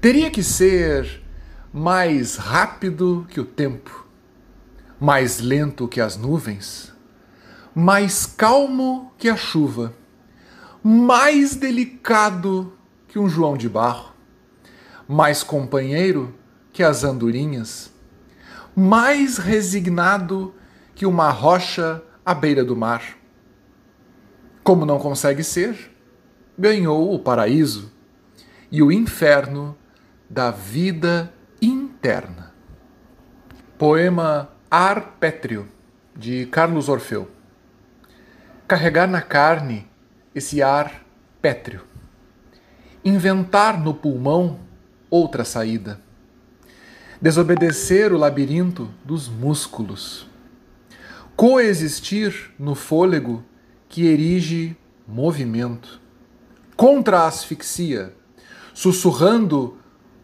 Teria 0.00 0.30
que 0.30 0.42
ser 0.42 1.22
mais 1.70 2.36
rápido 2.36 3.26
que 3.28 3.38
o 3.38 3.44
tempo, 3.44 4.06
mais 4.98 5.38
lento 5.38 5.86
que 5.86 6.00
as 6.00 6.16
nuvens, 6.16 6.90
mais 7.74 8.24
calmo 8.24 9.12
que 9.18 9.28
a 9.28 9.36
chuva, 9.36 9.92
mais 10.82 11.54
delicado 11.54 12.72
que 13.06 13.18
um 13.18 13.28
João 13.28 13.54
de 13.54 13.68
Barro, 13.68 14.14
mais 15.06 15.42
companheiro 15.42 16.34
que 16.72 16.82
as 16.82 17.04
andorinhas 17.04 17.97
mais 18.78 19.38
resignado 19.38 20.54
que 20.94 21.04
uma 21.04 21.30
rocha 21.30 22.00
à 22.24 22.32
beira 22.32 22.64
do 22.64 22.76
mar. 22.76 23.02
Como 24.62 24.86
não 24.86 25.00
consegue 25.00 25.42
ser, 25.42 25.90
ganhou 26.56 27.12
o 27.12 27.18
paraíso 27.18 27.92
e 28.70 28.80
o 28.80 28.92
inferno 28.92 29.76
da 30.30 30.52
vida 30.52 31.34
interna. 31.60 32.54
Poema 33.76 34.48
Ar 34.70 35.16
Pétreo, 35.18 35.66
de 36.14 36.46
Carlos 36.46 36.88
Orfeu. 36.88 37.28
Carregar 38.68 39.08
na 39.08 39.20
carne 39.20 39.88
esse 40.32 40.62
ar 40.62 41.04
pétreo. 41.42 41.80
Inventar 43.04 43.80
no 43.80 43.92
pulmão 43.92 44.60
outra 45.10 45.44
saída 45.44 46.00
desobedecer 47.20 48.12
o 48.12 48.18
labirinto 48.18 48.88
dos 49.04 49.28
músculos, 49.28 50.26
coexistir 51.34 52.52
no 52.58 52.74
fôlego 52.74 53.44
que 53.88 54.06
erige 54.06 54.76
movimento, 55.06 56.00
contra 56.76 57.20
a 57.20 57.26
asfixia, 57.26 58.14
sussurrando 58.72 59.78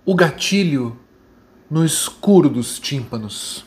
o 0.05 0.15
gatilho 0.15 0.97
no 1.69 1.85
escuro 1.85 2.49
dos 2.49 2.79
tímpanos. 2.79 3.65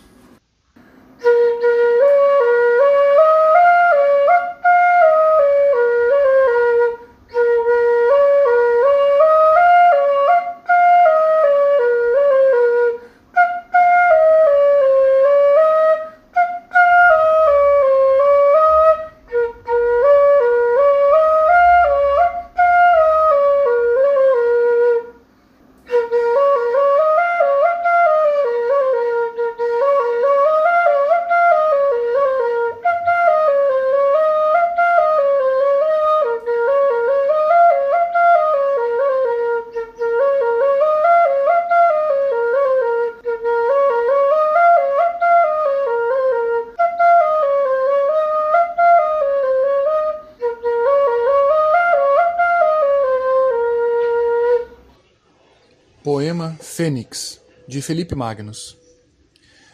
Fênix, 56.88 57.41
de 57.68 57.81
Felipe 57.81 58.15
Magnus. 58.15 58.77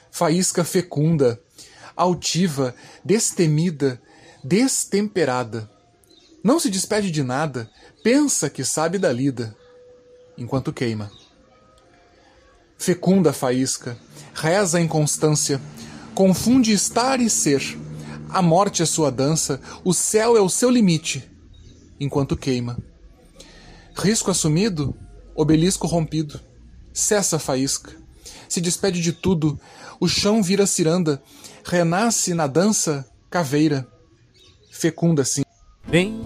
Faísca 0.09 0.63
fecunda, 0.63 1.39
altiva, 1.95 2.73
destemida, 3.05 4.01
destemperada. 4.43 5.69
Não 6.43 6.59
se 6.59 6.71
despede 6.71 7.11
de 7.11 7.21
nada, 7.21 7.69
pensa 8.03 8.49
que 8.49 8.65
sabe 8.65 8.97
da 8.97 9.13
lida, 9.13 9.55
enquanto 10.35 10.73
queima. 10.73 11.11
Fecunda 12.79 13.31
faísca, 13.31 13.95
reza 14.33 14.79
a 14.79 14.81
inconstância, 14.81 15.61
confunde 16.15 16.71
estar 16.71 17.21
e 17.21 17.29
ser. 17.29 17.77
A 18.27 18.41
morte 18.41 18.81
é 18.81 18.87
sua 18.87 19.11
dança, 19.11 19.61
o 19.85 19.93
céu 19.93 20.35
é 20.35 20.41
o 20.41 20.49
seu 20.49 20.71
limite, 20.71 21.31
enquanto 21.99 22.35
queima. 22.35 22.75
Risco 23.95 24.31
assumido, 24.31 24.97
obelisco 25.35 25.85
rompido. 25.85 26.41
Cessa 26.93 27.37
a 27.37 27.39
faísca. 27.39 27.91
Se 28.47 28.61
despede 28.61 29.01
de 29.01 29.11
tudo, 29.11 29.59
o 29.99 30.07
chão 30.07 30.43
vira 30.43 30.67
ciranda, 30.67 31.21
renasce 31.65 32.33
na 32.33 32.45
dança 32.45 33.05
caveira. 33.29 33.87
Fecunda 34.71 35.25
sim. 35.25 35.43
Bem. 35.87 36.23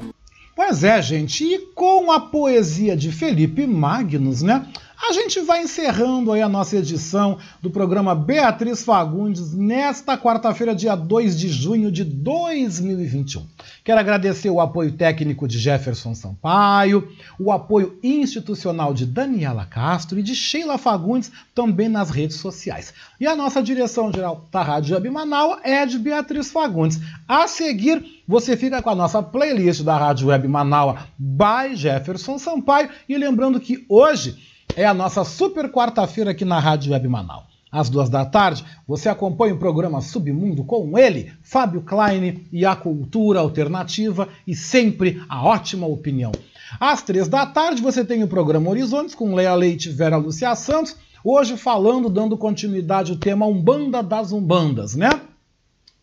Pois 0.55 0.83
é, 0.83 1.01
gente, 1.01 1.43
e 1.43 1.59
com 1.73 2.11
a 2.11 2.19
poesia 2.19 2.97
de 2.97 3.11
Felipe 3.11 3.65
Magnus, 3.65 4.41
né? 4.41 4.67
A 5.07 5.13
gente 5.13 5.39
vai 5.39 5.61
encerrando 5.61 6.33
aí 6.33 6.41
a 6.41 6.49
nossa 6.49 6.75
edição 6.75 7.37
do 7.61 7.69
programa 7.69 8.13
Beatriz 8.13 8.83
Fagundes 8.83 9.53
nesta 9.53 10.17
quarta-feira, 10.17 10.75
dia 10.75 10.95
2 10.95 11.39
de 11.39 11.47
junho 11.47 11.89
de 11.89 12.03
2021. 12.03 13.47
Quero 13.85 14.01
agradecer 14.01 14.49
o 14.49 14.59
apoio 14.59 14.91
técnico 14.91 15.47
de 15.47 15.59
Jefferson 15.59 16.13
Sampaio, 16.13 17.09
o 17.39 17.53
apoio 17.53 17.97
institucional 18.03 18.93
de 18.93 19.05
Daniela 19.05 19.65
Castro 19.65 20.19
e 20.19 20.23
de 20.23 20.35
Sheila 20.35 20.77
Fagundes 20.77 21.31
também 21.55 21.87
nas 21.87 22.09
redes 22.09 22.35
sociais. 22.35 22.93
E 23.17 23.25
a 23.25 23.33
nossa 23.33 23.63
direção 23.63 24.11
geral 24.11 24.45
da 24.51 24.61
Rádio 24.61 24.93
Web 24.93 25.09
Manaus 25.09 25.59
é 25.63 25.85
de 25.85 25.97
Beatriz 25.97 26.51
Fagundes. 26.51 26.99
A 27.25 27.47
seguir, 27.47 28.03
você 28.27 28.57
fica 28.57 28.81
com 28.81 28.89
a 28.89 28.95
nossa 28.95 29.23
playlist 29.23 29.83
da 29.83 29.97
Rádio 29.97 30.27
Web 30.27 30.49
Manaus 30.49 30.99
by 31.17 31.77
Jefferson 31.77 32.37
Sampaio 32.37 32.89
e 33.07 33.17
lembrando 33.17 33.57
que 33.57 33.85
hoje 33.87 34.35
é 34.77 34.85
a 34.85 34.93
nossa 34.93 35.23
super 35.25 35.71
quarta-feira 35.71 36.29
aqui 36.29 36.45
na 36.45 36.59
Rádio 36.59 36.93
Web 36.93 37.07
Manaus. 37.07 37.45
Às 37.71 37.89
duas 37.89 38.09
da 38.09 38.23
tarde, 38.23 38.63
você 38.87 39.09
acompanha 39.09 39.55
o 39.55 39.57
programa 39.57 39.99
Submundo 40.01 40.63
com 40.63 40.95
ele, 40.95 41.33
Fábio 41.41 41.81
Klein, 41.81 42.45
e 42.53 42.63
a 42.63 42.75
cultura 42.75 43.39
alternativa 43.39 44.29
e 44.45 44.55
sempre 44.55 45.19
a 45.27 45.43
ótima 45.43 45.87
opinião. 45.87 46.31
Às 46.79 47.01
três 47.01 47.27
da 47.27 47.43
tarde, 47.47 47.81
você 47.81 48.05
tem 48.05 48.23
o 48.23 48.27
programa 48.27 48.69
Horizontes 48.69 49.15
com 49.15 49.33
Leia 49.33 49.55
Leite 49.55 49.89
e 49.89 49.91
Vera 49.91 50.15
Lúcia 50.15 50.53
Santos, 50.55 50.95
hoje 51.23 51.57
falando, 51.57 52.07
dando 52.07 52.37
continuidade 52.37 53.11
ao 53.11 53.17
tema 53.17 53.47
Umbanda 53.47 54.03
das 54.03 54.31
Umbandas, 54.31 54.95
né? 54.95 55.09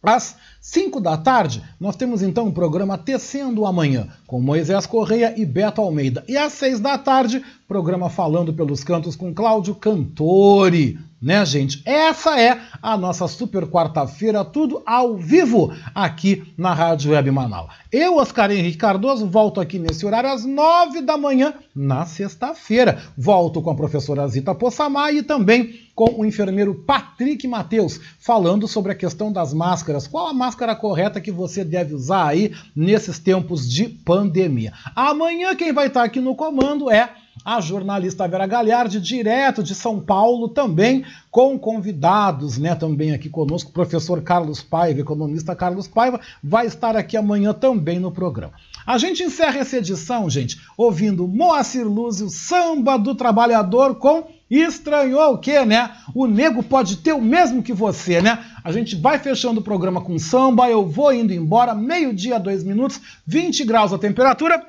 Às 0.02 0.36
5 0.66 0.98
da 0.98 1.14
tarde, 1.18 1.62
nós 1.78 1.94
temos 1.94 2.22
então 2.22 2.48
o 2.48 2.52
programa 2.52 2.96
Tecendo 2.96 3.66
Amanhã, 3.66 4.08
com 4.26 4.40
Moisés 4.40 4.86
Correia 4.86 5.34
e 5.36 5.44
Beto 5.44 5.82
Almeida. 5.82 6.24
E 6.26 6.38
às 6.38 6.54
6 6.54 6.80
da 6.80 6.96
tarde, 6.96 7.44
programa 7.68 8.08
Falando 8.08 8.50
pelos 8.50 8.82
Cantos 8.82 9.14
com 9.14 9.34
Cláudio 9.34 9.74
Cantori 9.74 10.98
né, 11.24 11.44
gente? 11.46 11.80
Essa 11.86 12.38
é 12.38 12.60
a 12.82 12.98
nossa 12.98 13.26
super 13.26 13.66
quarta-feira, 13.66 14.44
tudo 14.44 14.82
ao 14.84 15.16
vivo 15.16 15.72
aqui 15.94 16.52
na 16.54 16.74
Rádio 16.74 17.12
Web 17.12 17.30
Manaus. 17.30 17.72
Eu, 17.90 18.18
Oscar 18.18 18.50
Henrique 18.50 18.76
Cardoso, 18.76 19.26
volto 19.26 19.58
aqui 19.58 19.78
nesse 19.78 20.04
horário 20.04 20.30
às 20.30 20.44
nove 20.44 21.00
da 21.00 21.16
manhã, 21.16 21.54
na 21.74 22.04
sexta-feira. 22.04 23.02
Volto 23.16 23.62
com 23.62 23.70
a 23.70 23.74
professora 23.74 24.28
Zita 24.28 24.54
Possamay 24.54 25.18
e 25.18 25.22
também 25.22 25.80
com 25.94 26.20
o 26.20 26.26
enfermeiro 26.26 26.74
Patrick 26.74 27.48
Mateus, 27.48 27.98
falando 28.18 28.68
sobre 28.68 28.92
a 28.92 28.96
questão 28.96 29.32
das 29.32 29.54
máscaras. 29.54 30.06
Qual 30.06 30.26
a 30.26 30.34
máscara 30.34 30.53
correta 30.76 31.20
que 31.20 31.32
você 31.32 31.64
deve 31.64 31.94
usar 31.94 32.28
aí 32.28 32.52
nesses 32.74 33.18
tempos 33.18 33.68
de 33.68 33.88
pandemia? 33.88 34.72
Amanhã 34.94 35.54
quem 35.54 35.72
vai 35.72 35.88
estar 35.88 36.04
aqui 36.04 36.20
no 36.20 36.34
comando 36.34 36.90
é 36.90 37.10
a 37.44 37.60
jornalista 37.60 38.28
Vera 38.28 38.46
Galhardi, 38.46 39.00
direto 39.00 39.62
de 39.62 39.74
São 39.74 40.00
Paulo, 40.00 40.48
também 40.48 41.04
com 41.30 41.58
convidados, 41.58 42.58
né? 42.58 42.74
Também 42.74 43.12
aqui 43.12 43.28
conosco, 43.28 43.70
o 43.70 43.72
professor 43.72 44.22
Carlos 44.22 44.62
Paiva, 44.62 45.00
economista 45.00 45.54
Carlos 45.54 45.88
Paiva, 45.88 46.20
vai 46.42 46.66
estar 46.66 46.96
aqui 46.96 47.16
amanhã 47.16 47.52
também 47.52 47.98
no 47.98 48.12
programa. 48.12 48.52
A 48.86 48.98
gente 48.98 49.22
encerra 49.22 49.58
essa 49.58 49.78
edição, 49.78 50.28
gente, 50.28 50.60
ouvindo 50.76 51.26
Moacir 51.26 51.86
Lúzio, 51.86 52.28
Samba 52.28 52.98
do 52.98 53.14
Trabalhador 53.14 53.96
com 53.96 54.28
Estranhou 54.60 55.34
o 55.34 55.38
quê, 55.38 55.64
né? 55.64 55.90
O 56.14 56.26
nego 56.26 56.62
pode 56.62 56.98
ter 56.98 57.12
o 57.12 57.20
mesmo 57.20 57.62
que 57.62 57.72
você, 57.72 58.20
né? 58.20 58.44
A 58.62 58.70
gente 58.70 58.94
vai 58.96 59.18
fechando 59.18 59.60
o 59.60 59.64
programa 59.64 60.00
com 60.00 60.18
samba, 60.18 60.70
eu 60.70 60.86
vou 60.86 61.12
indo 61.12 61.32
embora, 61.32 61.74
meio-dia, 61.74 62.38
dois 62.38 62.62
minutos, 62.62 63.00
20 63.26 63.64
graus 63.64 63.92
a 63.92 63.98
temperatura. 63.98 64.64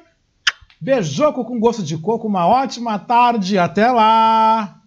Beijoco 0.79 1.45
com 1.45 1.59
gosto 1.59 1.83
de 1.83 1.97
coco, 1.97 2.27
uma 2.27 2.47
ótima 2.47 2.97
tarde, 2.99 3.57
até 3.57 3.91
lá! 3.91 4.84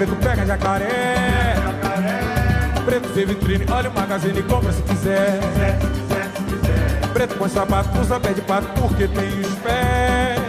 Preto 0.00 0.16
pega 0.16 0.46
jacaré. 0.46 1.54
Preto 2.86 3.08
vê 3.10 3.26
vitrine, 3.26 3.66
olha 3.70 3.90
o 3.90 3.94
magazine 3.94 4.38
e 4.38 4.42
compra 4.42 4.72
se 4.72 4.80
quiser. 4.82 5.38
Preto 7.12 7.34
põe 7.36 7.50
sapato, 7.50 8.00
usa 8.00 8.18
pé 8.18 8.32
de 8.32 8.40
pato 8.40 8.66
porque 8.80 9.06
tem 9.08 9.40
os 9.40 9.54
pés. 9.56 10.40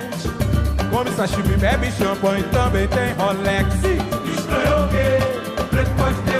Come 0.89 1.11
sashimi, 1.11 1.57
bebe 1.57 1.91
champanhe, 1.91 2.43
também 2.43 2.87
tem 2.87 3.13
Rolex. 3.13 3.75
Estranho 3.75 4.85
o 4.85 4.87
quê? 4.87 5.19
Preto 5.69 5.91
pode 5.97 6.15
ter 6.21 6.30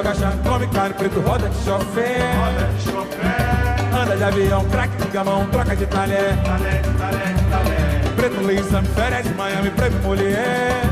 joga 0.00 0.14
chá, 0.14 0.32
come 0.42 0.66
carne, 0.68 0.94
preto 0.94 1.20
roda 1.20 1.48
de 1.48 1.56
chofé. 1.56 2.16
Roda 2.36 2.66
de 2.72 2.80
chofé. 2.82 4.02
Anda 4.02 4.16
de 4.16 4.24
avião, 4.24 4.64
craque 4.70 4.96
de 4.96 5.08
gamão, 5.10 5.46
troca 5.50 5.76
de 5.76 5.86
talher. 5.86 6.36
Talher, 6.42 6.82
talher, 6.98 7.34
talher. 7.50 8.14
Preto 8.16 8.50
exame, 8.50 8.88
férias 8.88 9.24
de 9.24 9.34
Miami, 9.34 9.70
preto 9.70 9.96
mulher. 10.02 10.82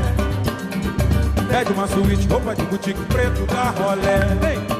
Pede 1.49 1.73
uma 1.73 1.87
suíte, 1.87 2.27
roupa 2.27 2.55
de 2.55 2.63
boutique, 2.63 3.01
preto 3.05 3.45
da 3.47 3.71
rolé. 3.71 4.78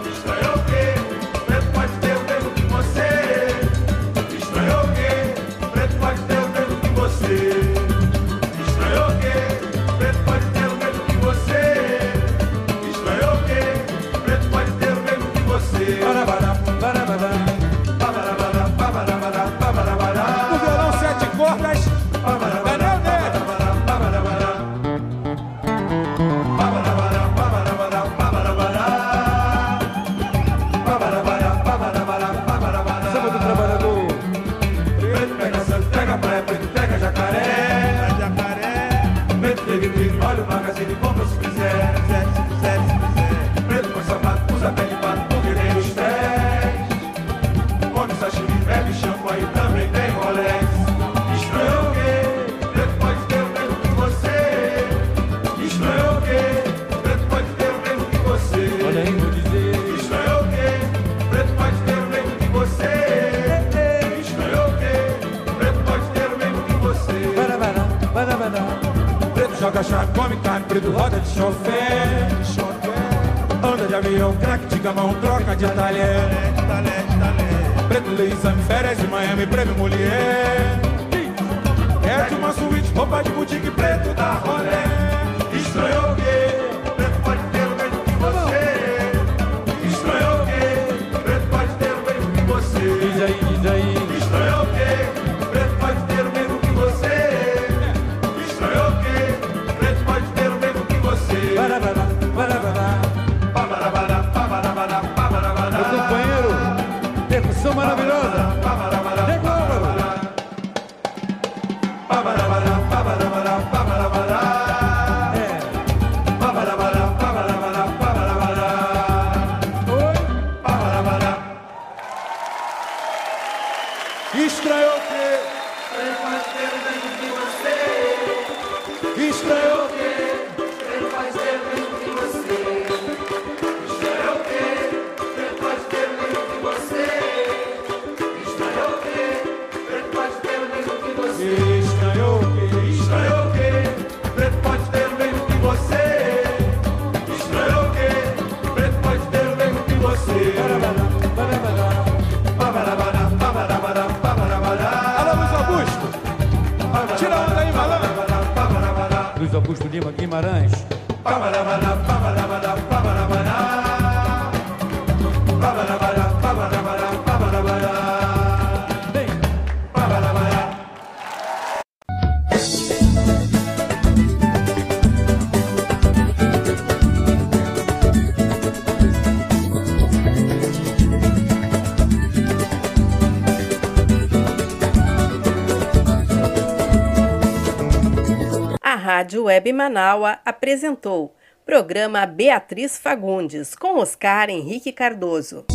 Rádio 189.30 189.44
Web 189.44 189.72
Manaua 189.74 190.40
apresentou 190.44 191.36
programa 191.64 192.26
Beatriz 192.26 192.98
Fagundes 192.98 193.76
com 193.76 194.00
Oscar 194.00 194.50
Henrique 194.50 194.92
Cardoso. 194.92 195.69